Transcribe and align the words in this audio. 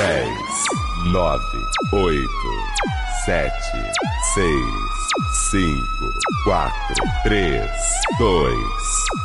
10, 0.00 0.26
9, 1.12 1.42
8, 1.92 2.26
7, 3.26 3.52
6, 4.32 4.46
5, 5.50 5.76
4, 6.44 6.72
3, 7.24 7.70
2, 8.18 8.54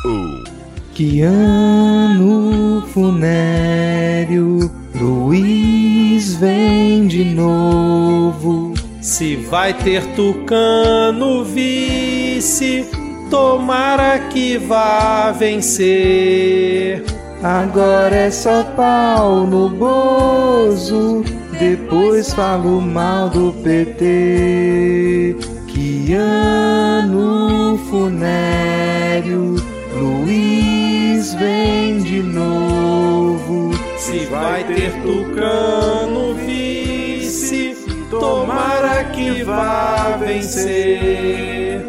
1. 0.04 0.44
Que 0.92 1.22
ano 1.22 2.84
funéreo, 2.92 4.70
Luiz 4.94 6.34
vem 6.36 7.06
de 7.06 7.24
novo. 7.24 8.74
Se 9.00 9.36
vai 9.36 9.72
ter 9.72 10.04
tucano 10.14 11.42
vice, 11.42 12.84
tomara 13.30 14.18
que 14.28 14.58
vá 14.58 15.32
vencer. 15.32 17.02
Agora 17.42 18.14
é 18.14 18.30
só 18.30 18.64
pau 18.64 19.46
no 19.46 19.68
bozo, 19.68 21.22
depois 21.58 22.32
falo 22.32 22.80
mal 22.80 23.28
do 23.28 23.52
PT. 23.62 25.36
Que 25.68 26.14
ano 26.14 27.78
funéreo, 27.90 29.56
Luiz 29.94 31.34
vem 31.34 31.98
de 31.98 32.22
novo. 32.22 33.70
Se 33.98 34.20
vai 34.26 34.64
ter 34.64 34.92
tucano 35.02 36.34
vice, 36.34 37.76
tomara 38.10 39.04
que 39.04 39.42
vá 39.42 40.16
vencer. 40.18 41.84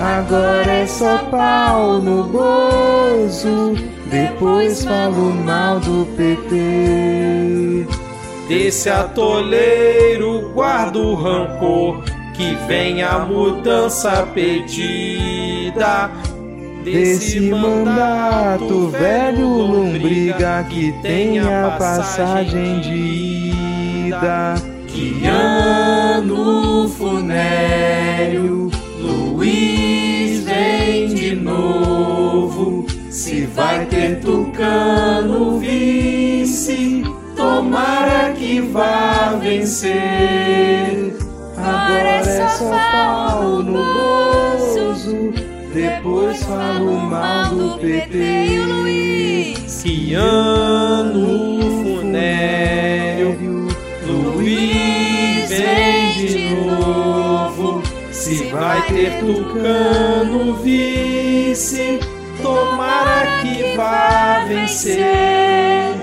Agora 0.00 0.70
é 0.70 0.86
só 0.86 1.18
pau 1.30 1.98
no 1.98 2.24
bozo, 2.24 3.74
depois 4.10 4.84
falo 4.84 5.32
mal 5.32 5.80
do 5.80 6.06
PT. 6.16 7.86
Desse 8.48 8.90
atoleiro 8.90 10.50
guarda 10.52 10.98
o 10.98 11.14
rancor, 11.14 12.02
que 12.34 12.56
vem 12.66 13.02
a 13.02 13.20
mudança 13.20 14.26
pedida. 14.34 16.10
Desse 16.84 17.40
mandato 17.40 18.88
velho 18.88 19.46
lombriga 19.46 20.64
que 20.68 20.92
tenha 21.02 21.76
passagem 21.78 22.80
de 22.80 24.08
ida. 24.08 24.54
Que 24.88 25.24
ano 25.24 26.88
funéreo, 26.88 28.59
vai 33.54 33.86
ter 33.86 34.20
tucano 34.20 35.58
vice, 35.58 37.02
tomara 37.36 38.32
que 38.32 38.60
vá 38.60 39.38
vencer. 39.40 41.14
Agora 41.56 42.08
é 42.08 42.48
só 42.48 42.70
pau 42.92 43.62
no 43.62 43.84
bozo, 43.94 45.32
depois 45.72 46.42
falo 46.42 46.98
mal 46.98 47.54
do 47.54 47.78
PT. 47.78 48.16
e 48.16 48.58
o 48.58 48.66
Luiz. 48.66 49.82
Que 49.82 50.14
ano 50.14 51.58
funéreo, 51.82 53.68
Luiz 54.06 55.48
vem 55.48 56.26
de 56.26 56.54
novo. 56.54 57.82
Se 58.12 58.44
vai 58.50 58.82
ter 58.86 59.18
tucano 59.20 60.54
vice, 60.56 61.98
tomara 62.42 63.40
que 63.40 63.76
vá 63.76 64.44
vencer. 64.46 65.94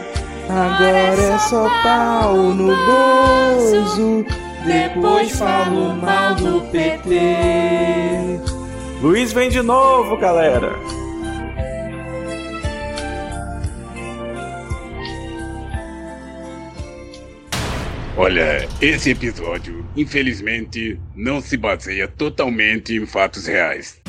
Agora 0.49 1.21
é 1.21 1.37
só 1.39 1.67
pau 1.83 2.35
no 2.35 2.75
bozo, 2.85 4.25
Depois 4.65 5.31
falo 5.37 5.93
mal 5.95 6.35
do 6.35 6.61
PT. 6.71 8.39
Luiz 9.01 9.31
vem 9.33 9.49
de 9.49 9.61
novo, 9.61 10.17
galera. 10.17 10.73
Olha, 18.19 18.67
esse 18.81 19.11
episódio, 19.11 19.85
infelizmente, 19.95 20.99
não 21.15 21.39
se 21.39 21.55
baseia 21.55 22.07
totalmente 22.07 22.95
em 22.95 23.05
fatos 23.05 23.45
reais. 23.45 24.01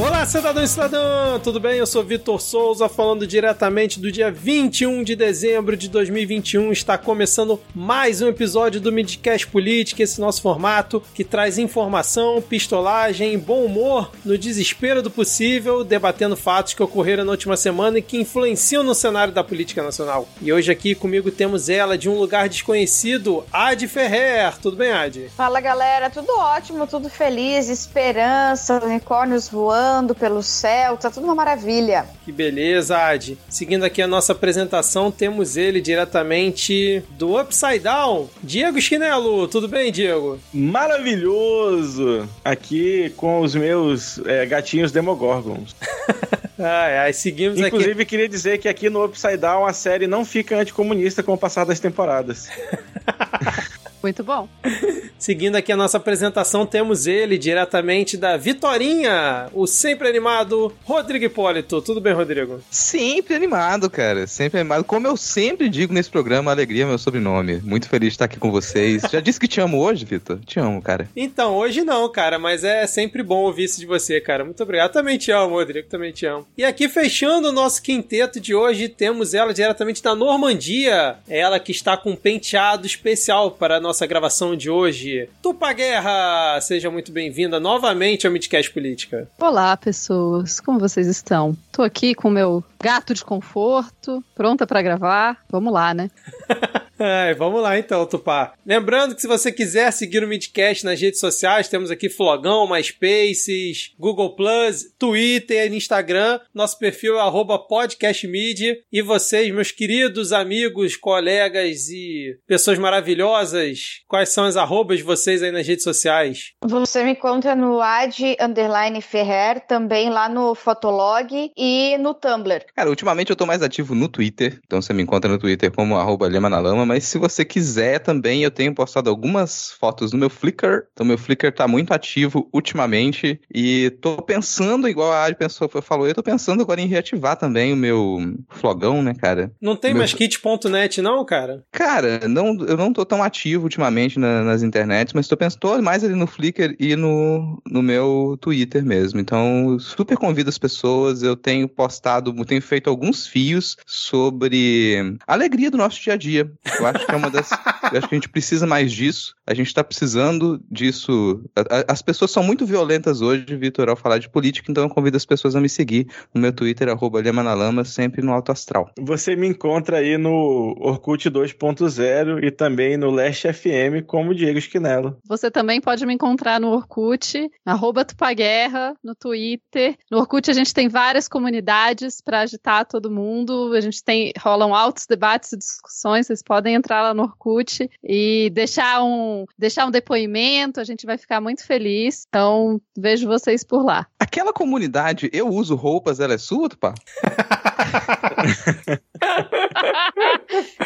Olá, 0.00 0.24
cidadão 0.24 0.64
e 0.64 0.66
cidadã! 0.66 1.38
Tudo 1.40 1.60
bem? 1.60 1.76
Eu 1.76 1.86
sou 1.86 2.02
Vitor 2.02 2.40
Souza, 2.40 2.88
falando 2.88 3.26
diretamente 3.26 4.00
do 4.00 4.10
dia 4.10 4.30
21 4.30 5.04
de 5.04 5.14
dezembro 5.14 5.76
de 5.76 5.90
2021. 5.90 6.72
Está 6.72 6.96
começando 6.96 7.60
mais 7.74 8.22
um 8.22 8.28
episódio 8.28 8.80
do 8.80 8.90
Midcast 8.90 9.46
Política, 9.48 10.02
esse 10.02 10.18
nosso 10.18 10.40
formato 10.40 11.02
que 11.14 11.22
traz 11.22 11.58
informação, 11.58 12.40
pistolagem 12.40 13.38
bom 13.38 13.62
humor 13.62 14.10
no 14.24 14.38
desespero 14.38 15.02
do 15.02 15.10
possível, 15.10 15.84
debatendo 15.84 16.34
fatos 16.34 16.72
que 16.72 16.82
ocorreram 16.82 17.26
na 17.26 17.32
última 17.32 17.56
semana 17.58 17.98
e 17.98 18.02
que 18.02 18.16
influenciam 18.16 18.82
no 18.82 18.94
cenário 18.94 19.34
da 19.34 19.44
política 19.44 19.82
nacional. 19.82 20.26
E 20.40 20.50
hoje 20.50 20.72
aqui 20.72 20.94
comigo 20.94 21.30
temos 21.30 21.68
ela 21.68 21.98
de 21.98 22.08
um 22.08 22.18
lugar 22.18 22.48
desconhecido, 22.48 23.44
Ad 23.52 23.86
Ferrer. 23.86 24.56
Tudo 24.62 24.78
bem, 24.78 24.92
Ad? 24.92 25.28
Fala 25.36 25.60
galera, 25.60 26.08
tudo 26.08 26.32
ótimo, 26.38 26.86
tudo 26.86 27.10
feliz, 27.10 27.68
esperança, 27.68 28.82
unicórnios 28.82 29.46
voando 29.46 29.89
pelo 30.14 30.42
céu, 30.42 30.96
tá 30.96 31.10
tudo 31.10 31.24
uma 31.24 31.34
maravilha. 31.34 32.06
Que 32.24 32.32
beleza, 32.32 32.96
Ad. 32.96 33.38
Seguindo 33.48 33.84
aqui 33.84 34.02
a 34.02 34.06
nossa 34.06 34.32
apresentação, 34.32 35.10
temos 35.10 35.56
ele 35.56 35.80
diretamente 35.80 37.02
do 37.10 37.40
Upside 37.40 37.80
Down, 37.80 38.28
Diego 38.42 38.80
Chinelo. 38.80 39.48
Tudo 39.48 39.68
bem, 39.68 39.90
Diego? 39.92 40.38
Maravilhoso! 40.52 42.28
Aqui 42.44 43.12
com 43.16 43.40
os 43.40 43.54
meus 43.54 44.18
é, 44.26 44.46
gatinhos 44.46 44.92
Demogorgons. 44.92 45.74
Ai, 46.62 46.98
ai, 46.98 47.12
seguimos 47.14 47.58
aqui. 47.58 47.68
Inclusive, 47.68 48.04
queria 48.04 48.28
dizer 48.28 48.58
que 48.58 48.68
aqui 48.68 48.90
no 48.90 49.02
Upside 49.02 49.38
Down 49.38 49.64
a 49.64 49.72
série 49.72 50.06
não 50.06 50.26
fica 50.26 50.58
anticomunista 50.58 51.22
com 51.22 51.32
o 51.32 51.38
passar 51.38 51.64
das 51.64 51.80
temporadas. 51.80 52.50
Muito 54.02 54.24
bom. 54.24 54.48
Seguindo 55.20 55.56
aqui 55.56 55.70
a 55.70 55.76
nossa 55.76 55.98
apresentação, 55.98 56.64
temos 56.64 57.06
ele 57.06 57.36
diretamente 57.36 58.16
da 58.16 58.38
Vitorinha, 58.38 59.48
o 59.52 59.66
sempre 59.66 60.08
animado 60.08 60.72
Rodrigo 60.82 61.26
Hipólito. 61.26 61.82
Tudo 61.82 62.00
bem, 62.00 62.14
Rodrigo? 62.14 62.62
Sempre 62.70 63.34
animado, 63.34 63.90
cara. 63.90 64.26
Sempre 64.26 64.60
animado. 64.60 64.82
Como 64.82 65.06
eu 65.06 65.18
sempre 65.18 65.68
digo 65.68 65.92
nesse 65.92 66.08
programa, 66.08 66.50
alegria 66.50 66.84
é 66.84 66.86
meu 66.86 66.96
sobrenome. 66.96 67.60
Muito 67.62 67.86
feliz 67.86 68.08
de 68.08 68.14
estar 68.14 68.24
aqui 68.24 68.38
com 68.38 68.50
vocês. 68.50 69.02
Já 69.12 69.20
disse 69.20 69.38
que 69.38 69.46
te 69.46 69.60
amo 69.60 69.78
hoje, 69.82 70.06
Vitor? 70.06 70.38
Te 70.38 70.58
amo, 70.58 70.80
cara. 70.80 71.06
Então, 71.14 71.54
hoje 71.54 71.84
não, 71.84 72.10
cara, 72.10 72.38
mas 72.38 72.64
é 72.64 72.86
sempre 72.86 73.22
bom 73.22 73.42
ouvir 73.42 73.64
isso 73.64 73.78
de 73.78 73.84
você, 73.84 74.22
cara. 74.22 74.42
Muito 74.42 74.62
obrigado. 74.62 74.90
Também 74.90 75.18
te 75.18 75.30
amo, 75.30 75.56
Rodrigo. 75.56 75.86
Também 75.86 76.12
te 76.12 76.24
amo. 76.24 76.46
E 76.56 76.64
aqui, 76.64 76.88
fechando 76.88 77.50
o 77.50 77.52
nosso 77.52 77.82
quinteto 77.82 78.40
de 78.40 78.54
hoje, 78.54 78.88
temos 78.88 79.34
ela 79.34 79.52
diretamente 79.52 80.02
da 80.02 80.14
Normandia. 80.14 81.18
Ela 81.28 81.60
que 81.60 81.72
está 81.72 81.94
com 81.94 82.12
um 82.12 82.16
penteado 82.16 82.86
especial 82.86 83.50
para 83.50 83.76
a 83.76 83.80
nossa 83.90 84.06
gravação 84.06 84.54
de 84.54 84.70
hoje. 84.70 85.28
Tupa 85.42 85.72
Guerra! 85.72 86.60
Seja 86.60 86.88
muito 86.92 87.10
bem-vinda 87.10 87.58
novamente 87.58 88.24
ao 88.24 88.32
Midcast 88.32 88.72
Política. 88.72 89.28
Olá, 89.36 89.76
pessoas. 89.76 90.60
Como 90.60 90.78
vocês 90.78 91.08
estão? 91.08 91.56
Tô 91.72 91.82
aqui 91.82 92.14
com 92.14 92.28
o 92.28 92.30
meu 92.30 92.62
gato 92.80 93.12
de 93.12 93.24
conforto, 93.24 94.22
pronta 94.32 94.64
pra 94.64 94.80
gravar. 94.80 95.38
Vamos 95.50 95.72
lá, 95.72 95.92
né? 95.92 96.08
Ai, 97.02 97.32
vamos 97.32 97.62
lá 97.62 97.78
então, 97.78 98.04
Tupá. 98.04 98.52
Lembrando 98.66 99.14
que 99.14 99.22
se 99.22 99.26
você 99.26 99.50
quiser 99.50 99.90
seguir 99.90 100.22
o 100.22 100.28
Midcast 100.28 100.84
nas 100.84 101.00
redes 101.00 101.18
sociais, 101.18 101.66
temos 101.66 101.90
aqui 101.90 102.10
Flogão, 102.10 102.68
MySpaces, 102.68 103.94
Google 103.98 104.36
Plus, 104.36 104.92
Twitter, 104.98 105.72
Instagram. 105.72 106.38
Nosso 106.54 106.78
perfil 106.78 107.16
é 107.16 107.20
arroba 107.20 107.58
podcastmedia. 107.58 108.76
E 108.92 109.00
vocês, 109.00 109.50
meus 109.50 109.70
queridos 109.70 110.30
amigos, 110.30 110.94
colegas 110.94 111.88
e 111.88 112.38
pessoas 112.46 112.78
maravilhosas, 112.78 114.02
quais 114.06 114.28
são 114.28 114.44
as 114.44 114.58
arrobas 114.58 114.98
de 114.98 115.04
vocês 115.04 115.42
aí 115.42 115.50
nas 115.50 115.66
redes 115.66 115.84
sociais? 115.84 116.52
Você 116.62 117.02
me 117.02 117.12
encontra 117.12 117.56
no 117.56 117.80
ad 117.80 118.36
underline 118.38 119.00
Ferrer, 119.00 119.66
também 119.66 120.10
lá 120.10 120.28
no 120.28 120.54
Fotolog 120.54 121.50
e 121.56 121.96
no 121.96 122.12
Tumblr. 122.12 122.66
Cara, 122.76 122.90
ultimamente 122.90 123.30
eu 123.30 123.36
tô 123.36 123.46
mais 123.46 123.62
ativo 123.62 123.94
no 123.94 124.06
Twitter. 124.06 124.60
Então 124.66 124.82
você 124.82 124.92
me 124.92 125.02
encontra 125.02 125.30
no 125.30 125.38
Twitter 125.38 125.70
como 125.70 125.96
arroba 125.96 126.28
Lema 126.28 126.50
na 126.50 126.60
Lama, 126.60 126.89
mas 126.90 127.04
se 127.04 127.18
você 127.18 127.44
quiser 127.44 128.00
também, 128.00 128.42
eu 128.42 128.50
tenho 128.50 128.74
postado 128.74 129.08
algumas 129.08 129.70
fotos 129.78 130.12
no 130.12 130.18
meu 130.18 130.28
Flickr. 130.28 130.86
Então, 130.92 131.06
meu 131.06 131.16
Flickr 131.16 131.52
tá 131.52 131.68
muito 131.68 131.92
ativo 131.92 132.48
ultimamente. 132.52 133.40
E 133.54 133.90
tô 134.02 134.20
pensando, 134.20 134.88
igual 134.88 135.12
a 135.12 135.18
Ari 135.18 135.36
pensou, 135.36 135.68
falou, 135.80 136.08
eu 136.08 136.14
tô 136.16 136.22
pensando 136.22 136.62
agora 136.62 136.80
em 136.80 136.88
reativar 136.88 137.36
também 137.36 137.72
o 137.72 137.76
meu 137.76 138.18
flogão, 138.48 139.04
né, 139.04 139.14
cara? 139.14 139.52
Não 139.60 139.76
tem 139.76 139.92
Meu- 139.92 140.00
mais 140.00 140.12
kit.net, 140.12 141.00
não, 141.00 141.24
cara? 141.24 141.64
Cara, 141.70 142.26
não, 142.26 142.58
eu 142.66 142.76
não 142.76 142.92
tô 142.92 143.04
tão 143.04 143.22
ativo 143.22 143.62
ultimamente 143.64 144.18
na- 144.18 144.42
nas 144.42 144.64
internets, 144.64 145.12
mas 145.12 145.28
tô 145.28 145.36
pensando 145.36 145.60
tô 145.60 145.80
mais 145.80 146.02
ali 146.02 146.14
no 146.14 146.26
Flickr 146.26 146.74
e 146.80 146.96
no, 146.96 147.62
no 147.70 147.82
meu 147.82 148.36
Twitter 148.40 148.84
mesmo. 148.84 149.20
Então, 149.20 149.78
super 149.78 150.16
convido 150.16 150.48
as 150.48 150.58
pessoas. 150.58 151.22
Eu 151.22 151.36
tenho 151.36 151.68
postado, 151.68 152.32
tenho 152.44 152.60
feito 152.60 152.90
alguns 152.90 153.28
fios 153.28 153.76
sobre 153.86 155.16
a 155.26 155.34
alegria 155.34 155.70
do 155.70 155.76
nosso 155.78 156.02
dia 156.02 156.14
a 156.14 156.16
dia. 156.16 156.50
Eu 156.80 156.86
acho 156.86 157.06
que 157.06 157.12
é 157.12 157.16
uma 157.16 157.30
das. 157.30 157.50
eu 157.50 157.98
acho 157.98 158.08
que 158.08 158.14
a 158.14 158.18
gente 158.18 158.28
precisa 158.28 158.66
mais 158.66 158.90
disso. 158.90 159.34
A 159.46 159.54
gente 159.54 159.72
tá 159.72 159.84
precisando 159.84 160.60
disso. 160.70 161.42
As 161.86 162.00
pessoas 162.00 162.30
são 162.30 162.42
muito 162.42 162.64
violentas 162.64 163.20
hoje, 163.20 163.44
Vitor, 163.56 163.88
ao 163.88 163.96
falar 163.96 164.18
de 164.18 164.28
política, 164.28 164.70
então 164.70 164.84
eu 164.84 164.90
convido 164.90 165.16
as 165.16 165.26
pessoas 165.26 165.54
a 165.54 165.60
me 165.60 165.68
seguir 165.68 166.06
no 166.34 166.40
meu 166.40 166.52
Twitter, 166.52 166.88
arroba 166.88 167.20
Lemanalama, 167.20 167.84
sempre 167.84 168.22
no 168.22 168.32
Alto 168.32 168.52
Astral. 168.52 168.90
Você 168.98 169.36
me 169.36 169.46
encontra 169.46 169.98
aí 169.98 170.16
no 170.16 170.74
Orkut 170.80 171.30
2.0 171.30 172.42
e 172.42 172.50
também 172.50 172.96
no 172.96 173.10
Leste 173.10 173.52
FM 173.52 174.06
como 174.06 174.34
Diego 174.34 174.58
Esquinelo. 174.58 175.18
Você 175.26 175.50
também 175.50 175.80
pode 175.80 176.06
me 176.06 176.14
encontrar 176.14 176.60
no 176.60 176.68
Orkut, 176.68 177.50
arroba 177.64 178.04
Tupaguerra, 178.04 178.94
no 179.02 179.14
Twitter. 179.14 179.96
No 180.10 180.18
Orkut 180.18 180.50
a 180.50 180.54
gente 180.54 180.72
tem 180.72 180.88
várias 180.88 181.28
comunidades 181.28 182.20
para 182.20 182.40
agitar 182.40 182.86
todo 182.86 183.10
mundo. 183.10 183.72
A 183.74 183.80
gente 183.80 184.02
tem 184.02 184.32
rolam 184.38 184.74
altos 184.74 185.06
debates 185.06 185.52
e 185.52 185.58
discussões. 185.58 186.26
Vocês 186.26 186.42
podem 186.42 186.69
entrar 186.74 187.02
lá 187.02 187.14
no 187.14 187.22
Orkut 187.24 187.88
e 188.02 188.50
deixar 188.52 189.02
um 189.02 189.44
deixar 189.58 189.86
um 189.86 189.90
depoimento. 189.90 190.80
A 190.80 190.84
gente 190.84 191.06
vai 191.06 191.16
ficar 191.18 191.40
muito 191.40 191.64
feliz. 191.66 192.24
Então 192.28 192.80
vejo 192.96 193.26
vocês 193.26 193.62
por 193.64 193.84
lá. 193.84 194.06
Aquela 194.18 194.52
comunidade, 194.52 195.28
eu 195.32 195.48
uso 195.48 195.74
roupas, 195.74 196.20
ela 196.20 196.34
é 196.34 196.38
sua, 196.38 196.68
Tupá? 196.68 196.94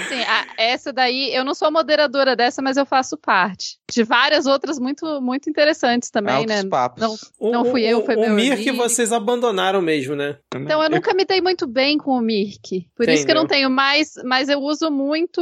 Sim, 0.09 0.23
a- 0.23 0.47
essa 0.59 0.93
daí 0.93 1.35
eu 1.35 1.45
não 1.45 1.55
sou 1.55 1.71
moderadora 1.71 2.37
dessa, 2.37 2.61
mas 2.63 2.77
eu 2.77 2.85
faço 2.87 3.17
parte 3.17 3.79
de 3.91 4.03
várias 4.03 4.47
outras 4.47 4.79
muito 4.79 5.21
muito 5.21 5.49
interessantes 5.49 6.11
também, 6.11 6.35
Altos 6.35 6.55
né? 6.63 6.69
papos. 6.69 7.01
Não, 7.03 7.15
O, 7.39 7.53
Não 7.53 7.65
fui 7.65 7.83
o- 7.85 7.87
eu, 7.87 8.05
foi 8.05 8.17
o, 8.17 8.21
meu 8.21 8.31
o 8.33 8.35
Mir 8.35 8.57
que 8.57 8.69
amigo. 8.71 8.77
vocês 8.77 9.13
abandonaram 9.13 9.81
mesmo, 9.81 10.15
né? 10.15 10.37
Então 10.55 10.83
eu 10.83 10.91
nunca 10.91 11.15
me 11.15 11.25
dei 11.25 11.41
muito 11.41 11.67
bem 11.67 11.97
com 11.99 12.13
o 12.13 12.21
Mirk. 12.21 12.87
Por 12.97 13.09
isso 13.09 13.25
que 13.25 13.31
eu 13.31 13.35
não 13.37 13.45
Entendeu. 13.45 13.59
tenho 13.65 13.71
mais, 13.71 14.15
mas 14.25 14.49
eu 14.49 14.61
uso 14.61 14.91
muito 14.91 15.41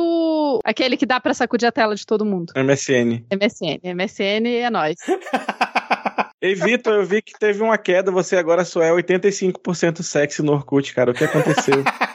aquele 0.64 0.96
que 0.96 1.06
dá 1.06 1.20
pra 1.20 1.34
sacudir 1.34 1.68
a 1.68 1.72
tela 1.72 1.94
de 1.94 2.06
todo 2.06 2.24
mundo. 2.24 2.52
MSN. 2.56 3.24
MSN. 3.32 3.94
MSN 3.94 4.46
é 4.46 4.70
nóis. 4.70 4.96
Ei, 6.42 6.56
Vitor, 6.56 6.94
eu 6.94 7.06
vi 7.06 7.22
que 7.22 7.38
teve 7.38 7.62
uma 7.62 7.78
queda, 7.78 8.10
você 8.10 8.36
agora 8.36 8.64
só 8.64 8.82
é 8.82 8.90
85% 8.90 10.02
sexy 10.02 10.42
no 10.42 10.52
Orkut, 10.52 10.92
cara. 10.92 11.12
O 11.12 11.14
que 11.14 11.22
aconteceu? 11.22 11.84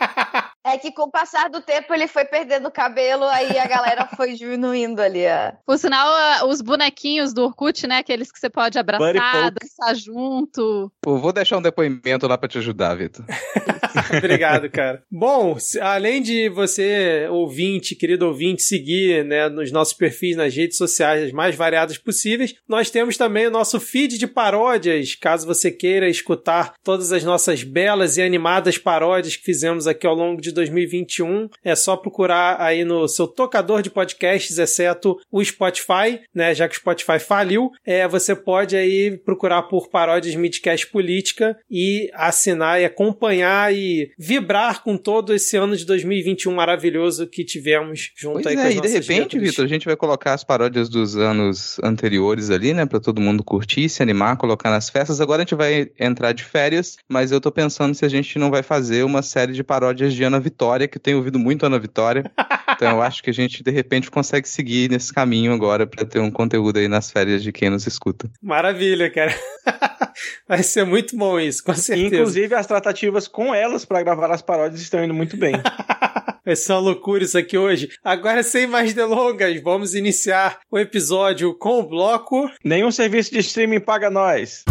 É 0.67 0.77
que 0.77 0.91
com 0.91 1.03
o 1.03 1.11
passar 1.11 1.49
do 1.49 1.61
tempo 1.61 1.93
ele 1.93 2.07
foi 2.07 2.25
perdendo 2.25 2.67
o 2.67 2.71
cabelo, 2.71 3.23
aí 3.23 3.57
a 3.57 3.65
galera 3.65 4.05
foi 4.17 4.33
diminuindo 4.33 5.01
ali. 5.01 5.25
A... 5.25 5.55
Por 5.65 5.77
sinal, 5.77 6.45
os 6.47 6.61
bonequinhos 6.61 7.33
do 7.33 7.45
Orkut, 7.45 7.87
né? 7.87 7.99
Aqueles 7.99 8.31
que 8.31 8.37
você 8.37 8.49
pode 8.49 8.77
abraçar, 8.77 9.51
dançar 9.51 9.95
junto. 9.95 10.91
Pô, 11.01 11.17
vou 11.17 11.31
deixar 11.31 11.57
um 11.57 11.61
depoimento 11.61 12.27
lá 12.27 12.37
pra 12.37 12.49
te 12.49 12.57
ajudar, 12.57 12.95
Vitor. 12.95 13.25
Obrigado, 14.17 14.69
cara. 14.69 15.01
Bom, 15.11 15.57
além 15.81 16.21
de 16.21 16.49
você, 16.49 17.27
ouvinte, 17.29 17.95
querido 17.95 18.27
ouvinte, 18.27 18.61
seguir 18.61 19.23
né, 19.23 19.49
nos 19.49 19.71
nossos 19.71 19.93
perfis 19.93 20.35
nas 20.35 20.53
redes 20.53 20.77
sociais 20.77 21.23
as 21.23 21.31
mais 21.31 21.55
variadas 21.55 21.97
possíveis, 21.97 22.55
nós 22.67 22.89
temos 22.89 23.17
também 23.17 23.47
o 23.47 23.51
nosso 23.51 23.79
feed 23.79 24.17
de 24.17 24.27
paródias. 24.27 25.15
Caso 25.15 25.47
você 25.47 25.71
queira 25.71 26.09
escutar 26.09 26.73
todas 26.83 27.11
as 27.11 27.23
nossas 27.23 27.63
belas 27.63 28.17
e 28.17 28.21
animadas 28.21 28.77
paródias 28.77 29.35
que 29.35 29.43
fizemos 29.43 29.87
aqui 29.87 30.05
ao 30.05 30.13
longo 30.15 30.41
de 30.41 30.51
2021, 30.57 31.50
é 31.63 31.75
só 31.75 31.95
procurar 31.95 32.59
aí 32.59 32.83
no 32.83 33.07
seu 33.07 33.27
tocador 33.27 33.81
de 33.81 33.89
podcasts, 33.89 34.57
exceto 34.57 35.18
o 35.31 35.44
Spotify, 35.44 36.19
né? 36.33 36.54
Já 36.54 36.68
que 36.68 36.75
o 36.75 36.80
Spotify 36.80 37.19
faliu, 37.19 37.71
é, 37.86 38.07
você 38.07 38.36
pode 38.36 38.75
aí 38.75 39.18
procurar 39.18 39.63
por 39.63 39.89
paródias 39.89 40.36
Midcast 40.36 40.88
Política 40.88 41.57
e 41.69 42.09
assinar 42.13 42.81
e 42.81 42.86
acompanhar 42.86 43.74
e 43.74 44.12
vibrar 44.18 44.83
com 44.83 44.98
todo 44.98 45.33
esse 45.33 45.56
ano 45.57 45.75
de 45.75 45.86
2021 45.86 46.54
maravilhoso 46.54 47.27
que 47.27 47.44
tivemos 47.44 48.12
junto 48.15 48.44
Pois 48.44 48.48
aí 48.48 48.56
com 48.56 48.62
é, 48.62 48.68
as 48.68 48.75
e 48.75 48.81
de 48.81 48.88
repente. 48.88 49.39
Vitor, 49.39 49.65
a 49.65 49.68
gente 49.68 49.86
vai 49.86 49.95
colocar 49.95 50.33
as 50.33 50.44
paródias 50.44 50.89
dos 50.89 51.15
anos 51.15 51.77
anteriores 51.83 52.50
ali, 52.50 52.74
né? 52.74 52.86
Pra 52.86 53.00
todo 53.00 53.21
mundo 53.21 53.44
curtir, 53.44 53.89
se 53.89 54.01
animar, 54.01 54.38
colocar 54.38 54.69
nas 54.69 54.89
festas. 54.89 55.21
Agora 55.21 55.42
a 55.42 55.45
gente 55.45 55.56
vai 55.56 55.89
entrar 56.00 56.31
de 56.31 56.44
férias, 56.44 56.98
mas 57.07 57.31
eu 57.31 57.39
tô 57.39 57.51
pensando 57.51 57.94
se 57.94 58.06
a 58.06 58.09
gente 58.09 58.39
não 58.39 58.50
vai 58.50 58.63
fazer 58.63 59.04
uma 59.04 59.21
série 59.21 59.54
de 59.54 59.63
paródias 59.63 60.13
de 60.13 60.24
Ana 60.24 60.39
Vitória, 60.47 60.88
que 60.88 60.97
eu 60.97 61.01
tenho 61.01 61.17
ouvido 61.17 61.38
muito 61.38 61.65
Ana 61.65 61.77
Vitória. 61.77 62.23
Então 62.73 62.91
eu 62.91 63.01
acho 63.01 63.21
que 63.21 63.29
a 63.29 63.33
gente, 63.33 63.61
de 63.61 63.71
repente, 63.71 64.09
consegue 64.09 64.47
seguir 64.47 64.89
nesse 64.89 65.13
caminho 65.13 65.53
agora 65.53 65.85
pra 65.85 66.05
ter 66.05 66.19
um 66.19 66.31
conteúdo 66.31 66.77
aí 66.77 66.88
nas 66.88 67.11
férias 67.11 67.44
de 67.44 67.51
quem 67.51 67.69
nos 67.69 67.85
escuta. 67.85 68.29
Maravilha, 68.41 69.09
cara. 69.11 69.33
Vai 70.47 70.63
ser 70.63 70.85
muito 70.85 71.15
bom 71.17 71.39
isso, 71.39 71.63
com 71.63 71.73
certeza. 71.73 72.15
Inclusive, 72.15 72.55
as 72.55 72.65
tratativas 72.65 73.27
com 73.27 73.53
elas 73.53 73.85
pra 73.85 74.01
gravar 74.01 74.31
as 74.31 74.41
paródias 74.41 74.81
estão 74.81 75.03
indo 75.03 75.13
muito 75.13 75.35
bem. 75.38 75.53
Vai 76.45 76.55
ser 76.55 76.71
uma 76.73 76.79
loucura 76.79 77.23
isso 77.23 77.38
aqui 77.38 77.57
hoje. 77.57 77.89
Agora, 78.03 78.41
sem 78.41 78.65
mais 78.65 78.94
delongas, 78.94 79.61
vamos 79.61 79.94
iniciar 79.94 80.59
o 80.71 80.79
episódio 80.79 81.53
com 81.57 81.79
o 81.79 81.88
bloco. 81.88 82.49
Nenhum 82.63 82.89
serviço 82.89 83.31
de 83.31 83.39
streaming 83.39 83.81
paga 83.81 84.09
nós. 84.09 84.63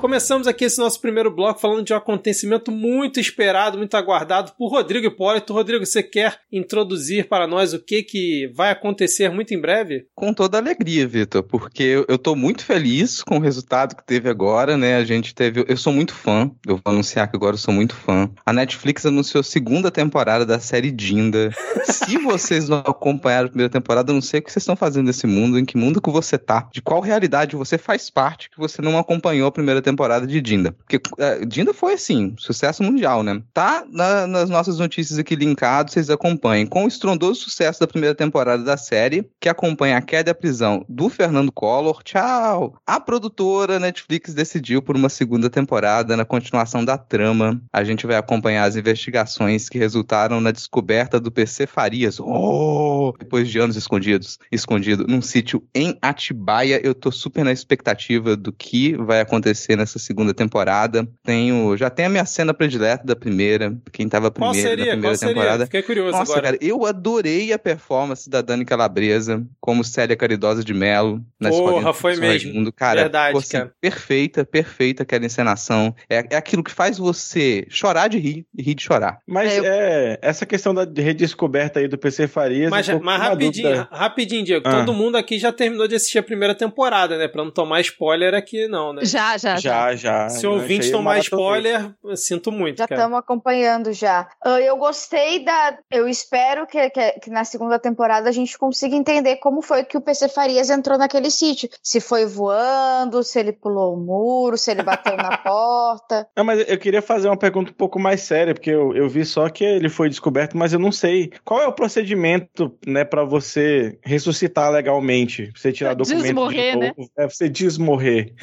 Começamos 0.00 0.46
aqui 0.46 0.64
esse 0.64 0.78
nosso 0.78 0.98
primeiro 0.98 1.30
bloco 1.30 1.60
falando 1.60 1.84
de 1.84 1.92
um 1.92 1.96
acontecimento 1.96 2.72
muito 2.72 3.20
esperado, 3.20 3.76
muito 3.76 3.94
aguardado 3.98 4.52
por 4.56 4.70
Rodrigo 4.70 5.06
Hipólito. 5.06 5.52
Rodrigo, 5.52 5.84
você 5.84 6.02
quer 6.02 6.38
introduzir 6.50 7.28
para 7.28 7.46
nós 7.46 7.74
o 7.74 7.78
que, 7.78 8.02
que 8.02 8.50
vai 8.54 8.70
acontecer 8.70 9.28
muito 9.28 9.52
em 9.52 9.60
breve? 9.60 10.06
Com 10.14 10.32
toda 10.32 10.56
alegria, 10.56 11.06
Vitor, 11.06 11.42
porque 11.42 12.02
eu, 12.08 12.16
tô 12.16 12.34
muito 12.34 12.64
feliz 12.64 13.22
com 13.22 13.36
o 13.36 13.40
resultado 13.40 13.94
que 13.94 14.02
teve 14.02 14.30
agora, 14.30 14.74
né? 14.74 14.96
A 14.96 15.04
gente 15.04 15.34
teve. 15.34 15.66
Eu 15.68 15.76
sou 15.76 15.92
muito 15.92 16.14
fã, 16.14 16.50
eu 16.66 16.76
vou 16.76 16.92
anunciar 16.92 17.28
que 17.30 17.36
agora 17.36 17.52
eu 17.52 17.58
sou 17.58 17.74
muito 17.74 17.94
fã. 17.94 18.30
A 18.46 18.54
Netflix 18.54 19.04
anunciou 19.04 19.40
a 19.40 19.44
segunda 19.44 19.90
temporada 19.90 20.46
da 20.46 20.58
série 20.58 20.90
Dinda. 20.90 21.50
Se 21.84 22.16
vocês 22.16 22.70
não 22.70 22.78
acompanharam 22.78 23.48
a 23.48 23.50
primeira 23.50 23.70
temporada, 23.70 24.10
eu 24.10 24.14
não 24.14 24.22
sei 24.22 24.40
o 24.40 24.42
que 24.42 24.50
vocês 24.50 24.62
estão 24.62 24.76
fazendo 24.76 25.08
nesse 25.08 25.26
mundo, 25.26 25.58
em 25.58 25.64
que 25.66 25.76
mundo 25.76 26.00
que 26.00 26.10
você 26.10 26.38
tá, 26.38 26.70
de 26.72 26.80
qual 26.80 27.02
realidade 27.02 27.54
você 27.54 27.76
faz 27.76 28.08
parte 28.08 28.48
que 28.48 28.58
você 28.58 28.80
não 28.80 28.98
acompanhou 28.98 29.46
a 29.46 29.52
primeira 29.52 29.82
temporada 29.82 29.89
de 30.26 30.40
Dinda. 30.40 30.72
Porque 30.72 31.00
é, 31.18 31.44
Dinda 31.44 31.72
foi 31.74 31.94
assim, 31.94 32.34
sucesso 32.38 32.82
mundial, 32.82 33.22
né? 33.22 33.42
Tá 33.52 33.84
na- 33.90 34.26
nas 34.26 34.48
nossas 34.50 34.78
notícias 34.78 35.18
aqui 35.18 35.34
linkado, 35.34 35.90
vocês 35.90 36.10
acompanhem. 36.10 36.66
Com 36.66 36.84
o 36.84 36.88
estrondoso 36.88 37.40
sucesso 37.40 37.80
da 37.80 37.86
primeira 37.86 38.14
temporada 38.14 38.62
da 38.62 38.76
série, 38.76 39.28
que 39.40 39.48
acompanha 39.48 39.96
a 39.96 40.02
queda 40.02 40.30
a 40.30 40.34
prisão 40.34 40.84
do 40.88 41.08
Fernando 41.08 41.50
Collor. 41.52 42.02
Tchau! 42.02 42.74
A 42.86 43.00
produtora 43.00 43.78
Netflix 43.78 44.32
decidiu 44.34 44.80
por 44.82 44.96
uma 44.96 45.08
segunda 45.08 45.48
temporada, 45.50 46.16
na 46.16 46.24
continuação 46.24 46.84
da 46.84 46.96
trama. 46.98 47.60
A 47.72 47.84
gente 47.84 48.06
vai 48.06 48.16
acompanhar 48.16 48.64
as 48.64 48.76
investigações 48.76 49.68
que 49.68 49.78
resultaram 49.78 50.40
na 50.40 50.50
descoberta 50.50 51.18
do 51.20 51.30
PC 51.30 51.66
Farias. 51.66 52.18
Oh! 52.20 53.12
Depois 53.18 53.48
de 53.48 53.58
anos 53.58 53.76
escondidos, 53.76 54.38
escondido 54.52 55.06
num 55.06 55.22
sítio 55.22 55.62
em 55.74 55.98
Atibaia. 56.00 56.80
Eu 56.82 56.94
tô 56.94 57.10
super 57.10 57.44
na 57.44 57.52
expectativa 57.52 58.36
do 58.36 58.52
que 58.52 58.96
vai 58.96 59.20
acontecer 59.20 59.76
nessa 59.80 59.98
segunda 59.98 60.32
temporada. 60.32 61.06
Tenho, 61.24 61.76
já 61.76 61.90
tem 61.90 62.06
a 62.06 62.08
minha 62.08 62.24
cena 62.24 62.54
predileta 62.54 63.04
da 63.04 63.16
primeira, 63.16 63.76
quem 63.92 64.08
tava 64.08 64.30
Qual 64.30 64.50
primeiro 64.52 64.68
da 64.70 64.76
seria? 64.76 64.92
primeira 64.92 65.08
Qual 65.14 65.18
seria? 65.18 65.34
temporada. 65.34 65.64
Fiquei 65.66 65.82
curioso 65.82 66.12
Nossa, 66.12 66.32
agora. 66.32 66.42
cara, 66.52 66.58
eu 66.60 66.86
adorei 66.86 67.52
a 67.52 67.58
performance 67.58 68.28
da 68.28 68.40
Dani 68.42 68.64
Calabresa 68.64 69.44
como 69.60 69.82
Célia 69.82 70.16
Caridosa 70.16 70.62
de 70.62 70.72
Mello 70.74 71.20
na 71.38 71.48
Porra, 71.50 71.92
foi 71.92 72.16
mesmo. 72.16 72.48
Raimundo. 72.50 72.72
Cara, 72.72 73.02
Verdade, 73.02 73.36
assim, 73.38 73.52
cara. 73.58 73.72
perfeita, 73.80 74.44
perfeita 74.44 75.02
aquela 75.02 75.24
encenação. 75.24 75.94
É, 76.08 76.24
é 76.30 76.36
aquilo 76.36 76.62
que 76.62 76.70
faz 76.70 76.98
você 76.98 77.66
chorar 77.68 78.08
de 78.08 78.18
rir 78.18 78.46
e 78.56 78.62
rir 78.62 78.74
de 78.74 78.82
chorar. 78.82 79.18
Mas 79.26 79.52
É, 79.52 79.58
eu- 79.58 79.64
é, 79.64 80.18
essa 80.22 80.44
questão 80.46 80.74
da 80.74 80.84
redescoberta 80.84 81.80
aí 81.80 81.88
do 81.88 81.98
PC 81.98 82.28
Farias. 82.28 82.70
Mas, 82.70 82.88
com 82.88 83.00
mas 83.02 83.20
rapidinho, 83.20 83.68
dúvida. 83.68 83.88
rapidinho, 83.90 84.44
Diego. 84.44 84.68
Ah. 84.68 84.70
Todo 84.80 84.92
mundo 84.92 85.16
aqui 85.16 85.38
já 85.38 85.52
terminou 85.52 85.88
de 85.88 85.94
assistir 85.94 86.18
a 86.18 86.22
primeira 86.22 86.54
temporada, 86.54 87.16
né? 87.18 87.28
Pra 87.28 87.42
não 87.44 87.50
tomar 87.50 87.80
spoiler 87.80 88.34
aqui, 88.34 88.66
não, 88.68 88.92
né? 88.92 89.04
Já, 89.04 89.36
já, 89.38 89.56
já. 89.56 89.69
Já, 89.70 89.96
já. 89.96 90.28
Se 90.28 90.46
Eu 90.46 90.52
ouvintes 90.52 90.88
achei 90.88 90.92
tomar 90.92 91.18
spoiler, 91.18 91.94
sinto 92.16 92.50
muito, 92.52 92.78
Já 92.78 92.84
estamos 92.84 93.18
acompanhando 93.18 93.92
já. 93.92 94.28
Ah, 94.44 94.60
Eu 94.60 94.76
gostei 94.76 95.44
da. 95.44 95.78
Eu 95.90 96.08
espero 96.08 96.66
que, 96.66 96.90
que, 96.90 97.12
que 97.20 97.30
na 97.30 97.44
segunda 97.44 97.78
temporada 97.78 98.28
a 98.28 98.32
gente 98.32 98.56
consiga 98.58 98.94
entender 98.94 99.36
como 99.36 99.62
foi 99.62 99.84
que 99.84 99.96
o 99.96 100.00
PC 100.00 100.28
Farias 100.28 100.70
entrou 100.70 100.98
naquele 100.98 101.30
sítio. 101.30 101.68
Se 101.82 102.00
foi 102.00 102.26
voando, 102.26 103.22
se 103.22 103.38
ele 103.38 103.52
pulou 103.52 103.94
o 103.94 104.00
muro, 104.00 104.56
se 104.56 104.70
ele 104.70 104.82
bateu 104.82 105.16
na 105.16 105.36
porta. 105.38 106.28
Não, 106.36 106.44
mas 106.44 106.68
eu 106.68 106.78
queria 106.78 107.02
fazer 107.02 107.28
uma 107.28 107.36
pergunta 107.36 107.70
um 107.70 107.74
pouco 107.74 107.98
mais 107.98 108.20
séria, 108.22 108.54
porque 108.54 108.70
eu, 108.70 108.94
eu 108.94 109.08
vi 109.08 109.24
só 109.24 109.48
que 109.48 109.64
ele 109.64 109.88
foi 109.88 110.08
descoberto, 110.08 110.56
mas 110.56 110.72
eu 110.72 110.78
não 110.78 110.92
sei. 110.92 111.32
Qual 111.44 111.60
é 111.60 111.66
o 111.66 111.72
procedimento, 111.72 112.76
né, 112.86 113.04
pra 113.04 113.24
você 113.24 113.98
ressuscitar 114.04 114.70
legalmente? 114.70 115.50
Pra 115.52 115.60
você 115.60 115.72
tirar 115.72 115.94
documento 115.94 116.22
Desmorrer, 116.22 116.72
de 116.72 116.78
né? 116.78 116.92
É, 117.16 117.26
pra 117.26 117.28
você 117.28 117.48
desmorrer. 117.48 118.34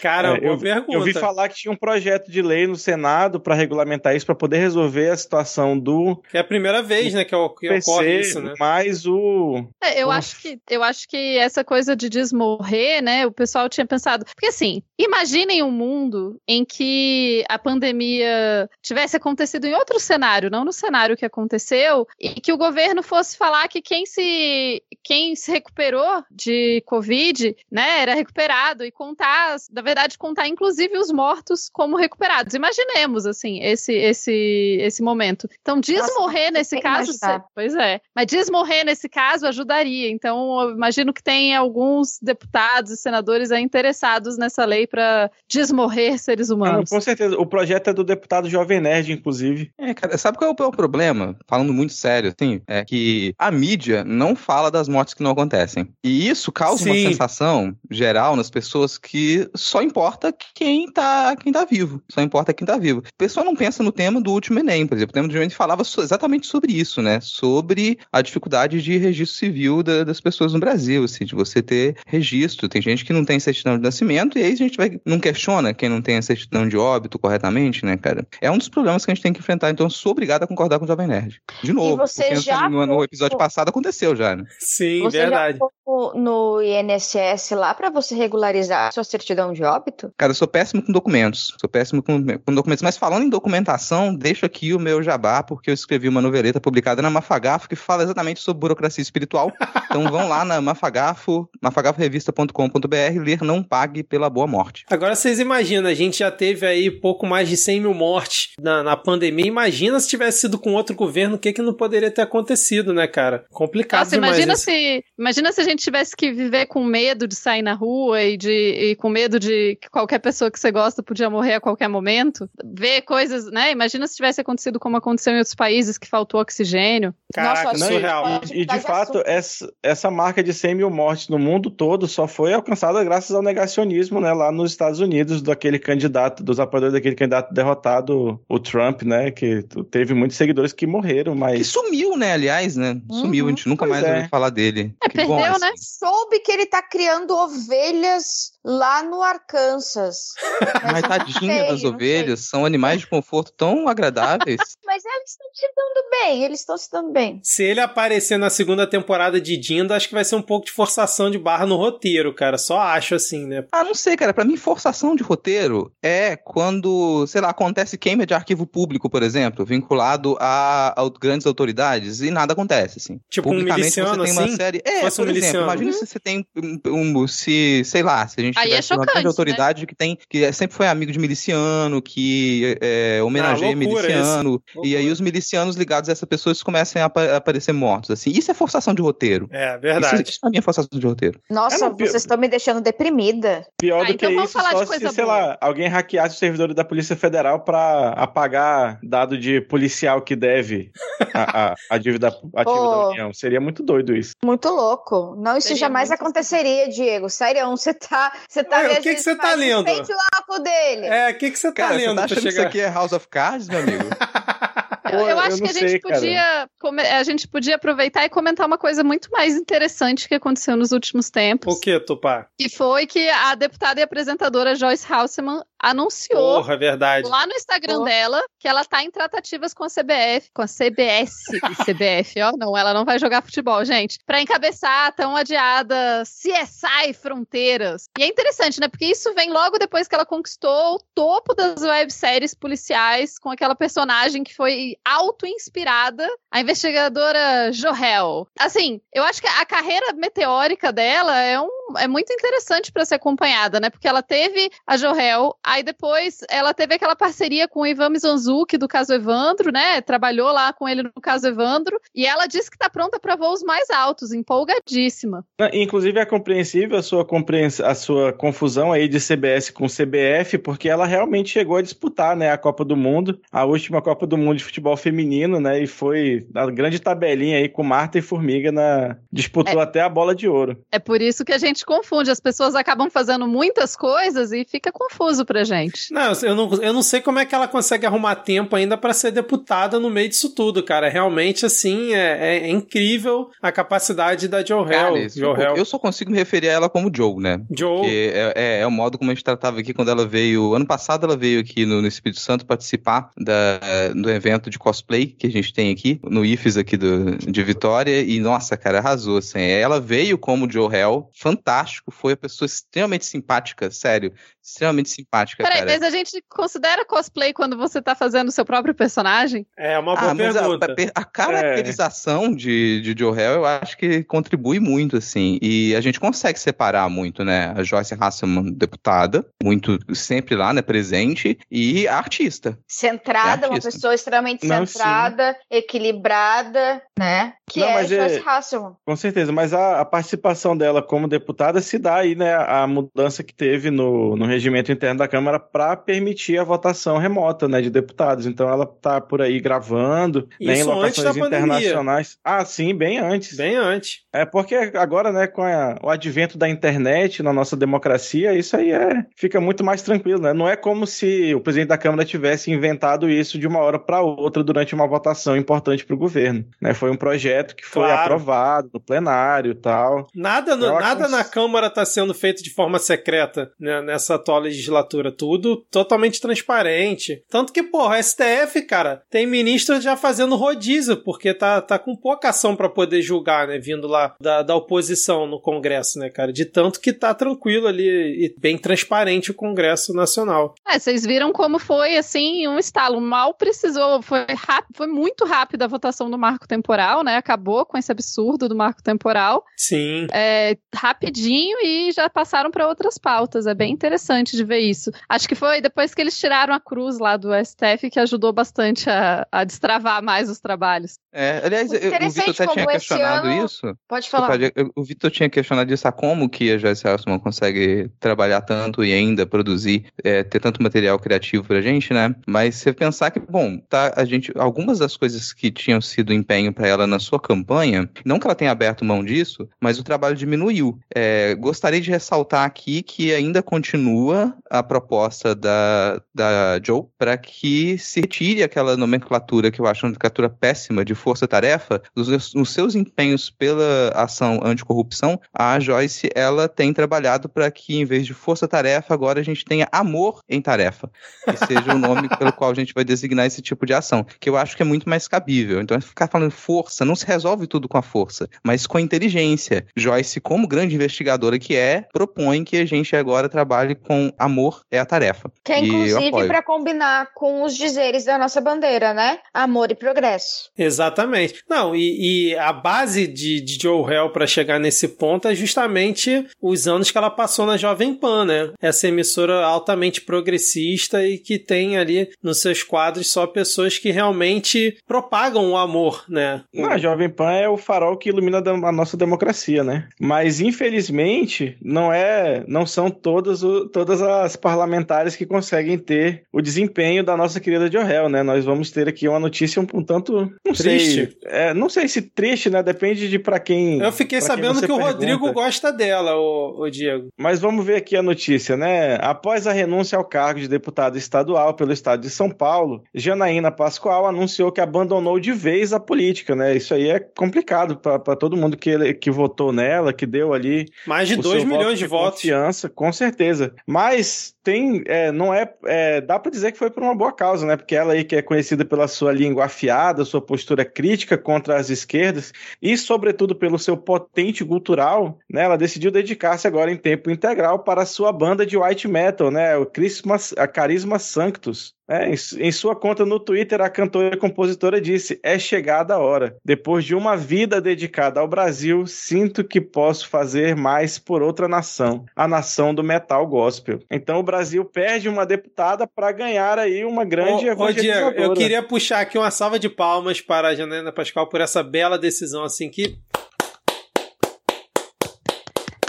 Cara, 0.00 0.36
É, 0.36 0.48
eu, 0.48 0.61
pergunta. 0.62 0.92
eu 0.98 1.02
vi 1.02 1.12
falar 1.12 1.48
que 1.48 1.54
tinha 1.56 1.72
um 1.72 1.76
projeto 1.76 2.30
de 2.30 2.40
lei 2.42 2.66
no 2.66 2.76
Senado 2.76 3.40
pra 3.40 3.54
regulamentar 3.54 4.14
isso, 4.14 4.26
pra 4.26 4.34
poder 4.34 4.58
resolver 4.58 5.10
a 5.10 5.16
situação 5.16 5.78
do 5.78 6.16
Que 6.30 6.36
é 6.36 6.40
a 6.40 6.44
primeira 6.44 6.82
vez, 6.82 7.12
né, 7.14 7.24
que, 7.24 7.34
o- 7.34 7.50
que 7.50 7.68
ocorre 7.70 8.18
PC, 8.18 8.20
isso, 8.20 8.40
né? 8.40 8.54
mais 8.58 9.06
o... 9.06 9.64
É, 9.82 10.02
eu 10.02 10.10
acho 10.10 10.40
que 10.40 10.58
eu 10.70 10.82
acho 10.82 11.08
que 11.08 11.36
essa 11.38 11.64
coisa 11.64 11.94
de 11.96 12.08
desmorrer, 12.08 13.02
né? 13.02 13.26
O 13.26 13.32
pessoal 13.32 13.68
tinha 13.68 13.86
pensado, 13.86 14.24
porque 14.24 14.46
assim, 14.46 14.82
imaginem 14.98 15.62
um 15.62 15.70
mundo 15.70 16.40
em 16.46 16.64
que 16.64 17.44
a 17.48 17.58
pandemia 17.58 18.68
tivesse 18.82 19.16
acontecido 19.16 19.66
em 19.66 19.74
outro 19.74 19.98
cenário, 19.98 20.50
não 20.50 20.64
no 20.64 20.72
cenário 20.72 21.16
que 21.16 21.24
aconteceu, 21.24 22.06
e 22.20 22.40
que 22.40 22.52
o 22.52 22.56
governo 22.58 23.02
fosse 23.02 23.36
falar 23.36 23.68
que 23.68 23.80
quem 23.82 24.06
se 24.06 24.82
quem 25.02 25.34
se 25.34 25.50
recuperou 25.50 26.22
de 26.30 26.82
covid, 26.86 27.56
né, 27.70 28.00
era 28.02 28.14
recuperado 28.14 28.84
e 28.84 28.90
contar, 28.90 29.56
na 29.72 29.82
verdade, 29.82 30.16
contar 30.18 30.46
inclusive 30.52 30.96
os 30.96 31.10
mortos 31.10 31.68
como 31.72 31.96
recuperados. 31.96 32.54
Imaginemos 32.54 33.26
assim 33.26 33.60
esse 33.62 33.92
esse 33.92 34.78
esse 34.80 35.02
momento. 35.02 35.48
Então 35.60 35.80
desmorrer 35.80 36.50
Nossa, 36.50 36.52
nesse 36.52 36.80
caso, 36.80 37.10
imaginar. 37.10 37.44
Pois 37.54 37.74
é. 37.74 38.00
Mas 38.14 38.26
desmorrer 38.26 38.84
nesse 38.84 39.08
caso 39.08 39.46
ajudaria. 39.46 40.10
Então, 40.10 40.60
eu 40.60 40.70
imagino 40.70 41.12
que 41.12 41.22
tem 41.22 41.54
alguns 41.56 42.18
deputados 42.20 42.92
e 42.92 42.96
senadores 42.96 43.50
aí 43.50 43.62
interessados 43.62 44.36
nessa 44.36 44.64
lei 44.64 44.86
para 44.86 45.30
desmorrer 45.48 46.18
seres 46.18 46.50
Ah, 46.50 46.54
humanos. 46.54 46.90
com 46.90 47.00
certeza, 47.00 47.36
o 47.38 47.46
projeto 47.46 47.88
é 47.90 47.92
do 47.92 48.04
deputado 48.04 48.48
Jovem 48.48 48.80
Nerd, 48.80 49.12
inclusive. 49.12 49.70
É, 49.78 49.94
cara, 49.94 50.16
sabe 50.18 50.38
qual 50.38 50.54
é 50.58 50.62
o 50.64 50.70
problema? 50.70 51.36
Falando 51.48 51.72
muito 51.72 51.92
sério, 51.92 52.32
assim, 52.36 52.60
é 52.66 52.84
que 52.84 53.34
a 53.38 53.50
mídia 53.50 54.04
não 54.04 54.34
fala 54.36 54.70
das 54.70 54.88
mortes 54.88 55.14
que 55.14 55.22
não 55.22 55.30
acontecem. 55.30 55.88
E 56.04 56.28
isso 56.28 56.52
causa 56.52 56.84
uma 56.84 56.94
Sim. 56.94 57.08
sensação 57.08 57.76
geral 57.90 58.36
nas 58.36 58.50
pessoas 58.50 58.98
que 58.98 59.48
só 59.54 59.82
importa 59.82 60.32
quem 60.54 60.90
tá, 60.90 61.34
quem 61.36 61.52
tá 61.52 61.64
vivo. 61.64 62.02
Só 62.10 62.20
importa 62.20 62.52
quem 62.52 62.66
tá 62.66 62.76
vivo. 62.76 63.00
O 63.00 63.04
pessoal 63.18 63.44
não 63.44 63.54
pensa 63.56 63.82
no 63.82 63.92
tema 63.92 64.20
do 64.20 64.32
último 64.32 64.58
Enem, 64.58 64.86
por 64.86 64.96
exemplo. 64.96 65.10
O 65.10 65.14
tema 65.14 65.28
do 65.28 65.36
Enem 65.36 65.50
falava 65.50 65.82
exatamente 65.82 66.46
sobre 66.46 66.72
isso, 66.72 67.00
né? 67.02 67.18
Sobre 67.20 67.98
a 68.12 68.22
dificuldade 68.22 68.82
de 68.82 68.96
registro 68.98 69.38
civil 69.38 69.82
da- 69.82 70.04
das 70.04 70.20
pessoas 70.20 70.52
no 70.52 70.60
Brasil, 70.60 71.04
assim, 71.04 71.24
de 71.24 71.34
você 71.34 71.62
ter 71.62 71.96
registro. 72.06 72.68
Tem 72.68 72.80
gente 72.82 73.04
que 73.04 73.12
não 73.12 73.24
tem 73.24 73.38
certidão 73.40 73.76
de 73.76 73.82
nascimento 73.82 74.38
e 74.38 74.42
aí 74.42 74.52
a 74.52 74.56
gente 74.56 74.76
vai, 74.76 75.00
não 75.04 75.18
questiona 75.18 75.74
quem 75.74 75.88
não 75.88 76.00
tem 76.02 76.16
a 76.16 76.22
certidão 76.22 76.68
de 76.68 76.76
óbito 76.76 77.18
corretamente, 77.18 77.84
né, 77.84 77.96
cara? 77.96 78.26
É 78.40 78.50
um 78.50 78.58
dos 78.58 78.68
problemas 78.68 79.04
que 79.04 79.10
a 79.10 79.14
gente 79.14 79.22
tem 79.22 79.32
que 79.32 79.40
enfrentar, 79.40 79.70
então 79.70 79.86
eu 79.86 79.90
sou 79.90 80.12
obrigado 80.12 80.42
a 80.42 80.46
concordar 80.46 80.78
com 80.78 80.84
o 80.84 80.88
Jovem 80.88 81.06
Nerd. 81.06 81.40
De 81.62 81.72
novo, 81.72 81.96
você 81.96 82.36
já 82.36 82.68
no, 82.68 82.86
no 82.86 83.04
episódio 83.04 83.36
passado 83.38 83.68
aconteceu 83.68 84.14
já, 84.16 84.36
né? 84.36 84.44
Sim, 84.58 85.00
Você 85.02 85.18
verdade. 85.18 85.58
já 85.58 85.66
no 86.14 86.60
INSS 86.62 87.50
lá 87.52 87.74
para 87.74 87.90
você 87.90 88.14
regularizar 88.14 88.88
a 88.88 88.92
sua 88.92 89.04
certidão 89.04 89.52
de 89.52 89.62
óbito? 89.62 90.12
Cara, 90.16 90.31
eu 90.32 90.34
sou 90.34 90.48
péssimo 90.48 90.82
com 90.82 90.92
documentos. 90.92 91.54
Sou 91.60 91.68
péssimo 91.68 92.02
com, 92.02 92.24
com 92.38 92.54
documentos. 92.54 92.82
Mas 92.82 92.96
falando 92.96 93.24
em 93.24 93.28
documentação, 93.28 94.14
deixo 94.14 94.44
aqui 94.46 94.74
o 94.74 94.80
meu 94.80 95.02
jabá, 95.02 95.42
porque 95.42 95.70
eu 95.70 95.74
escrevi 95.74 96.08
uma 96.08 96.20
noveleta 96.22 96.60
publicada 96.60 97.02
na 97.02 97.10
Mafagafo 97.10 97.68
que 97.68 97.76
fala 97.76 98.02
exatamente 98.02 98.40
sobre 98.40 98.60
burocracia 98.60 99.02
espiritual. 99.02 99.52
Então 99.86 100.10
vão 100.10 100.26
lá 100.26 100.44
na 100.44 100.60
Mafagafo, 100.60 101.48
mafagaforevista.com.br, 101.60 103.20
ler 103.22 103.42
Não 103.42 103.62
Pague 103.62 104.02
pela 104.02 104.30
Boa 104.30 104.46
Morte. 104.46 104.84
Agora 104.90 105.14
vocês 105.14 105.38
imaginam, 105.38 105.88
a 105.88 105.94
gente 105.94 106.20
já 106.20 106.30
teve 106.30 106.66
aí 106.66 106.90
pouco 106.90 107.26
mais 107.26 107.48
de 107.48 107.56
100 107.56 107.80
mil 107.80 107.94
mortes 107.94 108.52
na, 108.58 108.82
na 108.82 108.96
pandemia. 108.96 109.46
Imagina 109.46 110.00
se 110.00 110.08
tivesse 110.08 110.42
sido 110.42 110.58
com 110.58 110.72
outro 110.72 110.96
governo, 110.96 111.36
o 111.36 111.38
que 111.38 111.52
que 111.52 111.60
não 111.60 111.74
poderia 111.74 112.10
ter 112.10 112.22
acontecido, 112.22 112.94
né, 112.94 113.06
cara? 113.06 113.44
Complicado 113.50 114.04
Nossa, 114.04 114.16
demais 114.16 114.36
imagina 114.36 114.54
isso. 114.54 114.64
se, 114.64 115.04
imagina 115.18 115.52
se 115.52 115.60
a 115.60 115.64
gente 115.64 115.84
tivesse 115.84 116.16
que 116.16 116.32
viver 116.32 116.66
com 116.66 116.82
medo 116.82 117.28
de 117.28 117.34
sair 117.34 117.62
na 117.62 117.74
rua 117.74 118.22
e, 118.22 118.36
de, 118.36 118.50
e 118.50 118.96
com 118.96 119.10
medo 119.10 119.38
de 119.38 119.76
que 119.80 119.90
qualquer 119.90 120.21
pessoa 120.22 120.50
que 120.50 120.58
você 120.58 120.70
gosta 120.70 121.02
podia 121.02 121.28
morrer 121.28 121.54
a 121.54 121.60
qualquer 121.60 121.88
momento. 121.88 122.48
Ver 122.64 123.02
coisas, 123.02 123.50
né? 123.50 123.70
Imagina 123.72 124.06
se 124.06 124.16
tivesse 124.16 124.40
acontecido 124.40 124.78
como 124.80 124.96
aconteceu 124.96 125.32
em 125.34 125.38
outros 125.38 125.54
países, 125.54 125.98
que 125.98 126.08
faltou 126.08 126.40
oxigênio. 126.40 127.14
Caraca, 127.34 127.72
Nossa, 127.72 127.78
Não, 127.78 127.86
e- 127.90 127.92
surreal. 127.94 128.40
E, 128.52 128.60
e 128.62 128.66
de 128.66 128.74
de 128.74 128.80
fato, 128.80 129.18
assunto. 129.18 129.22
essa, 129.28 129.72
essa 129.82 130.10
marca 130.10 130.42
de 130.42 130.52
100 130.54 130.74
mil 130.74 130.90
mortes 130.90 131.28
no 131.28 131.38
mundo 131.38 131.70
todo 131.70 132.06
só 132.06 132.26
foi 132.28 132.52
alcançada 132.52 133.02
graças 133.04 133.34
ao 133.34 133.42
negacionismo, 133.42 134.20
né, 134.20 134.32
lá 134.32 134.50
nos 134.52 134.70
Estados 134.70 135.00
Unidos, 135.00 135.42
daquele 135.42 135.78
candidato, 135.78 136.42
dos 136.42 136.60
apoiadores 136.60 136.92
daquele 136.94 137.14
candidato 137.14 137.52
derrotado, 137.52 138.40
o 138.48 138.58
Trump, 138.58 139.02
né, 139.02 139.30
que 139.30 139.62
teve 139.90 140.14
muitos 140.14 140.36
seguidores 140.36 140.72
que 140.72 140.86
morreram, 140.86 141.32
Que 141.34 141.38
mas... 141.40 141.66
sumiu, 141.68 142.16
né, 142.16 142.32
aliás, 142.34 142.76
né? 142.76 143.00
Sumiu, 143.10 143.46
a 143.46 143.48
gente 143.50 143.68
nunca 143.68 143.86
Pois 143.86 143.90
mais 144.00 144.04
é. 144.04 144.14
ouviu 144.14 144.28
falar 144.28 144.50
dele. 144.50 144.94
É, 145.02 145.08
Que 145.08 145.16
perdeu, 145.16 145.34
bom, 145.36 145.40
né? 145.40 145.48
assim. 145.74 145.82
Soube 146.04 146.38
que 146.40 146.52
ele 146.52 146.66
tá 146.66 146.82
criando 146.82 147.34
ovelhas 147.34 148.52
lá 148.64 149.02
no 149.02 149.22
Arkansas. 149.22 150.34
Mas 150.84 151.02
não 151.02 151.08
tadinha 151.08 151.64
das 151.66 151.84
ovelhas, 151.84 152.40
são 152.40 152.64
animais 152.64 153.00
de 153.00 153.06
conforto 153.06 153.52
tão 153.52 153.88
agradáveis. 153.88 154.58
Mas 154.84 155.02
eles 155.04 155.30
estão 155.30 155.46
se 155.54 155.66
dando 155.74 156.10
bem, 156.10 156.44
eles 156.44 156.60
estão 156.60 156.76
se 156.76 156.90
dando 156.90 157.12
bem. 157.12 157.40
Se 157.42 157.62
ele 157.62 157.80
aparecer 157.80 158.36
na 158.36 158.50
segunda 158.50 158.86
temporada 158.86 159.40
de 159.40 159.56
Dinda, 159.56 159.96
acho 159.96 160.06
que 160.08 160.14
vai 160.14 160.24
ser 160.24 160.34
um 160.36 160.42
pouco 160.42 160.66
de 160.66 160.72
forçação 160.72 161.30
de 161.30 161.38
barra 161.38 161.64
no 161.64 161.76
roteiro, 161.76 162.34
cara. 162.34 162.58
Só 162.58 162.78
acho 162.78 163.14
assim, 163.14 163.46
né? 163.46 163.64
Ah, 163.72 163.84
não 163.84 163.94
sei, 163.94 164.16
cara. 164.16 164.34
Pra 164.34 164.44
mim, 164.44 164.56
forçação 164.56 165.16
de 165.16 165.22
roteiro 165.22 165.90
é 166.02 166.36
quando, 166.36 167.26
sei 167.26 167.40
lá, 167.40 167.50
acontece 167.50 167.96
queima 167.96 168.26
de 168.26 168.34
arquivo 168.34 168.66
público, 168.66 169.08
por 169.08 169.22
exemplo, 169.22 169.64
vinculado 169.64 170.36
a, 170.38 170.92
a 171.00 171.10
grandes 171.20 171.46
autoridades 171.46 172.20
e 172.20 172.30
nada 172.30 172.52
acontece, 172.52 172.98
assim. 172.98 173.18
Tipo 173.30 173.48
um 173.48 173.52
Publicamente 173.52 173.80
miliciano, 173.82 174.16
você 174.16 174.24
tem 174.24 174.32
uma 174.32 174.44
assim? 174.44 174.56
série. 174.56 174.82
É, 174.84 175.00
Fosse 175.00 175.16
por 175.16 175.26
um 175.26 175.30
exemplo, 175.30 175.46
miliciano. 175.46 175.64
imagina 175.64 175.92
se 175.92 176.06
você 176.06 176.20
tem 176.20 176.46
um, 176.54 176.80
um- 177.22 177.26
se, 177.26 177.82
sei 177.86 178.02
lá, 178.02 178.26
se 178.28 178.38
a 178.38 178.44
gente 178.44 178.51
Aí 178.56 178.66
é 178.66 178.68
tivesse 178.70 178.92
uma 178.92 178.96
chocante, 179.00 179.12
grande 179.12 179.24
né? 179.24 179.28
autoridade 179.28 179.86
que 179.86 179.94
tem, 179.94 180.18
que 180.28 180.44
é- 180.44 180.52
sempre 180.52 180.76
foi 180.76 180.86
amigo 180.88 181.10
de 181.12 181.18
miliciano, 181.18 182.00
que 182.02 182.76
é, 182.80 183.22
homenageia 183.22 183.72
Ah, 183.72 183.76
miliciano, 183.76 184.62
isso. 184.68 184.84
e 184.86 184.96
aí 184.96 185.10
os 185.10 185.20
milicianos 185.20 185.76
ligados 185.76 186.08
a 186.08 186.12
essa 186.12 186.26
pessoa 186.26 186.52
comecem 186.64 187.00
a 187.02 187.06
apa- 187.06 187.36
aparecer 187.36 187.72
mortos, 187.72 188.10
assim. 188.10 188.30
Isso 188.30 188.50
é 188.50 188.54
forçação 188.54 188.94
de 188.94 189.02
roteiro. 189.02 189.48
É, 189.50 189.72
Isso, 189.72 189.80
verdade. 189.80 190.22
isso 190.30 190.38
mim 190.50 190.58
é 190.58 190.60
forçação 190.62 190.88
de 190.98 191.06
roteiro. 191.06 191.40
Nossa, 191.50 191.76
É, 191.76 191.78
não, 191.80 191.96
vocês 191.96 192.14
estão 192.16 192.36
me 192.36 192.48
deixando 192.48 192.80
deprimida. 192.80 193.66
Pior 193.78 194.02
Ah, 194.02 194.04
do 194.04 194.12
então 194.12 194.28
que 194.30 194.36
isso, 194.36 194.52
falar 194.52 194.70
de 194.72 194.78
só 194.78 194.82
se, 194.84 194.86
coisa 194.88 195.10
sei 195.12 195.24
boa. 195.24 195.36
lá, 195.36 195.58
alguém 195.60 195.88
hackeasse 195.88 196.34
os 196.34 196.38
servidores 196.38 196.74
da 196.74 196.84
Polícia 196.84 197.16
Federal 197.16 197.60
pra 197.60 198.10
apagar 198.10 198.98
dado 199.02 199.36
de 199.38 199.60
policial 199.60 200.20
que 200.22 200.34
deve 200.36 200.90
a, 201.34 201.70
a, 201.72 201.74
a 201.90 201.98
dívida 201.98 202.28
ativa 202.28 202.50
da. 202.54 203.08
União. 203.08 203.32
Seria 203.32 203.60
muito 203.60 203.82
doido 203.82 204.14
isso. 204.14 204.32
Muito 204.44 204.68
louco. 204.68 205.34
Não, 205.38 205.56
isso 205.56 205.68
Seria 205.68 205.80
jamais 205.80 206.10
aconteceria, 206.10 206.88
Diego. 206.88 207.28
Sério, 207.28 207.68
você 207.70 207.92
tá. 207.94 208.32
Você 208.48 208.64
tá 208.64 208.78
Ué, 208.78 208.98
o 208.98 209.02
que 209.02 209.14
que 209.14 209.20
você 209.22 209.36
tá 209.36 209.54
lendo? 209.54 209.88
Sente 209.88 210.12
o 210.48 210.58
dele. 210.58 211.06
É, 211.06 211.30
o 211.30 211.38
que, 211.38 211.50
que 211.50 211.58
você 211.58 211.68
tá 211.68 211.74
Cara, 211.74 211.94
lendo 211.96 212.08
você 212.10 212.14
tá 212.16 212.24
achando 212.24 212.40
que 212.42 212.48
isso 212.48 212.56
chegar? 212.56 212.68
aqui 212.68 212.80
é 212.80 212.90
House 212.90 213.12
of 213.12 213.28
Cards, 213.28 213.68
meu 213.68 213.80
amigo? 213.80 214.04
Eu, 215.12 215.28
eu 215.28 215.38
acho 215.38 215.58
eu 215.58 215.62
que 215.64 215.68
a 215.68 215.72
gente 215.72 215.90
sei, 215.90 216.00
podia 216.00 216.68
come- 216.80 217.02
a 217.02 217.22
gente 217.22 217.46
podia 217.46 217.74
aproveitar 217.74 218.24
e 218.24 218.30
comentar 218.30 218.66
uma 218.66 218.78
coisa 218.78 219.04
muito 219.04 219.28
mais 219.30 219.54
interessante 219.56 220.26
que 220.26 220.34
aconteceu 220.34 220.74
nos 220.74 220.90
últimos 220.92 221.28
tempos. 221.28 221.76
O 221.76 221.80
que, 221.80 222.00
Tupá? 222.00 222.46
Que 222.58 222.70
foi 222.70 223.06
que 223.06 223.28
a 223.28 223.54
deputada 223.54 224.00
e 224.00 224.02
apresentadora 224.02 224.74
Joyce 224.74 225.12
Hauseman 225.12 225.62
anunciou 225.82 226.56
Porra, 226.62 226.74
é 226.74 226.76
verdade. 226.76 227.28
lá 227.28 227.46
no 227.46 227.52
Instagram 227.54 227.98
Oh. 228.00 228.04
dela 228.04 228.42
que 228.58 228.68
ela 228.68 228.84
tá 228.84 229.02
em 229.02 229.10
tratativas 229.10 229.74
com 229.74 229.84
a 229.84 229.88
CBF, 229.88 230.48
com 230.54 230.62
a 230.62 230.66
CBS 230.68 231.34
e 231.52 231.84
CBF, 231.84 232.40
ó, 232.40 232.52
não, 232.56 232.76
ela 232.76 232.94
não 232.94 233.04
vai 233.04 233.18
jogar 233.18 233.42
futebol, 233.42 233.84
gente, 233.84 234.18
Pra 234.24 234.40
encabeçar 234.40 235.08
a 235.08 235.12
tão 235.12 235.36
adiada 235.36 236.22
CSI 236.24 237.12
Fronteiras. 237.12 238.04
E 238.18 238.22
é 238.22 238.26
interessante, 238.28 238.78
né? 238.80 238.88
Porque 238.88 239.06
isso 239.06 239.34
vem 239.34 239.50
logo 239.50 239.78
depois 239.78 240.06
que 240.06 240.14
ela 240.14 240.24
conquistou 240.24 240.94
o 240.94 241.00
topo 241.14 241.54
das 241.54 241.82
webséries 241.82 242.54
policiais 242.54 243.38
com 243.38 243.50
aquela 243.50 243.74
personagem 243.74 244.44
que 244.44 244.54
foi 244.54 244.96
auto-inspirada, 245.04 246.26
a 246.50 246.60
investigadora 246.60 247.72
Johel. 247.72 248.46
Assim, 248.58 249.00
eu 249.12 249.22
acho 249.24 249.40
que 249.40 249.48
a 249.48 249.64
carreira 249.66 250.12
meteórica 250.14 250.92
dela 250.92 251.36
é 251.38 251.60
um, 251.60 251.68
é 251.98 252.06
muito 252.06 252.32
interessante 252.32 252.92
para 252.92 253.04
ser 253.04 253.16
acompanhada, 253.16 253.80
né? 253.80 253.90
Porque 253.90 254.08
ela 254.08 254.22
teve 254.22 254.70
a 254.86 254.96
Jorel, 254.96 255.56
aí 255.72 255.82
depois 255.82 256.40
ela 256.50 256.74
teve 256.74 256.94
aquela 256.94 257.16
parceria 257.16 257.66
com 257.66 257.80
o 257.80 257.86
Ivan 257.86 258.10
Mizanzuki 258.10 258.76
do 258.76 258.86
caso 258.86 259.14
Evandro, 259.14 259.72
né? 259.72 260.02
Trabalhou 260.02 260.52
lá 260.52 260.70
com 260.72 260.86
ele 260.86 261.02
no 261.02 261.12
caso 261.22 261.46
Evandro, 261.46 261.98
e 262.14 262.26
ela 262.26 262.46
disse 262.46 262.70
que 262.70 262.76
tá 262.76 262.90
pronta 262.90 263.18
para 263.18 263.36
voos 263.36 263.62
mais 263.62 263.88
altos, 263.88 264.32
empolgadíssima. 264.32 265.44
Inclusive 265.72 266.18
é 266.18 266.26
compreensível 266.26 266.98
a 266.98 267.02
sua, 267.02 267.24
compreens... 267.24 267.80
a 267.80 267.94
sua 267.94 268.32
confusão 268.32 268.92
aí 268.92 269.08
de 269.08 269.18
CBS 269.18 269.70
com 269.70 269.86
CBF, 269.86 270.58
porque 270.58 270.88
ela 270.88 271.06
realmente 271.06 271.48
chegou 271.48 271.76
a 271.76 271.82
disputar, 271.82 272.36
né, 272.36 272.50
a 272.50 272.58
Copa 272.58 272.84
do 272.84 272.96
Mundo, 272.96 273.40
a 273.50 273.64
última 273.64 274.02
Copa 274.02 274.26
do 274.26 274.36
Mundo 274.36 274.58
de 274.58 274.64
futebol 274.64 274.96
feminino, 274.96 275.58
né, 275.58 275.82
e 275.82 275.86
foi 275.86 276.46
a 276.54 276.66
grande 276.66 276.98
tabelinha 276.98 277.56
aí 277.56 277.68
com 277.68 277.82
Marta 277.82 278.18
e 278.18 278.22
Formiga 278.22 278.70
na 278.70 279.16
disputou 279.32 279.80
é, 279.80 279.84
até 279.84 280.00
a 280.02 280.08
bola 280.08 280.34
de 280.34 280.46
ouro. 280.46 280.76
É 280.90 280.98
por 280.98 281.22
isso 281.22 281.44
que 281.44 281.52
a 281.52 281.58
gente 281.58 281.86
confunde, 281.86 282.30
as 282.30 282.40
pessoas 282.40 282.74
acabam 282.74 283.08
fazendo 283.08 283.46
muitas 283.48 283.96
coisas 283.96 284.52
e 284.52 284.64
fica 284.64 284.92
confuso 284.92 285.44
pra 285.46 285.61
gente. 285.64 286.12
Não, 286.12 286.32
eu 286.42 286.54
não, 286.54 286.72
eu 286.82 286.92
não 286.92 287.02
sei 287.02 287.20
como 287.20 287.38
é 287.38 287.44
que 287.44 287.54
ela 287.54 287.68
consegue 287.68 288.06
arrumar 288.06 288.36
tempo 288.36 288.76
ainda 288.76 288.96
para 288.96 289.12
ser 289.12 289.30
deputada 289.30 289.98
no 289.98 290.10
meio 290.10 290.28
disso 290.28 290.50
tudo, 290.50 290.82
cara. 290.82 291.08
Realmente, 291.08 291.66
assim, 291.66 292.14
é, 292.14 292.58
é 292.58 292.68
incrível 292.68 293.50
a 293.60 293.72
capacidade 293.72 294.48
da 294.48 294.64
Joe 294.64 294.86
Hell. 294.90 295.16
Eu, 295.36 295.76
eu 295.76 295.84
só 295.84 295.98
consigo 295.98 296.30
me 296.30 296.38
referir 296.38 296.68
a 296.68 296.72
ela 296.72 296.88
como 296.88 297.10
Joe, 297.14 297.36
né? 297.40 297.60
Joe. 297.76 297.98
Porque 297.98 298.32
é, 298.34 298.52
é, 298.56 298.80
é, 298.80 298.86
o 298.86 298.90
modo 298.90 299.18
como 299.18 299.30
a 299.30 299.34
gente 299.34 299.44
tratava 299.44 299.80
aqui 299.80 299.92
quando 299.92 300.10
ela 300.10 300.26
veio. 300.26 300.74
Ano 300.74 300.86
passado 300.86 301.24
ela 301.24 301.36
veio 301.36 301.60
aqui 301.60 301.84
no, 301.84 302.00
no 302.00 302.08
Espírito 302.08 302.40
Santo 302.40 302.66
participar 302.66 303.30
da, 303.36 304.12
do 304.14 304.30
evento 304.30 304.70
de 304.70 304.78
cosplay 304.78 305.26
que 305.26 305.46
a 305.46 305.50
gente 305.50 305.72
tem 305.72 305.90
aqui, 305.92 306.20
no 306.24 306.44
IFES 306.44 306.76
aqui 306.76 306.96
do, 306.96 307.36
de 307.36 307.62
Vitória. 307.62 308.22
E, 308.22 308.40
nossa, 308.40 308.76
cara, 308.76 308.98
arrasou, 308.98 309.38
assim. 309.38 309.60
Ela 309.60 310.00
veio 310.00 310.38
como 310.38 310.70
Joe 310.70 310.94
Hell, 310.94 311.28
fantástico, 311.34 312.10
foi 312.10 312.32
uma 312.32 312.36
pessoa 312.36 312.66
extremamente 312.66 313.24
simpática, 313.24 313.90
sério 313.90 314.32
extremamente 314.62 315.10
simpática, 315.10 315.51
Peraí, 315.56 315.78
cara. 315.78 315.90
mas 315.90 316.02
a 316.02 316.10
gente 316.10 316.42
considera 316.48 317.04
cosplay 317.04 317.52
quando 317.52 317.76
você 317.76 318.00
tá 318.00 318.14
fazendo 318.14 318.48
o 318.48 318.52
seu 318.52 318.64
próprio 318.64 318.94
personagem? 318.94 319.66
É 319.76 319.98
uma 319.98 320.14
boa 320.14 320.32
ah, 320.32 320.34
pergunta. 320.34 320.94
A, 321.14 321.20
a, 321.20 321.24
caracterização 321.24 322.46
é. 322.46 322.54
de, 322.54 323.00
de 323.00 323.14
Joe 323.18 323.38
Hell 323.38 323.52
eu 323.54 323.66
acho 323.66 323.96
que 323.96 324.22
contribui 324.24 324.80
muito, 324.80 325.16
assim. 325.16 325.58
E 325.60 325.94
a 325.94 326.00
gente 326.00 326.20
consegue 326.20 326.58
separar 326.58 327.08
muito, 327.08 327.44
né? 327.44 327.72
A 327.76 327.82
Joyce 327.82 328.16
Hasselman, 328.18 328.72
deputada, 328.72 329.44
muito 329.62 329.98
sempre 330.14 330.54
lá, 330.54 330.72
né? 330.72 330.82
Presente, 330.82 331.58
e 331.70 332.06
a 332.08 332.16
artista. 332.16 332.78
Centrada, 332.86 333.66
é 333.66 333.68
artista. 333.68 333.68
uma 333.68 333.80
pessoa 333.80 334.14
extremamente 334.14 334.66
Não, 334.66 334.86
centrada, 334.86 335.52
sim. 335.52 335.78
equilibrada, 335.78 337.02
né? 337.18 337.54
Que 337.68 337.80
Não, 337.80 337.88
é 337.88 338.00
a 338.00 338.04
Joyce 338.04 338.36
é... 338.36 338.42
Hasselman. 338.44 338.96
Com 339.06 339.16
certeza, 339.16 339.52
mas 339.52 339.72
a, 339.72 340.00
a, 340.00 340.04
participação 340.04 340.76
dela 340.76 341.02
como 341.02 341.28
deputada 341.28 341.80
se 341.80 341.98
dá 341.98 342.16
aí, 342.16 342.34
né? 342.34 342.54
A 342.54 342.86
mudança 342.86 343.42
que 343.42 343.54
teve 343.54 343.90
no, 343.90 344.36
no 344.36 344.46
regimento 344.46 344.92
interno 344.92 345.18
da 345.18 345.28
Câmara 345.32 345.58
para 345.58 345.96
permitir 345.96 346.58
a 346.58 346.64
votação 346.64 347.16
remota, 347.16 347.66
né, 347.66 347.80
de 347.80 347.88
deputados. 347.88 348.44
Então 348.44 348.68
ela 348.68 348.84
tá 348.84 349.18
por 349.18 349.40
aí 349.40 349.58
gravando, 349.60 350.46
né, 350.60 350.78
em 350.78 350.82
locações 350.82 351.36
internacionais. 351.38 352.38
Ah, 352.44 352.62
sim, 352.66 352.94
bem 352.94 353.18
antes. 353.18 353.56
Bem 353.56 353.74
antes. 353.76 354.20
É 354.30 354.44
porque 354.44 354.74
agora, 354.74 355.32
né, 355.32 355.46
com 355.46 355.62
a, 355.62 355.98
o 356.02 356.10
advento 356.10 356.58
da 356.58 356.68
internet 356.68 357.42
na 357.42 357.50
nossa 357.50 357.74
democracia, 357.74 358.52
isso 358.52 358.76
aí 358.76 358.92
é 358.92 359.24
fica 359.34 359.58
muito 359.58 359.82
mais 359.82 360.02
tranquilo, 360.02 360.42
né? 360.42 360.52
Não 360.52 360.68
é 360.68 360.76
como 360.76 361.06
se 361.06 361.54
o 361.54 361.60
presidente 361.60 361.88
da 361.88 361.96
Câmara 361.96 362.26
tivesse 362.26 362.70
inventado 362.70 363.30
isso 363.30 363.58
de 363.58 363.66
uma 363.66 363.78
hora 363.78 363.98
para 363.98 364.20
outra 364.20 364.62
durante 364.62 364.94
uma 364.94 365.06
votação 365.08 365.56
importante 365.56 366.04
para 366.04 366.14
o 366.14 366.18
governo, 366.18 366.66
né? 366.78 366.92
Foi 366.92 367.10
um 367.10 367.16
projeto 367.16 367.74
que 367.74 367.86
foi 367.86 368.04
claro. 368.04 368.20
aprovado 368.20 368.90
no 368.92 369.00
plenário, 369.00 369.74
tal. 369.74 370.26
Nada, 370.34 370.76
no, 370.76 370.92
nada 371.00 371.26
na 371.26 371.42
Câmara 371.42 371.86
está 371.86 372.04
sendo 372.04 372.34
feito 372.34 372.62
de 372.62 372.68
forma 372.68 372.98
secreta 372.98 373.72
né, 373.80 374.02
nessa 374.02 374.42
atual 374.42 374.58
legislatura, 374.58 375.21
tudo 375.30 375.84
totalmente 375.90 376.40
transparente. 376.40 377.44
Tanto 377.48 377.72
que, 377.72 377.82
porra, 377.82 378.22
STF, 378.22 378.82
cara, 378.82 379.22
tem 379.30 379.46
ministro 379.46 380.00
já 380.00 380.16
fazendo 380.16 380.56
rodízio, 380.56 381.16
porque 381.18 381.54
tá, 381.54 381.80
tá 381.80 381.98
com 381.98 382.16
pouca 382.16 382.48
ação 382.48 382.74
para 382.74 382.88
poder 382.88 383.22
julgar, 383.22 383.68
né? 383.68 383.78
Vindo 383.78 384.08
lá 384.08 384.34
da, 384.40 384.62
da 384.62 384.74
oposição 384.74 385.46
no 385.46 385.60
Congresso, 385.60 386.18
né, 386.18 386.30
cara? 386.30 386.52
De 386.52 386.64
tanto 386.64 387.00
que 387.00 387.12
tá 387.12 387.34
tranquilo 387.34 387.86
ali 387.86 388.06
e 388.06 388.54
bem 388.58 388.78
transparente 388.78 389.50
o 389.50 389.54
Congresso 389.54 390.14
Nacional. 390.14 390.74
É, 390.88 390.98
vocês 390.98 391.24
viram 391.24 391.52
como 391.52 391.78
foi, 391.78 392.16
assim, 392.16 392.66
um 392.66 392.78
estalo. 392.78 393.20
Mal 393.20 393.54
precisou, 393.54 394.22
foi, 394.22 394.44
rápido, 394.56 394.96
foi 394.96 395.06
muito 395.06 395.44
rápido 395.44 395.82
a 395.82 395.86
votação 395.86 396.30
do 396.30 396.38
marco 396.38 396.66
temporal, 396.66 397.22
né? 397.22 397.36
Acabou 397.36 397.84
com 397.84 397.98
esse 397.98 398.10
absurdo 398.10 398.68
do 398.68 398.74
marco 398.74 399.02
temporal. 399.02 399.64
Sim. 399.76 400.26
É, 400.32 400.76
rapidinho 400.94 401.78
e 401.82 402.10
já 402.12 402.28
passaram 402.28 402.70
para 402.70 402.88
outras 402.88 403.18
pautas. 403.18 403.66
É 403.66 403.74
bem 403.74 403.92
interessante 403.92 404.56
de 404.56 404.64
ver 404.64 404.80
isso. 404.80 405.10
Acho 405.28 405.48
que 405.48 405.54
foi 405.54 405.80
depois 405.80 406.14
que 406.14 406.20
eles 406.20 406.38
tiraram 406.38 406.74
a 406.74 406.80
cruz 406.80 407.18
lá 407.18 407.36
do 407.36 407.52
STF 407.54 408.10
que 408.10 408.20
ajudou 408.20 408.52
bastante 408.52 409.08
a, 409.08 409.46
a 409.50 409.64
destravar 409.64 410.22
mais 410.22 410.48
os 410.50 410.60
trabalhos. 410.60 411.18
É, 411.32 411.62
aliás, 411.64 411.90
o 411.90 411.94
Vitor 411.94 412.50
até 412.50 412.66
tinha 412.66 412.86
questionado 412.86 413.48
ano... 413.48 413.64
isso. 413.64 413.96
Pode 414.08 414.28
falar. 414.28 414.58
O 414.94 415.02
Vitor 415.02 415.30
tinha 415.30 415.48
questionado 415.48 415.92
isso, 415.92 416.06
a 416.06 416.12
como 416.12 416.48
que 416.48 416.72
a 416.72 416.78
Joyce 416.78 417.06
Hasselman 417.06 417.38
consegue 417.38 418.10
trabalhar 418.20 418.60
tanto 418.62 419.04
e 419.04 419.12
ainda 419.12 419.46
produzir, 419.46 420.06
é, 420.22 420.42
ter 420.42 420.60
tanto 420.60 420.82
material 420.82 421.18
criativo 421.18 421.64
pra 421.64 421.80
gente, 421.80 422.12
né? 422.12 422.34
Mas 422.46 422.76
você 422.76 422.92
pensar 422.92 423.30
que, 423.30 423.40
bom, 423.40 423.78
tá, 423.78 424.12
a 424.16 424.24
gente, 424.24 424.52
algumas 424.56 424.98
das 424.98 425.16
coisas 425.16 425.52
que 425.52 425.70
tinham 425.70 426.00
sido 426.00 426.32
empenho 426.32 426.72
para 426.72 426.88
ela 426.88 427.06
na 427.06 427.18
sua 427.18 427.40
campanha, 427.40 428.08
não 428.24 428.38
que 428.38 428.46
ela 428.46 428.54
tenha 428.54 428.70
aberto 428.70 429.04
mão 429.04 429.24
disso, 429.24 429.68
mas 429.80 429.98
o 429.98 430.04
trabalho 430.04 430.36
diminuiu. 430.36 430.98
É, 431.14 431.54
gostaria 431.54 432.00
de 432.00 432.10
ressaltar 432.10 432.64
aqui 432.64 433.02
que 433.02 433.32
ainda 433.32 433.62
continua 433.62 433.92
continua 433.92 434.56
a 434.70 434.82
proposta 434.82 435.54
da, 435.54 436.20
da 436.34 436.80
Joe 436.82 437.04
para 437.18 437.36
que 437.36 437.98
se 437.98 438.20
retire 438.20 438.62
aquela 438.62 438.96
nomenclatura 438.96 439.70
que 439.70 439.80
eu 439.80 439.86
acho 439.86 440.04
uma 440.06 440.10
nomenclatura 440.10 440.48
péssima 440.48 441.04
de 441.04 441.14
força-tarefa 441.22 442.02
nos, 442.16 442.52
nos, 442.52 442.70
seus 442.70 442.94
empenhos 442.94 443.48
pela 443.48 444.08
ação 444.14 444.60
anticorrupção. 444.62 445.40
A 445.56 445.78
Joyce 445.78 446.28
ela 446.34 446.68
tem 446.68 446.92
trabalhado 446.92 447.48
para 447.48 447.70
que 447.70 447.96
em 447.96 448.04
vez 448.04 448.26
de 448.26 448.34
força-tarefa 448.34 449.14
agora 449.14 449.40
a 449.40 449.44
gente 449.44 449.64
tenha 449.64 449.86
amor 449.92 450.40
em 450.48 450.60
tarefa, 450.60 451.08
que 451.48 451.56
seja 451.66 451.94
o 451.94 451.98
nome 451.98 452.28
pelo 452.36 452.52
qual 452.52 452.70
a 452.70 452.74
gente 452.74 452.92
vai 452.92 453.04
designar 453.04 453.46
esse 453.46 453.62
tipo 453.62 453.86
de 453.86 453.94
ação, 453.94 454.26
que 454.40 454.48
eu 454.48 454.56
acho 454.56 454.76
que 454.76 454.82
é 454.82 454.86
muito 454.86 455.08
mais 455.08 455.28
cabível. 455.28 455.80
Então 455.80 456.00
ficar 456.00 456.28
falando 456.28 456.50
força 456.50 457.04
não 457.04 457.14
se 457.14 457.26
resolve 457.26 457.66
tudo 457.66 457.88
com 457.88 457.98
a 457.98 458.02
força, 458.02 458.48
mas 458.64 458.86
com 458.86 458.98
a 458.98 459.00
inteligência. 459.00 459.86
Joyce, 459.96 460.40
como 460.40 460.66
grande 460.66 460.94
investigadora 460.94 461.58
que 461.58 461.76
é, 461.76 462.04
propõe 462.12 462.64
que 462.64 462.76
a 462.76 462.84
gente 462.84 463.14
agora 463.14 463.48
trabalhe 463.48 463.94
com 463.94 464.32
amor 464.38 464.82
é 464.90 464.98
a 464.98 465.06
tarefa. 465.06 465.50
Que 465.62 465.72
é 465.72 465.78
inclusive 465.80 466.46
para 466.46 466.62
combinar 466.62 467.28
com 467.34 467.62
os 467.62 467.76
dizeres 467.76 468.24
da 468.24 468.38
nossa 468.38 468.60
bandeira, 468.60 469.14
né? 469.14 469.38
Amor 469.52 469.90
e 469.90 469.94
progresso. 469.94 470.70
Exatamente. 471.12 471.62
Não, 471.68 471.94
e, 471.94 472.50
e 472.50 472.56
a 472.56 472.72
base 472.72 473.26
de, 473.26 473.60
de 473.60 473.78
Joe 473.80 474.10
Hell 474.10 474.30
para 474.30 474.46
chegar 474.46 474.78
nesse 474.78 475.08
ponto 475.08 475.48
é 475.48 475.54
justamente 475.54 476.46
os 476.60 476.88
anos 476.88 477.10
que 477.10 477.18
ela 477.18 477.30
passou 477.30 477.66
na 477.66 477.76
Jovem 477.76 478.14
Pan, 478.14 478.44
né? 478.44 478.70
Essa 478.80 479.08
emissora 479.08 479.64
altamente 479.64 480.20
progressista 480.20 481.26
e 481.26 481.38
que 481.38 481.58
tem 481.58 481.96
ali 481.98 482.30
nos 482.42 482.60
seus 482.60 482.82
quadros 482.82 483.30
só 483.30 483.46
pessoas 483.46 483.98
que 483.98 484.10
realmente 484.10 484.96
propagam 485.06 485.70
o 485.70 485.76
amor, 485.76 486.24
né? 486.28 486.62
Não, 486.72 486.90
a 486.90 486.98
Jovem 486.98 487.28
Pan 487.28 487.52
é 487.52 487.68
o 487.68 487.76
farol 487.76 488.16
que 488.16 488.28
ilumina 488.28 488.58
a 488.58 488.92
nossa 488.92 489.16
democracia, 489.16 489.84
né? 489.84 490.08
Mas 490.20 490.60
infelizmente 490.60 491.76
não 491.82 492.12
é, 492.12 492.64
não 492.66 492.86
são 492.86 493.10
todas 493.10 493.62
o, 493.62 493.86
todas 493.88 494.22
as 494.22 494.56
parlamentares 494.56 495.36
que 495.36 495.46
conseguem 495.46 495.98
ter 495.98 496.42
o 496.52 496.60
desempenho 496.60 497.24
da 497.24 497.36
nossa 497.36 497.60
querida 497.60 497.90
Johel, 497.90 498.28
né? 498.28 498.42
Nós 498.42 498.64
vamos 498.64 498.90
ter 498.90 499.08
aqui 499.08 499.28
uma 499.28 499.38
notícia 499.38 499.80
um, 499.80 499.86
um 499.94 500.02
tanto, 500.02 500.52
não 500.64 500.72
triste. 500.72 500.82
sei, 500.82 501.01
é, 501.44 501.74
não 501.74 501.88
sei 501.88 502.08
se 502.08 502.22
triste, 502.22 502.70
né? 502.70 502.82
Depende 502.82 503.28
de 503.28 503.38
para 503.38 503.58
quem. 503.58 504.00
Eu 504.00 504.12
fiquei 504.12 504.40
sabendo 504.40 504.80
que 504.80 504.84
o 504.84 504.96
pergunta. 504.96 505.12
Rodrigo 505.12 505.52
gosta 505.52 505.92
dela, 505.92 506.36
o, 506.36 506.82
o 506.82 506.90
Diego. 506.90 507.28
Mas 507.36 507.60
vamos 507.60 507.84
ver 507.84 507.96
aqui 507.96 508.16
a 508.16 508.22
notícia, 508.22 508.76
né? 508.76 509.16
Após 509.20 509.66
a 509.66 509.72
renúncia 509.72 510.16
ao 510.16 510.24
cargo 510.24 510.60
de 510.60 510.68
deputado 510.68 511.16
estadual 511.16 511.74
pelo 511.74 511.92
estado 511.92 512.22
de 512.22 512.30
São 512.30 512.50
Paulo, 512.50 513.02
Janaína 513.14 513.70
Pascoal 513.70 514.26
anunciou 514.26 514.72
que 514.72 514.80
abandonou 514.80 515.38
de 515.38 515.52
vez 515.52 515.92
a 515.92 516.00
política, 516.00 516.54
né? 516.54 516.76
Isso 516.76 516.94
aí 516.94 517.08
é 517.08 517.20
complicado 517.20 517.96
para 517.96 518.36
todo 518.36 518.56
mundo 518.56 518.76
que, 518.76 519.14
que 519.14 519.30
votou 519.30 519.72
nela, 519.72 520.12
que 520.12 520.26
deu 520.26 520.52
ali 520.52 520.86
mais 521.06 521.28
de 521.28 521.36
2 521.36 521.64
milhões 521.64 521.98
de, 521.98 522.04
de 522.04 522.06
votos. 522.06 522.40
Confiança, 522.40 522.88
com 522.88 523.12
certeza. 523.12 523.74
Mas 523.86 524.54
tem, 524.62 525.02
é, 525.06 525.32
não 525.32 525.52
é, 525.52 525.72
é 525.84 526.20
dá 526.20 526.38
para 526.38 526.50
dizer 526.50 526.72
que 526.72 526.78
foi 526.78 526.90
por 526.90 527.02
uma 527.02 527.14
boa 527.14 527.32
causa, 527.32 527.66
né? 527.66 527.76
Porque 527.76 527.96
ela 527.96 528.12
aí 528.12 528.24
que 528.24 528.36
é 528.36 528.42
conhecida 528.42 528.84
pela 528.84 529.08
sua 529.08 529.32
língua 529.32 529.64
afiada, 529.64 530.24
sua 530.24 530.40
postura 530.40 530.84
crítica 530.92 531.38
contra 531.38 531.76
as 531.76 531.90
esquerdas 531.90 532.52
e, 532.80 532.96
sobretudo, 532.96 533.54
pelo 533.54 533.78
seu 533.78 533.96
potente 533.96 534.64
cultural, 534.64 535.38
né? 535.50 535.62
Ela 535.62 535.76
decidiu 535.78 536.10
dedicar-se 536.10 536.66
agora 536.66 536.92
em 536.92 536.96
tempo 536.96 537.30
integral 537.30 537.80
para 537.80 538.02
a 538.02 538.06
sua 538.06 538.32
banda 538.32 538.66
de 538.66 538.76
white 538.76 539.08
metal, 539.08 539.50
né? 539.50 539.76
O 539.76 539.86
Christmas, 539.86 540.54
a 540.56 540.66
Carisma 540.66 541.18
Sanctus. 541.18 541.94
É, 542.12 542.28
em, 542.28 542.34
em 542.66 542.70
sua 542.70 542.94
conta 542.94 543.24
no 543.24 543.40
Twitter, 543.40 543.80
a 543.80 543.88
cantora 543.88 544.34
e 544.34 544.38
compositora 544.38 545.00
disse: 545.00 545.40
É 545.42 545.58
chegada 545.58 546.14
a 546.14 546.18
hora. 546.18 546.54
Depois 546.62 547.06
de 547.06 547.14
uma 547.14 547.38
vida 547.38 547.80
dedicada 547.80 548.38
ao 548.38 548.46
Brasil, 548.46 549.06
sinto 549.06 549.64
que 549.64 549.80
posso 549.80 550.28
fazer 550.28 550.76
mais 550.76 551.18
por 551.18 551.42
outra 551.42 551.66
nação, 551.66 552.26
a 552.36 552.46
nação 552.46 552.94
do 552.94 553.02
metal 553.02 553.46
gospel. 553.46 553.98
Então 554.10 554.38
o 554.38 554.42
Brasil 554.42 554.84
perde 554.84 555.26
uma 555.26 555.46
deputada 555.46 556.06
para 556.06 556.30
ganhar 556.32 556.78
aí 556.78 557.02
uma 557.02 557.24
grande 557.24 557.70
Ô, 557.70 557.82
ô, 557.82 557.90
Diego, 557.90 558.30
eu 558.36 558.52
queria 558.52 558.82
puxar 558.82 559.20
aqui 559.20 559.38
uma 559.38 559.50
salva 559.50 559.78
de 559.78 559.88
palmas 559.88 560.38
para 560.38 560.68
a 560.68 560.74
Janaína 560.74 561.12
Pascoal 561.12 561.48
por 561.48 561.62
essa 561.62 561.82
bela 561.82 562.18
decisão, 562.18 562.62
assim, 562.62 562.90
que 562.90 563.16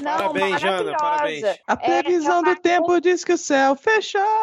Não, 0.04 0.18
Parabéns, 0.18 0.60
Jana, 0.60 0.98
parabéns. 0.98 1.44
A 1.66 1.78
previsão 1.78 2.42
é 2.42 2.54
do 2.54 2.62
tempo 2.62 3.00
diz 3.00 3.24
que 3.24 3.32
o 3.32 3.38
céu 3.38 3.76
fechou. 3.76 4.22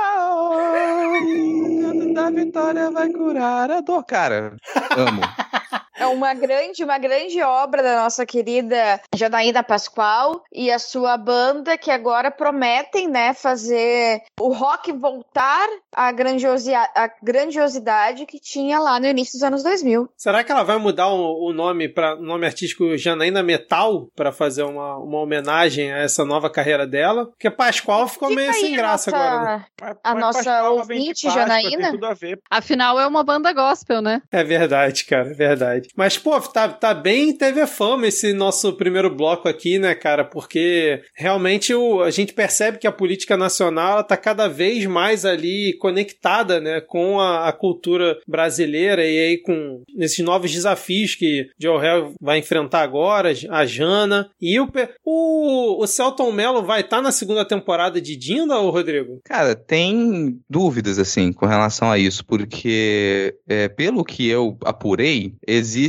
O 1.20 1.82
canto 1.82 2.14
da 2.14 2.30
vitória 2.30 2.90
vai 2.90 3.10
curar 3.10 3.70
a 3.70 3.80
dor. 3.80 4.04
Cara, 4.04 4.56
amo. 4.96 5.20
É 6.00 6.06
uma 6.06 6.32
grande, 6.34 6.82
uma 6.82 6.98
grande 6.98 7.40
obra 7.42 7.82
da 7.82 8.02
nossa 8.02 8.24
querida 8.24 9.00
Janaína 9.14 9.62
Pascoal 9.62 10.42
e 10.52 10.70
a 10.70 10.78
sua 10.78 11.16
banda 11.16 11.76
que 11.76 11.90
agora 11.90 12.30
prometem, 12.30 13.08
né, 13.08 13.34
fazer 13.34 14.22
o 14.40 14.52
rock 14.52 14.92
voltar 14.92 15.68
à, 15.94 16.10
grandiosi 16.10 16.74
à 16.74 17.10
grandiosidade 17.22 18.26
que 18.26 18.38
tinha 18.40 18.78
lá 18.78 18.98
no 18.98 19.06
início 19.06 19.34
dos 19.34 19.42
anos 19.42 19.62
2000. 19.62 20.08
Será 20.16 20.42
que 20.42 20.50
ela 20.50 20.62
vai 20.62 20.78
mudar 20.78 21.08
o, 21.08 21.48
o 21.48 21.52
nome 21.52 21.88
para 21.88 22.16
nome 22.16 22.46
artístico 22.46 22.96
Janaína 22.96 23.42
Metal 23.42 24.08
para 24.16 24.32
fazer 24.32 24.62
uma, 24.62 24.96
uma 24.96 25.18
homenagem 25.18 25.92
a 25.92 25.98
essa 25.98 26.24
nova 26.24 26.48
carreira 26.48 26.86
dela? 26.86 27.26
Porque 27.26 27.50
Pascoal 27.50 28.08
ficou 28.08 28.30
meio 28.30 28.52
Fica 28.52 28.56
aí 28.64 28.70
sem 28.70 28.76
graça 28.76 29.10
nossa- 29.10 29.24
agora. 29.24 29.56
Né? 29.58 29.64
A 30.02 30.14
mas 30.14 30.20
nossa 30.20 30.38
Pascoal 30.44 30.76
ouvinte, 30.76 31.26
Páscoa, 31.26 31.42
Janaína? 31.42 31.82
Tem 31.82 31.90
tudo 31.92 32.06
a 32.06 32.14
ver. 32.14 32.40
Afinal, 32.50 32.98
é 32.98 33.06
uma 33.06 33.22
banda 33.22 33.52
gospel, 33.52 34.00
né? 34.00 34.22
É 34.30 34.42
verdade, 34.42 35.04
cara, 35.04 35.30
é 35.30 35.34
verdade. 35.34 35.89
Mas, 35.96 36.16
pô, 36.16 36.38
tá, 36.40 36.68
tá 36.68 36.94
bem 36.94 37.36
a 37.62 37.66
fama 37.66 38.06
esse 38.06 38.32
nosso 38.32 38.72
primeiro 38.74 39.14
bloco 39.14 39.48
aqui, 39.48 39.78
né, 39.78 39.94
cara? 39.94 40.24
Porque 40.24 41.02
realmente 41.14 41.74
o, 41.74 42.02
a 42.02 42.10
gente 42.10 42.32
percebe 42.32 42.78
que 42.78 42.86
a 42.86 42.92
política 42.92 43.36
nacional 43.36 43.92
ela 43.92 44.02
tá 44.02 44.16
cada 44.16 44.48
vez 44.48 44.86
mais 44.86 45.24
ali 45.24 45.76
conectada, 45.78 46.60
né, 46.60 46.80
com 46.80 47.18
a, 47.18 47.48
a 47.48 47.52
cultura 47.52 48.18
brasileira 48.26 49.04
e 49.04 49.18
aí 49.18 49.38
com 49.38 49.82
esses 49.98 50.18
novos 50.20 50.50
desafios 50.50 51.14
que 51.14 51.48
Joe 51.60 51.84
Hell 51.84 52.14
vai 52.20 52.38
enfrentar 52.38 52.82
agora, 52.82 53.32
a 53.50 53.66
Jana. 53.66 54.30
E 54.40 54.58
o, 54.60 54.68
o, 55.04 55.82
o 55.82 55.86
Celton 55.86 56.32
Mello 56.32 56.62
vai 56.62 56.80
estar 56.80 57.02
na 57.02 57.12
segunda 57.12 57.44
temporada 57.44 58.00
de 58.00 58.16
Dinda, 58.16 58.58
ô 58.58 58.70
Rodrigo? 58.70 59.20
Cara, 59.24 59.54
tem 59.54 60.38
dúvidas, 60.48 60.98
assim, 60.98 61.32
com 61.32 61.46
relação 61.46 61.90
a 61.90 61.98
isso, 61.98 62.24
porque, 62.24 63.34
é, 63.48 63.68
pelo 63.68 64.04
que 64.04 64.28
eu 64.28 64.56
apurei, 64.64 65.34
existe 65.46 65.79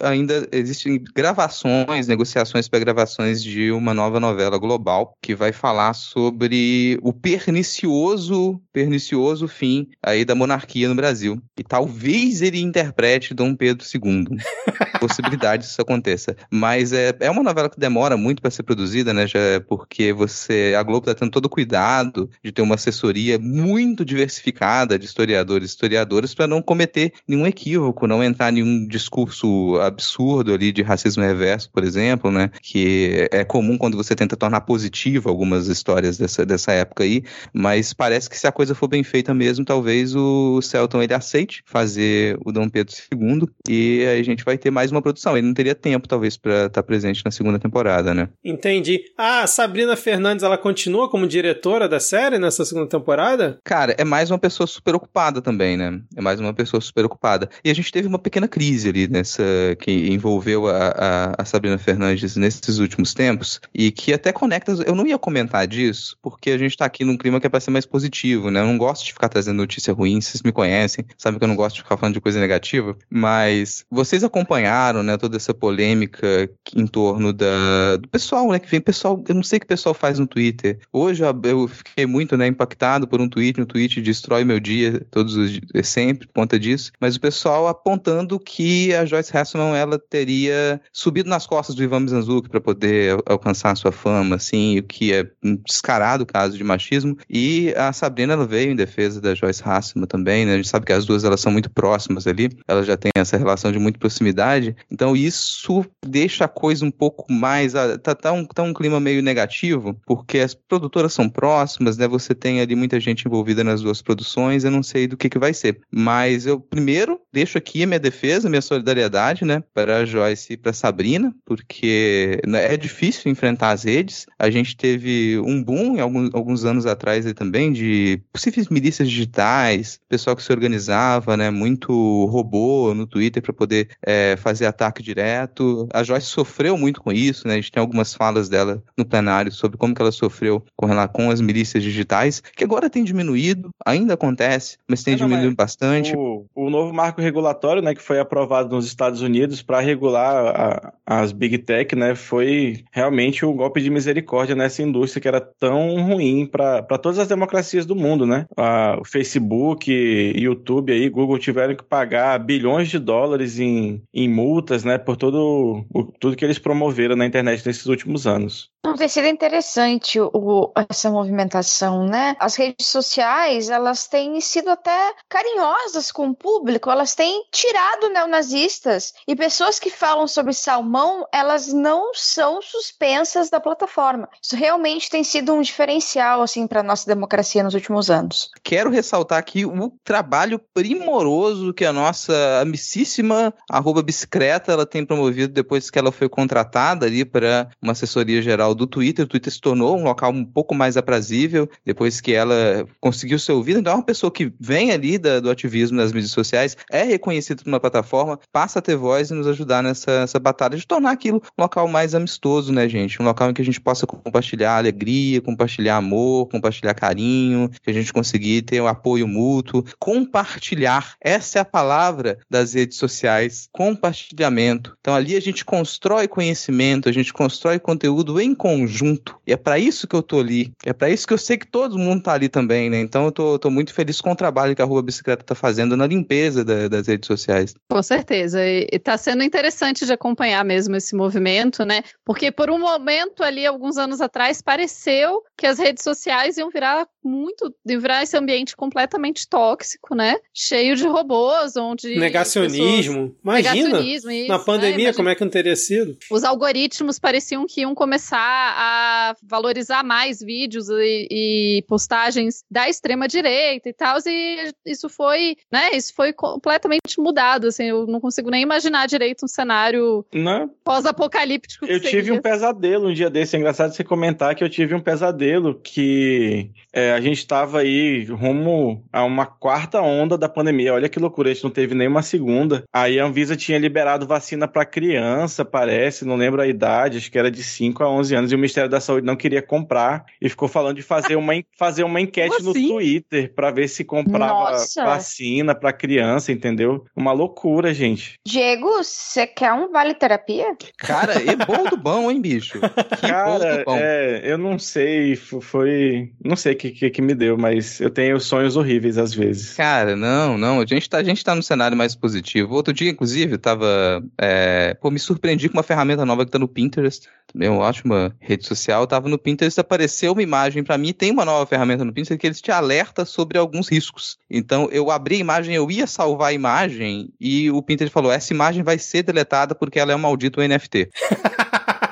ainda, 0.00 0.48
existem 0.52 1.02
gravações, 1.14 2.06
negociações 2.06 2.68
para 2.68 2.78
gravações 2.78 3.42
de 3.42 3.70
uma 3.70 3.94
nova 3.94 4.20
novela 4.20 4.58
global 4.58 5.14
que 5.22 5.34
vai 5.34 5.52
falar 5.52 5.94
sobre 5.94 6.98
o 7.02 7.12
pernicioso, 7.12 8.60
pernicioso 8.72 9.48
fim 9.48 9.88
aí 10.02 10.24
da 10.24 10.34
monarquia 10.34 10.88
no 10.88 10.94
Brasil. 10.94 11.40
E 11.58 11.62
talvez 11.62 12.42
ele 12.42 12.60
interprete 12.60 13.34
Dom 13.34 13.54
Pedro 13.54 13.84
II. 13.86 14.38
Possibilidade 15.00 15.64
disso 15.64 15.80
aconteça. 15.80 16.36
Mas 16.50 16.92
é, 16.92 17.14
é 17.20 17.30
uma 17.30 17.42
novela 17.42 17.68
que 17.68 17.78
demora 17.78 18.16
muito 18.16 18.40
para 18.40 18.50
ser 18.50 18.62
produzida, 18.62 19.12
né? 19.12 19.26
Já 19.26 19.38
porque 19.68 20.12
você. 20.12 20.74
A 20.76 20.82
Globo 20.82 21.06
tá 21.06 21.14
tendo 21.14 21.30
todo 21.30 21.46
o 21.46 21.50
cuidado 21.50 22.30
de 22.42 22.52
ter 22.52 22.62
uma 22.62 22.74
assessoria 22.74 23.38
muito 23.38 24.04
diversificada 24.04 24.98
de 24.98 25.04
historiadores 25.04 25.70
e 25.70 25.72
historiadoras 25.72 26.34
para 26.34 26.46
não 26.46 26.62
cometer 26.62 27.12
nenhum 27.26 27.46
equívoco, 27.46 28.06
não 28.06 28.22
entrar 28.22 28.50
em 28.50 28.62
nenhum 28.62 28.86
discurso 28.96 29.78
absurdo 29.80 30.52
ali 30.52 30.72
de 30.72 30.82
racismo 30.82 31.22
reverso, 31.22 31.70
por 31.70 31.84
exemplo, 31.84 32.30
né? 32.30 32.50
Que 32.62 33.28
é 33.30 33.44
comum 33.44 33.76
quando 33.78 33.96
você 33.96 34.14
tenta 34.14 34.36
tornar 34.36 34.62
positivo 34.62 35.28
algumas 35.28 35.68
histórias 35.68 36.18
dessa, 36.18 36.44
dessa 36.44 36.72
época 36.72 37.04
aí, 37.04 37.22
mas 37.52 37.92
parece 37.92 38.28
que 38.28 38.38
se 38.38 38.46
a 38.46 38.52
coisa 38.52 38.74
for 38.74 38.88
bem 38.88 39.02
feita 39.02 39.34
mesmo, 39.34 39.64
talvez 39.64 40.14
o 40.14 40.60
Celton 40.62 41.02
ele 41.02 41.14
aceite 41.14 41.62
fazer 41.64 42.38
o 42.44 42.52
Dom 42.52 42.68
Pedro 42.68 42.94
II 43.12 43.48
e 43.68 44.04
aí 44.06 44.20
a 44.20 44.24
gente 44.24 44.44
vai 44.44 44.56
ter 44.56 44.70
mais 44.70 44.90
uma 44.90 45.02
produção. 45.02 45.36
Ele 45.36 45.46
não 45.46 45.54
teria 45.54 45.74
tempo, 45.74 46.08
talvez, 46.08 46.36
para 46.36 46.66
estar 46.66 46.82
presente 46.82 47.22
na 47.24 47.30
segunda 47.30 47.58
temporada, 47.58 48.14
né? 48.14 48.28
Entendi. 48.44 49.02
Ah, 49.16 49.42
a 49.42 49.46
Sabrina 49.46 49.96
Fernandes, 49.96 50.42
ela 50.42 50.58
continua 50.58 51.08
como 51.10 51.26
diretora 51.26 51.88
da 51.88 52.00
série 52.00 52.38
nessa 52.38 52.64
segunda 52.64 52.88
temporada? 52.88 53.58
Cara, 53.64 53.94
é 53.98 54.04
mais 54.04 54.30
uma 54.30 54.38
pessoa 54.38 54.66
super 54.66 54.94
ocupada 54.94 55.40
também, 55.40 55.76
né? 55.76 56.00
É 56.16 56.20
mais 56.20 56.40
uma 56.40 56.54
pessoa 56.54 56.80
super 56.80 57.04
ocupada. 57.04 57.48
E 57.64 57.70
a 57.70 57.74
gente 57.74 57.92
teve 57.92 58.08
uma 58.08 58.18
pequena 58.18 58.48
crise 58.48 58.85
ali 58.88 59.08
nessa 59.08 59.42
que 59.80 59.90
envolveu 59.90 60.66
a, 60.68 60.88
a, 60.88 61.34
a 61.42 61.44
Sabrina 61.44 61.78
Fernandes 61.78 62.36
nesses 62.36 62.78
últimos 62.78 63.14
tempos 63.14 63.60
e 63.74 63.90
que 63.90 64.12
até 64.12 64.32
conecta. 64.32 64.72
Eu 64.86 64.94
não 64.94 65.06
ia 65.06 65.18
comentar 65.18 65.66
disso, 65.66 66.16
porque 66.22 66.50
a 66.50 66.58
gente 66.58 66.76
tá 66.76 66.84
aqui 66.84 67.04
num 67.04 67.16
clima 67.16 67.40
que 67.40 67.46
é 67.46 67.50
pra 67.50 67.60
ser 67.60 67.70
mais 67.70 67.86
positivo, 67.86 68.50
né? 68.50 68.60
Eu 68.60 68.66
não 68.66 68.78
gosto 68.78 69.04
de 69.04 69.12
ficar 69.12 69.28
trazendo 69.28 69.56
notícia 69.56 69.92
ruim, 69.92 70.20
vocês 70.20 70.42
me 70.42 70.52
conhecem, 70.52 71.04
sabem 71.16 71.38
que 71.38 71.44
eu 71.44 71.48
não 71.48 71.56
gosto 71.56 71.76
de 71.76 71.82
ficar 71.82 71.96
falando 71.96 72.14
de 72.14 72.20
coisa 72.20 72.40
negativa, 72.40 72.96
mas 73.10 73.84
vocês 73.90 74.24
acompanharam, 74.24 75.02
né, 75.02 75.16
toda 75.16 75.36
essa 75.36 75.54
polêmica 75.54 76.48
em 76.74 76.86
torno 76.86 77.32
da, 77.32 77.96
do 77.96 78.08
pessoal, 78.08 78.50
né, 78.50 78.58
que 78.58 78.70
vem, 78.70 78.80
pessoal, 78.80 79.22
eu 79.28 79.34
não 79.34 79.42
sei 79.42 79.58
o 79.58 79.60
que 79.60 79.66
o 79.66 79.68
pessoal 79.68 79.94
faz 79.94 80.18
no 80.18 80.26
Twitter. 80.26 80.78
Hoje 80.92 81.22
eu, 81.44 81.68
fiquei 81.68 82.06
muito, 82.06 82.36
né, 82.36 82.46
impactado 82.46 83.06
por 83.06 83.20
um 83.20 83.28
tweet, 83.28 83.60
um 83.60 83.66
tweet 83.66 84.00
destrói 84.00 84.44
meu 84.44 84.60
dia 84.60 85.04
todos 85.10 85.36
os 85.36 85.60
sempre, 85.82 86.26
por 86.26 86.34
conta 86.34 86.58
disso, 86.58 86.92
mas 87.00 87.16
o 87.16 87.20
pessoal 87.20 87.68
apontando 87.68 88.38
que 88.38 88.66
a 88.94 89.04
Joyce 89.04 89.36
Hasselman, 89.36 89.76
ela 89.76 89.98
teria 89.98 90.80
subido 90.92 91.28
nas 91.28 91.46
costas 91.46 91.74
do 91.74 91.82
Ivan 91.82 92.00
Mizanzuki 92.00 92.48
para 92.48 92.60
poder 92.60 93.14
al- 93.14 93.22
alcançar 93.26 93.72
a 93.72 93.76
sua 93.76 93.92
fama, 93.92 94.36
assim, 94.36 94.78
o 94.78 94.82
que 94.82 95.12
é 95.12 95.28
um 95.44 95.56
descarado 95.56 96.24
caso 96.26 96.56
de 96.56 96.64
machismo, 96.64 97.16
e 97.28 97.72
a 97.76 97.92
Sabrina, 97.92 98.32
ela 98.34 98.46
veio 98.46 98.70
em 98.70 98.76
defesa 98.76 99.20
da 99.20 99.34
Joyce 99.34 99.62
Hasselman 99.64 100.06
também, 100.06 100.44
né, 100.46 100.54
a 100.54 100.56
gente 100.56 100.68
sabe 100.68 100.86
que 100.86 100.92
as 100.92 101.04
duas, 101.04 101.24
elas 101.24 101.40
são 101.40 101.52
muito 101.52 101.70
próximas 101.70 102.26
ali, 102.26 102.48
elas 102.68 102.86
já 102.86 102.96
têm 102.96 103.10
essa 103.16 103.36
relação 103.36 103.70
de 103.72 103.78
muita 103.78 103.98
proximidade, 103.98 104.74
então 104.90 105.16
isso 105.16 105.84
deixa 106.04 106.44
a 106.44 106.48
coisa 106.48 106.84
um 106.84 106.90
pouco 106.90 107.30
mais, 107.32 107.74
ah, 107.74 107.98
tá, 107.98 108.14
tá, 108.14 108.32
um, 108.32 108.44
tá 108.44 108.62
um 108.62 108.74
clima 108.74 109.00
meio 109.00 109.22
negativo, 109.22 109.98
porque 110.06 110.38
as 110.38 110.54
produtoras 110.54 111.12
são 111.12 111.28
próximas, 111.28 111.96
né, 111.96 112.06
você 112.08 112.34
tem 112.34 112.60
ali 112.60 112.74
muita 112.74 112.98
gente 113.00 113.26
envolvida 113.26 113.62
nas 113.64 113.82
duas 113.82 114.02
produções, 114.02 114.64
eu 114.64 114.70
não 114.70 114.82
sei 114.82 115.06
do 115.06 115.16
que 115.16 115.28
que 115.28 115.38
vai 115.38 115.52
ser, 115.52 115.80
mas 115.90 116.46
eu 116.46 116.60
primeiro 116.60 117.20
deixo 117.32 117.58
aqui 117.58 117.82
a 117.82 117.86
minha 117.86 117.98
defesa, 118.00 118.48
minha 118.48 118.62
solidariedade, 118.66 119.44
né, 119.44 119.62
para 119.74 119.98
a 119.98 120.04
Joyce 120.04 120.52
e 120.52 120.56
para 120.56 120.70
a 120.70 120.74
Sabrina, 120.74 121.34
porque 121.44 122.40
né, 122.46 122.74
é 122.74 122.76
difícil 122.76 123.30
enfrentar 123.30 123.70
as 123.70 123.84
redes. 123.84 124.26
A 124.38 124.50
gente 124.50 124.76
teve 124.76 125.38
um 125.38 125.62
boom 125.62 126.00
alguns, 126.00 126.34
alguns 126.34 126.64
anos 126.64 126.86
atrás 126.86 127.26
aí 127.26 127.34
também 127.34 127.72
de 127.72 128.20
possíveis 128.32 128.68
milícias 128.68 129.08
digitais, 129.08 130.00
pessoal 130.08 130.34
que 130.36 130.42
se 130.42 130.52
organizava, 130.52 131.36
né, 131.36 131.50
muito 131.50 131.92
robô 132.26 132.94
no 132.94 133.06
Twitter 133.06 133.42
para 133.42 133.52
poder 133.52 133.88
é, 134.04 134.36
fazer 134.36 134.66
ataque 134.66 135.02
direto. 135.02 135.88
A 135.92 136.02
Joyce 136.02 136.26
sofreu 136.26 136.76
muito 136.76 137.00
com 137.00 137.12
isso, 137.12 137.46
né? 137.46 137.54
A 137.54 137.56
gente 137.56 137.70
tem 137.72 137.80
algumas 137.80 138.14
falas 138.14 138.48
dela 138.48 138.82
no 138.96 139.04
plenário 139.04 139.52
sobre 139.52 139.76
como 139.76 139.94
que 139.94 140.02
ela 140.02 140.12
sofreu 140.12 140.62
com, 140.74 140.86
rela- 140.86 141.08
com 141.08 141.30
as 141.30 141.40
milícias 141.40 141.82
digitais, 141.82 142.40
que 142.40 142.64
agora 142.64 142.90
tem 142.90 143.04
diminuído, 143.04 143.70
ainda 143.84 144.14
acontece, 144.14 144.78
mas 144.88 145.02
tem 145.02 145.14
não, 145.14 145.26
diminuído 145.26 145.54
mas 145.56 145.66
bastante. 145.66 146.14
O, 146.16 146.46
o 146.54 146.70
novo 146.70 146.92
marco 146.92 147.20
regulatório, 147.20 147.82
né, 147.82 147.94
que 147.94 148.02
foi 148.02 148.18
aprovado 148.18 148.55
nos 148.64 148.86
Estados 148.86 149.20
Unidos 149.22 149.62
para 149.62 149.80
regular 149.80 150.36
a- 150.56 150.92
as 151.06 151.32
Big 151.32 151.58
Tech, 151.58 151.94
né, 151.94 152.14
foi 152.14 152.84
realmente 152.92 153.44
um 153.46 153.54
golpe 153.54 153.80
de 153.80 153.90
misericórdia 153.90 154.54
nessa 154.56 154.82
indústria 154.82 155.20
que 155.20 155.28
era 155.28 155.40
tão 155.40 156.02
ruim 156.02 156.46
para 156.46 156.82
todas 156.98 157.18
as 157.18 157.28
democracias 157.28 157.86
do 157.86 157.94
mundo, 157.94 158.26
né? 158.26 158.46
A- 158.56 158.98
o 159.00 159.04
Facebook, 159.04 159.90
YouTube 160.36 160.92
aí, 160.92 161.08
Google 161.08 161.38
tiveram 161.38 161.74
que 161.76 161.84
pagar 161.84 162.38
bilhões 162.38 162.88
de 162.88 162.98
dólares 162.98 163.58
em, 163.58 164.02
em 164.12 164.28
multas, 164.28 164.84
né, 164.84 164.98
por 164.98 165.16
todo 165.16 165.84
o, 165.94 166.02
tudo 166.18 166.36
que 166.36 166.44
eles 166.44 166.58
promoveram 166.58 167.16
na 167.16 167.26
internet 167.26 167.64
nesses 167.66 167.86
últimos 167.86 168.26
anos. 168.26 168.70
Não, 168.86 168.94
tem 168.94 169.08
sido 169.08 169.26
interessante 169.26 170.20
o, 170.20 170.72
essa 170.88 171.10
movimentação, 171.10 172.06
né? 172.06 172.36
As 172.38 172.54
redes 172.54 172.86
sociais, 172.86 173.68
elas 173.68 174.06
têm 174.06 174.40
sido 174.40 174.70
até 174.70 175.12
carinhosas 175.28 176.12
com 176.12 176.28
o 176.28 176.34
público, 176.34 176.88
elas 176.88 177.12
têm 177.12 177.42
tirado 177.50 178.08
neonazistas 178.10 179.12
e 179.26 179.34
pessoas 179.34 179.80
que 179.80 179.90
falam 179.90 180.28
sobre 180.28 180.52
salmão, 180.52 181.26
elas 181.34 181.72
não 181.72 182.14
são 182.14 182.62
suspensas 182.62 183.50
da 183.50 183.58
plataforma. 183.58 184.28
Isso 184.40 184.54
realmente 184.54 185.10
tem 185.10 185.24
sido 185.24 185.52
um 185.52 185.62
diferencial, 185.62 186.40
assim, 186.40 186.64
para 186.68 186.80
nossa 186.80 187.08
democracia 187.08 187.64
nos 187.64 187.74
últimos 187.74 188.08
anos. 188.08 188.50
Quero 188.62 188.88
ressaltar 188.88 189.38
aqui 189.38 189.66
o 189.66 189.90
trabalho 190.04 190.60
primoroso 190.72 191.74
que 191.74 191.84
a 191.84 191.92
nossa 191.92 192.60
amicíssima 192.60 193.52
arroba 193.68 194.00
bicicleta 194.00 194.70
ela 194.70 194.86
tem 194.86 195.04
promovido 195.04 195.52
depois 195.52 195.90
que 195.90 195.98
ela 195.98 196.12
foi 196.12 196.28
contratada 196.28 197.04
ali 197.04 197.24
para 197.24 197.68
uma 197.82 197.90
assessoria 197.90 198.40
geral 198.40 198.75
do 198.76 198.86
Twitter. 198.86 199.24
O 199.24 199.28
Twitter 199.28 199.52
se 199.52 199.60
tornou 199.60 199.98
um 199.98 200.04
local 200.04 200.30
um 200.30 200.44
pouco 200.44 200.74
mais 200.74 200.96
aprazível 200.96 201.68
depois 201.84 202.20
que 202.20 202.32
ela 202.32 202.86
conseguiu 203.00 203.38
ser 203.38 203.52
ouvida. 203.52 203.80
Então, 203.80 203.92
é 203.92 203.96
uma 203.96 204.02
pessoa 204.02 204.30
que 204.30 204.52
vem 204.60 204.92
ali 204.92 205.18
da, 205.18 205.40
do 205.40 205.50
ativismo 205.50 205.96
nas 205.96 206.12
mídias 206.12 206.30
sociais, 206.30 206.76
é 206.90 207.02
reconhecida 207.02 207.62
por 207.62 207.68
uma 207.68 207.80
plataforma, 207.80 208.38
passa 208.52 208.78
a 208.78 208.82
ter 208.82 208.96
voz 208.96 209.30
e 209.30 209.34
nos 209.34 209.46
ajudar 209.46 209.82
nessa 209.82 210.26
batalha 210.40 210.76
de 210.76 210.86
tornar 210.86 211.10
aquilo 211.10 211.42
um 211.58 211.62
local 211.62 211.88
mais 211.88 212.14
amistoso, 212.14 212.72
né, 212.72 212.88
gente? 212.88 213.20
Um 213.20 213.24
local 213.24 213.50
em 213.50 213.54
que 213.54 213.62
a 213.62 213.64
gente 213.64 213.80
possa 213.80 214.06
compartilhar 214.06 214.76
alegria, 214.76 215.40
compartilhar 215.40 215.96
amor, 215.96 216.48
compartilhar 216.48 216.94
carinho, 216.94 217.70
que 217.82 217.90
a 217.90 217.92
gente 217.92 218.12
conseguir 218.12 218.62
ter 218.62 218.80
um 218.80 218.86
apoio 218.86 219.26
mútuo, 219.26 219.84
compartilhar. 219.98 221.14
Essa 221.20 221.58
é 221.58 221.62
a 221.62 221.64
palavra 221.64 222.38
das 222.50 222.74
redes 222.74 222.98
sociais, 222.98 223.68
compartilhamento. 223.72 224.96
Então 225.00 225.14
ali 225.14 225.36
a 225.36 225.40
gente 225.40 225.64
constrói 225.64 226.28
conhecimento, 226.28 227.08
a 227.08 227.12
gente 227.12 227.32
constrói 227.32 227.78
conteúdo 227.78 228.40
em 228.40 228.54
conjunto. 228.66 229.38
E 229.46 229.52
é 229.52 229.56
para 229.56 229.78
isso 229.78 230.08
que 230.08 230.16
eu 230.16 230.22
tô 230.22 230.40
ali. 230.40 230.72
É 230.84 230.92
para 230.92 231.08
isso 231.08 231.24
que 231.24 231.32
eu 231.32 231.38
sei 231.38 231.56
que 231.56 231.68
todo 231.68 231.96
mundo 231.96 232.24
tá 232.24 232.32
ali 232.32 232.48
também, 232.48 232.90
né? 232.90 232.98
Então 232.98 233.26
eu 233.26 233.30
tô, 233.30 233.56
tô 233.60 233.70
muito 233.70 233.94
feliz 233.94 234.20
com 234.20 234.32
o 234.32 234.36
trabalho 234.36 234.74
que 234.74 234.82
a 234.82 234.84
Rua 234.84 235.02
Bicicleta 235.02 235.44
tá 235.44 235.54
fazendo 235.54 235.96
na 235.96 236.04
limpeza 236.04 236.64
da, 236.64 236.88
das 236.88 237.06
redes 237.06 237.28
sociais. 237.28 237.74
Com 237.88 238.02
certeza. 238.02 238.60
E, 238.66 238.88
e 238.90 238.98
tá 238.98 239.16
sendo 239.16 239.44
interessante 239.44 240.04
de 240.04 240.12
acompanhar 240.12 240.64
mesmo 240.64 240.96
esse 240.96 241.14
movimento, 241.14 241.84
né? 241.84 242.02
Porque 242.24 242.50
por 242.50 242.68
um 242.68 242.78
momento 242.80 243.44
ali, 243.44 243.64
alguns 243.64 243.96
anos 243.98 244.20
atrás, 244.20 244.60
pareceu 244.60 245.44
que 245.56 245.66
as 245.66 245.78
redes 245.78 246.02
sociais 246.02 246.58
iam 246.58 246.68
virar 246.68 247.06
muito, 247.26 247.74
iam 247.84 247.98
virar 247.98 248.22
esse 248.22 248.36
ambiente 248.36 248.76
completamente 248.76 249.48
tóxico, 249.48 250.14
né? 250.14 250.36
Cheio 250.54 250.94
de 250.96 251.06
robôs, 251.06 251.76
onde. 251.76 252.16
Negacionismo. 252.18 253.28
pessoas- 253.30 253.36
Imagina. 253.42 253.88
Negacionismo, 253.88 254.30
isso, 254.30 254.48
Na 254.48 254.58
pandemia, 254.58 255.08
né? 255.08 255.12
como 255.12 255.28
é 255.28 255.34
que 255.34 255.42
não 255.44 255.50
teria 255.50 255.76
sido? 255.76 256.16
Os 256.30 256.44
algoritmos 256.44 257.18
pareciam 257.18 257.66
que 257.66 257.80
iam 257.82 257.94
começar 257.94 258.38
a 258.40 259.34
valorizar 259.42 260.02
mais 260.04 260.40
vídeos 260.40 260.88
e, 260.88 261.26
e 261.30 261.84
postagens 261.88 262.62
da 262.70 262.88
extrema 262.88 263.26
direita 263.28 263.88
e 263.88 263.92
tal, 263.92 264.18
e 264.26 264.70
isso 264.84 265.08
foi, 265.08 265.56
né? 265.72 265.90
Isso 265.92 266.12
foi 266.14 266.32
completamente 266.32 267.18
mudado. 267.18 267.66
Assim, 267.68 267.84
eu 267.84 268.06
não 268.06 268.20
consigo 268.20 268.50
nem 268.50 268.62
imaginar 268.62 269.06
direito 269.06 269.44
um 269.44 269.48
cenário 269.48 270.24
Não, 270.32 270.68
pós-apocalíptico. 270.84 271.86
Eu 271.86 272.00
tive 272.00 272.10
seria. 272.24 272.34
um 272.34 272.40
pesadelo 272.40 273.08
um 273.08 273.12
dia 273.12 273.30
desse. 273.30 273.56
É 273.56 273.58
engraçado 273.58 273.92
você 273.94 274.04
comentar 274.04 274.54
que 274.54 274.62
eu 274.64 274.68
tive 274.68 274.94
um 274.94 275.00
pesadelo 275.00 275.80
que 275.82 276.70
é, 276.92 277.12
a 277.16 277.20
gente 277.20 277.38
estava 277.38 277.80
aí 277.80 278.24
rumo 278.24 279.02
a 279.10 279.24
uma 279.24 279.46
quarta 279.46 280.02
onda 280.02 280.36
da 280.36 280.50
pandemia. 280.50 280.92
Olha 280.92 281.08
que 281.08 281.18
loucura, 281.18 281.50
a 281.50 281.54
gente 281.54 281.64
não 281.64 281.70
teve 281.70 281.94
nenhuma 281.94 282.22
segunda. 282.22 282.84
Aí 282.92 283.18
a 283.18 283.24
Anvisa 283.24 283.56
tinha 283.56 283.78
liberado 283.78 284.26
vacina 284.26 284.68
para 284.68 284.84
criança, 284.84 285.64
parece, 285.64 286.26
não 286.26 286.36
lembro 286.36 286.60
a 286.60 286.66
idade, 286.66 287.16
acho 287.16 287.30
que 287.30 287.38
era 287.38 287.50
de 287.50 287.64
5 287.64 288.04
a 288.04 288.10
11 288.10 288.34
anos, 288.34 288.52
e 288.52 288.54
o 288.54 288.58
Ministério 288.58 288.90
da 288.90 289.00
Saúde 289.00 289.26
não 289.26 289.34
queria 289.34 289.62
comprar 289.62 290.26
e 290.42 290.48
ficou 290.50 290.68
falando 290.68 290.96
de 290.96 291.02
fazer 291.02 291.36
uma, 291.36 291.54
fazer 291.78 292.04
uma 292.04 292.20
enquete 292.20 292.62
no 292.62 292.72
assim? 292.72 292.88
Twitter 292.88 293.54
para 293.54 293.70
ver 293.70 293.88
se 293.88 294.04
comprava 294.04 294.72
Nossa. 294.72 295.02
vacina 295.02 295.74
para 295.74 295.94
criança, 295.94 296.52
entendeu? 296.52 297.06
Uma 297.16 297.32
loucura, 297.32 297.94
gente. 297.94 298.38
Diego, 298.46 299.02
você 299.02 299.46
quer 299.46 299.72
um 299.72 299.90
vale 299.90 300.12
terapia? 300.12 300.76
Cara, 300.98 301.40
e 301.40 301.56
bom 301.56 301.84
do 301.88 301.96
bom, 301.96 302.30
hein, 302.30 302.40
bicho? 302.42 302.78
Que 303.16 303.28
bom 303.28 303.28
Cara, 303.28 303.78
do 303.78 303.84
bom. 303.84 303.96
é, 303.96 304.42
eu 304.44 304.58
não 304.58 304.78
sei, 304.78 305.36
foi. 305.36 306.30
Não 306.44 306.56
sei 306.56 306.72
o 306.72 306.76
que, 306.76 306.90
que, 306.90 307.05
que 307.10 307.22
me 307.22 307.34
deu, 307.34 307.56
mas 307.56 308.00
eu 308.00 308.10
tenho 308.10 308.38
sonhos 308.40 308.76
horríveis 308.76 309.18
às 309.18 309.34
vezes. 309.34 309.74
Cara, 309.74 310.16
não, 310.16 310.56
não. 310.56 310.80
A 310.80 310.86
gente 310.86 311.08
tá, 311.08 311.18
a 311.18 311.22
gente 311.22 311.44
tá 311.44 311.54
no 311.54 311.62
cenário 311.62 311.96
mais 311.96 312.14
positivo. 312.14 312.74
Outro 312.74 312.92
dia, 312.92 313.10
inclusive, 313.10 313.54
eu 313.54 313.58
tava. 313.58 314.22
é, 314.38 314.94
pô, 314.94 315.10
me 315.10 315.18
surpreendi 315.18 315.68
com 315.68 315.76
uma 315.76 315.82
ferramenta 315.82 316.24
nova 316.24 316.44
que 316.44 316.50
tá 316.50 316.58
no 316.58 316.68
Pinterest. 316.68 317.28
Também 317.52 317.68
é 317.68 317.70
uma 317.70 317.82
ótima 317.82 318.34
rede 318.40 318.66
social. 318.66 319.02
Eu 319.02 319.06
tava 319.06 319.28
no 319.28 319.38
Pinterest, 319.38 319.78
apareceu 319.80 320.32
uma 320.32 320.42
imagem 320.42 320.82
pra 320.82 320.98
mim. 320.98 321.12
Tem 321.12 321.30
uma 321.30 321.44
nova 321.44 321.66
ferramenta 321.66 322.04
no 322.04 322.12
Pinterest 322.12 322.38
que 322.38 322.46
eles 322.46 322.60
te 322.60 322.70
alerta 322.70 323.24
sobre 323.24 323.58
alguns 323.58 323.88
riscos. 323.88 324.38
Então, 324.50 324.88
eu 324.90 325.10
abri 325.10 325.36
a 325.36 325.40
imagem, 325.40 325.74
eu 325.74 325.90
ia 325.90 326.06
salvar 326.06 326.50
a 326.50 326.52
imagem 326.52 327.30
e 327.40 327.70
o 327.70 327.82
Pinterest 327.82 328.12
falou: 328.12 328.32
essa 328.32 328.52
imagem 328.52 328.82
vai 328.82 328.98
ser 328.98 329.22
deletada 329.22 329.74
porque 329.74 329.98
ela 329.98 330.12
é 330.12 330.16
um 330.16 330.20
maldito 330.20 330.60
NFT. 330.60 331.10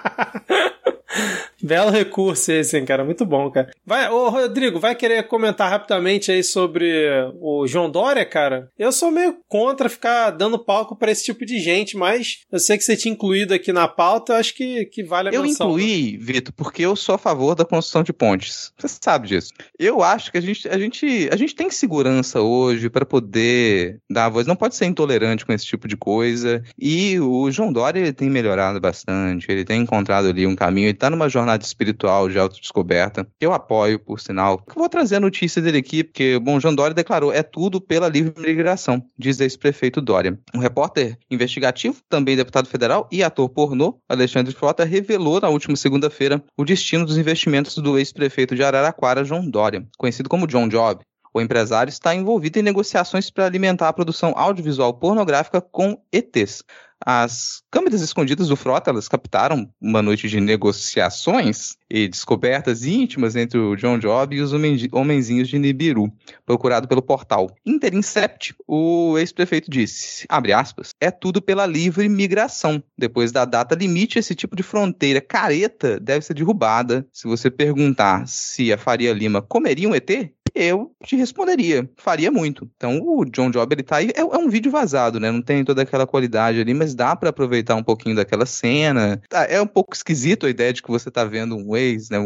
Belo 1.65 1.91
recurso 1.91 2.53
esse, 2.53 2.77
hein, 2.77 2.85
cara. 2.85 3.03
Muito 3.03 3.25
bom, 3.25 3.51
cara. 3.51 3.71
Vai, 3.87 4.11
ô 4.11 4.29
Rodrigo, 4.29 4.79
vai 4.79 4.95
querer 4.95 5.27
comentar 5.27 5.71
rapidamente 5.71 6.31
aí 6.31 6.45
sobre 6.45 7.09
o 7.41 7.67
João 7.67 7.91
Dória, 7.91 8.25
cara? 8.27 8.69
Eu 8.79 8.93
sou 8.93 9.11
meio 9.11 9.39
contra 9.49 9.89
ficar 9.89 10.31
dando 10.31 10.59
palco 10.59 10.95
pra 10.95 11.11
esse 11.11 11.25
tipo 11.25 11.47
de 11.47 11.59
gente, 11.59 11.97
mas 11.97 12.41
eu 12.53 12.59
sei 12.59 12.77
que 12.77 12.85
você 12.85 12.95
tinha 12.95 13.15
incluído 13.15 13.55
aqui 13.55 13.73
na 13.73 13.89
pauta, 13.89 14.35
eu 14.35 14.37
acho 14.37 14.55
que, 14.55 14.85
que 14.85 15.03
vale 15.03 15.31
a 15.31 15.33
Eu 15.33 15.43
menção. 15.43 15.69
incluí, 15.71 16.19
Vitor, 16.19 16.53
porque 16.55 16.83
eu 16.83 16.95
sou 16.95 17.15
a 17.15 17.19
favor 17.19 17.55
da 17.55 17.65
construção 17.65 18.03
de 18.03 18.13
pontes. 18.13 18.71
Você 18.79 18.99
sabe 19.03 19.29
disso. 19.29 19.51
Eu 19.79 20.03
acho 20.03 20.31
que 20.31 20.37
a 20.37 20.43
gente, 20.43 20.69
a 20.69 20.79
gente, 20.79 21.31
a 21.33 21.37
gente 21.37 21.55
tem 21.55 21.71
segurança 21.71 22.43
hoje 22.43 22.91
para 22.91 23.07
poder 23.07 24.01
dar 24.11 24.27
a 24.27 24.29
voz. 24.29 24.47
Não 24.47 24.55
pode 24.55 24.77
ser 24.77 24.85
intolerante 24.85 25.47
com 25.47 25.53
esse 25.55 25.65
tipo 25.65 25.89
de 25.89 25.97
coisa. 25.97 26.63
E 26.79 27.19
o 27.21 27.51
João 27.51 27.73
Dória 27.73 28.01
ele 28.01 28.13
tem 28.13 28.29
melhorado 28.29 28.79
bastante. 28.79 29.47
Ele 29.51 29.65
tem 29.65 29.81
encontrado 29.81 30.29
ali 30.29 30.47
um 30.47 30.55
caminho. 30.55 30.89
Ele 30.89 30.95
tá 30.95 31.09
numa 31.09 31.27
jornada 31.27 31.54
espiritual 31.63 32.29
de 32.29 32.39
autodescoberta. 32.39 33.27
Eu 33.41 33.53
apoio, 33.53 33.99
por 33.99 34.21
sinal. 34.21 34.63
Vou 34.75 34.89
trazer 34.89 35.17
a 35.17 35.21
notícia 35.21 35.63
dele 35.63 35.79
aqui, 35.79 36.03
porque, 36.03 36.39
bom, 36.39 36.59
João 36.59 36.75
Dória 36.75 36.95
declarou: 36.95 37.33
é 37.33 37.43
tudo 37.43 37.81
pela 37.81 38.09
livre 38.09 38.35
migração, 38.41 39.05
diz 39.17 39.41
ex-prefeito 39.41 40.01
Dória. 40.01 40.39
Um 40.55 40.59
repórter 40.59 41.17
investigativo, 41.31 42.01
também 42.09 42.37
deputado 42.37 42.69
federal 42.69 43.09
e 43.11 43.23
ator 43.23 43.49
pornô, 43.49 43.99
Alexandre 44.09 44.55
Frota, 44.55 44.85
revelou 44.85 45.41
na 45.41 45.49
última 45.49 45.77
segunda-feira 45.77 46.43
o 46.57 46.65
destino 46.65 47.07
dos 47.07 47.17
investimentos 47.17 47.77
do 47.77 47.99
ex-prefeito 47.99 48.55
de 48.55 48.63
Araraquara, 48.63 49.25
João 49.25 49.49
Dória, 49.49 49.87
conhecido 49.97 50.29
como 50.29 50.47
John 50.47 50.69
Job. 50.69 51.01
O 51.37 51.41
empresário 51.41 51.91
está 51.91 52.15
envolvido 52.15 52.61
em 52.61 52.63
negociações 52.63 53.29
para 53.29 53.45
alimentar 53.45 53.89
a 53.89 53.93
produção 53.93 54.33
audiovisual 54.37 54.95
pornográfica 54.95 55.61
com 55.61 56.01
ETs. 56.13 56.63
As 57.07 57.63
câmeras 57.71 58.01
escondidas 58.01 58.49
do 58.49 58.57
Frota 58.57 58.91
elas 58.91 59.09
captaram 59.09 59.69
uma 59.79 60.01
noite 60.01 60.27
de 60.27 60.41
negociações 60.41 61.77
e 61.91 62.09
descobertas 62.09 62.85
íntimas 62.85 63.37
entre 63.37 63.59
o 63.59 63.77
John 63.77 63.99
Job 63.99 64.35
e 64.35 64.41
os 64.41 64.55
homen- 64.55 64.89
homenzinhos 64.91 65.49
de 65.49 65.59
Nibiru, 65.59 66.11
procurado 66.47 66.89
pelo 66.89 67.03
portal 67.03 67.55
Interincept. 67.67 68.55
O 68.67 69.19
ex-prefeito 69.19 69.71
disse, 69.71 70.27
aspas, 70.29 70.91
é 70.99 71.11
tudo 71.11 71.43
pela 71.43 71.67
livre 71.67 72.09
migração. 72.09 72.83
Depois 72.97 73.31
da 73.31 73.45
data 73.45 73.75
limite, 73.75 74.19
esse 74.19 74.35
tipo 74.35 74.57
de 74.57 74.63
fronteira 74.63 75.21
careta 75.21 76.01
deve 76.01 76.25
ser 76.25 76.35
derrubada. 76.35 77.07
Se 77.13 77.27
você 77.29 77.51
perguntar 77.51 78.27
se 78.27 78.73
a 78.73 78.79
Faria 78.79 79.13
Lima 79.13 79.43
comeria 79.43 79.89
um 79.89 79.95
ET, 79.95 80.11
eu 80.55 80.95
te 81.05 81.17
responderia, 81.17 81.89
faria 81.97 82.31
muito. 82.31 82.71
Então, 82.77 83.01
o 83.03 83.25
John 83.25 83.51
Job, 83.51 83.75
ele 83.75 83.83
tá 83.83 83.97
aí, 83.97 84.11
é, 84.15 84.21
é 84.21 84.39
um 84.39 84.49
vídeo 84.49 84.71
vazado, 84.71 85.19
né? 85.19 85.31
Não 85.31 85.43
tem 85.43 85.65
toda 85.65 85.83
aquela 85.83 86.07
qualidade 86.07 86.61
ali, 86.61 86.73
mas 86.73 86.95
dá 86.95 87.17
pra 87.17 87.31
aproveitar 87.31 87.75
um 87.75 87.83
pouquinho 87.83 88.17
daquela 88.17 88.47
cena. 88.47 89.21
Tá, 89.29 89.45
é 89.45 89.61
um 89.61 89.67
pouco 89.67 89.95
esquisito 89.95 90.47
a 90.47 90.51
ideia 90.51 90.73
de 90.73 90.83
que 90.83 90.91
você 90.91 91.11
tá 91.11 91.25
vendo 91.25 91.57
um 91.57 91.77
ex, 91.77 92.09
né? 92.11 92.19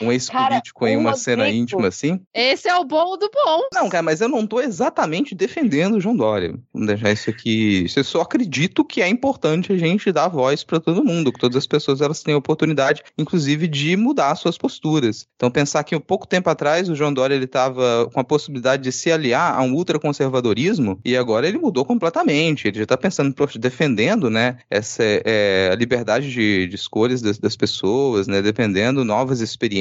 Um, 0.00 0.12
ex-político 0.12 0.86
em 0.86 0.96
uma 0.96 1.16
cena 1.16 1.44
Rodrigo- 1.44 1.62
íntima 1.62 1.88
assim. 1.88 2.20
Esse 2.34 2.68
é 2.68 2.76
o 2.76 2.84
bom 2.84 3.16
do 3.16 3.30
bom. 3.32 3.62
Não, 3.72 3.88
cara, 3.88 4.02
mas 4.02 4.20
eu 4.20 4.28
não 4.28 4.46
tô 4.46 4.60
exatamente 4.60 5.34
defendendo 5.34 5.94
o 5.94 6.00
João 6.00 6.16
Dória. 6.16 6.54
Vamos 6.72 6.88
deixar 6.88 7.12
isso 7.12 7.30
aqui. 7.30 7.86
Eu 7.96 8.04
só 8.04 8.20
acredito 8.20 8.84
que 8.84 9.00
é 9.00 9.08
importante 9.08 9.72
a 9.72 9.78
gente 9.78 10.12
dar 10.12 10.28
voz 10.28 10.62
pra 10.62 10.80
todo 10.80 11.04
mundo, 11.04 11.32
que 11.32 11.38
todas 11.38 11.56
as 11.56 11.66
pessoas 11.66 12.00
elas 12.00 12.22
têm 12.22 12.34
a 12.34 12.38
oportunidade, 12.38 13.02
inclusive, 13.16 13.66
de 13.66 13.96
mudar 13.96 14.34
suas 14.34 14.58
posturas. 14.58 15.26
Então, 15.36 15.50
pensar 15.50 15.82
que 15.84 15.96
um 15.96 16.00
pouco 16.00 16.26
tempo 16.26 16.50
atrás 16.50 16.88
o 16.88 16.94
João 16.94 17.12
Dória 17.14 17.34
ele 17.34 17.46
tava 17.46 18.10
com 18.12 18.20
a 18.20 18.24
possibilidade 18.24 18.82
de 18.82 18.92
se 18.92 19.10
aliar 19.10 19.58
a 19.58 19.62
um 19.62 19.72
ultraconservadorismo 19.72 21.00
e 21.04 21.16
agora 21.16 21.48
ele 21.48 21.58
mudou 21.58 21.84
completamente. 21.84 22.68
Ele 22.68 22.78
já 22.80 22.86
tá 22.86 22.96
pensando, 22.96 23.34
poxa, 23.34 23.58
defendendo, 23.58 24.28
né, 24.28 24.58
essa 24.70 25.02
é, 25.02 25.70
a 25.72 25.74
liberdade 25.74 26.30
de, 26.30 26.66
de 26.66 26.74
escolhas 26.74 27.22
das, 27.22 27.38
das 27.38 27.56
pessoas, 27.56 28.26
né, 28.26 28.42
dependendo 28.42 29.04
novas 29.04 29.40
experiências 29.40 29.75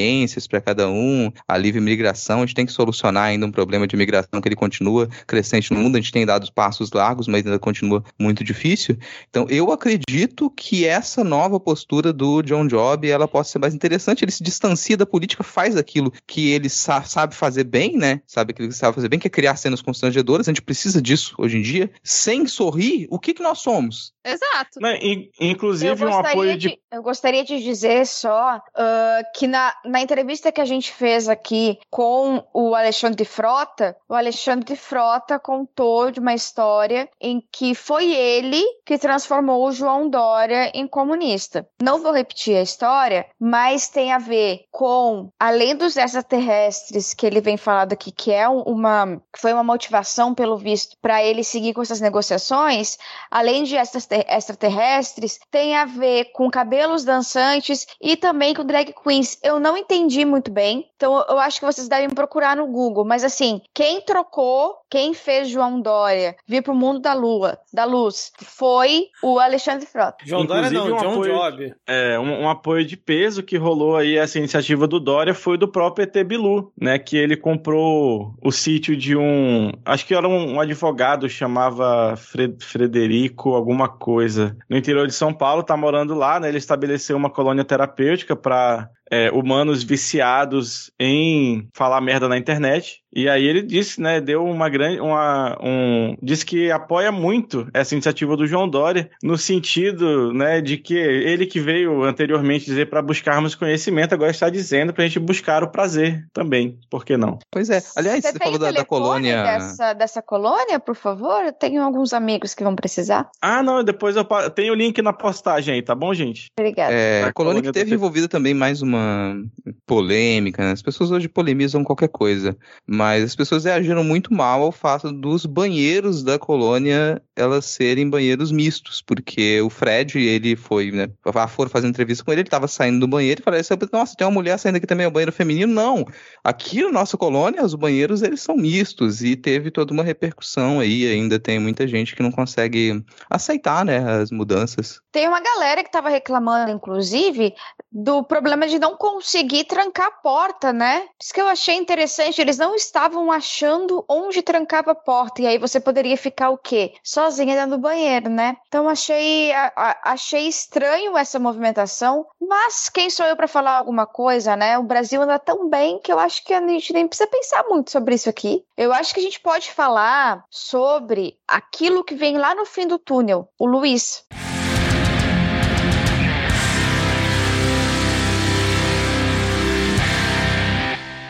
para 0.50 0.62
cada 0.62 0.90
um, 0.90 1.32
a 1.48 1.58
livre 1.58 1.80
migração. 1.80 2.38
A 2.40 2.46
gente 2.46 2.56
tem 2.56 2.66
que 2.66 2.72
solucionar 2.72 3.26
ainda 3.26 3.46
um 3.46 3.52
problema 3.52 3.88
de 3.88 3.96
migração 3.96 4.42
que 4.42 4.48
ele 4.48 4.56
continua 4.56 5.08
crescente 5.26 5.74
no 5.74 5.80
mundo. 5.80 5.96
A 5.96 6.02
gente 6.02 6.12
tem 6.12 6.26
dado 6.26 6.52
passos 6.54 6.92
largos, 6.92 7.28
mas 7.28 7.46
ainda 7.46 7.60
continua 7.60 8.04
muito 8.20 8.44
difícil. 8.44 8.98
Então, 9.30 9.46
eu 9.50 9.72
acredito 9.72 10.50
que 10.50 10.86
essa 10.86 11.24
nova 11.24 11.60
postura 11.60 12.12
do 12.12 12.42
John 12.42 12.68
Job 12.68 13.10
ela 13.10 13.28
possa 13.28 13.54
ser 13.54 13.60
mais 13.60 13.74
interessante. 13.74 14.24
Ele 14.24 14.32
se 14.32 14.44
distancia 14.44 14.98
da 14.98 15.06
política, 15.06 15.44
faz 15.44 15.76
aquilo 15.78 16.12
que 16.28 16.50
ele 16.52 16.70
sa 16.70 17.04
sabe 17.04 17.36
fazer 17.36 17.64
bem, 17.64 17.98
né? 17.98 18.22
Sabe 18.26 18.52
aquilo 18.52 18.68
que 18.68 18.74
ele 18.74 18.80
sabe 18.80 18.96
fazer 18.96 19.10
bem, 19.10 19.20
que 19.20 19.28
é 19.28 19.30
criar 19.30 19.56
cenas 19.56 19.82
constrangedoras. 19.82 20.48
A 20.48 20.52
gente 20.52 20.62
precisa 20.62 21.02
disso 21.02 21.36
hoje 21.38 21.58
em 21.58 21.62
dia. 21.62 21.90
Sem 22.04 22.48
sorrir, 22.48 23.08
o 23.10 23.20
que, 23.20 23.34
que 23.34 23.44
nós 23.44 23.60
somos? 23.60 24.14
Exato. 24.26 24.80
In- 25.02 25.30
Eu 25.40 25.52
Inclusive 25.52 26.06
um 26.06 26.18
apoio 26.18 26.58
de... 26.58 26.70
de. 26.70 26.80
eu 26.92 27.04
gostaria 27.04 27.44
de 27.44 27.62
dizer 27.62 28.06
só 28.08 28.60
ah, 28.76 29.22
que 29.36 29.48
na, 29.48 29.74
na 29.86 30.02
entrevista 30.02 30.52
que 30.52 30.62
a 30.62 30.66
gente 30.66 30.92
fez 30.92 31.30
aqui 31.30 31.80
com 31.90 32.44
o 32.54 32.76
Alexandre 32.76 33.26
Frota, 33.26 33.96
o 34.08 34.14
Alexandre 34.14 34.76
Frota 34.76 35.40
contou 35.40 36.12
de 36.12 36.20
uma 36.20 36.34
história 36.34 37.10
em 37.20 37.42
que 37.52 37.74
foi 37.76 38.12
ele 38.14 38.64
que 38.86 38.98
transformou 38.98 39.68
o 39.68 39.72
João 39.72 40.10
Dória 40.10 40.72
em 40.74 40.88
comunista. 40.88 41.68
Não 41.82 42.02
vou 42.02 42.12
repetir 42.12 42.56
a 42.56 42.62
história, 42.62 43.26
mas 43.40 43.90
tem 43.90 44.12
a 44.12 44.18
ver 44.18 44.66
com, 44.72 45.30
além 45.40 45.76
dos 45.76 45.98
extraterrestres 45.98 47.14
que 47.14 47.26
ele 47.26 47.42
vem 47.42 47.58
falando 47.58 47.94
aqui, 47.94 48.12
que 48.12 48.32
é 48.32 48.48
uma, 48.48 49.22
foi 49.38 49.54
uma 49.54 49.64
motivação, 49.64 50.34
pelo 50.34 50.58
visto, 50.58 50.98
para 51.02 51.24
ele 51.24 51.44
seguir 51.44 51.74
com 51.74 51.82
essas 51.82 52.02
negociações, 52.02 52.98
além 53.30 53.64
de 53.64 53.76
extraterrestres, 53.76 55.40
tem 55.52 55.76
a 55.76 55.86
ver 55.86 56.32
com 56.34 56.50
cabelos 56.50 57.04
dançantes 57.04 57.86
e 58.02 58.16
também 58.16 58.54
com 58.54 58.66
drag 58.66 58.94
queens. 58.94 59.38
Eu 59.44 59.60
não 59.60 59.75
entendi 59.78 60.26
muito 60.26 60.52
bem, 60.52 60.86
então 60.96 61.26
eu 61.28 61.38
acho 61.40 61.60
que 61.60 61.66
vocês 61.66 61.88
devem 61.88 62.10
procurar 62.10 62.56
no 62.56 62.68
Google, 62.68 63.06
mas 63.06 63.24
assim, 63.24 63.62
quem 63.74 64.02
trocou, 64.02 64.76
quem 64.90 65.14
fez 65.14 65.50
João 65.50 65.82
Dória 65.82 66.36
vir 66.48 66.62
pro 66.62 66.76
mundo 66.76 67.00
da 67.00 67.14
lua, 67.14 67.58
da 67.74 67.86
luz, 67.86 68.32
foi 68.44 69.08
o 69.24 69.40
Alexandre 69.40 69.86
Frota. 69.86 70.18
João 70.26 70.46
Dória 70.46 70.70
não, 70.70 70.86
um 70.86 70.98
John 70.98 71.12
apoio, 71.12 71.34
Job. 71.34 71.76
É, 71.88 72.20
um, 72.20 72.44
um 72.44 72.50
apoio 72.50 72.86
de 72.86 72.98
peso 72.98 73.44
que 73.44 73.58
rolou 73.58 73.96
aí, 73.98 74.18
essa 74.18 74.38
iniciativa 74.38 74.88
do 74.88 75.00
Dória, 75.00 75.34
foi 75.34 75.58
do 75.58 75.68
próprio 75.68 76.04
ET 76.04 76.24
Bilu, 76.26 76.72
né, 76.80 76.98
que 76.98 77.18
ele 77.18 77.36
comprou 77.36 78.34
o 78.44 78.52
sítio 78.52 78.96
de 78.96 79.16
um, 79.16 79.72
acho 79.84 80.06
que 80.06 80.14
era 80.14 80.28
um, 80.28 80.56
um 80.56 80.60
advogado, 80.60 81.30
chamava 81.30 82.16
Fred, 82.18 82.64
Frederico 82.64 83.54
alguma 83.54 83.88
coisa, 83.88 84.56
no 84.70 84.78
interior 84.78 85.08
de 85.08 85.14
São 85.14 85.34
Paulo, 85.34 85.64
tá 85.64 85.76
morando 85.76 86.14
lá, 86.14 86.40
né, 86.40 86.50
ele 86.50 86.58
estabeleceu 86.58 87.16
uma 87.18 87.30
colônia 87.30 87.64
terapêutica 87.64 88.36
para 88.36 88.90
é, 89.12 89.32
humanos 89.32 89.84
viciados 89.84 90.92
em 91.00 91.70
falar 91.74 92.02
merda 92.02 92.28
na 92.28 92.38
internet. 92.38 93.04
E 93.16 93.30
aí 93.30 93.46
ele 93.46 93.62
disse, 93.62 94.02
né, 94.02 94.20
deu 94.20 94.44
uma 94.44 94.68
grande, 94.68 95.00
uma, 95.00 95.58
um, 95.64 96.18
disse 96.22 96.46
que 96.46 96.70
apoia 96.70 97.14
muito 97.14 97.66
essa 97.74 97.96
iniciativa 97.96 98.36
do 98.36 98.46
João 98.46 98.68
Dória 98.68 99.10
no 99.24 99.38
sentido, 99.38 100.34
né, 100.34 100.60
de 100.60 100.78
que 100.78 100.96
ele 100.98 101.46
que 101.46 101.62
veio 101.62 102.04
anteriormente 102.04 102.66
dizer 102.66 102.90
para 102.90 103.02
buscarmos 103.02 103.56
conhecimento 103.56 104.14
agora 104.14 104.32
está 104.32 104.50
dizendo 104.50 104.94
para 104.94 105.06
a 105.06 105.08
gente 105.08 105.20
buscar 105.20 105.64
o 105.64 105.72
prazer 105.72 106.26
também, 106.34 106.78
por 106.90 107.06
que 107.06 107.16
não? 107.16 107.40
Pois 107.50 107.70
é. 107.70 107.82
Aliás, 107.96 108.22
você, 108.22 108.34
você 108.34 108.38
falou 108.38 108.60
da, 108.60 108.72
da 108.72 108.84
colônia. 108.84 109.44
Dessa, 109.44 109.94
dessa 109.94 110.22
colônia, 110.22 110.78
por 110.78 110.96
favor? 110.96 111.46
Eu 111.46 111.54
tenho 111.54 111.82
alguns 111.82 112.12
amigos 112.12 112.54
que 112.54 112.64
vão 112.64 112.76
precisar. 112.76 113.30
Ah, 113.42 113.64
não, 113.64 113.82
depois 113.82 114.18
eu 114.18 114.26
tenho 114.54 114.74
o 114.74 114.76
link 114.76 115.02
na 115.02 115.14
postagem 115.14 115.76
aí, 115.76 115.82
tá 115.82 115.96
bom, 115.96 116.14
gente? 116.14 116.48
Obrigada. 116.60 116.94
É, 116.94 117.24
a 117.24 117.32
colônia, 117.34 117.62
que 117.62 117.72
teve 117.72 117.96
envolvida 117.96 118.28
também 118.28 118.54
mais 118.54 118.82
uma 118.82 119.38
polêmica, 119.86 120.64
né? 120.64 120.72
As 120.72 120.82
pessoas 120.82 121.12
hoje 121.12 121.30
polemizam 121.30 121.82
qualquer 121.82 122.10
coisa, 122.10 122.58
mas 122.86 123.05
as 123.12 123.36
pessoas 123.36 123.66
reagiram 123.66 124.04
muito 124.04 124.34
mal 124.34 124.62
ao 124.62 124.72
fato 124.72 125.12
dos 125.12 125.46
banheiros 125.46 126.24
da 126.24 126.40
colônia 126.40 127.22
elas 127.36 127.66
serem 127.66 128.10
banheiros 128.10 128.52
mistos, 128.52 129.02
porque 129.02 129.62
o 129.62 129.70
Fred, 129.70 130.18
ele 130.18 130.56
foi, 130.56 130.92
né, 130.92 131.08
foram 131.50 131.70
fazer 131.70 131.88
entrevista 131.88 132.24
com 132.24 132.32
ele, 132.32 132.42
ele 132.42 132.50
tava 132.50 132.68
saindo 132.68 133.00
do 133.00 133.08
banheiro 133.08 133.42
e 133.42 133.44
falaram 133.44 133.62
assim, 133.62 133.74
nossa, 133.92 134.16
tem 134.16 134.26
uma 134.26 134.34
mulher 134.34 134.58
saindo 134.58 134.78
aqui 134.78 134.88
também, 134.88 135.06
é 135.06 135.10
um 135.10 135.12
banheiro 135.12 135.32
feminino? 135.32 135.74
Não, 135.74 136.06
aqui 136.44 136.82
na 136.84 136.92
nossa 136.92 137.18
colônia, 137.18 137.64
os 137.64 137.76
banheiros, 137.76 138.22
eles 138.22 138.42
são 138.42 138.56
mistos, 138.56 139.22
e 139.22 139.36
teve 139.36 139.72
toda 139.72 139.94
uma 139.94 140.04
repercussão 140.04 140.80
aí, 140.80 141.06
ainda 141.08 141.40
tem 141.40 141.60
muita 141.60 141.88
gente 141.88 142.16
que 142.16 142.24
não 142.24 142.32
consegue 142.32 143.04
aceitar, 143.30 143.84
né, 143.84 143.98
as 144.22 144.32
mudanças. 144.32 145.02
Tem 145.12 145.28
uma 145.28 145.42
galera 145.42 145.84
que 145.84 145.92
tava 145.92 146.10
reclamando, 146.10 146.72
inclusive, 146.72 147.54
do 147.92 148.24
problema 148.24 148.68
de 148.68 148.80
não 148.80 148.96
conseguir 148.98 149.66
trancar 149.66 150.08
a 150.08 150.12
porta, 150.12 150.74
né? 150.74 151.04
Isso 151.22 151.34
que 151.34 151.42
eu 151.42 151.48
achei 151.48 151.76
interessante, 151.76 152.40
eles 152.40 152.58
não 152.58 152.76
estavam 152.76 153.32
achando 153.32 154.04
onde 154.10 154.42
trancava 154.42 154.92
a 154.92 154.96
porta, 154.96 155.42
e 155.42 155.48
aí 155.48 155.58
você 155.58 155.80
poderia 155.80 156.18
ficar 156.18 156.50
o 156.50 156.58
quê? 156.58 156.94
Sozinha 157.26 157.56
dentro 157.56 157.72
do 157.72 157.82
banheiro, 157.82 158.30
né? 158.30 158.56
Então 158.68 158.88
achei, 158.88 159.52
a- 159.52 159.74
a- 159.76 160.12
achei 160.12 160.48
estranho 160.48 161.18
essa 161.18 161.40
movimentação, 161.40 162.24
mas 162.40 162.88
quem 162.88 163.10
sou 163.10 163.26
eu 163.26 163.36
para 163.36 163.48
falar 163.48 163.78
alguma 163.80 164.06
coisa, 164.06 164.56
né? 164.56 164.78
O 164.78 164.84
Brasil 164.84 165.20
anda 165.22 165.40
tão 165.40 165.68
bem 165.68 166.00
que 166.00 166.12
eu 166.14 166.20
acho 166.20 166.44
que 166.46 166.54
a 166.54 166.62
gente 166.68 166.94
nem 166.94 167.08
precisa 167.08 167.28
pensar 167.28 167.64
muito 167.68 167.90
sobre 167.90 168.14
isso 168.14 168.30
aqui. 168.30 168.64
Eu 168.78 168.94
acho 168.94 169.12
que 169.12 169.20
a 169.20 169.24
gente 169.24 169.40
pode 169.40 169.72
falar 169.72 170.44
sobre 170.52 171.36
aquilo 171.48 172.04
que 172.04 172.14
vem 172.14 172.38
lá 172.38 172.54
no 172.54 172.64
fim 172.66 172.86
do 172.86 173.00
túnel, 173.00 173.50
o 173.58 173.66
Luiz. 173.66 174.24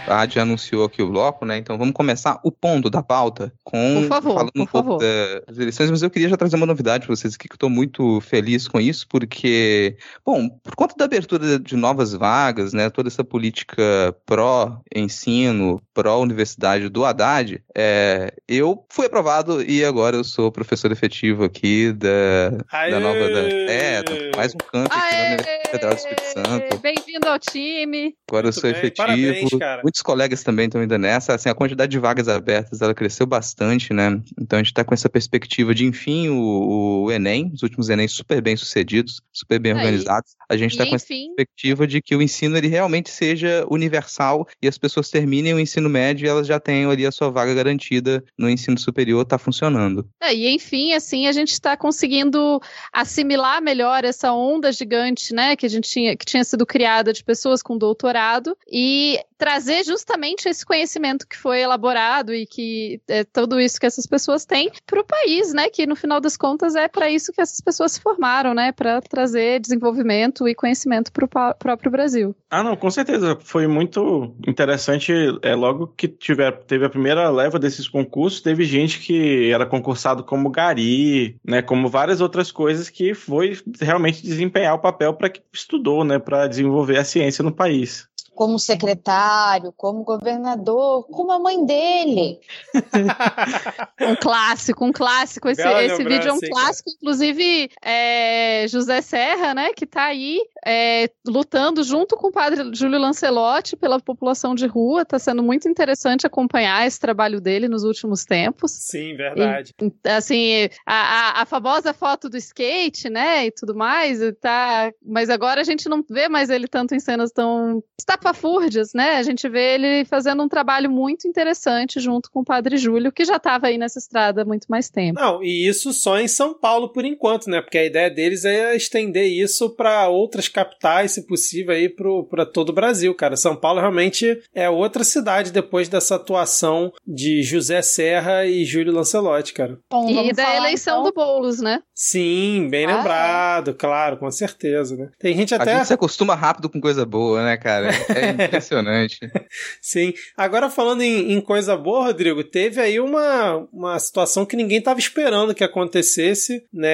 A 0.07 0.21
Adi 0.21 0.39
anunciou 0.39 0.85
aqui 0.85 1.01
o 1.01 1.09
bloco, 1.09 1.45
né? 1.45 1.57
Então 1.57 1.77
vamos 1.77 1.93
começar 1.93 2.39
o 2.43 2.51
ponto 2.51 2.89
da 2.89 3.01
pauta 3.01 3.51
com 3.63 4.01
Por 4.01 4.07
favor, 4.07 4.33
falando 4.35 4.51
por 4.53 4.61
um 4.61 4.65
pouco 4.65 4.89
favor. 4.99 5.43
das 5.47 5.57
eleições, 5.57 5.89
mas 5.91 6.01
eu 6.03 6.09
queria 6.09 6.29
já 6.29 6.37
trazer 6.37 6.55
uma 6.55 6.65
novidade 6.65 7.05
para 7.05 7.15
vocês 7.15 7.33
aqui, 7.35 7.47
que 7.47 7.53
eu 7.53 7.57
estou 7.57 7.69
muito 7.69 8.21
feliz 8.21 8.67
com 8.67 8.79
isso, 8.79 9.07
porque, 9.09 9.97
bom, 10.25 10.47
por 10.63 10.75
conta 10.75 10.95
da 10.97 11.05
abertura 11.05 11.57
de 11.59 11.75
novas 11.75 12.13
vagas, 12.13 12.73
né? 12.73 12.89
Toda 12.89 13.09
essa 13.09 13.23
política 13.23 14.15
pró-ensino, 14.25 15.81
pró-universidade 15.93 16.89
do 16.89 17.03
Haddad, 17.05 17.61
é, 17.75 18.33
eu 18.47 18.85
fui 18.89 19.05
aprovado 19.07 19.61
e 19.61 19.83
agora 19.83 20.15
eu 20.17 20.23
sou 20.23 20.51
professor 20.51 20.91
efetivo 20.91 21.43
aqui 21.43 21.91
da, 21.93 22.49
da 22.89 22.99
nova. 22.99 23.15
Da, 23.29 23.39
é, 23.71 24.03
do- 24.03 24.37
mais 24.37 24.53
um 24.53 24.57
canto 24.57 24.91
aqui 24.93 25.15
na 25.15 25.25
Universidade 25.25 25.64
Federal 25.75 25.93
do 25.93 25.97
Espírito 25.97 26.23
Santo. 26.33 26.77
Bem-vindo 26.79 27.27
ao 27.27 27.37
time. 27.37 28.15
Agora 28.29 28.47
eu 28.47 28.53
sou 28.53 28.63
bem, 28.63 28.71
efetivo. 28.71 29.07
parabéns, 29.07 29.49
cara. 29.59 29.81
Muitos 29.83 30.01
colegas 30.01 30.43
também 30.43 30.67
estão 30.67 30.81
indo 30.81 30.97
nessa. 30.97 31.35
Assim, 31.35 31.49
a 31.49 31.53
quantidade 31.53 31.91
de 31.91 31.99
vagas 31.99 32.29
abertas 32.29 32.81
ela 32.81 32.93
cresceu 32.93 33.25
bastante, 33.25 33.93
né? 33.93 34.21
Então 34.39 34.57
a 34.57 34.61
gente 34.61 34.71
está 34.71 34.83
com 34.83 34.93
essa 34.93 35.09
perspectiva 35.09 35.75
de, 35.75 35.85
enfim, 35.85 36.29
o, 36.29 37.03
o 37.03 37.11
Enem, 37.11 37.51
os 37.53 37.61
últimos 37.61 37.89
Enem 37.89 38.07
super 38.07 38.41
bem 38.41 38.55
sucedidos, 38.55 39.21
super 39.33 39.59
bem 39.59 39.73
Aí. 39.73 39.77
organizados. 39.77 40.35
A 40.49 40.55
gente 40.55 40.71
está 40.71 40.85
com 40.85 40.95
essa 40.95 41.07
perspectiva 41.07 41.85
de 41.85 42.01
que 42.01 42.15
o 42.15 42.21
ensino 42.21 42.55
ele 42.57 42.67
realmente 42.67 43.09
seja 43.09 43.65
universal 43.69 44.47
e 44.61 44.67
as 44.67 44.77
pessoas 44.77 45.09
terminem 45.09 45.53
o 45.53 45.59
ensino 45.59 45.89
médio 45.89 46.25
e 46.25 46.29
elas 46.29 46.47
já 46.47 46.59
tenham 46.59 46.89
ali 46.91 47.05
a 47.05 47.11
sua 47.11 47.29
vaga 47.29 47.53
garantida 47.53 48.23
no 48.37 48.49
ensino 48.49 48.79
superior, 48.79 49.23
está 49.23 49.37
funcionando. 49.37 50.07
É, 50.21 50.33
e 50.33 50.47
enfim, 50.53 50.93
assim, 50.93 51.27
a 51.27 51.31
gente 51.31 51.51
está 51.51 51.75
conseguindo 51.75 52.61
assimilar 52.93 53.61
melhor 53.61 54.05
essa 54.05 54.31
onda 54.31 54.71
gigante, 54.71 55.33
né, 55.33 55.55
que 55.55 55.64
a 55.65 55.69
gente 55.69 55.89
tinha, 55.89 56.15
que 56.15 56.25
tinha 56.25 56.43
sido 56.43 56.65
criada 56.65 57.11
de 57.11 57.23
pessoas 57.23 57.61
com 57.61 57.77
doutorado 57.77 58.57
e 58.71 59.19
trazer 59.37 59.83
justamente 59.83 60.47
esse 60.47 60.65
conhecimento 60.65 61.27
que 61.27 61.37
foi 61.37 61.61
elaborado 61.61 62.33
e 62.33 62.45
que 62.45 63.01
é 63.07 63.23
tudo 63.23 63.59
isso 63.59 63.79
que 63.79 63.85
essas 63.85 64.05
pessoas 64.05 64.45
têm 64.45 64.71
para 64.85 64.99
o 64.99 65.03
país, 65.03 65.53
né, 65.53 65.69
que 65.69 65.85
no 65.85 65.95
final 65.95 66.21
das 66.21 66.37
contas 66.37 66.75
é 66.75 66.87
para 66.87 67.09
isso 67.09 67.33
que 67.33 67.41
essas 67.41 67.59
pessoas 67.59 67.93
se 67.93 68.01
formaram, 68.01 68.53
né, 68.53 68.71
para 68.71 69.01
trazer 69.01 69.59
desenvolvimento 69.59 70.47
e 70.47 70.55
conhecimento 70.55 71.11
para 71.11 71.25
o 71.25 71.55
próprio 71.55 71.91
Brasil. 71.91 72.35
Ah, 72.49 72.63
não, 72.63 72.75
com 72.75 72.89
certeza. 72.89 73.37
Foi 73.41 73.67
muito 73.67 74.33
interessante. 74.47 75.11
É, 75.41 75.53
logo 75.55 75.87
que 75.87 76.07
tiver, 76.07 76.51
teve 76.63 76.85
a 76.85 76.89
primeira 76.89 77.29
leva 77.29 77.59
desses 77.59 77.87
concursos, 77.87 78.41
teve 78.41 78.63
gente 78.63 78.99
que 78.99 79.51
era 79.51 79.65
concursado 79.65 80.23
como 80.23 80.49
gari, 80.49 81.37
né? 81.43 81.61
Como 81.61 81.89
várias 81.89 82.21
outras 82.21 82.51
coisas 82.51 82.89
que 82.89 83.13
foi 83.13 83.59
realmente 83.79 84.23
desempenhar 84.23 84.75
o 84.75 84.79
papel 84.79 85.13
para 85.13 85.29
que 85.29 85.41
estudou, 85.55 86.03
né? 86.03 86.19
Para 86.19 86.47
desenvolver 86.47 86.97
a 86.97 87.05
ciência 87.05 87.43
no 87.43 87.53
país. 87.53 88.07
Como 88.35 88.59
secretário, 88.59 89.73
como 89.75 90.03
governador, 90.03 91.07
como 91.07 91.31
a 91.31 91.39
mãe 91.39 91.65
dele. 91.65 92.39
Um 94.01 94.15
clássico, 94.15 94.85
um 94.85 94.91
clássico. 94.91 95.49
Esse, 95.49 95.61
esse 95.61 96.03
vídeo 96.03 96.29
é 96.29 96.33
um 96.33 96.39
clássico. 96.39 96.89
Inclusive, 96.91 97.71
é, 97.81 98.67
José 98.67 99.01
Serra, 99.01 99.53
né, 99.53 99.71
que 99.73 99.85
tá 99.85 100.03
aí 100.03 100.39
é, 100.65 101.09
lutando 101.25 101.81
junto 101.83 102.15
com 102.17 102.27
o 102.27 102.31
padre 102.31 102.69
Júlio 102.73 102.99
Lancelotti 102.99 103.75
pela 103.75 103.99
população 103.99 104.53
de 104.53 104.67
rua. 104.67 105.05
Tá 105.05 105.17
sendo 105.17 105.41
muito 105.41 105.69
interessante 105.69 106.27
acompanhar 106.27 106.85
esse 106.85 106.99
trabalho 106.99 107.39
dele 107.39 107.67
nos 107.67 107.83
últimos 107.83 108.25
tempos. 108.25 108.71
Sim, 108.71 109.15
verdade. 109.15 109.73
Assim, 110.03 110.69
a, 110.85 110.93
a, 111.39 111.41
a 111.41 111.45
famosa 111.45 111.93
foto 111.93 112.29
do 112.29 112.37
skate, 112.37 113.09
né, 113.09 113.45
e 113.45 113.51
tudo 113.51 113.73
mais, 113.73 114.21
e 114.21 114.33
tá, 114.33 114.91
mas 115.03 115.29
agora 115.29 115.61
a 115.61 115.63
gente 115.63 115.87
não 115.87 116.03
vê 116.09 116.27
mais 116.27 116.49
ele 116.49 116.67
tanto 116.67 116.93
em 116.93 116.99
cenas 116.99 117.31
tão 117.31 117.81
estapafúrdias, 118.25 118.93
né? 118.93 119.17
A 119.17 119.23
gente 119.23 119.47
vê 119.47 119.75
ele 119.75 120.05
fazendo 120.05 120.41
um 120.43 120.47
trabalho 120.49 120.89
muito 120.89 121.27
interessante 121.27 121.99
junto 121.99 122.29
com 122.31 122.39
o 122.39 122.45
Padre 122.45 122.77
Júlio, 122.77 123.11
que 123.11 123.23
já 123.23 123.35
estava 123.37 123.67
aí 123.67 123.77
nessa 123.77 123.99
estrada 123.99 124.41
há 124.41 124.45
muito 124.45 124.65
mais 124.67 124.89
tempo. 124.89 125.19
Não, 125.19 125.43
e 125.43 125.67
isso 125.67 125.93
só 125.93 126.19
em 126.19 126.27
São 126.27 126.53
Paulo 126.53 126.89
por 126.89 127.05
enquanto, 127.05 127.49
né? 127.49 127.61
Porque 127.61 127.77
a 127.77 127.85
ideia 127.85 128.09
deles 128.09 128.43
é 128.45 128.75
estender 128.75 129.25
isso 129.27 129.69
para 129.69 130.07
outras 130.09 130.47
capitais, 130.47 131.11
se 131.11 131.25
possível, 131.27 131.73
aí 131.73 131.89
para 131.89 132.45
todo 132.45 132.69
o 132.69 132.73
Brasil, 132.73 133.13
cara. 133.13 133.35
São 133.35 133.55
Paulo 133.55 133.79
realmente 133.79 134.41
é 134.53 134.69
outra 134.69 135.03
cidade 135.03 135.51
depois 135.51 135.87
dessa 135.87 136.15
atuação 136.15 136.91
de 137.05 137.43
José 137.43 137.81
Serra 137.81 138.45
e 138.45 138.65
Júlio 138.65 138.93
Lancelotti, 138.93 139.53
cara. 139.53 139.77
Bom, 139.89 140.09
E 140.09 140.33
da 140.33 140.43
falar, 140.43 140.57
eleição 140.57 140.99
então. 141.01 141.11
do 141.11 141.13
Boulos, 141.13 141.59
né? 141.61 141.81
Sim, 141.93 142.67
bem 142.69 142.85
Ah, 142.85 142.91
é? 142.91 142.95
lembrado, 142.95 143.73
claro, 143.73 144.17
com 144.17 144.29
certeza, 144.31 144.95
né? 144.95 145.09
Tem 145.19 145.35
gente 145.35 145.53
A 145.53 145.57
até. 145.57 145.75
gente 145.77 145.87
se 145.87 145.93
acostuma 145.93 146.35
rápido 146.35 146.69
com 146.69 146.81
coisa 146.81 147.05
boa, 147.05 147.43
né, 147.43 147.57
cara? 147.57 147.89
É 148.17 148.45
impressionante. 148.45 149.19
Sim. 149.81 150.13
Agora 150.35 150.69
falando 150.69 151.01
em, 151.01 151.33
em, 151.33 151.41
coisa 151.41 151.75
boa, 151.75 152.05
Rodrigo, 152.05 152.43
teve 152.43 152.81
aí 152.81 152.99
uma, 152.99 153.67
uma 153.71 153.99
situação 153.99 154.45
que 154.45 154.55
ninguém 154.55 154.79
estava 154.79 154.99
esperando 154.99 155.53
que 155.53 155.63
acontecesse, 155.63 156.65
né? 156.73 156.89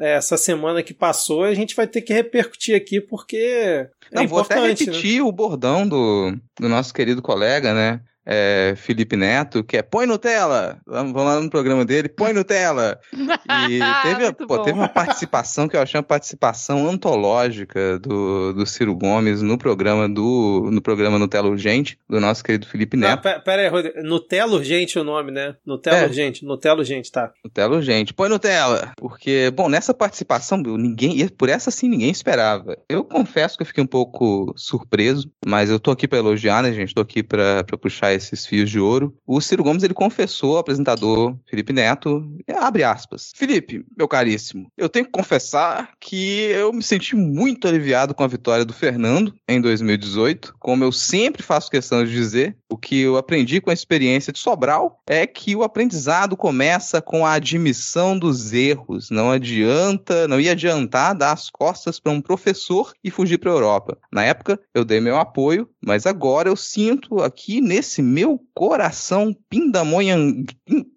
Essa 0.00 0.36
semana 0.36 0.82
que 0.82 0.94
passou, 0.94 1.44
a 1.44 1.54
gente 1.54 1.74
vai 1.74 1.86
ter 1.86 2.02
que 2.02 2.12
repercutir 2.12 2.76
aqui 2.76 3.00
porque 3.00 3.36
é 3.36 3.90
Não, 4.12 4.28
vou 4.28 4.40
até 4.40 4.60
repetir 4.60 5.16
né? 5.16 5.22
o 5.22 5.32
bordão 5.32 5.88
do, 5.88 6.36
do 6.60 6.68
nosso 6.68 6.92
querido 6.92 7.22
colega, 7.22 7.72
né? 7.72 8.00
É, 8.24 8.74
Felipe 8.76 9.16
Neto, 9.16 9.64
que 9.64 9.76
é 9.76 9.82
põe 9.82 10.06
Nutella. 10.06 10.80
Vamos, 10.86 11.12
lá 11.14 11.40
no 11.40 11.50
programa 11.50 11.84
dele, 11.84 12.08
põe 12.08 12.32
Nutella. 12.32 12.98
E 13.12 13.80
teve, 14.02 14.32
pô, 14.46 14.58
teve 14.60 14.78
uma 14.78 14.88
participação 14.88 15.68
que 15.68 15.76
eu 15.76 15.80
achei 15.80 15.98
uma 15.98 16.04
participação 16.04 16.88
antológica 16.88 17.98
do, 17.98 18.52
do 18.52 18.66
Ciro 18.66 18.94
Gomes 18.94 19.42
no 19.42 19.58
programa 19.58 20.08
do 20.08 20.68
no 20.70 20.80
programa 20.80 21.18
Nutella 21.18 21.48
Urgente, 21.48 21.98
do 22.08 22.20
nosso 22.20 22.44
querido 22.44 22.66
Felipe 22.66 22.96
Neto. 22.96 23.24
Não, 23.24 23.40
pera 23.40 23.62
aí, 23.62 23.68
Rodrigo. 23.68 24.02
Nutella 24.02 24.52
Urgente 24.52 24.98
é 24.98 25.00
o 25.00 25.04
nome, 25.04 25.30
né? 25.30 25.56
Nutella 25.66 25.98
é. 25.98 26.06
Urgente, 26.06 26.44
Nutella 26.44 26.78
Urgente, 26.78 27.10
tá. 27.10 27.32
Nutella 27.44 27.76
Urgente. 27.76 28.14
Põe 28.14 28.28
Nutella. 28.28 28.92
Porque, 28.96 29.50
bom, 29.54 29.68
nessa 29.68 29.92
participação, 29.92 30.58
ninguém, 30.58 31.26
por 31.28 31.48
essa 31.48 31.70
sim 31.70 31.88
ninguém 31.88 32.10
esperava. 32.10 32.76
Eu 32.88 33.04
confesso 33.04 33.56
que 33.56 33.62
eu 33.62 33.66
fiquei 33.66 33.82
um 33.82 33.86
pouco 33.86 34.52
surpreso, 34.56 35.30
mas 35.46 35.70
eu 35.70 35.80
tô 35.80 35.90
aqui 35.90 36.06
pra 36.06 36.18
elogiar, 36.18 36.62
né, 36.62 36.72
gente? 36.72 36.94
Tô 36.94 37.00
aqui 37.00 37.22
pra, 37.22 37.64
pra 37.64 37.76
puxar 37.76 38.11
esses 38.14 38.46
fios 38.46 38.70
de 38.70 38.78
ouro, 38.78 39.14
o 39.26 39.40
Ciro 39.40 39.62
Gomes 39.62 39.82
ele 39.82 39.94
confessou 39.94 40.52
ao 40.52 40.58
apresentador 40.58 41.36
Felipe 41.48 41.72
Neto, 41.72 42.24
abre 42.48 42.84
aspas, 42.84 43.32
Felipe, 43.34 43.84
meu 43.96 44.08
caríssimo, 44.08 44.70
eu 44.76 44.88
tenho 44.88 45.04
que 45.04 45.12
confessar 45.12 45.92
que 46.00 46.42
eu 46.50 46.72
me 46.72 46.82
senti 46.82 47.14
muito 47.16 47.66
aliviado 47.66 48.14
com 48.14 48.24
a 48.24 48.28
vitória 48.28 48.64
do 48.64 48.72
Fernando 48.72 49.34
em 49.48 49.60
2018, 49.60 50.54
como 50.58 50.84
eu 50.84 50.92
sempre 50.92 51.42
faço 51.42 51.70
questão 51.70 52.04
de 52.04 52.12
dizer, 52.12 52.56
o 52.72 52.78
que 52.78 53.02
eu 53.02 53.18
aprendi 53.18 53.60
com 53.60 53.70
a 53.70 53.74
experiência 53.74 54.32
de 54.32 54.38
Sobral 54.38 55.00
é 55.06 55.26
que 55.26 55.54
o 55.54 55.62
aprendizado 55.62 56.36
começa 56.36 57.02
com 57.02 57.26
a 57.26 57.34
admissão 57.34 58.18
dos 58.18 58.52
erros, 58.52 59.10
não 59.10 59.30
adianta, 59.30 60.26
não 60.26 60.40
ia 60.40 60.52
adiantar 60.52 61.14
dar 61.14 61.32
as 61.32 61.50
costas 61.50 62.00
para 62.00 62.12
um 62.12 62.20
professor 62.20 62.92
e 63.04 63.10
fugir 63.10 63.38
para 63.38 63.50
a 63.50 63.54
Europa. 63.54 63.98
Na 64.10 64.24
época 64.24 64.58
eu 64.74 64.84
dei 64.84 65.00
meu 65.00 65.16
apoio, 65.16 65.68
mas 65.84 66.06
agora 66.06 66.48
eu 66.48 66.56
sinto 66.56 67.20
aqui 67.20 67.60
nesse 67.60 68.00
meu 68.00 68.40
coração 68.54 69.36
pindamonhang... 69.50 70.46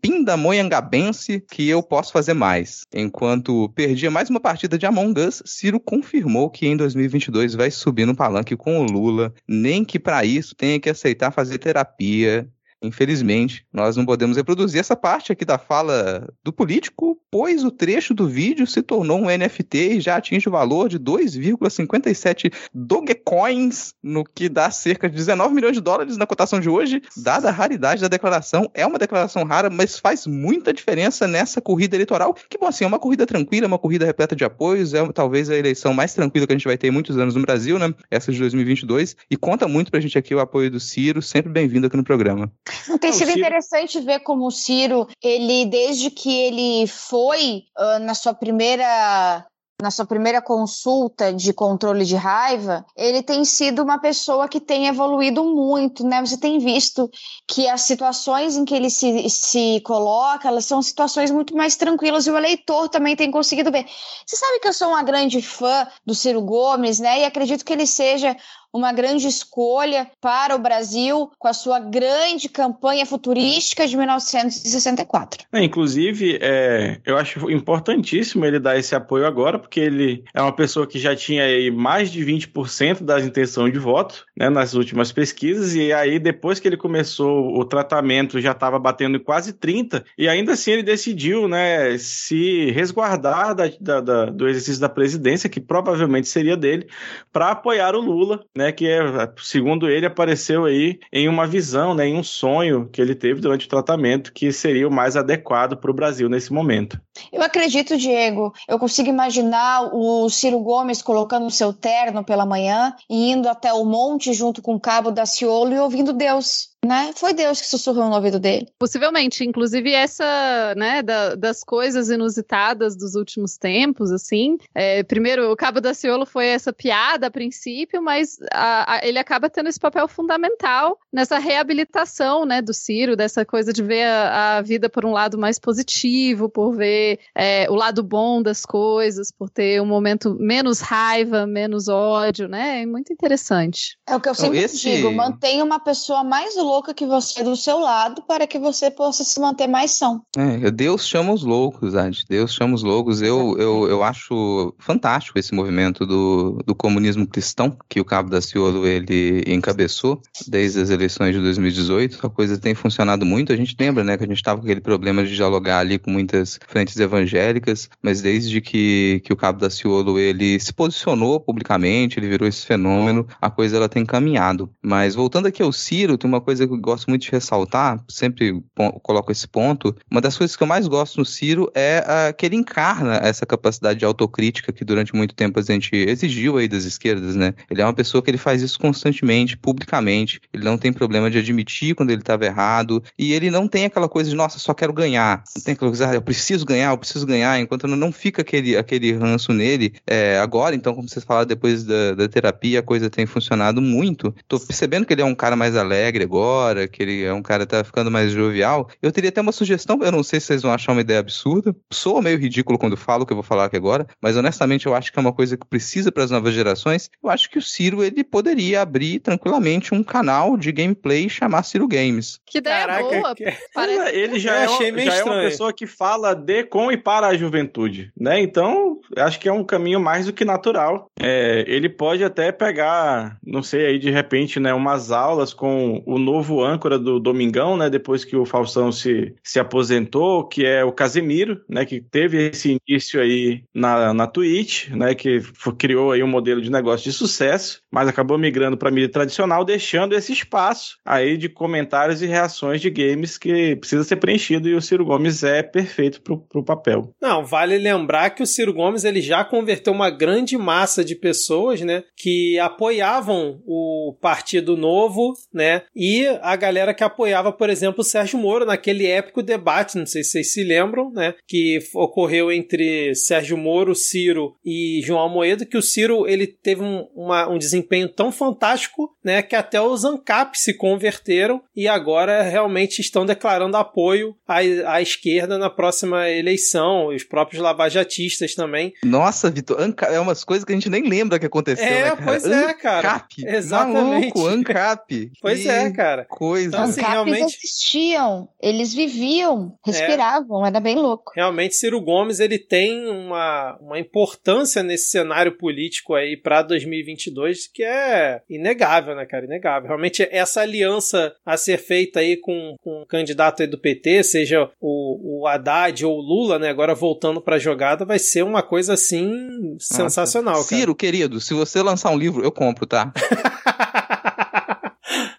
pindamonhangabense 0.01 1.43
que 1.51 1.67
eu 1.67 1.83
posso 1.83 2.13
fazer 2.13 2.33
mais. 2.33 2.83
Enquanto 2.93 3.69
perdia 3.75 4.09
mais 4.09 4.29
uma 4.29 4.39
partida 4.39 4.77
de 4.77 4.85
Among 4.85 5.19
Us, 5.19 5.43
Ciro 5.45 5.79
confirmou 5.79 6.49
que 6.49 6.67
em 6.67 6.77
2022 6.77 7.53
vai 7.53 7.69
subir 7.69 8.05
no 8.05 8.15
palanque 8.15 8.55
com 8.55 8.79
o 8.79 8.83
Lula, 8.83 9.33
nem 9.45 9.83
que 9.83 9.99
para 9.99 10.23
isso 10.23 10.55
tenha 10.55 10.79
que 10.79 10.89
aceitar 10.89 11.31
fazer 11.31 11.64
terapia 11.65 12.45
Infelizmente, 12.85 13.65
nós 13.73 13.97
não 13.97 14.05
podemos 14.05 14.37
reproduzir 14.37 14.79
essa 14.79 14.95
parte 14.95 15.31
aqui 15.31 15.43
da 15.43 15.57
fala 15.57 16.27
do 16.43 16.53
político, 16.53 17.19
pois 17.31 17.63
o 17.63 17.71
trecho 17.71 18.13
do 18.13 18.27
vídeo 18.27 18.65
se 18.67 18.81
tornou 18.81 19.19
um 19.19 19.25
NFT 19.25 19.95
e 19.95 20.01
já 20.01 20.17
atinge 20.17 20.47
o 20.47 20.51
valor 20.51 20.87
de 20.87 20.99
2,57 20.99 22.53
Dogecoins, 22.73 23.93
no 24.03 24.23
que 24.23 24.47
dá 24.47 24.69
cerca 24.69 25.09
de 25.09 25.15
19 25.15 25.53
milhões 25.53 25.73
de 25.73 25.81
dólares 25.81 26.17
na 26.17 26.25
cotação 26.25 26.59
de 26.59 26.69
hoje. 26.69 27.01
Dada 27.17 27.49
a 27.49 27.51
raridade 27.51 28.01
da 28.01 28.07
declaração, 28.07 28.69
é 28.73 28.85
uma 28.85 28.99
declaração 28.99 29.43
rara, 29.43 29.69
mas 29.69 29.99
faz 29.99 30.27
muita 30.27 30.73
diferença 30.73 31.27
nessa 31.27 31.59
corrida 31.61 31.95
eleitoral, 31.95 32.33
que, 32.49 32.57
bom, 32.57 32.67
assim, 32.67 32.83
é 32.83 32.87
uma 32.87 32.99
corrida 32.99 33.25
tranquila, 33.25 33.67
uma 33.67 33.79
corrida 33.79 34.05
repleta 34.05 34.35
de 34.35 34.43
apoios, 34.43 34.93
é 34.93 35.05
talvez 35.11 35.49
a 35.49 35.55
eleição 35.55 35.93
mais 35.93 36.13
tranquila 36.13 36.45
que 36.45 36.53
a 36.53 36.57
gente 36.57 36.67
vai 36.67 36.77
ter 36.77 36.87
em 36.87 36.91
muitos 36.91 37.17
anos 37.17 37.35
no 37.35 37.41
Brasil, 37.41 37.79
né? 37.79 37.93
Essa 38.09 38.31
de 38.31 38.39
2022, 38.39 39.15
e 39.29 39.37
conta 39.37 39.67
muito 39.67 39.91
pra 39.91 39.99
gente 39.99 40.17
aqui 40.17 40.33
o 40.33 40.39
apoio 40.39 40.69
do 40.69 40.79
Ciro, 40.79 41.21
sempre 41.21 41.51
bem-vindo 41.51 41.87
aqui 41.87 41.97
no 41.97 42.03
programa. 42.03 42.51
Não 42.87 42.97
tem 42.97 43.11
sido 43.11 43.31
interessante 43.31 43.99
ver 43.99 44.19
como 44.19 44.47
o 44.47 44.51
Ciro, 44.51 45.07
ele, 45.21 45.65
desde 45.65 46.09
que 46.09 46.29
ele 46.29 46.87
foi 46.87 47.63
uh, 47.77 47.99
na 47.99 48.13
sua 48.13 48.33
primeira 48.33 49.45
na 49.81 49.91
sua 49.91 50.05
primeira 50.05 50.41
consulta 50.41 51.33
de 51.33 51.51
controle 51.51 52.05
de 52.05 52.15
raiva, 52.15 52.85
ele 52.95 53.21
tem 53.21 53.43
sido 53.43 53.83
uma 53.83 53.99
pessoa 53.99 54.47
que 54.47 54.59
tem 54.59 54.87
evoluído 54.87 55.43
muito, 55.43 56.05
né? 56.05 56.25
Você 56.25 56.37
tem 56.37 56.59
visto 56.59 57.09
que 57.45 57.67
as 57.67 57.81
situações 57.81 58.55
em 58.55 58.63
que 58.63 58.73
ele 58.73 58.89
se, 58.89 59.29
se 59.29 59.81
coloca, 59.81 60.47
elas 60.47 60.65
são 60.65 60.81
situações 60.81 61.29
muito 61.29 61.55
mais 61.55 61.75
tranquilas 61.75 62.25
e 62.25 62.31
o 62.31 62.37
eleitor 62.37 62.87
também 62.87 63.17
tem 63.17 63.29
conseguido 63.29 63.69
ver. 63.69 63.85
Você 64.25 64.37
sabe 64.37 64.59
que 64.59 64.67
eu 64.67 64.73
sou 64.73 64.89
uma 64.89 65.03
grande 65.03 65.41
fã 65.41 65.85
do 66.05 66.15
Ciro 66.15 66.41
Gomes, 66.41 66.99
né? 66.99 67.19
E 67.19 67.25
acredito 67.25 67.65
que 67.65 67.73
ele 67.73 67.85
seja 67.85 68.35
uma 68.75 68.91
grande 68.91 69.25
escolha 69.27 70.07
para 70.19 70.53
o 70.53 70.59
Brasil 70.59 71.31
com 71.39 71.47
a 71.47 71.53
sua 71.53 71.79
grande 71.79 72.49
campanha 72.49 73.05
futurística 73.05 73.87
de 73.87 73.95
1964. 73.95 75.45
É, 75.53 75.63
inclusive, 75.63 76.37
é, 76.41 76.99
eu 77.05 77.17
acho 77.17 77.49
importantíssimo 77.49 78.45
ele 78.45 78.59
dar 78.59 78.77
esse 78.77 78.93
apoio 78.93 79.25
agora, 79.25 79.57
porque 79.57 79.79
ele 79.79 80.25
é 80.33 80.41
uma 80.41 80.51
pessoa 80.51 80.85
que 80.85 80.99
já 80.99 81.15
tinha 81.15 81.45
mais 81.71 82.11
de 82.11 82.23
20% 82.25 83.03
das 83.03 83.23
intenções 83.23 83.71
de 83.71 83.79
voto 83.79 84.25
né, 84.37 84.49
nas 84.49 84.73
últimas 84.73 85.11
pesquisas, 85.11 85.73
e 85.73 85.93
aí 85.93 86.19
depois 86.19 86.59
que 86.59 86.67
ele 86.67 86.77
começou 86.77 87.57
o 87.57 87.63
tratamento 87.63 88.41
já 88.41 88.51
estava 88.51 88.77
batendo 88.77 89.19
quase 89.21 89.53
30%, 89.53 90.03
e 90.17 90.27
ainda 90.27 90.51
assim 90.51 90.71
ele 90.71 90.83
decidiu 90.83 91.47
né, 91.47 91.97
se 91.97 92.71
resguardar 92.71 93.55
da, 93.55 93.71
da, 93.79 94.01
da, 94.01 94.25
do 94.25 94.47
exercício 94.49 94.81
da 94.81 94.89
presidência, 94.89 95.49
que 95.49 95.61
provavelmente 95.61 96.27
seria 96.27 96.57
dele, 96.57 96.87
para 97.31 97.51
apoiar 97.51 97.95
o 97.95 98.01
Lula, 98.01 98.43
né? 98.55 98.64
Né, 98.65 98.71
que 98.71 98.87
é, 98.87 98.99
segundo 99.37 99.87
ele 99.87 100.05
apareceu 100.05 100.65
aí 100.65 100.99
em 101.13 101.29
uma 101.29 101.45
visão, 101.45 101.93
né, 101.93 102.07
em 102.07 102.17
um 102.17 102.23
sonho 102.23 102.89
que 102.91 103.01
ele 103.01 103.13
teve 103.13 103.39
durante 103.39 103.67
o 103.67 103.69
tratamento 103.69 104.33
que 104.33 104.51
seria 104.51 104.87
o 104.87 104.91
mais 104.91 105.15
adequado 105.15 105.77
para 105.77 105.91
o 105.91 105.93
Brasil 105.93 106.27
nesse 106.27 106.51
momento. 106.51 106.99
Eu 107.31 107.41
acredito, 107.41 107.97
Diego. 107.97 108.51
Eu 108.67 108.79
consigo 108.79 109.09
imaginar 109.09 109.89
o 109.93 110.29
Ciro 110.29 110.59
Gomes 110.59 111.01
colocando 111.01 111.45
o 111.45 111.51
seu 111.51 111.71
terno 111.71 112.23
pela 112.23 112.45
manhã 112.45 112.93
e 113.09 113.31
indo 113.31 113.47
até 113.47 113.71
o 113.71 113.85
monte 113.85 114.33
junto 114.33 114.61
com 114.61 114.75
o 114.75 114.79
Cabo 114.79 115.11
da 115.11 115.25
Ciolo 115.25 115.73
e 115.73 115.79
ouvindo 115.79 116.11
Deus 116.11 116.74
né? 116.85 117.11
Foi 117.15 117.33
Deus 117.33 117.59
que 117.59 117.67
sussurrou 117.67 118.05
no 118.05 118.15
ouvido 118.15 118.39
dele. 118.39 118.67
Possivelmente, 118.77 119.43
inclusive 119.43 119.91
essa, 119.91 120.73
né, 120.75 121.01
da, 121.01 121.35
das 121.35 121.63
coisas 121.63 122.09
inusitadas 122.09 122.95
dos 122.95 123.15
últimos 123.15 123.57
tempos, 123.57 124.11
assim. 124.11 124.57
É, 124.73 125.03
primeiro, 125.03 125.51
o 125.51 125.55
Cabo 125.55 125.81
da 125.81 125.93
Ciolo 125.93 126.25
foi 126.25 126.47
essa 126.47 126.71
piada 126.71 127.27
a 127.27 127.31
princípio, 127.31 128.01
mas 128.01 128.37
a, 128.51 128.95
a, 128.95 129.07
ele 129.07 129.17
acaba 129.17 129.49
tendo 129.49 129.69
esse 129.69 129.79
papel 129.79 130.07
fundamental 130.07 130.99
nessa 131.11 131.39
reabilitação, 131.39 132.45
né, 132.45 132.61
do 132.61 132.73
Ciro, 132.73 133.15
dessa 133.15 133.45
coisa 133.45 133.73
de 133.73 133.83
ver 133.83 134.03
a, 134.03 134.57
a 134.57 134.61
vida 134.61 134.89
por 134.89 135.05
um 135.05 135.11
lado 135.11 135.37
mais 135.37 135.57
positivo, 135.59 136.49
por 136.49 136.75
ver 136.75 137.19
é, 137.33 137.67
o 137.69 137.75
lado 137.75 138.03
bom 138.03 138.41
das 138.41 138.65
coisas, 138.65 139.31
por 139.31 139.49
ter 139.49 139.81
um 139.81 139.85
momento 139.85 140.35
menos 140.39 140.79
raiva, 140.79 141.47
menos 141.47 141.87
ódio, 141.87 142.47
né? 142.47 142.83
É 142.83 142.85
muito 142.85 143.11
interessante. 143.11 143.97
É 144.07 144.15
o 144.15 144.21
que 144.21 144.29
eu 144.29 144.35
sempre 144.35 144.59
então, 144.59 144.65
esse... 144.65 144.77
digo, 144.77 145.11
mantenha 145.11 145.63
uma 145.63 145.79
pessoa 145.79 146.23
mais 146.23 146.55
louca 146.55 146.74
louca 146.75 146.93
que 146.93 147.05
você 147.05 147.39
é 147.39 147.43
do 147.43 147.55
seu 147.55 147.79
lado 147.79 148.21
para 148.27 148.45
que 148.45 148.59
você 148.59 148.91
possa 148.91 149.23
se 149.23 149.39
manter 149.39 149.67
mais 149.67 149.91
são. 149.91 150.21
É, 150.37 150.69
Deus 150.69 151.07
chama 151.07 151.31
os 151.31 151.43
loucos, 151.43 151.95
Adi. 151.95 152.25
Deus 152.27 152.53
chama 152.53 152.75
os 152.75 152.83
loucos. 152.83 153.21
Eu, 153.21 153.55
eu, 153.57 153.87
eu 153.87 154.03
acho 154.03 154.73
fantástico 154.77 155.39
esse 155.39 155.53
movimento 155.53 156.05
do, 156.05 156.61
do 156.65 156.75
comunismo 156.75 157.25
cristão 157.25 157.77
que 157.87 158.01
o 158.01 158.05
Cabo 158.05 158.29
da 158.29 158.41
Ciolo 158.41 158.85
ele 158.85 159.43
encabeçou 159.47 160.21
desde 160.47 160.81
as 160.81 160.89
eleições 160.89 161.33
de 161.33 161.41
2018. 161.41 162.25
A 162.25 162.29
coisa 162.29 162.57
tem 162.57 162.75
funcionado 162.75 163.25
muito. 163.25 163.53
A 163.53 163.55
gente 163.55 163.75
lembra, 163.79 164.03
né, 164.03 164.17
que 164.17 164.23
a 164.23 164.27
gente 164.27 164.37
estava 164.37 164.59
com 164.59 164.65
aquele 164.65 164.81
problema 164.81 165.23
de 165.23 165.33
dialogar 165.33 165.79
ali 165.79 165.97
com 165.97 166.11
muitas 166.11 166.59
frentes 166.67 166.99
evangélicas, 166.99 167.89
mas 168.01 168.21
desde 168.21 168.59
que, 168.59 169.21
que 169.23 169.31
o 169.31 169.37
Cabo 169.37 169.59
da 169.59 169.69
Ciolo 169.69 170.19
ele 170.19 170.59
se 170.59 170.73
posicionou 170.73 171.39
publicamente, 171.39 172.19
ele 172.19 172.27
virou 172.27 172.47
esse 172.47 172.65
fenômeno, 172.65 173.25
a 173.41 173.49
coisa 173.49 173.77
ela 173.77 173.87
tem 173.87 174.05
caminhado. 174.05 174.69
Mas 174.81 175.15
voltando 175.15 175.47
aqui 175.47 175.63
ao 175.63 175.71
Ciro, 175.71 176.17
tem 176.17 176.27
uma 176.27 176.41
coisa 176.41 176.54
coisa 176.55 176.67
que 176.67 176.73
eu 176.73 176.77
gosto 176.77 177.09
muito 177.09 177.23
de 177.23 177.31
ressaltar, 177.31 178.03
sempre 178.07 178.63
coloco 179.03 179.31
esse 179.31 179.47
ponto, 179.47 179.95
uma 180.09 180.21
das 180.21 180.37
coisas 180.37 180.55
que 180.55 180.63
eu 180.63 180.67
mais 180.67 180.87
gosto 180.87 181.17
no 181.17 181.25
Ciro 181.25 181.69
é 181.75 182.03
uh, 182.03 182.35
que 182.35 182.45
ele 182.45 182.55
encarna 182.55 183.15
essa 183.17 183.45
capacidade 183.45 183.99
de 183.99 184.05
autocrítica 184.05 184.71
que 184.71 184.85
durante 184.85 185.15
muito 185.15 185.35
tempo 185.35 185.59
a 185.59 185.63
gente 185.63 185.95
exigiu 185.95 186.57
aí 186.57 186.67
das 186.67 186.83
esquerdas, 186.85 187.35
né? 187.35 187.53
Ele 187.69 187.81
é 187.81 187.85
uma 187.85 187.93
pessoa 187.93 188.21
que 188.21 188.29
ele 188.29 188.37
faz 188.37 188.61
isso 188.61 188.79
constantemente, 188.79 189.57
publicamente, 189.57 190.39
ele 190.53 190.63
não 190.63 190.77
tem 190.77 190.93
problema 190.93 191.29
de 191.29 191.37
admitir 191.37 191.95
quando 191.95 192.11
ele 192.11 192.21
estava 192.21 192.45
errado, 192.45 193.03
e 193.17 193.33
ele 193.33 193.49
não 193.49 193.67
tem 193.67 193.85
aquela 193.85 194.07
coisa 194.07 194.29
de, 194.29 194.35
nossa, 194.35 194.59
só 194.59 194.73
quero 194.73 194.93
ganhar, 194.93 195.43
não 195.55 195.63
tem 195.63 195.73
aquela 195.73 195.91
coisa, 195.91 196.09
ah, 196.09 196.15
eu 196.15 196.21
preciso 196.21 196.65
ganhar, 196.65 196.91
eu 196.91 196.97
preciso 196.97 197.25
ganhar, 197.25 197.59
enquanto 197.59 197.87
não 197.87 198.11
fica 198.11 198.41
aquele, 198.41 198.77
aquele 198.77 199.13
ranço 199.13 199.51
nele. 199.53 199.93
É, 200.07 200.39
agora, 200.39 200.75
então, 200.75 200.93
como 200.93 201.07
vocês 201.07 201.25
falaram, 201.25 201.47
depois 201.47 201.83
da, 201.83 202.13
da 202.13 202.27
terapia, 202.27 202.79
a 202.79 202.83
coisa 202.83 203.09
tem 203.09 203.25
funcionado 203.25 203.81
muito. 203.81 204.33
Tô 204.47 204.59
percebendo 204.59 205.05
que 205.05 205.13
ele 205.13 205.21
é 205.21 205.25
um 205.25 205.35
cara 205.35 205.55
mais 205.55 205.75
alegre 205.75 206.23
agora, 206.23 206.44
agora, 206.45 206.87
que 206.87 207.01
ele 207.01 207.23
é 207.23 207.33
um 207.33 207.41
cara 207.41 207.65
que 207.65 207.71
tá 207.71 207.83
ficando 207.83 208.11
mais 208.11 208.31
jovial. 208.31 208.87
Eu 209.01 209.11
teria 209.11 209.29
até 209.29 209.41
uma 209.41 209.51
sugestão, 209.51 209.99
eu 210.01 210.11
não 210.11 210.21
sei 210.23 210.39
se 210.39 210.47
vocês 210.47 210.61
vão 210.61 210.71
achar 210.71 210.91
uma 210.91 211.01
ideia 211.01 211.19
absurda. 211.19 211.75
Sou 211.91 212.21
meio 212.21 212.37
ridículo 212.37 212.77
quando 212.77 212.95
falo 212.95 213.23
o 213.23 213.25
que 213.25 213.33
eu 213.33 213.37
vou 213.37 213.43
falar 213.43 213.65
aqui 213.65 213.75
agora, 213.75 214.05
mas 214.21 214.37
honestamente 214.37 214.85
eu 214.85 214.93
acho 214.93 215.11
que 215.11 215.17
é 215.17 215.21
uma 215.21 215.33
coisa 215.33 215.57
que 215.57 215.65
precisa 215.65 216.11
para 216.11 216.23
as 216.23 216.31
novas 216.31 216.53
gerações. 216.53 217.09
Eu 217.23 217.29
acho 217.29 217.49
que 217.49 217.57
o 217.57 217.61
Ciro 217.61 218.03
ele 218.03 218.23
poderia 218.23 218.81
abrir 218.81 219.19
tranquilamente 219.19 219.93
um 219.93 220.03
canal 220.03 220.55
de 220.57 220.71
gameplay 220.71 221.25
e 221.25 221.29
chamar 221.29 221.63
Ciro 221.63 221.87
Games. 221.87 222.39
Que 222.45 222.59
ideia 222.59 222.85
Caraca, 222.85 223.03
boa. 223.21 223.35
que- 223.35 223.45
Parece... 223.73 224.15
Ele 224.15 224.39
já, 224.39 224.51
Eu 224.51 224.59
é, 224.59 224.65
achei 224.65 224.89
uma, 224.91 224.95
meio 224.97 225.11
já 225.11 225.17
é 225.17 225.23
uma 225.23 225.41
pessoa 225.41 225.73
que 225.73 225.87
fala 225.87 226.33
de, 226.35 226.63
com 226.63 226.91
e 226.91 226.97
para 226.97 227.27
a 227.27 227.35
juventude, 227.37 228.11
né? 228.19 228.39
Então, 228.39 228.99
acho 229.17 229.39
que 229.39 229.49
é 229.49 229.53
um 229.53 229.63
caminho 229.63 229.99
mais 229.99 230.25
do 230.27 230.33
que 230.33 230.45
natural. 230.45 231.09
É, 231.19 231.63
ele 231.67 231.89
pode 231.89 232.23
até 232.23 232.51
pegar, 232.51 233.37
não 233.43 233.63
sei, 233.63 233.85
aí 233.87 233.99
de 233.99 234.11
repente, 234.11 234.59
né, 234.59 234.73
umas 234.73 235.11
aulas 235.11 235.53
com 235.53 236.03
o 236.05 236.17
novo 236.17 236.34
âncora 236.63 236.97
do 236.97 237.19
Domingão, 237.19 237.77
né? 237.77 237.89
Depois 237.89 238.23
que 238.23 238.35
o 238.35 238.45
Faustão 238.45 238.91
se, 238.91 239.33
se 239.43 239.59
aposentou, 239.59 240.47
que 240.47 240.65
é 240.65 240.83
o 240.83 240.91
Casemiro, 240.91 241.61
né? 241.69 241.85
Que 241.85 242.01
teve 242.01 242.49
esse 242.49 242.77
início 242.87 243.21
aí 243.21 243.63
na, 243.73 244.13
na 244.13 244.27
Twitch, 244.27 244.89
né? 244.89 245.13
Que 245.15 245.41
criou 245.77 246.11
aí 246.11 246.23
um 246.23 246.27
modelo 246.27 246.61
de 246.61 246.71
negócio 246.71 247.03
de 247.03 247.15
sucesso, 247.15 247.81
mas 247.91 248.07
acabou 248.07 248.37
migrando 248.37 248.77
para 248.77 248.91
mídia 248.91 249.09
tradicional, 249.09 249.63
deixando 249.63 250.13
esse 250.13 250.33
espaço 250.33 250.97
aí 251.05 251.37
de 251.37 251.49
comentários 251.49 252.21
e 252.21 252.25
reações 252.25 252.81
de 252.81 252.89
games 252.89 253.37
que 253.37 253.75
precisa 253.75 254.03
ser 254.03 254.17
preenchido 254.17 254.67
e 254.67 254.75
o 254.75 254.81
Ciro 254.81 255.05
Gomes 255.05 255.43
é 255.43 255.61
perfeito 255.63 256.21
pro, 256.21 256.39
pro 256.39 256.63
papel. 256.63 257.13
Não, 257.21 257.45
vale 257.45 257.77
lembrar 257.77 258.31
que 258.31 258.43
o 258.43 258.47
Ciro 258.47 258.73
Gomes 258.73 259.03
ele 259.03 259.21
já 259.21 259.43
converteu 259.43 259.93
uma 259.93 260.09
grande 260.09 260.57
massa 260.57 261.03
de 261.03 261.15
pessoas, 261.15 261.81
né, 261.81 262.03
que 262.17 262.59
apoiavam 262.59 263.61
o 263.65 264.15
Partido 264.21 264.75
Novo, 264.75 265.33
né, 265.53 265.83
e 265.95 266.24
a 266.41 266.55
galera 266.55 266.93
que 266.93 267.03
apoiava, 267.03 267.51
por 267.51 267.69
exemplo, 267.69 268.01
o 268.01 268.03
Sérgio 268.03 268.37
Moro 268.39 268.65
naquele 268.65 269.05
épico 269.07 269.41
debate, 269.43 269.97
não 269.97 270.05
sei 270.05 270.23
se 270.23 270.31
vocês 270.31 270.53
se 270.53 270.63
lembram, 270.63 271.11
né, 271.11 271.33
que 271.47 271.79
ocorreu 271.93 272.51
entre 272.51 273.13
Sérgio 273.15 273.57
Moro, 273.57 273.93
Ciro 273.95 274.55
e 274.63 275.01
João 275.03 275.19
Almoedo, 275.19 275.65
que 275.65 275.77
o 275.77 275.81
Ciro 275.81 276.27
ele 276.27 276.47
teve 276.47 276.81
um, 276.81 277.07
uma- 277.15 277.47
um 277.49 277.57
desempenho 277.57 278.07
tão 278.09 278.31
fantástico, 278.31 279.15
né, 279.23 279.41
que 279.41 279.55
até 279.55 279.81
os 279.81 280.03
ANCAP 280.03 280.55
se 280.57 280.73
converteram 280.73 281.61
e 281.75 281.87
agora 281.87 282.41
realmente 282.43 282.99
estão 283.01 283.25
declarando 283.25 283.77
apoio 283.77 284.35
à, 284.47 284.57
à 284.57 285.01
esquerda 285.01 285.57
na 285.57 285.69
próxima 285.69 286.29
eleição, 286.29 287.07
os 287.07 287.23
próprios 287.23 287.61
lavajatistas 287.61 288.55
também. 288.55 288.93
Nossa, 289.03 289.49
Vitor, 289.49 289.79
Anca- 289.81 290.07
é 290.07 290.19
umas 290.19 290.43
coisas 290.43 290.63
que 290.65 290.71
a 290.71 290.75
gente 290.75 290.89
nem 290.89 291.07
lembra 291.07 291.39
que 291.39 291.45
aconteceu, 291.45 291.85
É, 291.85 292.11
né, 292.11 292.17
pois 292.23 292.45
é, 292.45 292.73
cara. 292.73 293.07
Ancap, 293.07 293.45
Exatamente. 293.45 294.27
Maluco, 294.35 294.47
Ancap. 294.47 295.31
Pois 295.41 295.61
Que 295.61 295.69
é, 295.69 295.89
cara. 295.91 296.14
Coisa. 296.23 296.67
Então, 296.67 296.83
assim, 296.83 297.01
realmente- 297.01 297.57
existiam, 297.57 298.47
eles 298.61 298.93
viviam, 298.93 299.77
respiravam, 299.83 300.65
era 300.65 300.79
bem 300.79 300.95
louco. 300.95 301.33
Realmente, 301.35 301.75
Ciro 301.75 301.99
Gomes 301.99 302.39
ele 302.39 302.57
tem 302.59 303.07
uma, 303.09 303.75
uma 303.81 303.99
importância 303.99 304.81
nesse 304.83 305.09
cenário 305.09 305.57
político 305.57 306.13
aí 306.13 306.37
para 306.37 306.61
2022 306.61 307.67
que 307.67 307.83
é 307.83 308.41
inegável, 308.49 309.15
né, 309.15 309.25
cara? 309.25 309.45
Inegável. 309.45 309.87
Realmente, 309.87 310.27
essa 310.31 310.61
aliança 310.61 311.33
a 311.45 311.57
ser 311.57 311.77
feita 311.77 312.19
aí 312.19 312.37
com, 312.37 312.75
com 312.81 313.01
um 313.01 313.05
candidato 313.05 313.61
aí 313.61 313.67
do 313.67 313.77
PT, 313.79 314.23
seja 314.23 314.69
o, 314.79 315.41
o 315.41 315.47
Haddad 315.47 316.05
ou 316.05 316.17
o 316.17 316.21
Lula, 316.21 316.59
né, 316.59 316.69
agora 316.69 316.93
voltando 316.93 317.41
para 317.41 317.55
a 317.55 317.59
jogada, 317.59 318.05
vai 318.05 318.19
ser 318.19 318.43
uma 318.43 318.61
coisa 318.61 318.93
assim 318.93 319.75
sensacional, 319.79 320.55
cara. 320.55 320.65
Ciro, 320.65 320.95
querido, 320.95 321.39
se 321.41 321.53
você 321.53 321.81
lançar 321.81 322.11
um 322.11 322.17
livro, 322.17 322.43
eu 322.43 322.51
compro, 322.51 322.85
tá? 322.85 323.11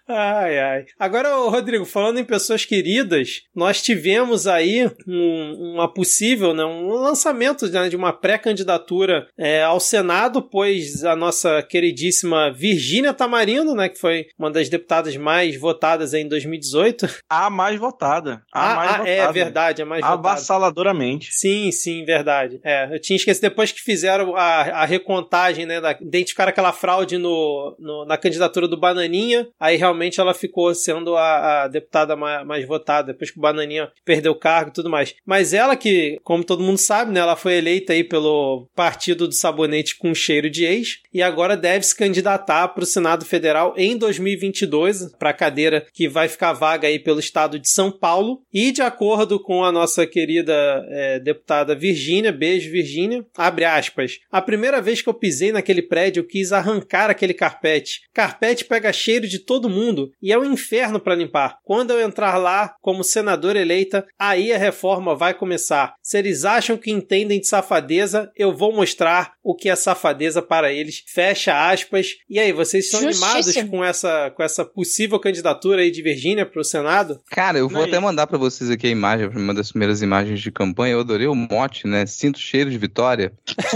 Ai, 0.09 0.57
ai. 0.59 0.85
Agora, 0.97 1.35
Rodrigo, 1.35 1.83
falando 1.85 2.17
em 2.19 2.23
pessoas 2.23 2.63
queridas, 2.63 3.41
nós 3.53 3.81
tivemos 3.81 4.47
aí 4.47 4.89
um- 5.07 5.73
uma 5.75 5.91
possível, 5.93 6.53
né, 6.53 6.63
um 6.63 6.87
lançamento 6.93 7.67
né, 7.69 7.89
de 7.89 7.95
uma 7.95 8.13
pré-candidatura 8.13 9.27
é, 9.37 9.61
ao 9.63 9.79
Senado, 9.79 10.41
pois 10.41 11.03
a 11.03 11.15
nossa 11.15 11.61
queridíssima 11.61 12.51
Virgínia 12.53 13.13
Tamarindo, 13.13 13.75
né, 13.75 13.89
que 13.89 13.99
foi 13.99 14.27
uma 14.39 14.49
das 14.49 14.69
deputadas 14.69 15.15
mais 15.17 15.59
votadas 15.59 16.13
em 16.13 16.27
2018. 16.27 17.07
A 17.29 17.49
mais 17.49 17.77
votada. 17.77 18.41
A 18.53 18.71
Ah, 18.71 18.75
mais 18.75 18.89
ah, 18.89 18.97
votada. 18.99 19.09
é 19.09 19.31
verdade, 19.33 19.81
a 19.81 19.85
mais 19.85 20.01
votada. 20.01 20.19
Avassaladoramente. 20.29 21.29
Sim, 21.33 21.71
sim, 21.71 22.05
verdade. 22.05 22.59
É, 22.63 22.95
eu 22.95 22.99
tinha 23.01 23.17
esquecido 23.17 23.41
depois 23.43 23.71
que 23.71 23.81
fizeram 23.81 24.35
a, 24.35 24.41
a 24.81 24.85
recontagem, 24.85 25.65
né? 25.65 25.81
Da, 25.81 25.91
identificaram 25.99 26.49
aquela 26.49 26.71
fraude 26.71 27.17
no, 27.17 27.75
no- 27.77 28.05
na 28.05 28.17
candidatura 28.17 28.67
do 28.67 28.77
Bananinha, 28.79 29.47
aí 29.59 29.75
realmente 29.75 29.96
ela 30.19 30.33
ficou 30.33 30.73
sendo 30.75 31.15
a, 31.15 31.63
a 31.63 31.67
deputada 31.67 32.15
mais, 32.15 32.45
mais 32.45 32.67
votada, 32.67 33.13
depois 33.13 33.31
que 33.31 33.37
o 33.37 33.41
Bananinha 33.41 33.91
perdeu 34.03 34.31
o 34.31 34.39
cargo 34.39 34.69
e 34.69 34.73
tudo 34.73 34.89
mais. 34.89 35.15
Mas 35.25 35.53
ela 35.53 35.75
que, 35.75 36.19
como 36.23 36.43
todo 36.43 36.63
mundo 36.63 36.77
sabe, 36.77 37.11
né? 37.11 37.19
Ela 37.19 37.35
foi 37.35 37.55
eleita 37.55 37.93
aí 37.93 38.03
pelo 38.03 38.67
Partido 38.75 39.27
do 39.27 39.33
Sabonete 39.33 39.97
com 39.97 40.13
cheiro 40.13 40.49
de 40.49 40.65
ex, 40.65 40.99
e 41.13 41.21
agora 41.21 41.57
deve 41.57 41.85
se 41.85 41.95
candidatar 41.95 42.67
para 42.69 42.83
o 42.83 42.87
Senado 42.87 43.25
Federal 43.25 43.73
em 43.77 43.97
2022, 43.97 45.13
para 45.17 45.31
a 45.31 45.33
cadeira 45.33 45.85
que 45.93 46.07
vai 46.07 46.27
ficar 46.27 46.53
vaga 46.53 46.87
aí 46.87 46.99
pelo 46.99 47.19
estado 47.19 47.57
de 47.57 47.69
São 47.69 47.91
Paulo, 47.91 48.41
e 48.53 48.71
de 48.71 48.81
acordo 48.81 49.39
com 49.39 49.63
a 49.63 49.71
nossa 49.71 50.05
querida 50.05 50.85
é, 50.89 51.19
deputada 51.19 51.75
Virgínia, 51.75 52.31
beijo 52.31 52.71
Virgínia, 52.71 53.25
abre 53.35 53.65
aspas, 53.65 54.19
a 54.31 54.41
primeira 54.41 54.81
vez 54.81 55.01
que 55.01 55.09
eu 55.09 55.13
pisei 55.13 55.51
naquele 55.51 55.81
prédio 55.81 56.21
eu 56.21 56.27
quis 56.27 56.51
arrancar 56.51 57.09
aquele 57.09 57.33
carpete. 57.33 58.01
Carpete 58.13 58.65
pega 58.65 58.91
cheiro 58.91 59.27
de 59.27 59.39
todo 59.39 59.69
mundo 59.69 59.86
e 60.21 60.31
é 60.31 60.37
um 60.37 60.45
inferno 60.45 60.99
para 60.99 61.15
limpar. 61.15 61.57
Quando 61.63 61.91
eu 61.91 62.01
entrar 62.01 62.37
lá 62.37 62.73
como 62.81 63.03
senadora 63.03 63.59
eleita, 63.59 64.05
aí 64.19 64.51
a 64.51 64.57
reforma 64.57 65.15
vai 65.15 65.33
começar. 65.33 65.93
Se 66.01 66.17
eles 66.17 66.45
acham 66.45 66.77
que 66.77 66.91
entendem 66.91 67.39
de 67.39 67.47
safadeza, 67.47 68.31
eu 68.35 68.55
vou 68.55 68.73
mostrar 68.73 69.33
o 69.43 69.55
que 69.55 69.69
é 69.69 69.75
safadeza 69.75 70.41
para 70.41 70.71
eles. 70.71 71.03
Fecha 71.13 71.69
aspas. 71.69 72.07
E 72.29 72.39
aí, 72.39 72.51
vocês 72.51 72.85
estão 72.85 72.99
animados 73.01 73.53
com 73.69 73.83
essa, 73.83 74.31
com 74.31 74.43
essa 74.43 74.65
possível 74.65 75.19
candidatura 75.19 75.81
aí 75.81 75.91
de 75.91 76.01
Virgínia 76.01 76.45
para 76.45 76.61
o 76.61 76.65
Senado? 76.65 77.19
Cara, 77.29 77.57
eu 77.57 77.69
vou 77.69 77.79
Não, 77.81 77.87
até 77.87 77.99
mandar 77.99 78.27
pra 78.27 78.37
vocês 78.37 78.69
aqui 78.69 78.87
a 78.87 78.91
imagem, 78.91 79.27
uma 79.27 79.53
das 79.53 79.71
primeiras 79.71 80.01
imagens 80.01 80.41
de 80.41 80.51
campanha. 80.51 80.93
Eu 80.93 80.99
adorei 81.01 81.27
o 81.27 81.35
mote, 81.35 81.87
né? 81.87 82.05
Sinto 82.05 82.39
cheiro 82.39 82.69
de 82.69 82.77
vitória. 82.77 83.31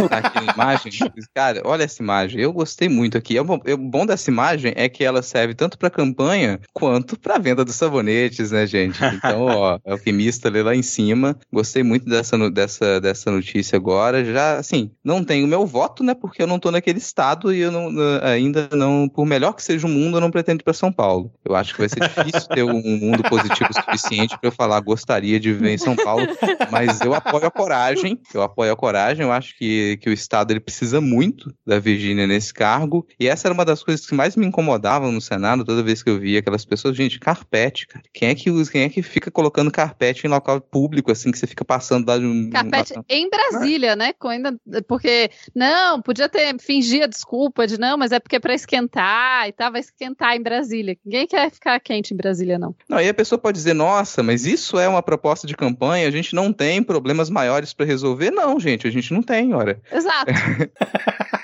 Tá 0.10 0.18
aqui 0.18 0.46
na 0.46 0.54
imagem. 0.54 0.92
Cara, 1.34 1.62
olha 1.64 1.84
essa 1.84 2.02
imagem. 2.02 2.42
Eu 2.42 2.52
gostei 2.52 2.90
muito 2.90 3.18
aqui. 3.18 3.38
É 3.38 3.44
bom- 3.44 3.62
é 3.66 3.74
O 3.74 3.78
bom 3.78 4.06
dessa 4.06 4.30
imagem 4.30 4.74
é 4.76 4.90
que 4.90 5.04
ela 5.04 5.22
serve 5.22 5.54
tanto 5.54 5.78
pra 5.78 5.90
campanha 6.02 6.60
quanto 6.74 7.20
pra 7.20 7.38
venda 7.38 7.64
dos 7.64 7.76
sabonetes, 7.76 8.52
né, 8.52 8.66
gente? 8.66 9.00
Então, 9.04 9.46
ó, 9.46 9.80
alquimista 9.86 10.48
ali 10.48 10.62
lá 10.62 10.76
em 10.76 10.82
cima. 10.82 11.38
Gostei 11.52 11.84
muito 11.84 12.06
dessa, 12.06 12.50
dessa, 12.50 13.00
dessa 13.00 13.32
notícia 13.32 13.76
agora. 13.76 14.26
Já, 14.26 14.58
assim, 14.58 14.92
não 15.04 15.24
tenho 15.24 15.48
meu 15.48 15.66
voto, 15.66 16.04
né? 16.04 16.14
Porque 16.14 16.42
eu 16.42 16.48
não 16.48 16.60
tô 16.60 16.72
naquele 16.72 16.98
estado 16.98 17.54
e 17.54 17.60
eu 17.60 17.72
não, 17.72 17.90
ainda 18.24 18.70
não, 18.74 19.08
por 19.08 19.26
melhor 19.26 19.54
que 19.54 19.64
seja 19.64 19.86
o 19.86 19.90
mundo, 19.90 20.18
eu 20.18 20.22
não 20.22 20.32
pretendo 20.32 20.62
ir 20.62 20.64
pra 20.64 20.74
São 20.74 20.92
Paulo. 20.92 21.32
Eu 21.46 21.56
acho 21.56 21.74
que 21.74 21.80
vai 21.80 21.90
ser 21.90 22.00
difícil 22.00 22.50
ter 22.50 22.64
um 22.64 22.82
mundo 22.98 23.24
positivo 23.24 23.70
suficiente 23.74 24.38
pra 24.38 24.48
eu 24.48 24.52
falar 24.52 24.80
gostaria 24.80 25.40
de 25.40 25.54
viver 25.54 25.74
em 25.74 25.78
São 25.78 25.96
Paulo, 25.96 26.26
mas 26.72 27.02
eu 27.02 27.14
apoio 27.14 27.46
a 27.46 27.52
coragem, 27.52 28.20
eu 28.34 28.42
apoio 28.42 28.72
a 28.72 28.76
coragem, 28.76 29.24
eu 29.24 29.32
acho 29.32 29.58
que, 29.58 29.98
que 29.98 30.10
o 30.10 30.14
Estado 30.14 30.52
ele 30.52 30.60
precisa 30.60 31.00
muito 31.00 31.54
da 31.66 31.80
Virgínia 31.80 32.26
nesse 32.26 32.54
cargo, 32.54 33.06
e 33.20 33.28
essa 33.28 33.48
era 33.48 33.54
uma 33.54 33.66
das 33.66 33.84
coisas 33.84 34.06
que 34.06 34.16
mais 34.16 34.36
me 34.36 34.46
incomodavam 34.46 35.12
no 35.12 35.22
Senado, 35.22 35.66
toda 35.66 35.84
vez 35.84 35.91
que 36.00 36.10
eu 36.10 36.20
via 36.20 36.40
aquelas 36.40 36.64
pessoas, 36.64 36.96
gente, 36.96 37.20
carpete, 37.20 37.88
cara, 37.88 38.06
quem 38.14 38.30
é 38.30 38.36
que 38.36 38.50
usa, 38.50 38.72
quem 38.72 38.84
é 38.84 38.90
que 38.90 39.02
fica 39.02 39.32
colocando 39.32 39.72
carpete 39.72 40.26
em 40.26 40.30
local 40.30 40.62
público, 40.62 41.12
assim, 41.12 41.32
que 41.32 41.38
você 41.38 41.48
fica 41.48 41.66
passando 41.66 42.08
lá 42.08 42.18
de 42.18 42.26
um... 42.26 42.50
Carpete 42.50 42.94
em 43.10 43.30
Brasília, 43.30 43.96
né? 43.96 44.14
Ainda, 44.24 44.56
porque, 44.88 45.32
não, 45.56 46.02
podia 46.02 46.30
ter, 46.30 46.56
fingir 46.60 47.04
a 47.04 47.08
desculpa 47.08 47.66
de 47.68 47.80
não, 47.80 47.98
mas 47.98 48.12
é 48.12 48.20
porque 48.20 48.36
é 48.36 48.40
pra 48.40 48.54
esquentar 48.54 49.48
e 49.48 49.52
tal, 49.52 49.72
vai 49.72 49.82
esquentar 49.82 50.36
em 50.36 50.42
Brasília. 50.42 50.98
Ninguém 51.04 51.28
quer 51.28 51.50
ficar 51.52 51.80
quente 51.80 52.14
em 52.14 52.18
Brasília, 52.18 52.60
não. 52.60 52.76
Não, 52.88 52.98
aí 52.98 53.10
a 53.10 53.14
pessoa 53.14 53.40
pode 53.40 53.58
dizer, 53.58 53.74
nossa, 53.74 54.22
mas 54.22 54.46
isso 54.46 54.80
é 54.80 54.88
uma 54.88 55.02
proposta 55.02 55.48
de 55.48 55.56
campanha, 55.56 56.08
a 56.08 56.12
gente 56.12 56.36
não 56.36 56.54
tem 56.54 56.84
problemas 56.84 57.30
maiores 57.30 57.74
pra 57.74 57.86
resolver. 57.86 58.32
Não, 58.32 58.60
gente, 58.60 58.88
a 58.88 58.92
gente 58.92 59.14
não 59.14 59.24
tem, 59.24 59.54
ora. 59.54 59.82
Exato. 59.92 60.32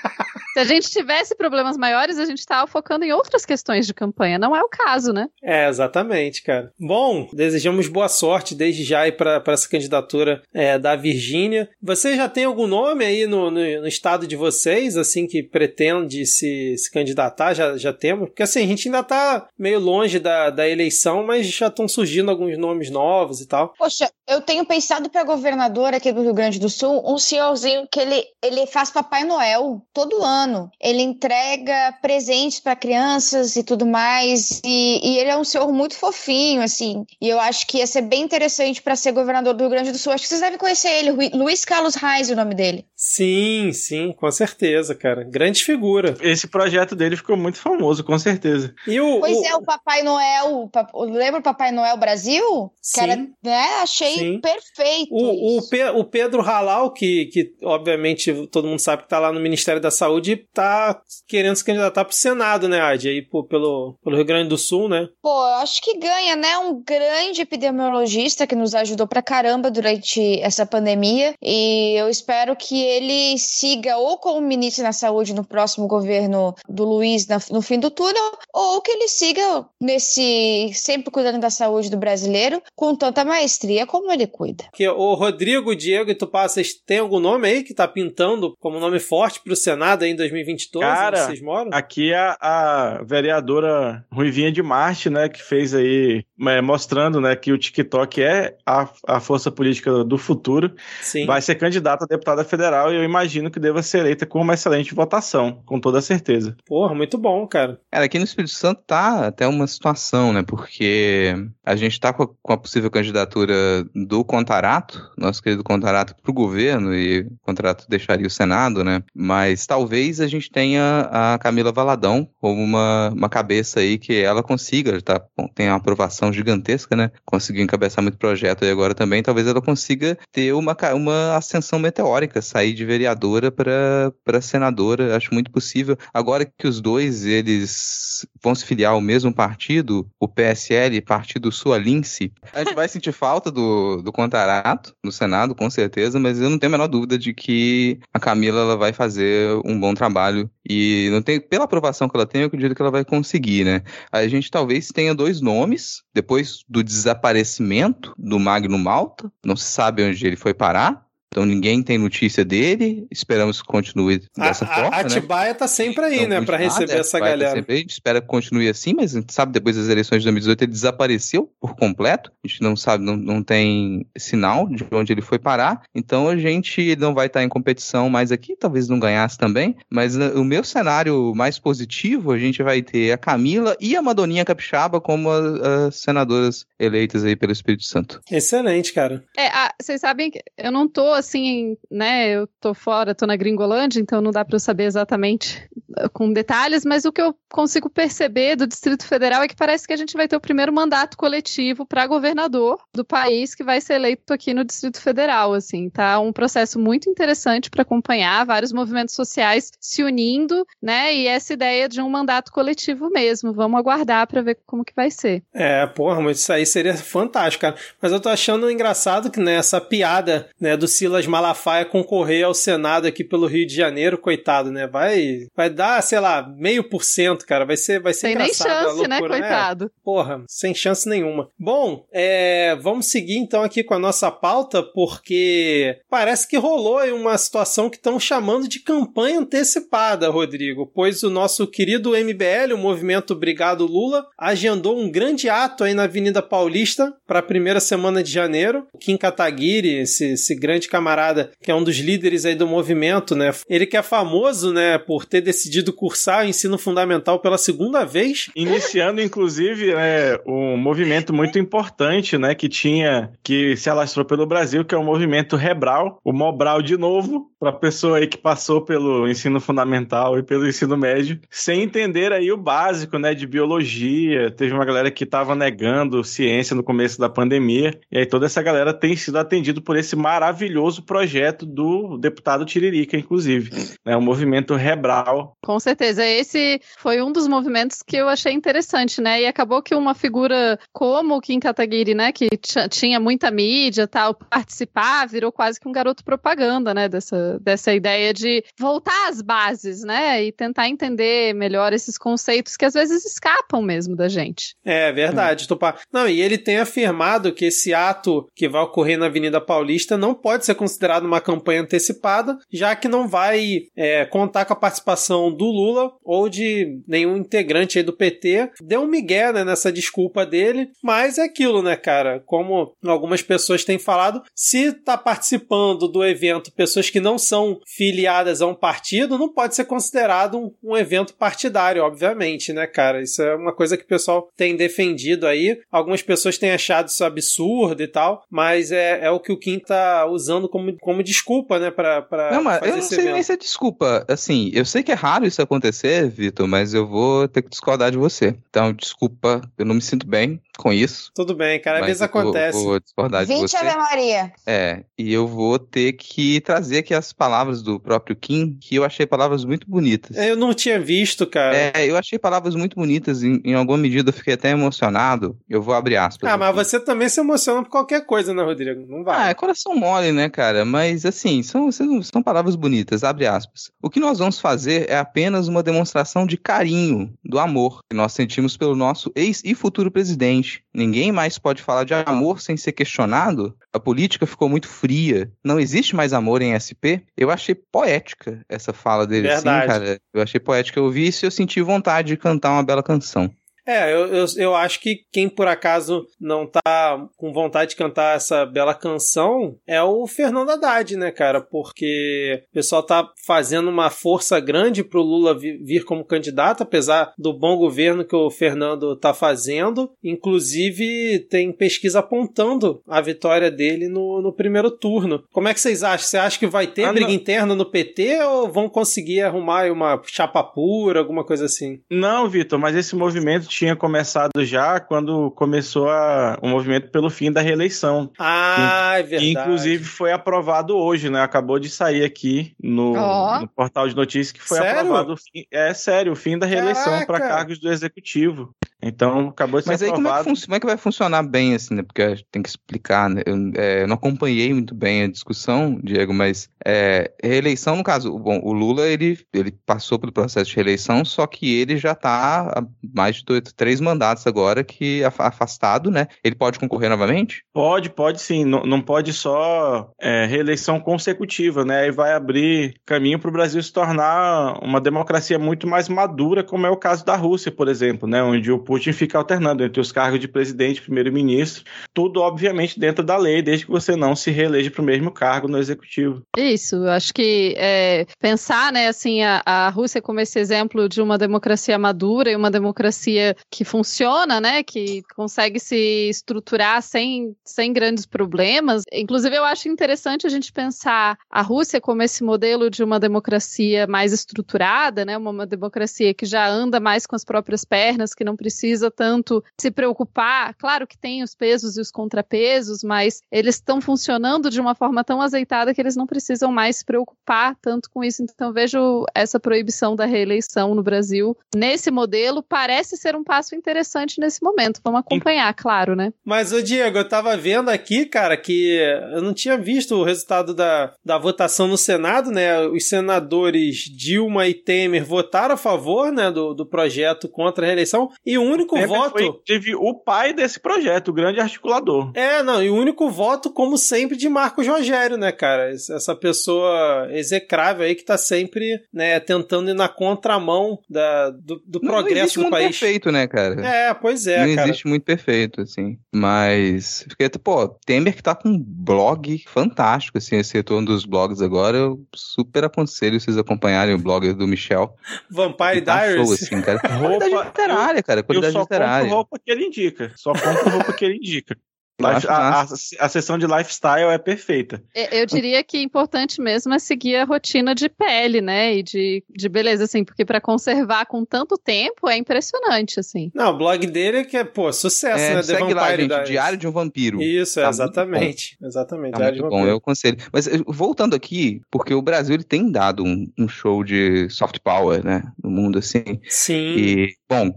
Se 0.58 0.62
a 0.62 0.64
gente 0.64 0.90
tivesse 0.90 1.36
problemas 1.36 1.76
maiores, 1.76 2.18
a 2.18 2.24
gente 2.24 2.40
estava 2.40 2.66
focando 2.66 3.04
em 3.04 3.12
outras 3.12 3.46
questões 3.46 3.86
de 3.86 3.94
campanha. 3.94 4.40
Não 4.40 4.56
é 4.56 4.60
o 4.60 4.68
caso, 4.68 5.12
né? 5.12 5.28
É, 5.40 5.68
exatamente, 5.68 6.42
cara. 6.42 6.72
Bom, 6.76 7.28
desejamos 7.32 7.86
boa 7.86 8.08
sorte 8.08 8.56
desde 8.56 8.82
já 8.82 9.02
aí 9.02 9.12
para 9.12 9.40
essa 9.46 9.68
candidatura 9.68 10.42
é, 10.52 10.76
da 10.76 10.96
Virgínia. 10.96 11.70
Você 11.80 12.16
já 12.16 12.28
tem 12.28 12.42
algum 12.42 12.66
nome 12.66 13.04
aí 13.04 13.24
no, 13.24 13.52
no, 13.52 13.60
no 13.60 13.86
estado 13.86 14.26
de 14.26 14.34
vocês, 14.34 14.96
assim, 14.96 15.28
que 15.28 15.44
pretende 15.44 16.26
se, 16.26 16.76
se 16.76 16.90
candidatar? 16.90 17.54
Já, 17.54 17.76
já 17.76 17.92
temos? 17.92 18.30
Porque 18.30 18.42
assim, 18.42 18.64
a 18.64 18.66
gente 18.66 18.88
ainda 18.88 19.04
tá 19.04 19.46
meio 19.56 19.78
longe 19.78 20.18
da, 20.18 20.50
da 20.50 20.68
eleição, 20.68 21.24
mas 21.24 21.46
já 21.46 21.68
estão 21.68 21.86
surgindo 21.86 22.32
alguns 22.32 22.58
nomes 22.58 22.90
novos 22.90 23.40
e 23.40 23.46
tal. 23.46 23.74
Poxa, 23.78 24.10
eu 24.26 24.40
tenho 24.40 24.66
pensado 24.66 25.08
para 25.08 25.22
governador 25.22 25.94
aqui 25.94 26.10
do 26.10 26.22
Rio 26.22 26.34
Grande 26.34 26.58
do 26.58 26.68
Sul, 26.68 27.00
um 27.06 27.16
senhorzinho 27.16 27.86
que 27.90 28.00
ele, 28.00 28.24
ele 28.42 28.66
faz 28.66 28.90
Papai 28.90 29.22
Noel 29.22 29.80
todo 29.94 30.24
ano. 30.24 30.47
Ano. 30.48 30.70
Ele 30.80 31.02
entrega 31.02 31.94
presentes 32.00 32.58
para 32.58 32.74
crianças 32.74 33.54
e 33.56 33.62
tudo 33.62 33.86
mais. 33.86 34.60
E, 34.64 35.00
e, 35.02 35.18
ele 35.18 35.30
é 35.30 35.36
um 35.36 35.44
senhor 35.44 35.70
muito 35.72 35.94
fofinho, 35.94 36.62
assim. 36.62 37.04
E 37.20 37.28
eu 37.28 37.38
acho 37.38 37.66
que 37.66 37.78
ia 37.78 37.86
ser 37.86 38.02
bem 38.02 38.22
interessante 38.22 38.82
para 38.82 38.96
ser 38.96 39.12
governador 39.12 39.54
do 39.54 39.60
Rio 39.60 39.70
Grande 39.70 39.92
do 39.92 39.98
Sul. 39.98 40.12
Acho 40.12 40.22
que 40.22 40.28
vocês 40.28 40.40
devem 40.40 40.58
conhecer 40.58 40.88
ele, 40.88 41.30
Luiz 41.34 41.64
Carlos 41.64 41.94
Reis, 41.94 42.30
o 42.30 42.36
nome 42.36 42.54
dele. 42.54 42.86
Sim, 42.96 43.70
sim, 43.72 44.12
com 44.12 44.30
certeza, 44.30 44.94
cara. 44.94 45.22
Grande 45.22 45.62
figura. 45.62 46.16
Esse 46.20 46.48
projeto 46.48 46.96
dele 46.96 47.16
ficou 47.16 47.36
muito 47.36 47.58
famoso, 47.58 48.02
com 48.02 48.18
certeza. 48.18 48.74
E 48.86 49.00
o, 49.00 49.20
pois 49.20 49.36
o... 49.36 49.44
é, 49.44 49.54
o 49.54 49.62
Papai 49.62 50.02
Noel. 50.02 50.70
O, 50.92 51.04
lembra 51.04 51.40
o 51.40 51.42
Papai 51.42 51.70
Noel 51.70 51.96
Brasil? 51.96 52.72
Sim. 52.80 53.34
Né? 53.42 53.64
Achei 53.82 54.14
sim. 54.14 54.40
perfeito. 54.40 55.12
O, 55.12 55.58
o, 55.58 55.68
Pe 55.68 55.84
o 55.90 56.04
Pedro 56.04 56.42
Halal, 56.42 56.92
que, 56.92 57.26
que 57.26 57.54
obviamente 57.62 58.48
todo 58.48 58.66
mundo 58.66 58.80
sabe 58.80 59.02
que 59.02 59.08
tá 59.08 59.18
lá 59.18 59.32
no 59.32 59.40
Ministério 59.40 59.80
da 59.80 59.90
Saúde, 59.90 60.27
Dip 60.28 60.46
tá 60.52 61.00
querendo 61.26 61.56
se 61.56 61.64
candidatar 61.64 62.04
pro 62.04 62.14
Senado, 62.14 62.68
né, 62.68 62.80
Adi? 62.80 63.08
Aí 63.08 63.22
pô, 63.22 63.42
pelo, 63.44 63.96
pelo 64.04 64.16
Rio 64.16 64.24
Grande 64.26 64.50
do 64.50 64.58
Sul, 64.58 64.86
né? 64.86 65.08
Pô, 65.22 65.42
acho 65.62 65.80
que 65.80 65.98
ganha, 65.98 66.36
né? 66.36 66.58
Um 66.58 66.82
grande 66.82 67.40
epidemiologista 67.40 68.46
que 68.46 68.54
nos 68.54 68.74
ajudou 68.74 69.06
pra 69.06 69.22
caramba 69.22 69.70
durante 69.70 70.38
essa 70.40 70.66
pandemia. 70.66 71.32
E 71.42 71.94
eu 71.98 72.10
espero 72.10 72.54
que 72.54 72.78
ele 72.78 73.38
siga 73.38 73.96
ou 73.96 74.18
como 74.18 74.46
ministro 74.46 74.84
da 74.84 74.92
Saúde 74.92 75.34
no 75.34 75.46
próximo 75.46 75.86
governo 75.86 76.54
do 76.68 76.84
Luiz 76.84 77.26
no 77.50 77.62
fim 77.62 77.78
do 77.78 77.90
túnel, 77.90 78.32
ou 78.52 78.82
que 78.82 78.90
ele 78.90 79.08
siga 79.08 79.66
nesse 79.80 80.70
sempre 80.74 81.10
cuidando 81.10 81.40
da 81.40 81.50
saúde 81.50 81.90
do 81.90 81.96
brasileiro 81.96 82.60
com 82.74 82.94
tanta 82.94 83.24
maestria 83.24 83.86
como 83.86 84.12
ele 84.12 84.26
cuida. 84.26 84.64
Que 84.74 84.88
o 84.88 85.14
Rodrigo, 85.14 85.74
Diego 85.74 86.10
e 86.10 86.14
Tupá, 86.14 86.48
vocês 86.48 86.74
têm 86.74 86.98
algum 86.98 87.20
nome 87.20 87.48
aí 87.48 87.62
que 87.62 87.74
tá 87.74 87.86
pintando 87.88 88.54
como 88.60 88.80
nome 88.80 88.98
forte 88.98 89.40
pro 89.40 89.56
Senado 89.56 90.04
ainda? 90.04 90.17
2022, 90.18 90.68
todos, 90.70 90.98
Cara, 90.98 91.16
vocês 91.26 91.40
moram? 91.40 91.70
Aqui 91.72 92.12
é 92.12 92.18
a, 92.18 92.36
a 92.40 93.02
vereadora 93.02 94.04
Ruivinha 94.12 94.52
de 94.52 94.62
Marte, 94.62 95.10
né, 95.10 95.28
que 95.28 95.42
fez 95.42 95.74
aí, 95.74 96.24
é, 96.46 96.60
mostrando, 96.60 97.20
né, 97.20 97.34
que 97.36 97.52
o 97.52 97.58
TikTok 97.58 98.22
é 98.22 98.56
a, 98.66 98.88
a 99.06 99.20
força 99.20 99.50
política 99.50 100.04
do 100.04 100.18
futuro, 100.18 100.74
Sim. 101.00 101.26
vai 101.26 101.40
ser 101.40 101.54
candidata 101.56 102.04
a 102.04 102.08
deputada 102.08 102.44
federal 102.44 102.92
e 102.92 102.96
eu 102.96 103.04
imagino 103.04 103.50
que 103.50 103.60
deva 103.60 103.82
ser 103.82 103.98
eleita 103.98 104.26
com 104.26 104.40
uma 104.40 104.54
excelente 104.54 104.94
votação, 104.94 105.62
com 105.64 105.80
toda 105.80 106.00
certeza. 106.00 106.56
Porra, 106.66 106.94
muito 106.94 107.18
bom, 107.18 107.46
cara. 107.46 107.80
Cara, 107.90 108.04
aqui 108.04 108.18
no 108.18 108.24
Espírito 108.24 108.54
Santo 108.54 108.82
tá 108.86 109.26
até 109.26 109.46
uma 109.46 109.66
situação, 109.66 110.32
né, 110.32 110.42
porque 110.42 111.34
a 111.64 111.76
gente 111.76 111.98
tá 111.98 112.12
com 112.12 112.24
a, 112.24 112.28
com 112.42 112.52
a 112.52 112.58
possível 112.58 112.90
candidatura 112.90 113.84
do 113.94 114.24
Contarato, 114.24 115.10
nosso 115.16 115.42
querido 115.42 115.64
Contarato, 115.64 116.14
pro 116.22 116.32
governo 116.32 116.94
e 116.94 117.20
o 117.20 117.38
Contarato 117.42 117.86
deixaria 117.88 118.26
o 118.26 118.30
Senado, 118.30 118.82
né, 118.82 119.02
mas 119.14 119.66
talvez 119.66 120.07
a 120.20 120.26
gente 120.26 120.50
tenha 120.50 121.08
a 121.12 121.38
Camila 121.38 121.70
Valadão 121.70 122.28
como 122.40 122.62
uma, 122.62 123.10
uma 123.14 123.28
cabeça 123.28 123.80
aí 123.80 123.98
que 123.98 124.20
ela 124.20 124.42
consiga, 124.42 125.00
tá, 125.02 125.20
tem 125.54 125.68
uma 125.68 125.76
aprovação 125.76 126.32
gigantesca, 126.32 126.96
né, 126.96 127.10
conseguiu 127.24 127.62
encabeçar 127.62 128.02
muito 128.02 128.16
projeto 128.16 128.64
e 128.64 128.70
agora 128.70 128.94
também, 128.94 129.22
talvez 129.22 129.46
ela 129.46 129.60
consiga 129.60 130.18
ter 130.32 130.52
uma, 130.54 130.76
uma 130.94 131.36
ascensão 131.36 131.78
meteórica, 131.78 132.40
sair 132.40 132.72
de 132.72 132.84
vereadora 132.84 133.52
para 133.52 134.40
senadora, 134.40 135.16
acho 135.16 135.32
muito 135.34 135.50
possível. 135.50 135.96
Agora 136.12 136.44
que 136.46 136.66
os 136.66 136.80
dois, 136.80 137.26
eles 137.26 138.26
vão 138.42 138.54
se 138.54 138.64
filiar 138.64 138.92
ao 138.92 139.00
mesmo 139.00 139.32
partido, 139.32 140.08
o 140.18 140.26
PSL, 140.26 141.00
Partido 141.02 141.52
Sualince, 141.52 142.32
a 142.52 142.60
gente 142.60 142.74
vai 142.74 142.88
sentir 142.88 143.12
falta 143.12 143.50
do, 143.50 144.00
do 144.02 144.12
Contarato 144.12 144.94
no 145.04 145.12
Senado, 145.12 145.54
com 145.54 145.68
certeza, 145.68 146.18
mas 146.18 146.40
eu 146.40 146.48
não 146.48 146.58
tenho 146.58 146.70
a 146.70 146.76
menor 146.78 146.88
dúvida 146.88 147.18
de 147.18 147.32
que 147.34 147.98
a 148.12 148.18
Camila 148.18 148.60
ela 148.60 148.76
vai 148.76 148.92
fazer 148.92 149.60
um 149.64 149.78
bom 149.78 149.94
trabalho 149.98 150.48
e 150.68 151.08
não 151.10 151.20
tem, 151.20 151.40
pela 151.40 151.64
aprovação 151.64 152.08
que 152.08 152.16
ela 152.16 152.26
tem, 152.26 152.42
eu 152.42 152.46
acredito 152.46 152.74
que 152.74 152.80
ela 152.80 152.90
vai 152.90 153.04
conseguir, 153.04 153.64
né? 153.64 153.82
A 154.10 154.26
gente 154.28 154.50
talvez 154.50 154.88
tenha 154.88 155.14
dois 155.14 155.40
nomes, 155.40 156.02
depois 156.14 156.64
do 156.68 156.82
desaparecimento 156.82 158.14
do 158.16 158.38
Magno 158.38 158.78
Malta, 158.78 159.30
não 159.44 159.56
se 159.56 159.64
sabe 159.64 160.02
onde 160.02 160.26
ele 160.26 160.36
foi 160.36 160.54
parar, 160.54 161.07
então 161.30 161.44
ninguém 161.44 161.82
tem 161.82 161.98
notícia 161.98 162.44
dele, 162.44 163.06
esperamos 163.10 163.60
que 163.60 163.68
continue 163.68 164.22
dessa 164.36 164.64
a, 164.64 164.68
forma. 164.68 164.96
A 164.96 165.02
né? 165.02 165.08
Atibaia 165.08 165.48
né? 165.48 165.54
tá 165.54 165.68
sempre 165.68 166.04
aí, 166.04 166.16
então, 166.16 166.28
né, 166.28 166.42
para 166.42 166.56
receber 166.56 166.98
essa 166.98 167.20
galera. 167.20 167.50
Tá 167.50 167.56
sempre 167.56 167.72
aí, 167.72 167.78
a 167.78 167.82
gente 167.82 167.90
espera 167.90 168.20
que 168.20 168.26
continue 168.26 168.68
assim, 168.68 168.94
mas 168.94 169.14
a 169.14 169.20
gente 169.20 169.32
sabe 169.32 169.52
depois 169.52 169.76
das 169.76 169.88
eleições 169.88 170.20
de 170.20 170.24
2018 170.24 170.64
ele 170.64 170.72
desapareceu 170.72 171.50
por 171.60 171.76
completo. 171.76 172.32
A 172.44 172.48
gente 172.48 172.62
não 172.62 172.74
sabe, 172.74 173.04
não, 173.04 173.16
não 173.16 173.42
tem 173.42 174.06
sinal 174.16 174.66
de 174.68 174.84
onde 174.90 175.12
ele 175.12 175.20
foi 175.20 175.38
parar. 175.38 175.82
Então 175.94 176.28
a 176.28 176.36
gente 176.36 176.96
não 176.96 177.14
vai 177.14 177.26
estar 177.26 177.42
em 177.42 177.48
competição 177.48 178.08
mais 178.08 178.32
aqui, 178.32 178.56
talvez 178.56 178.88
não 178.88 178.98
ganhasse 178.98 179.36
também. 179.36 179.76
Mas 179.90 180.16
uh, 180.16 180.40
o 180.40 180.44
meu 180.44 180.64
cenário 180.64 181.34
mais 181.34 181.58
positivo, 181.58 182.32
a 182.32 182.38
gente 182.38 182.62
vai 182.62 182.82
ter 182.82 183.12
a 183.12 183.18
Camila 183.18 183.76
e 183.80 183.96
a 183.96 184.02
Madoninha 184.02 184.44
Capixaba 184.44 185.00
como 185.00 185.28
as 185.30 185.96
senadoras 185.96 186.64
eleitas 186.78 187.24
aí 187.24 187.36
pelo 187.36 187.52
Espírito 187.52 187.84
Santo. 187.84 188.20
Excelente, 188.30 188.92
cara. 188.92 189.22
É, 189.36 189.50
vocês 189.80 190.00
sabem 190.00 190.30
que 190.30 190.40
eu 190.56 190.72
não 190.72 190.88
tô 190.88 191.17
assim, 191.18 191.76
né? 191.90 192.30
Eu 192.30 192.48
tô 192.60 192.72
fora, 192.74 193.14
tô 193.14 193.26
na 193.26 193.36
Gringolândia, 193.36 194.00
então 194.00 194.20
não 194.20 194.30
dá 194.30 194.44
para 194.44 194.56
eu 194.56 194.60
saber 194.60 194.84
exatamente 194.84 195.68
uh, 195.98 196.08
com 196.10 196.32
detalhes, 196.32 196.84
mas 196.84 197.04
o 197.04 197.12
que 197.12 197.20
eu 197.20 197.34
consigo 197.50 197.90
perceber 197.90 198.56
do 198.56 198.66
Distrito 198.66 199.04
Federal 199.06 199.42
é 199.42 199.48
que 199.48 199.56
parece 199.56 199.86
que 199.86 199.92
a 199.92 199.96
gente 199.96 200.16
vai 200.16 200.28
ter 200.28 200.36
o 200.36 200.40
primeiro 200.40 200.72
mandato 200.72 201.16
coletivo 201.16 201.86
para 201.86 202.06
governador 202.06 202.78
do 202.94 203.04
país 203.04 203.54
que 203.54 203.64
vai 203.64 203.80
ser 203.80 203.94
eleito 203.94 204.32
aqui 204.32 204.54
no 204.54 204.64
Distrito 204.64 205.00
Federal, 205.00 205.54
assim, 205.54 205.90
tá 205.90 206.18
um 206.20 206.32
processo 206.32 206.78
muito 206.78 207.10
interessante 207.10 207.70
para 207.70 207.82
acompanhar, 207.82 208.46
vários 208.46 208.72
movimentos 208.72 209.14
sociais 209.14 209.70
se 209.80 210.02
unindo, 210.02 210.66
né? 210.80 211.14
E 211.14 211.26
essa 211.26 211.52
ideia 211.52 211.88
de 211.88 212.00
um 212.00 212.08
mandato 212.08 212.52
coletivo 212.52 213.10
mesmo. 213.10 213.52
Vamos 213.52 213.78
aguardar 213.78 214.26
para 214.26 214.42
ver 214.42 214.58
como 214.66 214.84
que 214.84 214.94
vai 214.94 215.10
ser. 215.10 215.42
É, 215.52 215.86
porra, 215.86 216.20
mas 216.20 216.38
isso 216.40 216.52
aí 216.52 216.64
seria 216.64 216.96
fantástico, 216.96 217.62
cara. 217.62 217.76
Mas 218.00 218.12
eu 218.12 218.20
tô 218.20 218.28
achando 218.28 218.70
engraçado 218.70 219.30
que 219.30 219.40
nessa 219.40 219.80
né, 219.80 219.86
piada, 219.86 220.48
né, 220.60 220.76
do 220.76 220.86
Silas 221.08 221.26
Malafaia 221.26 221.86
concorrer 221.86 222.44
ao 222.44 222.52
Senado 222.52 223.06
aqui 223.06 223.24
pelo 223.24 223.46
Rio 223.46 223.66
de 223.66 223.74
Janeiro, 223.74 224.18
coitado, 224.18 224.70
né? 224.70 224.86
Vai, 224.86 225.46
vai 225.56 225.70
dar, 225.70 226.02
sei 226.02 226.20
lá, 226.20 226.46
meio 226.46 226.84
por 226.84 227.02
cento, 227.02 227.46
cara. 227.46 227.64
Vai 227.64 227.78
ser, 227.78 227.98
vai 227.98 228.12
ser 228.12 228.28
Tem 228.28 228.36
nem 228.36 228.52
chance, 228.52 229.08
né, 229.08 229.18
coitado? 229.18 229.86
É, 229.86 229.88
porra, 230.04 230.44
sem 230.46 230.74
chance 230.74 231.08
nenhuma. 231.08 231.48
Bom, 231.58 232.06
é, 232.12 232.76
vamos 232.76 233.06
seguir 233.06 233.38
então 233.38 233.62
aqui 233.62 233.82
com 233.82 233.94
a 233.94 233.98
nossa 233.98 234.30
pauta, 234.30 234.82
porque 234.82 235.98
parece 236.10 236.46
que 236.46 236.58
rolou 236.58 236.98
uma 237.14 237.38
situação 237.38 237.88
que 237.88 237.96
estão 237.96 238.20
chamando 238.20 238.68
de 238.68 238.80
campanha 238.80 239.38
antecipada, 239.38 240.28
Rodrigo, 240.28 240.86
pois 240.94 241.22
o 241.22 241.30
nosso 241.30 241.66
querido 241.66 242.10
MBL, 242.10 242.74
o 242.74 242.78
movimento 242.78 243.32
Obrigado 243.32 243.86
Lula, 243.86 244.26
agendou 244.36 244.98
um 244.98 245.10
grande 245.10 245.48
ato 245.48 245.84
aí 245.84 245.94
na 245.94 246.02
Avenida 246.02 246.42
Paulista 246.42 247.14
para 247.26 247.38
a 247.38 247.42
primeira 247.42 247.80
semana 247.80 248.22
de 248.22 248.30
janeiro. 248.30 248.86
Kim 249.00 249.16
Kataguiri, 249.16 250.00
esse, 250.00 250.32
esse 250.32 250.54
grande 250.54 250.86
camarada 250.98 251.50
que 251.62 251.70
é 251.70 251.74
um 251.74 251.82
dos 251.82 251.96
líderes 251.96 252.44
aí 252.44 252.54
do 252.54 252.66
movimento, 252.66 253.34
né? 253.34 253.50
Ele 253.68 253.86
que 253.86 253.96
é 253.96 254.02
famoso, 254.02 254.72
né, 254.72 254.98
por 254.98 255.24
ter 255.24 255.40
decidido 255.40 255.92
cursar 255.92 256.44
o 256.44 256.48
ensino 256.48 256.76
fundamental 256.76 257.38
pela 257.40 257.56
segunda 257.56 258.04
vez. 258.04 258.50
Iniciando, 258.54 259.20
inclusive, 259.20 259.92
é, 259.92 260.40
um 260.46 260.76
movimento 260.76 261.32
muito 261.32 261.58
importante, 261.58 262.36
né, 262.36 262.54
que 262.54 262.68
tinha, 262.68 263.30
que 263.42 263.76
se 263.76 263.88
alastrou 263.88 264.24
pelo 264.24 264.46
Brasil, 264.46 264.84
que 264.84 264.94
é 264.94 264.98
o 264.98 265.04
movimento 265.04 265.56
Rebral, 265.56 266.18
o 266.24 266.32
Mobral 266.32 266.82
de 266.82 266.96
novo, 266.96 267.50
para 267.58 267.72
pessoa 267.72 268.18
aí 268.18 268.26
que 268.26 268.38
passou 268.38 268.80
pelo 268.82 269.28
ensino 269.28 269.60
fundamental 269.60 270.38
e 270.38 270.42
pelo 270.42 270.66
ensino 270.66 270.96
médio, 270.96 271.40
sem 271.50 271.82
entender 271.82 272.32
aí 272.32 272.52
o 272.52 272.56
básico, 272.56 273.18
né, 273.18 273.34
de 273.34 273.46
biologia. 273.46 274.50
Teve 274.50 274.72
uma 274.72 274.84
galera 274.84 275.10
que 275.10 275.24
estava 275.24 275.54
negando 275.54 276.22
ciência 276.22 276.76
no 276.76 276.82
começo 276.82 277.18
da 277.18 277.28
pandemia, 277.28 277.98
e 278.10 278.18
aí 278.18 278.26
toda 278.26 278.46
essa 278.46 278.62
galera 278.62 278.94
tem 278.94 279.16
sido 279.16 279.38
atendido 279.38 279.82
por 279.82 279.96
esse 279.96 280.14
maravilhoso 280.14 281.02
projeto 281.02 281.66
do 281.66 282.16
deputado 282.18 282.64
Tiririca, 282.64 283.16
inclusive, 283.16 283.70
né, 284.04 284.16
o 284.16 284.22
movimento 284.22 284.74
Rebral. 284.74 285.56
Com 285.62 285.80
certeza, 285.80 286.24
esse 286.24 286.80
foi 286.98 287.20
um 287.22 287.32
dos 287.32 287.48
movimentos 287.48 288.02
que 288.06 288.16
eu 288.16 288.28
achei 288.28 288.52
interessante, 288.52 289.20
né, 289.20 289.42
e 289.42 289.46
acabou 289.46 289.82
que 289.82 289.94
uma 289.94 290.14
figura 290.14 290.78
como 290.92 291.36
o 291.36 291.40
Kim 291.40 291.58
Kataguiri, 291.58 292.14
né, 292.14 292.32
que 292.32 292.48
tinha 292.90 293.18
muita 293.18 293.50
mídia, 293.50 294.06
tal, 294.06 294.34
participar, 294.34 295.26
virou 295.26 295.50
quase 295.50 295.80
que 295.80 295.88
um 295.88 295.92
garoto 295.92 296.24
propaganda, 296.24 296.94
né, 296.94 297.08
dessa 297.08 297.47
dessa, 297.60 297.94
ideia 297.94 298.32
de 298.32 298.64
voltar 298.78 299.28
às 299.28 299.40
bases, 299.40 300.02
né? 300.02 300.44
E 300.44 300.52
tentar 300.52 300.88
entender 300.88 301.54
melhor 301.54 301.92
esses 301.92 302.18
conceitos 302.18 302.76
que 302.76 302.84
às 302.84 302.94
vezes 302.94 303.24
escapam 303.24 303.82
mesmo 303.82 304.16
da 304.16 304.28
gente. 304.28 304.74
É 304.84 305.12
verdade, 305.12 305.64
hum. 305.64 305.68
Tupá. 305.68 305.98
Não, 306.12 306.28
e 306.28 306.40
ele 306.40 306.58
tem 306.58 306.78
afirmado 306.78 307.52
que 307.52 307.66
esse 307.66 307.94
ato 307.94 308.46
que 308.54 308.68
vai 308.68 308.82
ocorrer 308.82 309.18
na 309.18 309.26
Avenida 309.26 309.60
Paulista 309.60 310.16
não 310.16 310.34
pode 310.34 310.64
ser 310.64 310.74
considerado 310.74 311.24
uma 311.24 311.40
campanha 311.40 311.82
antecipada, 311.82 312.58
já 312.72 312.94
que 312.94 313.08
não 313.08 313.28
vai 313.28 313.82
é, 313.96 314.24
contar 314.26 314.64
com 314.64 314.72
a 314.72 314.76
participação 314.76 315.52
do 315.52 315.64
Lula 315.64 316.12
ou 316.24 316.48
de 316.48 317.00
nenhum 317.06 317.36
integrante 317.36 317.98
aí 317.98 318.04
do 318.04 318.16
PT. 318.16 318.70
Deu 318.80 319.02
um 319.02 319.06
migué 319.06 319.52
né, 319.52 319.64
nessa 319.64 319.92
desculpa 319.92 320.44
dele, 320.44 320.88
mas 321.02 321.38
é 321.38 321.42
aquilo, 321.42 321.82
né, 321.82 321.96
cara? 321.96 322.42
Como 322.44 322.94
algumas 323.04 323.42
pessoas 323.42 323.84
têm 323.84 323.98
falado, 323.98 324.42
se 324.54 324.92
tá 324.92 325.16
participando 325.16 326.08
do 326.08 326.24
evento 326.24 326.72
pessoas 326.72 327.10
que 327.10 327.20
não 327.20 327.37
não 327.38 327.44
são 327.44 327.80
filiadas 327.86 328.60
a 328.60 328.66
um 328.66 328.74
partido, 328.74 329.38
não 329.38 329.48
pode 329.52 329.76
ser 329.76 329.84
considerado 329.84 330.58
um, 330.58 330.72
um 330.82 330.96
evento 330.96 331.34
partidário, 331.34 332.02
obviamente, 332.02 332.72
né, 332.72 332.84
cara? 332.86 333.22
Isso 333.22 333.40
é 333.40 333.54
uma 333.54 333.72
coisa 333.72 333.96
que 333.96 334.02
o 334.02 334.06
pessoal 334.08 334.50
tem 334.56 334.76
defendido 334.76 335.46
aí. 335.46 335.78
Algumas 335.90 336.20
pessoas 336.20 336.58
têm 336.58 336.72
achado 336.72 337.06
isso 337.08 337.24
absurdo 337.24 338.02
e 338.02 338.08
tal, 338.08 338.42
mas 338.50 338.90
é, 338.90 339.20
é 339.24 339.30
o 339.30 339.38
que 339.38 339.52
o 339.52 339.58
Kim 339.58 339.78
tá 339.78 340.26
usando 340.26 340.68
como, 340.68 340.96
como 340.98 341.22
desculpa, 341.22 341.78
né, 341.78 341.92
pra, 341.92 342.20
pra 342.22 342.50
Não, 342.50 342.62
mas 342.64 342.80
fazer 342.80 342.90
eu 342.90 342.92
não 342.96 342.98
esse 342.98 343.08
sei 343.10 343.18
evento. 343.20 343.34
nem 343.34 343.42
se 343.44 343.52
é 343.52 343.56
desculpa. 343.56 344.24
Assim, 344.28 344.70
eu 344.74 344.84
sei 344.84 345.02
que 345.04 345.12
é 345.12 345.14
raro 345.14 345.46
isso 345.46 345.62
acontecer, 345.62 346.28
Vitor, 346.28 346.66
mas 346.66 346.92
eu 346.92 347.06
vou 347.06 347.46
ter 347.46 347.62
que 347.62 347.70
discordar 347.70 348.10
de 348.10 348.18
você. 348.18 348.56
Então, 348.68 348.92
desculpa, 348.92 349.60
eu 349.78 349.84
não 349.86 349.94
me 349.94 350.00
sinto 350.02 350.26
bem 350.26 350.60
com 350.76 350.92
isso. 350.92 351.30
Tudo 351.34 351.54
bem, 351.54 351.80
cara, 351.80 352.00
às 352.00 352.06
vezes 352.06 352.22
eu 352.22 352.28
vou- 352.28 352.40
acontece. 352.40 352.82
Vou, 352.84 352.98
discordar 353.00 353.44
de 353.46 353.52
20 353.54 353.68
você. 353.70 353.76
Ave 353.76 353.96
Maria. 353.96 354.52
É, 354.66 355.04
e 355.16 355.32
eu 355.32 355.46
vou 355.46 355.78
ter 355.78 356.12
que 356.14 356.60
trazer 356.60 356.98
aqui 356.98 357.14
as 357.14 357.27
palavras 357.32 357.82
do 357.82 357.98
próprio 358.00 358.36
Kim, 358.36 358.76
que 358.80 358.96
eu 358.96 359.04
achei 359.04 359.26
palavras 359.26 359.64
muito 359.64 359.88
bonitas. 359.88 360.36
Eu 360.36 360.56
não 360.56 360.74
tinha 360.74 361.00
visto, 361.00 361.46
cara. 361.46 361.76
É, 361.76 362.06
eu 362.08 362.16
achei 362.16 362.38
palavras 362.38 362.74
muito 362.74 362.96
bonitas, 362.96 363.42
em, 363.42 363.60
em 363.64 363.74
alguma 363.74 363.98
medida 363.98 364.30
eu 364.30 364.34
fiquei 364.34 364.54
até 364.54 364.70
emocionado. 364.70 365.56
Eu 365.68 365.82
vou 365.82 365.94
abrir 365.94 366.16
aspas. 366.16 366.50
Ah, 366.50 366.56
mas 366.56 366.68
aqui. 366.68 366.78
você 366.78 367.00
também 367.00 367.28
se 367.28 367.40
emociona 367.40 367.82
por 367.82 367.90
qualquer 367.90 368.24
coisa, 368.24 368.52
né, 368.54 368.62
Rodrigo? 368.62 369.06
Não 369.06 369.24
vai. 369.24 369.36
Ah, 369.40 369.48
é 369.50 369.54
coração 369.54 369.94
mole, 369.94 370.32
né, 370.32 370.48
cara? 370.48 370.84
Mas 370.84 371.24
assim, 371.24 371.62
são, 371.62 371.90
são 371.90 372.42
palavras 372.42 372.76
bonitas, 372.76 373.24
abre 373.24 373.46
aspas. 373.46 373.90
O 374.02 374.10
que 374.10 374.20
nós 374.20 374.38
vamos 374.38 374.60
fazer 374.60 375.08
é 375.08 375.18
apenas 375.18 375.68
uma 375.68 375.82
demonstração 375.82 376.46
de 376.46 376.56
carinho, 376.56 377.32
do 377.44 377.58
amor 377.58 378.02
que 378.08 378.16
nós 378.16 378.32
sentimos 378.32 378.76
pelo 378.76 378.94
nosso 378.94 379.30
ex 379.34 379.62
e 379.64 379.74
futuro 379.74 380.10
presidente. 380.10 380.82
Ninguém 380.94 381.32
mais 381.32 381.58
pode 381.58 381.82
falar 381.82 382.04
de 382.04 382.14
amor 382.14 382.60
sem 382.60 382.76
ser 382.76 382.92
questionado. 382.92 383.74
A 383.92 384.00
política 384.00 384.46
ficou 384.46 384.68
muito 384.68 384.88
fria. 384.88 385.50
Não 385.64 385.78
existe 385.78 386.14
mais 386.14 386.32
amor 386.32 386.62
em 386.62 386.78
SP. 386.78 387.17
Eu 387.36 387.50
achei 387.50 387.74
poética 387.74 388.64
essa 388.68 388.92
fala 388.92 389.26
dele, 389.26 389.48
assim, 389.48 389.64
Verdade. 389.64 389.86
cara. 389.86 390.20
Eu 390.32 390.42
achei 390.42 390.60
poética. 390.60 390.98
Eu 390.98 391.04
ouvi 391.04 391.26
isso 391.26 391.44
e 391.44 391.46
eu 391.46 391.50
senti 391.50 391.80
vontade 391.80 392.28
de 392.28 392.36
cantar 392.36 392.72
uma 392.72 392.82
bela 392.82 393.02
canção. 393.02 393.52
É, 393.88 394.12
eu, 394.12 394.26
eu, 394.26 394.44
eu 394.58 394.74
acho 394.74 395.00
que 395.00 395.22
quem 395.32 395.48
por 395.48 395.66
acaso 395.66 396.26
não 396.38 396.66
tá 396.66 397.26
com 397.38 397.52
vontade 397.54 397.90
de 397.90 397.96
cantar 397.96 398.36
essa 398.36 398.66
bela 398.66 398.92
canção 398.94 399.76
é 399.86 400.02
o 400.02 400.26
Fernando 400.26 400.70
Haddad, 400.70 401.16
né, 401.16 401.30
cara? 401.30 401.60
Porque 401.60 402.64
o 402.70 402.74
pessoal 402.74 403.02
tá 403.02 403.26
fazendo 403.46 403.88
uma 403.88 404.10
força 404.10 404.60
grande 404.60 405.02
pro 405.02 405.22
Lula 405.22 405.58
vi- 405.58 405.78
vir 405.78 406.04
como 406.04 406.24
candidato, 406.24 406.82
apesar 406.82 407.32
do 407.38 407.52
bom 407.52 407.76
governo 407.78 408.24
que 408.26 408.36
o 408.36 408.50
Fernando 408.50 409.16
tá 409.16 409.32
fazendo. 409.32 410.10
Inclusive, 410.22 411.46
tem 411.48 411.72
pesquisa 411.72 412.18
apontando 412.18 413.00
a 413.08 413.20
vitória 413.20 413.70
dele 413.70 414.08
no, 414.08 414.42
no 414.42 414.52
primeiro 414.52 414.90
turno. 414.90 415.42
Como 415.52 415.68
é 415.68 415.72
que 415.72 415.80
vocês 415.80 416.02
acham? 416.02 416.26
Você 416.26 416.36
acha 416.36 416.58
que 416.58 416.66
vai 416.66 416.86
ter 416.86 417.04
Ah, 417.04 417.12
briga 417.12 417.28
não. 417.28 417.34
interna 417.34 417.74
no 417.74 417.86
PT 417.90 418.42
ou 418.42 418.70
vão 418.70 418.88
conseguir 418.88 419.40
arrumar 419.42 419.90
uma 419.90 420.20
chapa 420.26 420.62
pura, 420.62 421.20
alguma 421.20 421.44
coisa 421.44 421.64
assim? 421.64 422.00
Não, 422.10 422.48
Vitor, 422.50 422.78
mas 422.78 422.94
esse 422.94 423.16
movimento 423.16 423.70
tinha 423.78 423.94
começado 423.94 424.50
já 424.64 424.98
quando 424.98 425.50
começou 425.52 426.08
a- 426.10 426.58
o 426.60 426.66
movimento 426.68 427.10
pelo 427.10 427.30
fim 427.30 427.52
da 427.52 427.60
reeleição. 427.60 428.30
Ah, 428.38 429.14
é 429.18 429.22
Que, 429.22 429.28
verdade. 429.30 429.50
inclusive 429.52 430.04
foi 430.04 430.32
aprovado 430.32 430.96
hoje, 430.96 431.30
né? 431.30 431.40
Acabou 431.42 431.78
de 431.78 431.88
sair 431.88 432.24
aqui 432.24 432.74
no, 432.82 433.14
Ó. 433.16 433.60
no 433.60 433.68
portal 433.68 434.08
de 434.08 434.16
notícias 434.16 434.50
que 434.52 434.60
foi 434.60 434.78
Sério? 434.78 435.00
aprovado. 435.00 435.34
é 435.70 435.94
sério, 435.94 436.32
o 436.32 436.36
fim 436.36 436.58
da 436.58 436.66
reeleição 436.66 437.24
para 437.24 437.38
cargos 437.40 437.78
do 437.78 437.88
executivo. 437.90 438.74
Então 439.00 439.48
acabou 439.48 439.78
de 439.78 439.86
ser 439.86 439.92
Mas 439.92 440.02
aí 440.02 440.10
como 440.10 440.28
é, 440.28 440.42
como 440.42 440.74
é 440.74 440.80
que 440.80 440.86
vai 440.86 440.96
funcionar 440.96 441.42
bem, 441.42 441.74
assim, 441.74 441.94
né? 441.94 442.02
Porque 442.02 442.44
tem 442.50 442.62
que 442.62 442.68
explicar, 442.68 443.30
né? 443.30 443.42
Eu, 443.46 443.56
é, 443.76 444.02
eu 444.02 444.08
não 444.08 444.14
acompanhei 444.14 444.72
muito 444.72 444.94
bem 444.94 445.22
a 445.22 445.28
discussão, 445.28 446.00
Diego, 446.02 446.34
mas 446.34 446.68
é, 446.84 447.32
reeleição, 447.42 447.96
no 447.96 448.02
caso, 448.02 448.36
bom, 448.38 448.60
o 448.62 448.72
Lula, 448.72 449.06
ele, 449.06 449.38
ele 449.52 449.70
passou 449.86 450.18
pelo 450.18 450.32
processo 450.32 450.70
de 450.70 450.76
reeleição, 450.76 451.24
só 451.24 451.46
que 451.46 451.78
ele 451.78 451.96
já 451.96 452.12
está 452.12 452.70
há 452.76 452.84
mais 453.14 453.36
de 453.36 453.44
dois, 453.44 453.62
três 453.76 454.00
mandatos 454.00 454.46
agora 454.46 454.82
que 454.82 455.22
afa- 455.22 455.46
afastado, 455.46 456.10
né? 456.10 456.26
Ele 456.42 456.56
pode 456.56 456.78
concorrer 456.78 457.08
novamente? 457.08 457.62
Pode, 457.72 458.10
pode 458.10 458.40
sim. 458.40 458.64
Não, 458.64 458.82
não 458.82 459.00
pode 459.00 459.32
só 459.32 460.10
é, 460.20 460.44
reeleição 460.46 460.98
consecutiva, 461.00 461.84
né? 461.84 462.08
E 462.08 462.10
vai 462.10 462.32
abrir 462.32 462.94
caminho 463.06 463.38
para 463.38 463.48
o 463.48 463.52
Brasil 463.52 463.82
se 463.82 463.92
tornar 463.92 464.82
uma 464.82 465.00
democracia 465.00 465.58
muito 465.58 465.86
mais 465.86 466.08
madura, 466.08 466.64
como 466.64 466.86
é 466.86 466.90
o 466.90 466.96
caso 466.96 467.24
da 467.24 467.36
Rússia, 467.36 467.70
por 467.70 467.86
exemplo, 467.88 468.28
né? 468.28 468.42
Onde 468.42 468.72
o 468.72 468.78
Putin 468.88 469.12
fica 469.12 469.36
alternando 469.36 469.84
entre 469.84 470.00
os 470.00 470.10
cargos 470.10 470.40
de 470.40 470.48
presidente 470.48 470.96
e 470.96 471.02
primeiro-ministro. 471.02 471.84
Tudo, 472.14 472.40
obviamente, 472.40 472.98
dentro 472.98 473.22
da 473.22 473.36
lei, 473.36 473.60
desde 473.60 473.84
que 473.84 473.92
você 473.92 474.16
não 474.16 474.34
se 474.34 474.50
reeleja 474.50 474.90
para 474.90 475.02
o 475.02 475.04
mesmo 475.04 475.30
cargo 475.30 475.68
no 475.68 475.76
executivo. 475.76 476.40
Isso, 476.56 477.04
acho 477.06 477.34
que 477.34 477.74
é, 477.76 478.24
pensar, 478.40 478.90
né, 478.90 479.08
assim, 479.08 479.42
a, 479.42 479.62
a 479.66 479.90
Rússia 479.90 480.22
como 480.22 480.40
esse 480.40 480.58
exemplo 480.58 481.06
de 481.06 481.20
uma 481.20 481.36
democracia 481.36 481.98
madura 481.98 482.50
e 482.50 482.56
uma 482.56 482.70
democracia 482.70 483.54
que 483.70 483.84
funciona, 483.84 484.58
né, 484.58 484.82
que 484.82 485.20
consegue 485.36 485.78
se 485.78 486.30
estruturar 486.30 487.02
sem, 487.02 487.54
sem 487.66 487.92
grandes 487.92 488.24
problemas. 488.24 489.02
Inclusive, 489.12 489.54
eu 489.54 489.64
acho 489.64 489.86
interessante 489.86 490.46
a 490.46 490.50
gente 490.50 490.72
pensar 490.72 491.36
a 491.50 491.60
Rússia 491.60 492.00
como 492.00 492.22
esse 492.22 492.42
modelo 492.42 492.88
de 492.88 493.04
uma 493.04 493.20
democracia 493.20 494.06
mais 494.06 494.32
estruturada, 494.32 495.26
né, 495.26 495.36
uma, 495.36 495.50
uma 495.50 495.66
democracia 495.66 496.32
que 496.32 496.46
já 496.46 496.66
anda 496.66 496.98
mais 496.98 497.26
com 497.26 497.36
as 497.36 497.44
próprias 497.44 497.84
pernas, 497.84 498.32
que 498.32 498.44
não 498.44 498.56
precisa 498.56 498.77
tanto 499.10 499.62
se 499.80 499.90
preocupar. 499.90 500.74
Claro 500.74 501.06
que 501.06 501.18
tem 501.18 501.42
os 501.42 501.54
pesos 501.54 501.96
e 501.96 502.00
os 502.00 502.10
contrapesos, 502.10 503.02
mas 503.02 503.40
eles 503.50 503.76
estão 503.76 504.00
funcionando 504.00 504.70
de 504.70 504.80
uma 504.80 504.94
forma 504.94 505.24
tão 505.24 505.40
azeitada 505.40 505.94
que 505.94 506.00
eles 506.00 506.16
não 506.16 506.26
precisam 506.26 506.70
mais 506.70 506.96
se 506.96 507.04
preocupar 507.04 507.76
tanto 507.80 508.10
com 508.10 508.22
isso. 508.22 508.42
Então, 508.42 508.72
vejo 508.72 509.24
essa 509.34 509.58
proibição 509.58 510.14
da 510.14 510.26
reeleição 510.26 510.94
no 510.94 511.02
Brasil 511.02 511.56
nesse 511.74 512.10
modelo 512.10 512.62
parece 512.62 513.16
ser 513.16 513.34
um 513.36 513.44
passo 513.44 513.74
interessante 513.74 514.40
nesse 514.40 514.62
momento. 514.62 515.00
Vamos 515.04 515.20
acompanhar, 515.20 515.72
claro, 515.74 516.14
né? 516.14 516.32
Mas, 516.44 516.72
ô 516.72 516.82
Diego, 516.82 517.18
eu 517.18 517.28
tava 517.28 517.56
vendo 517.56 517.88
aqui, 517.88 518.26
cara, 518.26 518.56
que 518.56 518.98
eu 519.32 519.42
não 519.42 519.54
tinha 519.54 519.76
visto 519.78 520.14
o 520.14 520.24
resultado 520.24 520.74
da, 520.74 521.12
da 521.24 521.38
votação 521.38 521.86
no 521.86 521.96
Senado, 521.96 522.50
né? 522.50 522.80
Os 522.86 523.08
senadores 523.08 523.96
Dilma 523.96 524.66
e 524.66 524.74
Temer 524.74 525.24
votaram 525.24 525.74
a 525.74 525.78
favor, 525.78 526.32
né, 526.32 526.50
do, 526.50 526.74
do 526.74 526.86
projeto 526.86 527.48
contra 527.48 527.84
a 527.84 527.86
reeleição, 527.86 528.30
e 528.44 528.58
o 528.68 528.74
único 528.74 528.94
Temer 528.94 529.08
voto... 529.08 529.30
foi, 529.30 529.44
inclusive, 529.46 529.94
o 529.96 530.14
pai 530.14 530.52
desse 530.52 530.78
projeto, 530.80 531.28
o 531.28 531.32
grande 531.32 531.60
articulador. 531.60 532.30
É, 532.34 532.62
não, 532.62 532.82
e 532.82 532.90
o 532.90 532.94
único 532.96 533.30
voto, 533.30 533.70
como 533.70 533.96
sempre, 533.96 534.36
de 534.36 534.48
Marcos 534.48 534.86
Rogério, 534.86 535.36
né, 535.36 535.52
cara? 535.52 535.90
Essa 535.90 536.34
pessoa 536.34 537.28
execrável 537.30 538.04
aí 538.04 538.14
que 538.14 538.24
tá 538.24 538.36
sempre, 538.36 539.00
né, 539.12 539.40
tentando 539.40 539.90
ir 539.90 539.94
na 539.94 540.08
contramão 540.08 540.98
da, 541.08 541.50
do, 541.50 541.82
do 541.86 542.00
Não- 542.00 542.08
não 542.08 542.10
progresso 542.22 542.40
existe 542.40 542.56
do 542.56 542.62
muito 542.62 542.72
país. 542.72 542.98
perfeito, 542.98 543.32
né, 543.32 543.46
cara? 543.46 543.86
É, 543.86 544.14
pois 544.14 544.46
é, 544.46 544.66
não 544.66 544.74
cara. 544.74 544.88
existe 544.88 545.06
muito 545.06 545.22
perfeito, 545.24 545.80
assim. 545.80 546.18
Mas, 546.34 547.24
fiquei, 547.28 547.48
pô, 547.48 547.88
Temer 548.06 548.34
que 548.34 548.42
tá 548.42 548.54
com 548.54 548.68
um 548.68 548.78
blog 548.78 549.62
fantástico, 549.66 550.38
assim, 550.38 550.56
esse 550.56 550.74
retorno 550.74 551.06
dos 551.06 551.24
blogs 551.24 551.60
agora, 551.60 551.96
eu 551.96 552.20
super 552.34 552.84
aconselho 552.84 553.40
vocês 553.40 553.56
acompanharem 553.56 554.14
o 554.14 554.18
blog 554.18 554.52
do 554.52 554.66
Michel. 554.66 555.14
Vampire 555.50 556.00
tá 556.02 556.20
show, 556.20 556.44
Diaries. 556.44 556.62
assim, 556.62 556.80
cara. 556.82 557.00
Roupa, 557.18 557.46
literária, 557.46 558.22
cara, 558.22 558.42
Eu 558.58 558.72
qualidade 558.72 558.72
só 558.72 558.78
compro 558.80 558.94
literária. 558.96 559.30
roupa 559.30 559.58
que 559.58 559.70
ele 559.70 559.84
indica. 559.86 560.32
Só 560.36 560.52
compro 560.52 560.90
roupa 560.90 561.12
que 561.12 561.24
ele 561.24 561.36
indica. 561.36 561.76
Eu 562.20 562.28
Life- 562.34 562.48
a, 562.48 562.80
a, 562.80 562.82
a 562.82 563.28
sessão 563.28 563.56
de 563.56 563.64
lifestyle 563.64 564.30
é 564.32 564.38
perfeita. 564.38 565.00
Eu 565.30 565.46
diria 565.46 565.84
que 565.84 566.02
importante 566.02 566.60
mesmo 566.60 566.92
é 566.92 566.98
seguir 566.98 567.36
a 567.36 567.44
rotina 567.44 567.94
de 567.94 568.08
pele, 568.08 568.60
né? 568.60 568.96
E 568.96 569.04
de, 569.04 569.44
de 569.48 569.68
beleza, 569.68 570.02
assim, 570.02 570.24
porque 570.24 570.44
para 570.44 570.60
conservar 570.60 571.26
com 571.26 571.44
tanto 571.44 571.78
tempo 571.78 572.28
é 572.28 572.36
impressionante, 572.36 573.20
assim. 573.20 573.52
Não, 573.54 573.70
o 573.72 573.78
blog 573.78 574.04
dele 574.08 574.38
é 574.38 574.44
que 574.44 574.56
é, 574.56 574.64
pô, 574.64 574.92
sucesso, 574.92 575.38
É, 575.44 575.50
né? 575.54 575.56
The 575.62 575.62
segue 575.62 575.94
lá, 575.94 576.16
gente. 576.16 576.44
Diário 576.44 576.76
de 576.76 576.88
um 576.88 576.90
Vampiro. 576.90 577.40
Isso, 577.40 577.76
Tá 577.76 577.82
é, 577.82 577.84
muito 577.84 577.94
exatamente. 578.02 578.76
Exatamente, 578.82 579.30
Tá 579.30 579.38
Diário 579.38 579.54
de 579.56 579.62
muito 579.62 579.70
bom, 579.76 579.86
eu 579.86 579.96
aconselho. 579.98 580.38
Mas 580.52 580.66
eh, 580.66 580.72
voltando 580.88 581.36
aqui, 581.36 581.80
porque 581.88 582.12
o 582.12 582.20
Brasil 582.20 582.52
ele 582.56 582.64
tem 582.64 582.90
dado 582.90 583.22
um, 583.22 583.46
um 583.56 583.68
show 583.68 584.02
de 584.02 584.50
soft 584.50 584.80
power, 584.82 585.24
né? 585.24 585.44
No 585.62 585.70
mundo, 585.70 586.00
assim. 586.00 586.24
Sim. 586.48 586.74
E, 586.96 587.34
bom, 587.48 587.70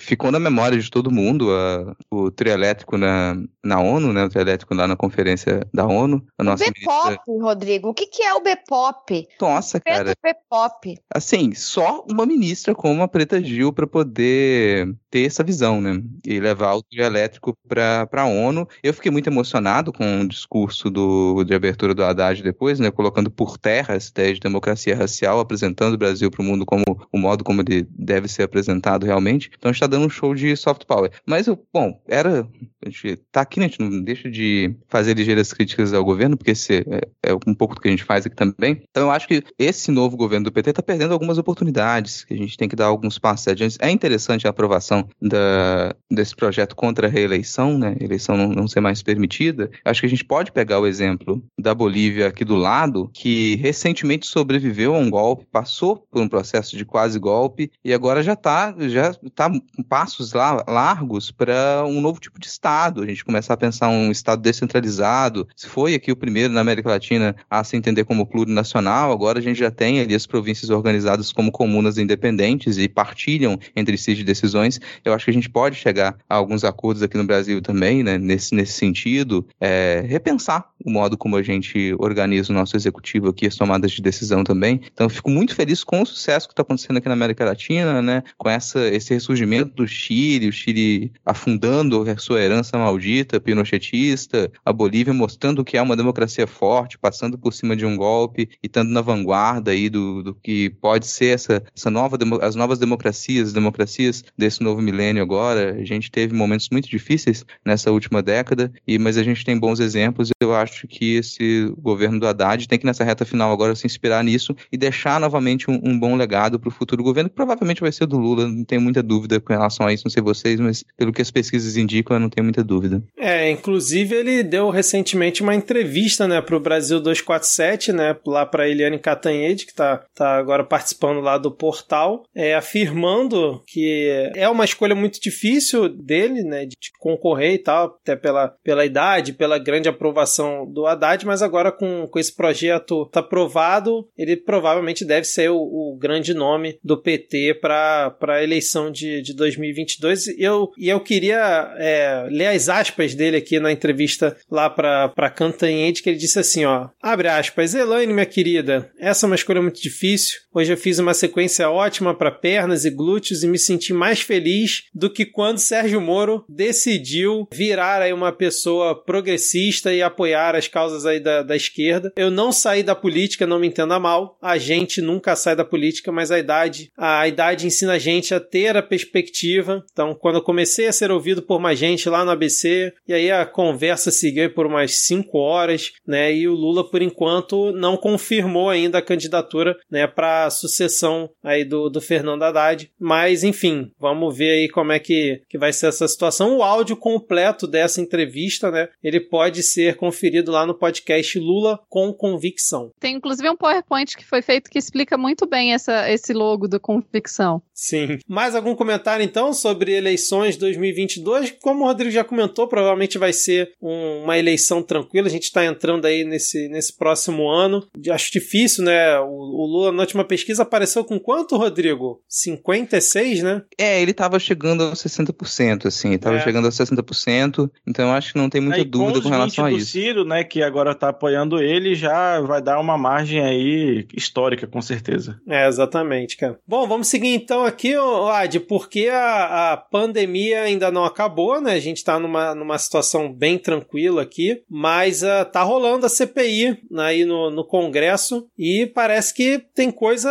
ficou 0.00 0.30
na 0.32 0.38
memória 0.40 0.78
de 0.78 0.90
todo 0.90 1.10
mundo 1.10 1.50
a- 1.52 1.94
o 2.10 2.30
trio 2.30 2.52
elétrico 2.52 2.96
na, 2.96 3.36
na 3.62 3.80
ONU, 3.80 4.12
né? 4.12 4.24
O 4.24 4.28
trio 4.28 4.40
elétrico 4.42 4.74
lá 4.74 4.86
na 4.88 4.96
conferência 4.96 5.66
da 5.72 5.86
ONU. 5.86 6.24
A 6.38 6.44
nossa 6.44 6.64
ministra. 6.64 7.16
Bpop, 7.16 7.40
Rodrigo. 7.42 7.88
O 7.88 7.94
que, 7.94 8.06
que 8.06 8.22
é 8.22 8.32
o 8.34 8.40
Bpop? 8.40 9.28
Nossa, 9.40 9.78
cara. 9.80 10.14
Preto 10.20 10.38
Bpop. 10.50 10.98
Assim, 11.14 11.54
só 11.54 12.04
uma 12.10 12.24
ministra 12.24 12.74
como 12.74 13.02
a 13.02 13.08
Preta 13.08 13.42
Gil 13.42 13.72
para 13.72 13.86
poder 13.86 14.94
ter 15.10 15.26
essa 15.26 15.42
visão, 15.42 15.80
né? 15.80 16.02
E 16.26 16.38
levar 16.40 16.74
o 16.74 16.82
trio 16.82 17.04
elétrico 17.04 17.56
para 17.66 18.08
a 18.12 18.26
ONU. 18.26 18.68
Eu 18.82 18.94
fiquei 18.94 19.10
muito 19.10 19.28
emocionado 19.28 19.92
com 19.92 20.20
o 20.20 20.28
discurso 20.28 20.90
do, 20.90 21.44
de 21.44 21.54
abertura 21.54 21.94
do 21.94 22.04
Haddad 22.04 22.42
depois, 22.42 22.78
né? 22.78 22.90
Colocando 22.90 23.30
por 23.30 23.58
terra 23.58 23.94
essa 23.94 24.10
ideia 24.10 24.34
de 24.34 24.40
democracia 24.40 24.96
racial, 24.96 25.40
apresentando 25.40 25.94
o 25.94 25.98
Brasil 25.98 26.30
para 26.30 26.42
o 26.42 26.44
mundo 26.44 26.64
como 26.66 26.84
o 27.12 27.18
modo 27.18 27.44
como 27.44 27.62
ele 27.62 27.86
deve 27.90 28.28
ser 28.28 28.42
apresentado 28.42 29.06
realmente. 29.06 29.50
Então 29.56 29.70
está 29.70 29.86
dando 29.86 30.06
um 30.06 30.10
show 30.10 30.34
de 30.34 30.54
soft 30.56 30.84
power. 30.84 31.10
Mas, 31.26 31.46
bom, 31.72 32.00
era. 32.06 32.46
A 32.84 32.90
gente 32.90 33.16
tá 33.30 33.40
aqui, 33.40 33.60
né? 33.60 33.66
A 33.66 33.68
gente 33.68 33.80
não 33.80 34.02
deixa 34.02 34.30
de 34.30 34.74
fazer 34.88 35.14
ligeiras 35.14 35.52
críticas 35.52 35.92
ao 35.92 36.04
governo, 36.04 36.36
porque 36.36 36.52
esse 36.52 36.84
é, 36.88 37.30
é 37.30 37.34
um 37.46 37.54
pouco 37.54 37.74
do 37.74 37.80
que 37.80 37.88
a 37.88 37.90
gente 37.90 38.04
faz 38.04 38.26
aqui 38.26 38.36
também. 38.36 38.82
Então 38.90 39.04
eu 39.04 39.10
acho 39.10 39.26
que 39.26 39.42
esse 39.58 39.90
novo 39.90 40.16
governo 40.16 40.44
do 40.44 40.52
PT 40.52 40.70
está 40.70 40.82
perdendo 40.82 41.12
algumas 41.12 41.38
oportunidades, 41.38 42.24
que 42.24 42.34
a 42.34 42.36
gente 42.36 42.56
tem 42.56 42.68
que 42.68 42.76
dar 42.76 42.86
alguns 42.86 43.18
passos 43.18 43.48
adiante. 43.48 43.76
É 43.80 43.90
interessante 43.90 44.46
a 44.46 44.50
aprovação 44.50 44.97
da, 45.20 45.94
desse 46.10 46.34
projeto 46.34 46.74
contra 46.74 47.06
a 47.06 47.10
reeleição, 47.10 47.78
né? 47.78 47.96
Eleição 48.00 48.36
não, 48.36 48.48
não 48.48 48.68
ser 48.68 48.80
mais 48.80 49.02
permitida. 49.02 49.70
Acho 49.84 50.00
que 50.00 50.06
a 50.06 50.10
gente 50.10 50.24
pode 50.24 50.52
pegar 50.52 50.80
o 50.80 50.86
exemplo 50.86 51.42
da 51.58 51.74
Bolívia 51.74 52.28
aqui 52.28 52.44
do 52.44 52.56
lado, 52.56 53.10
que 53.12 53.56
recentemente 53.56 54.26
sobreviveu 54.26 54.94
a 54.94 54.98
um 54.98 55.10
golpe, 55.10 55.46
passou 55.50 55.96
por 56.10 56.22
um 56.22 56.28
processo 56.28 56.76
de 56.76 56.84
quase 56.84 57.18
golpe 57.18 57.70
e 57.84 57.92
agora 57.92 58.22
já 58.22 58.32
está 58.32 58.74
já 58.88 59.14
tá 59.34 59.50
passos 59.88 60.32
lá, 60.32 60.64
largos 60.68 61.30
para 61.30 61.84
um 61.86 62.00
novo 62.00 62.20
tipo 62.20 62.38
de 62.38 62.46
Estado. 62.46 63.02
A 63.02 63.06
gente 63.06 63.24
começar 63.24 63.54
a 63.54 63.56
pensar 63.56 63.88
um 63.88 64.10
Estado 64.10 64.42
descentralizado. 64.42 65.46
Se 65.56 65.66
foi 65.66 65.94
aqui 65.94 66.12
o 66.12 66.16
primeiro 66.16 66.52
na 66.52 66.60
América 66.60 66.88
Latina 66.88 67.36
a 67.50 67.62
se 67.64 67.76
entender 67.76 68.04
como 68.04 68.26
plurinacional, 68.26 69.12
agora 69.12 69.38
a 69.38 69.42
gente 69.42 69.58
já 69.58 69.70
tem 69.70 70.00
ali 70.00 70.14
as 70.14 70.26
províncias 70.26 70.70
organizadas 70.70 71.32
como 71.32 71.52
comunas 71.52 71.98
independentes 71.98 72.78
e 72.78 72.88
partilham 72.88 73.58
entre 73.74 73.96
si 73.96 74.14
de 74.14 74.24
decisões. 74.24 74.80
Eu 75.04 75.12
acho 75.12 75.24
que 75.24 75.30
a 75.30 75.34
gente 75.34 75.48
pode 75.48 75.76
chegar 75.76 76.16
a 76.28 76.34
alguns 76.34 76.64
acordos 76.64 77.02
aqui 77.02 77.16
no 77.16 77.24
Brasil 77.24 77.60
também, 77.60 78.02
né, 78.02 78.18
nesse, 78.18 78.54
nesse 78.54 78.72
sentido, 78.72 79.46
é, 79.60 80.04
repensar 80.06 80.70
o 80.84 80.90
modo 80.90 81.16
como 81.16 81.36
a 81.36 81.42
gente 81.42 81.94
organiza 81.98 82.52
o 82.52 82.56
nosso 82.56 82.76
executivo 82.76 83.28
aqui, 83.28 83.46
as 83.46 83.56
tomadas 83.56 83.92
de 83.92 84.00
decisão 84.00 84.44
também. 84.44 84.80
Então, 84.92 85.06
eu 85.06 85.10
fico 85.10 85.30
muito 85.30 85.54
feliz 85.54 85.82
com 85.82 86.02
o 86.02 86.06
sucesso 86.06 86.46
que 86.46 86.52
está 86.52 86.62
acontecendo 86.62 86.98
aqui 86.98 87.08
na 87.08 87.14
América 87.14 87.44
Latina, 87.44 88.00
né, 88.00 88.22
com 88.36 88.48
essa, 88.48 88.86
esse 88.88 89.12
ressurgimento 89.12 89.74
do 89.74 89.86
Chile, 89.86 90.48
o 90.48 90.52
Chile 90.52 91.12
afundando 91.24 92.08
a 92.08 92.16
sua 92.16 92.40
herança 92.40 92.78
maldita, 92.78 93.40
pinochetista, 93.40 94.50
a 94.64 94.72
Bolívia 94.72 95.12
mostrando 95.12 95.64
que 95.64 95.76
é 95.76 95.82
uma 95.82 95.96
democracia 95.96 96.46
forte, 96.46 96.98
passando 96.98 97.38
por 97.38 97.52
cima 97.52 97.76
de 97.76 97.84
um 97.84 97.96
golpe 97.96 98.48
e 98.62 98.66
estando 98.66 98.90
na 98.90 99.00
vanguarda 99.00 99.70
aí 99.70 99.88
do, 99.88 100.22
do 100.22 100.34
que 100.34 100.70
pode 100.70 101.06
ser 101.06 101.34
essa, 101.34 101.62
essa 101.76 101.90
nova, 101.90 102.18
as 102.42 102.54
novas 102.54 102.78
democracias, 102.78 103.52
democracias 103.52 104.24
desse 104.36 104.62
novo 104.62 104.77
milênio 104.82 105.22
agora. 105.22 105.76
A 105.78 105.84
gente 105.84 106.10
teve 106.10 106.34
momentos 106.34 106.68
muito 106.70 106.88
difíceis 106.88 107.44
nessa 107.64 107.90
última 107.90 108.22
década, 108.22 108.72
e 108.86 108.98
mas 108.98 109.16
a 109.16 109.22
gente 109.22 109.44
tem 109.44 109.58
bons 109.58 109.80
exemplos. 109.80 110.30
Eu 110.40 110.54
acho 110.54 110.86
que 110.86 111.16
esse 111.16 111.72
governo 111.78 112.20
do 112.20 112.26
Haddad 112.26 112.66
tem 112.66 112.78
que 112.78 112.86
nessa 112.86 113.04
reta 113.04 113.24
final 113.24 113.52
agora 113.52 113.74
se 113.74 113.86
inspirar 113.86 114.22
nisso 114.24 114.54
e 114.72 114.76
deixar 114.76 115.20
novamente 115.20 115.70
um, 115.70 115.80
um 115.82 115.98
bom 115.98 116.16
legado 116.16 116.58
para 116.58 116.68
o 116.68 116.72
futuro 116.72 117.02
governo, 117.02 117.30
que 117.30 117.36
provavelmente 117.36 117.80
vai 117.80 117.92
ser 117.92 118.06
do 118.06 118.18
Lula. 118.18 118.48
Não 118.48 118.64
tenho 118.64 118.80
muita 118.80 119.02
dúvida 119.02 119.40
com 119.40 119.52
relação 119.52 119.86
a 119.86 119.92
isso, 119.92 120.04
não 120.06 120.10
sei 120.10 120.22
vocês, 120.22 120.58
mas 120.60 120.84
pelo 120.96 121.12
que 121.12 121.22
as 121.22 121.30
pesquisas 121.30 121.76
indicam, 121.76 122.16
eu 122.16 122.20
não 122.20 122.30
tenho 122.30 122.44
muita 122.44 122.62
dúvida. 122.64 123.02
É, 123.16 123.50
inclusive 123.50 124.14
ele 124.14 124.42
deu 124.42 124.70
recentemente 124.70 125.42
uma 125.42 125.54
entrevista, 125.54 126.26
né, 126.26 126.40
para 126.40 126.56
o 126.56 126.60
Brasil 126.60 127.00
247, 127.00 127.92
né, 127.92 128.16
lá 128.26 128.44
para 128.46 128.68
Eliane 128.68 128.98
Catanhede, 128.98 129.64
que 129.64 129.72
está 129.72 130.02
tá 130.14 130.36
agora 130.36 130.64
participando 130.64 131.20
lá 131.20 131.38
do 131.38 131.50
portal, 131.50 132.24
é, 132.34 132.54
afirmando 132.54 133.62
que 133.66 134.30
é 134.34 134.48
uma 134.48 134.64
escolha 134.68 134.94
muito 134.94 135.20
difícil 135.20 135.88
dele, 135.88 136.42
né, 136.42 136.66
de 136.66 136.76
concorrer 136.98 137.54
e 137.54 137.58
tal, 137.58 137.98
até 138.00 138.14
pela, 138.16 138.48
pela 138.62 138.84
idade, 138.84 139.32
pela 139.32 139.58
grande 139.58 139.88
aprovação 139.88 140.70
do 140.70 140.86
Haddad, 140.86 141.26
mas 141.26 141.42
agora 141.42 141.72
com, 141.72 142.06
com 142.06 142.18
esse 142.18 142.34
projeto 142.34 143.06
tá 143.06 143.20
aprovado, 143.20 144.08
ele 144.16 144.36
provavelmente 144.36 145.04
deve 145.04 145.26
ser 145.26 145.50
o, 145.50 145.58
o 145.58 145.96
grande 145.98 146.34
nome 146.34 146.78
do 146.82 147.00
PT 147.00 147.54
para 147.60 148.16
a 148.28 148.42
eleição 148.42 148.90
de, 148.90 149.22
de 149.22 149.34
2022. 149.34 150.28
E 150.28 150.42
eu, 150.42 150.70
e 150.78 150.88
eu 150.88 151.00
queria 151.00 151.74
é, 151.78 152.26
ler 152.30 152.48
as 152.48 152.68
aspas 152.68 153.14
dele 153.14 153.36
aqui 153.36 153.58
na 153.58 153.72
entrevista 153.72 154.36
lá 154.50 154.68
para 154.68 155.30
Cantanhede, 155.30 156.02
que 156.02 156.10
ele 156.10 156.18
disse 156.18 156.38
assim, 156.38 156.64
ó, 156.64 156.88
abre 157.02 157.28
aspas, 157.28 157.74
Elaine, 157.74 158.12
minha 158.12 158.26
querida, 158.26 158.90
essa 158.98 159.24
é 159.24 159.28
uma 159.28 159.36
escolha 159.36 159.62
muito 159.62 159.80
difícil, 159.80 160.40
hoje 160.52 160.72
eu 160.72 160.76
fiz 160.76 160.98
uma 160.98 161.14
sequência 161.14 161.70
ótima 161.70 162.14
para 162.14 162.30
pernas 162.30 162.84
e 162.84 162.90
glúteos 162.90 163.42
e 163.42 163.48
me 163.48 163.58
senti 163.58 163.92
mais 163.92 164.20
feliz 164.20 164.57
do 164.94 165.10
que 165.10 165.24
quando 165.24 165.58
Sérgio 165.58 166.00
Moro 166.00 166.44
decidiu 166.48 167.46
virar 167.52 168.02
aí 168.02 168.12
uma 168.12 168.32
pessoa 168.32 168.94
progressista 168.94 169.92
e 169.92 170.02
apoiar 170.02 170.54
as 170.54 170.68
causas 170.68 171.04
aí 171.06 171.20
da, 171.20 171.42
da 171.42 171.56
esquerda. 171.56 172.12
Eu 172.16 172.30
não 172.30 172.52
saí 172.52 172.82
da 172.82 172.94
política, 172.94 173.46
não 173.46 173.58
me 173.58 173.66
entenda 173.66 173.98
mal, 173.98 174.38
a 174.40 174.58
gente 174.58 175.00
nunca 175.00 175.36
sai 175.36 175.54
da 175.54 175.64
política, 175.64 176.10
mas 176.10 176.30
a 176.30 176.38
idade, 176.38 176.90
a 176.96 177.26
idade 177.26 177.66
ensina 177.66 177.92
a 177.92 177.98
gente 177.98 178.34
a 178.34 178.40
ter 178.40 178.76
a 178.76 178.82
perspectiva. 178.82 179.84
Então, 179.92 180.14
quando 180.14 180.36
eu 180.36 180.42
comecei 180.42 180.86
a 180.86 180.92
ser 180.92 181.10
ouvido 181.10 181.42
por 181.42 181.60
mais 181.60 181.78
gente 181.78 182.08
lá 182.08 182.24
no 182.24 182.30
ABC, 182.30 182.92
e 183.06 183.12
aí 183.12 183.30
a 183.30 183.44
conversa 183.44 184.10
seguiu 184.10 184.52
por 184.52 184.66
umas 184.66 184.94
cinco 184.96 185.38
horas, 185.38 185.92
né? 186.06 186.32
E 186.32 186.48
o 186.48 186.54
Lula, 186.54 186.88
por 186.88 187.02
enquanto, 187.02 187.72
não 187.72 187.96
confirmou 187.96 188.70
ainda 188.70 188.98
a 188.98 189.02
candidatura, 189.02 189.76
né, 189.90 190.06
para 190.06 190.50
sucessão 190.50 191.30
aí 191.42 191.64
do, 191.64 191.88
do 191.88 192.00
Fernando 192.00 192.42
Haddad. 192.42 192.90
Mas, 192.98 193.44
enfim, 193.44 193.90
vamos 193.98 194.36
ver 194.36 194.47
aí 194.48 194.68
como 194.68 194.92
é 194.92 194.98
que, 194.98 195.42
que 195.48 195.58
vai 195.58 195.72
ser 195.72 195.88
essa 195.88 196.06
situação. 196.06 196.56
O 196.56 196.62
áudio 196.62 196.96
completo 196.96 197.66
dessa 197.66 198.00
entrevista, 198.00 198.70
né, 198.70 198.88
ele 199.02 199.20
pode 199.20 199.62
ser 199.62 199.96
conferido 199.96 200.50
lá 200.50 200.66
no 200.66 200.74
podcast 200.74 201.38
Lula 201.38 201.78
com 201.88 202.12
Convicção. 202.12 202.92
Tem 203.00 203.16
inclusive 203.16 203.48
um 203.48 203.56
PowerPoint 203.56 204.16
que 204.16 204.24
foi 204.24 204.42
feito 204.42 204.70
que 204.70 204.78
explica 204.78 205.16
muito 205.16 205.46
bem 205.46 205.72
essa, 205.72 206.10
esse 206.10 206.32
logo 206.32 206.68
do 206.68 206.80
Convicção. 206.80 207.62
Sim. 207.72 208.18
Mais 208.26 208.54
algum 208.54 208.74
comentário 208.74 209.24
então 209.24 209.52
sobre 209.52 209.92
eleições 209.92 210.56
2022? 210.56 211.52
Como 211.60 211.84
o 211.84 211.86
Rodrigo 211.86 212.10
já 212.10 212.24
comentou, 212.24 212.66
provavelmente 212.66 213.18
vai 213.18 213.32
ser 213.32 213.72
um, 213.80 214.24
uma 214.24 214.38
eleição 214.38 214.82
tranquila. 214.82 215.28
A 215.28 215.30
gente 215.30 215.44
está 215.44 215.64
entrando 215.64 216.04
aí 216.04 216.24
nesse, 216.24 216.68
nesse 216.68 216.96
próximo 216.96 217.48
ano. 217.48 217.86
Acho 218.10 218.32
difícil, 218.32 218.84
né? 218.84 219.18
O, 219.20 219.26
o, 219.26 219.66
Lula 219.66 219.92
na 219.92 220.02
última 220.02 220.24
pesquisa 220.24 220.62
apareceu 220.62 221.04
com 221.04 221.18
quanto, 221.20 221.56
Rodrigo? 221.56 222.22
56, 222.28 223.42
né? 223.42 223.62
É, 223.78 224.00
ele 224.00 224.10
estava 224.10 224.37
chegando 224.38 224.84
aos 224.84 225.02
60%, 225.02 225.86
assim. 225.86 226.12
Estava 226.12 226.36
é. 226.36 226.40
chegando 226.40 226.66
aos 226.66 226.74
60%. 226.74 227.70
Então 227.86 228.08
eu 228.08 228.12
acho 228.12 228.32
que 228.32 228.38
não 228.38 228.48
tem 228.48 228.60
muita 228.60 228.78
aí, 228.78 228.84
dúvida 228.84 229.20
com, 229.20 229.28
com 229.28 229.34
relação 229.34 229.64
a 229.64 229.72
isso. 229.72 229.92
Ciro, 229.92 230.24
né, 230.24 230.44
que 230.44 230.62
agora 230.62 230.92
está 230.92 231.08
apoiando 231.08 231.60
ele, 231.60 231.94
já 231.94 232.40
vai 232.40 232.62
dar 232.62 232.78
uma 232.78 232.96
margem 232.98 233.40
aí 233.40 234.06
histórica, 234.14 234.66
com 234.66 234.80
certeza. 234.80 235.40
É, 235.48 235.66
exatamente, 235.66 236.36
cara. 236.36 236.58
Bom, 236.66 236.86
vamos 236.86 237.08
seguir 237.08 237.34
então 237.34 237.64
aqui, 237.64 237.94
Ad, 237.94 238.60
porque 238.60 239.08
a, 239.08 239.72
a 239.72 239.76
pandemia 239.76 240.62
ainda 240.62 240.90
não 240.90 241.04
acabou, 241.04 241.60
né? 241.60 241.72
A 241.72 241.80
gente 241.80 241.98
está 241.98 242.18
numa, 242.18 242.54
numa 242.54 242.78
situação 242.78 243.32
bem 243.32 243.58
tranquila 243.58 244.22
aqui, 244.22 244.62
mas 244.68 245.22
uh, 245.22 245.44
tá 245.50 245.62
rolando 245.62 246.06
a 246.06 246.08
CPI 246.08 246.78
aí 246.96 247.24
no, 247.24 247.50
no 247.50 247.64
Congresso 247.64 248.46
e 248.58 248.86
parece 248.86 249.34
que 249.34 249.58
tem 249.74 249.90
coisa 249.90 250.28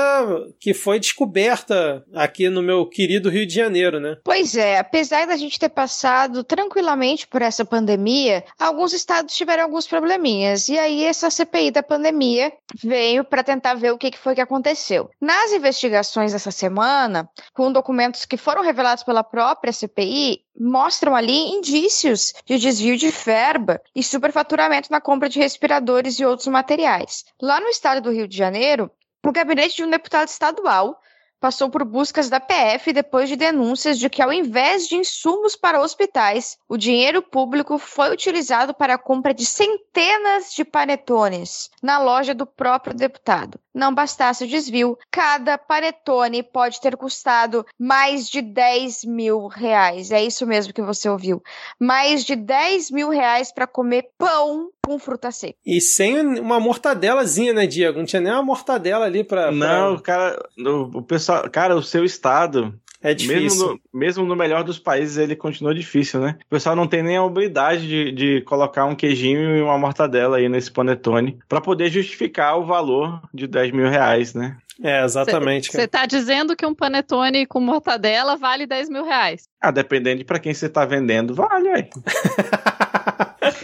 que 0.60 0.74
foi 0.74 0.99
descoberta 0.99 2.03
aqui 2.14 2.49
no 2.49 2.62
meu 2.62 2.86
querido 2.86 3.30
Rio 3.30 3.45
de 3.45 3.53
Janeiro, 3.53 3.97
né? 4.00 4.18
Pois 4.24 4.56
é, 4.56 4.78
apesar 4.78 5.28
da 5.28 5.38
gente 5.38 5.60
ter 5.60 5.70
passado 5.70 6.43
tranquilamente 6.43 7.28
por 7.28 7.41
essa 7.41 7.66
pandemia, 7.66 8.43
alguns 8.60 8.93
estados 8.93 9.36
tiveram 9.36 9.64
alguns 9.64 9.88
probleminhas. 9.88 10.70
E 10.70 10.78
aí 10.78 11.04
essa 11.04 11.30
CPI 11.30 11.72
da 11.72 11.84
pandemia 11.84 12.52
veio 12.84 13.24
para 13.24 13.43
tentar 13.43 13.76
ver 13.76 13.91
o 13.91 13.98
que 13.98 14.18
foi 14.18 14.36
que 14.36 14.41
aconteceu. 14.41 15.10
Nas 15.20 15.52
investigações 15.52 16.34
dessa 16.34 16.52
semana, 16.52 17.30
com 17.54 17.72
documentos 17.72 18.26
que 18.26 18.38
foram 18.38 18.62
revelados 18.62 19.04
pela 19.04 19.24
própria 19.24 19.74
CPI, 19.74 20.41
mostram 20.60 21.16
ali 21.16 21.52
indícios 21.52 22.34
de 22.45 22.58
desvio 22.58 22.98
de 22.98 23.10
verba 23.10 23.82
e 23.95 24.04
superfaturamento 24.04 24.91
na 24.91 25.00
compra 25.00 25.30
de 25.30 25.39
respiradores 25.39 26.20
e 26.20 26.26
outros 26.26 26.48
materiais. 26.48 27.26
Lá 27.41 27.60
no 27.60 27.68
estado 27.68 28.02
do 28.02 28.12
Rio 28.12 28.28
de 28.28 28.36
Janeiro, 28.38 28.89
o 29.26 29.32
gabinete 29.32 29.78
de 29.78 29.84
um 29.84 29.89
deputado 29.89 30.30
estadual 30.30 31.00
passou 31.39 31.69
por 31.69 31.83
buscas 31.83 32.29
da 32.29 32.39
PF 32.39 32.93
depois 32.93 33.29
de 33.29 33.35
denúncias 33.35 33.97
de 33.99 34.09
que, 34.09 34.21
ao 34.21 34.31
invés 34.31 34.88
de 34.88 34.95
insumos 34.95 35.55
para 35.55 35.81
hospitais, 35.81 36.57
o 36.67 36.77
dinheiro 36.77 37.21
público 37.21 37.77
foi 37.77 38.11
utilizado 38.11 38.73
para 38.73 38.95
a 38.95 38.97
compra 38.97 39.33
de 39.33 39.45
centenas 39.45 40.53
de 40.53 40.65
panetones 40.65 41.69
na 41.81 41.99
loja 41.99 42.33
do 42.33 42.45
próprio 42.45 42.95
deputado. 42.95 43.59
Não 43.73 43.93
bastasse 43.93 44.43
o 44.43 44.47
desvio, 44.47 44.97
cada 45.11 45.57
panetone 45.57 46.41
pode 46.41 46.81
ter 46.81 46.97
custado 46.97 47.65
mais 47.77 48.27
de 48.27 48.41
10 48.41 49.05
mil 49.05 49.47
reais. 49.47 50.11
É 50.11 50.23
isso 50.23 50.47
mesmo 50.47 50.73
que 50.73 50.81
você 50.81 51.07
ouviu. 51.07 51.43
Mais 51.79 52.23
de 52.23 52.35
10 52.35 52.89
mil 52.89 53.09
reais 53.09 53.51
para 53.51 53.67
comer 53.67 54.09
pão 54.17 54.71
com 54.88 54.97
fruta 54.97 55.29
seca. 55.31 55.57
E 55.65 55.81
sem 55.81 56.39
uma 56.39 56.61
mortadelazinha, 56.61 57.51
né, 57.51 57.67
Diego? 57.67 57.99
Não 57.99 58.05
tinha 58.05 58.21
nem 58.21 58.31
uma 58.31 58.41
mortadela 58.41 59.05
ali 59.05 59.21
para. 59.21 59.51
Não, 59.51 59.95
pra... 59.95 60.01
cara, 60.01 60.49
o, 60.57 60.99
o 60.99 61.01
pessoal, 61.01 61.49
cara, 61.49 61.75
o 61.75 61.83
seu 61.83 62.05
estado 62.05 62.73
É 63.03 63.13
difícil. 63.13 63.41
Mesmo 63.41 63.65
no, 63.65 63.99
mesmo 63.99 64.25
no 64.25 64.35
melhor 64.35 64.63
dos 64.63 64.79
países, 64.79 65.17
ele 65.17 65.35
continua 65.35 65.75
difícil, 65.75 66.21
né? 66.21 66.38
O 66.45 66.49
pessoal 66.49 66.73
não 66.73 66.88
tem 66.88 67.03
nem 67.03 67.17
a 67.17 67.21
habilidade 67.21 67.85
de, 67.85 68.11
de 68.13 68.41
colocar 68.43 68.85
um 68.85 68.95
queijinho 68.95 69.57
e 69.57 69.61
uma 69.61 69.77
mortadela 69.77 70.38
aí 70.38 70.47
nesse 70.47 70.71
panetone 70.71 71.38
para 71.49 71.59
poder 71.59 71.89
justificar 71.89 72.57
o 72.57 72.65
valor 72.65 73.21
de 73.33 73.45
10 73.45 73.73
mil 73.73 73.89
reais, 73.89 74.33
né? 74.33 74.55
É, 74.81 75.03
exatamente. 75.03 75.69
Você 75.69 75.88
tá 75.88 76.05
dizendo 76.05 76.55
que 76.55 76.65
um 76.65 76.73
panetone 76.73 77.45
com 77.45 77.59
mortadela 77.59 78.38
vale 78.38 78.65
10 78.65 78.89
mil 78.89 79.03
reais? 79.03 79.49
Ah, 79.59 79.71
dependendo 79.71 80.19
de 80.19 80.23
pra 80.23 80.39
quem 80.39 80.53
você 80.53 80.69
tá 80.69 80.85
vendendo, 80.85 81.33
vale, 81.33 81.67
aí. 81.67 81.89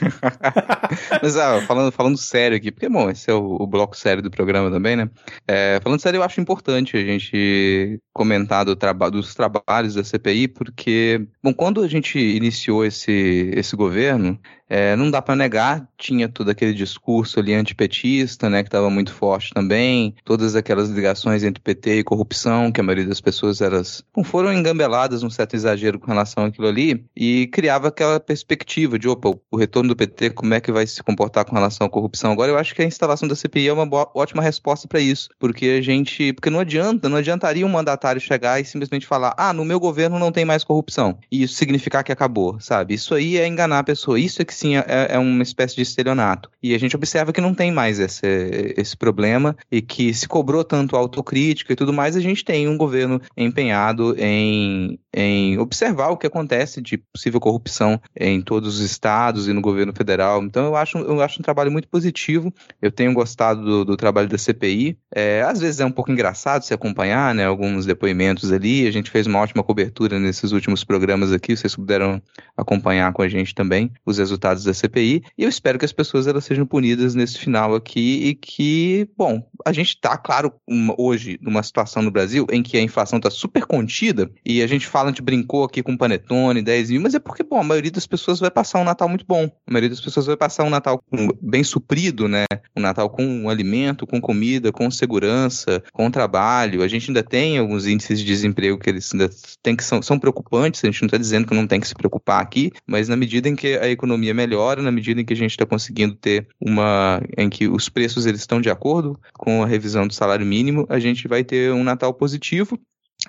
Mas 1.21 1.37
ah, 1.37 1.61
falando, 1.61 1.91
falando 1.91 2.17
sério 2.17 2.57
aqui, 2.57 2.71
porque 2.71 2.89
bom, 2.89 3.09
esse 3.09 3.29
é 3.29 3.33
o, 3.33 3.57
o 3.59 3.67
bloco 3.67 3.95
sério 3.95 4.21
do 4.21 4.31
programa 4.31 4.69
também, 4.69 4.95
né? 4.95 5.09
É, 5.47 5.79
falando 5.81 5.99
sério, 5.99 6.17
eu 6.17 6.23
acho 6.23 6.41
importante 6.41 6.97
a 6.97 7.03
gente 7.03 7.99
comentar 8.13 8.65
do 8.65 8.75
traba 8.75 9.09
dos 9.09 9.33
trabalhos 9.33 9.95
da 9.95 10.03
CPI, 10.03 10.47
porque, 10.47 11.27
bom, 11.43 11.53
quando 11.53 11.81
a 11.81 11.87
gente 11.87 12.19
iniciou 12.19 12.85
esse, 12.85 13.51
esse 13.55 13.75
governo, 13.75 14.39
é, 14.69 14.95
não 14.95 15.11
dá 15.11 15.21
para 15.21 15.35
negar, 15.35 15.87
tinha 15.97 16.27
todo 16.27 16.49
aquele 16.49 16.73
discurso 16.73 17.39
ali 17.39 17.53
antipetista, 17.53 18.49
né, 18.49 18.63
que 18.63 18.69
estava 18.69 18.89
muito 18.89 19.13
forte 19.13 19.53
também, 19.53 20.15
todas 20.25 20.55
aquelas 20.55 20.89
ligações 20.89 21.43
entre 21.43 21.61
PT 21.61 21.99
e 21.99 22.03
corrupção, 22.03 22.71
que 22.71 22.81
a 22.81 22.83
maioria 22.83 23.05
das 23.05 23.21
pessoas 23.21 23.61
elas 23.61 24.03
bom, 24.15 24.23
foram 24.23 24.51
engambeladas 24.51 25.21
um 25.21 25.29
certo 25.29 25.55
exagero 25.55 25.99
com 25.99 26.07
relação 26.07 26.45
àquilo 26.45 26.67
ali, 26.67 27.05
e 27.15 27.45
criava 27.53 27.89
aquela 27.89 28.19
perspectiva 28.19 28.97
de, 28.97 29.07
opa, 29.07 29.37
o 29.51 29.57
retorno 29.57 29.89
do 29.93 29.95
PT, 29.95 30.31
como 30.31 30.53
é 30.53 30.59
que 30.59 30.71
vai 30.71 30.85
se 30.85 31.01
comportar 31.01 31.45
com 31.45 31.55
relação 31.55 31.85
à 31.87 31.89
corrupção? 31.89 32.31
Agora 32.31 32.51
eu 32.51 32.57
acho 32.57 32.73
que 32.75 32.81
a 32.81 32.85
instalação 32.85 33.27
da 33.27 33.35
CPI 33.35 33.67
é 33.67 33.73
uma 33.73 33.85
boa, 33.85 34.09
ótima 34.13 34.41
resposta 34.41 34.87
para 34.87 34.99
isso, 34.99 35.29
porque 35.39 35.77
a 35.79 35.81
gente, 35.81 36.33
porque 36.33 36.49
não 36.49 36.59
adianta, 36.59 37.07
não 37.07 37.17
adiantaria 37.17 37.65
um 37.65 37.69
mandatário 37.69 38.19
chegar 38.19 38.59
e 38.59 38.65
simplesmente 38.65 39.05
falar, 39.05 39.33
ah, 39.37 39.53
no 39.53 39.63
meu 39.63 39.79
governo 39.79 40.19
não 40.19 40.31
tem 40.31 40.43
mais 40.43 40.63
corrupção, 40.63 41.17
e 41.31 41.43
isso 41.43 41.55
significar 41.55 42.03
que 42.03 42.11
acabou, 42.11 42.59
sabe? 42.59 42.93
Isso 42.95 43.13
aí 43.13 43.37
é 43.37 43.47
enganar 43.47 43.79
a 43.79 43.83
pessoa, 43.83 44.19
isso 44.19 44.41
é 44.41 44.45
que 44.45 44.53
sim 44.53 44.75
é, 44.75 44.83
é 45.09 45.19
uma 45.19 45.43
espécie 45.43 45.75
de 45.75 45.83
estelionato. 45.83 46.49
E 46.61 46.73
a 46.73 46.79
gente 46.79 46.95
observa 46.95 47.31
que 47.31 47.41
não 47.41 47.53
tem 47.53 47.71
mais 47.71 47.99
esse, 47.99 48.73
esse 48.77 48.97
problema 48.97 49.55
e 49.71 49.81
que 49.81 50.13
se 50.13 50.27
cobrou 50.27 50.63
tanto 50.63 50.95
autocrítica 50.95 51.73
e 51.73 51.75
tudo 51.75 51.93
mais, 51.93 52.15
a 52.15 52.21
gente 52.21 52.43
tem 52.43 52.67
um 52.67 52.77
governo 52.77 53.21
empenhado 53.37 54.15
em, 54.17 54.97
em 55.13 55.57
observar 55.57 56.09
o 56.09 56.17
que 56.17 56.27
acontece 56.27 56.81
de 56.81 56.97
possível 56.97 57.39
corrupção 57.39 57.99
em 58.19 58.41
todos 58.41 58.79
os 58.79 58.81
estados 58.81 59.47
e 59.47 59.53
no 59.53 59.61
governo 59.61 59.93
federal. 59.95 60.43
Então 60.43 60.65
eu 60.65 60.75
acho, 60.75 60.97
eu 60.97 61.21
acho 61.21 61.39
um 61.39 61.43
trabalho 61.43 61.71
muito 61.71 61.87
positivo. 61.87 62.53
Eu 62.81 62.91
tenho 62.91 63.13
gostado 63.13 63.63
do, 63.63 63.85
do 63.85 63.97
trabalho 63.97 64.27
da 64.27 64.37
CPI. 64.37 64.97
É, 65.13 65.41
às 65.43 65.59
vezes 65.59 65.79
é 65.79 65.85
um 65.85 65.91
pouco 65.91 66.11
engraçado 66.11 66.63
se 66.63 66.73
acompanhar, 66.73 67.33
né? 67.35 67.45
Alguns 67.45 67.85
depoimentos 67.85 68.51
ali. 68.51 68.87
A 68.87 68.91
gente 68.91 69.11
fez 69.11 69.27
uma 69.27 69.39
ótima 69.39 69.63
cobertura 69.63 70.19
nesses 70.19 70.51
últimos 70.51 70.83
programas 70.83 71.31
aqui. 71.31 71.55
Vocês 71.55 71.75
puderam 71.75 72.21
acompanhar 72.55 73.11
com 73.13 73.21
a 73.21 73.27
gente 73.27 73.53
também 73.53 73.91
os 74.05 74.17
resultados 74.17 74.63
da 74.63 74.73
CPI, 74.73 75.23
e 75.37 75.43
eu 75.43 75.49
espero 75.49 75.79
que 75.79 75.85
as 75.85 75.91
pessoas 75.91 76.27
elas 76.27 76.45
sejam 76.45 76.65
punidas 76.65 77.15
nesse 77.15 77.37
final 77.37 77.73
aqui 77.75 78.27
e 78.27 78.35
que, 78.35 79.07
bom, 79.17 79.43
a 79.65 79.71
gente 79.71 79.89
está, 79.89 80.17
claro, 80.17 80.53
uma, 80.67 80.93
hoje 80.97 81.39
numa 81.41 81.63
situação 81.63 82.01
no 82.01 82.11
Brasil 82.11 82.45
em 82.51 82.61
que 82.61 82.77
a 82.77 82.81
inflação 82.81 83.17
está 83.17 83.29
super 83.29 83.65
contida 83.65 84.31
e 84.45 84.61
a 84.61 84.67
gente 84.67 84.87
fala, 84.87 85.02
a 85.07 85.11
gente 85.11 85.21
brincou 85.21 85.63
aqui 85.63 85.81
com 85.81 85.97
panetone, 85.97 86.61
10 86.61 86.91
mil, 86.91 87.01
mas 87.01 87.13
é 87.13 87.19
porque, 87.19 87.43
bom, 87.43 87.59
a 87.59 87.63
maioria 87.63 87.91
das 87.91 88.07
pessoas 88.07 88.39
vai 88.39 88.51
passar 88.51 88.79
um 88.79 88.83
Natal 88.83 89.07
muito 89.09 89.25
bom. 89.27 89.49
A 89.67 89.71
maioria 89.71 89.89
das 89.89 90.01
pessoas 90.01 90.25
vai 90.25 90.37
passar 90.37 90.63
um 90.63 90.69
Natal 90.69 91.01
bem 91.41 91.63
suprido, 91.63 92.27
né? 92.27 92.45
Um 92.75 92.81
Natal 92.81 93.09
com 93.09 93.49
alimento, 93.49 94.07
com 94.07 94.19
comida, 94.19 94.71
com 94.71 94.89
segurança, 94.89 95.83
com 95.91 96.09
trabalho. 96.09 96.83
A 96.83 96.87
gente 96.87 97.09
ainda 97.09 97.23
tem 97.23 97.57
alguns 97.57 97.85
índices 97.85 98.19
de 98.19 98.25
desemprego 98.25 98.77
que 98.77 98.89
eles 98.89 99.13
ainda 99.13 99.29
tem 99.61 99.75
que 99.75 99.83
são, 99.83 100.01
são 100.01 100.19
preocupantes, 100.19 100.83
a 100.83 100.87
gente 100.87 101.01
não 101.01 101.07
está 101.07 101.17
dizendo 101.17 101.47
que 101.47 101.55
não 101.55 101.67
tem 101.67 101.79
que 101.79 101.87
se 101.87 101.95
preocupar 101.95 102.41
aqui, 102.41 102.71
mas 102.87 103.07
na 103.07 103.15
medida 103.15 103.47
em 103.47 103.55
que 103.55 103.77
a 103.77 103.87
economia 103.87 104.33
melhora 104.33 104.81
na 104.81 104.91
medida 104.91 105.21
em 105.21 105.25
que 105.25 105.33
a 105.33 105.37
gente 105.37 105.51
está 105.51 105.65
conseguindo 105.65 106.15
ter 106.15 106.47
uma. 106.59 107.21
em 107.37 107.49
que 107.49 107.67
os 107.67 107.89
preços 107.89 108.25
eles 108.25 108.41
estão 108.41 108.61
de 108.61 108.69
acordo 108.69 109.19
com 109.33 109.63
a 109.63 109.65
revisão 109.65 110.07
do 110.07 110.13
salário 110.13 110.45
mínimo, 110.45 110.85
a 110.89 110.99
gente 110.99 111.27
vai 111.27 111.43
ter 111.43 111.71
um 111.71 111.83
Natal 111.83 112.13
positivo 112.13 112.79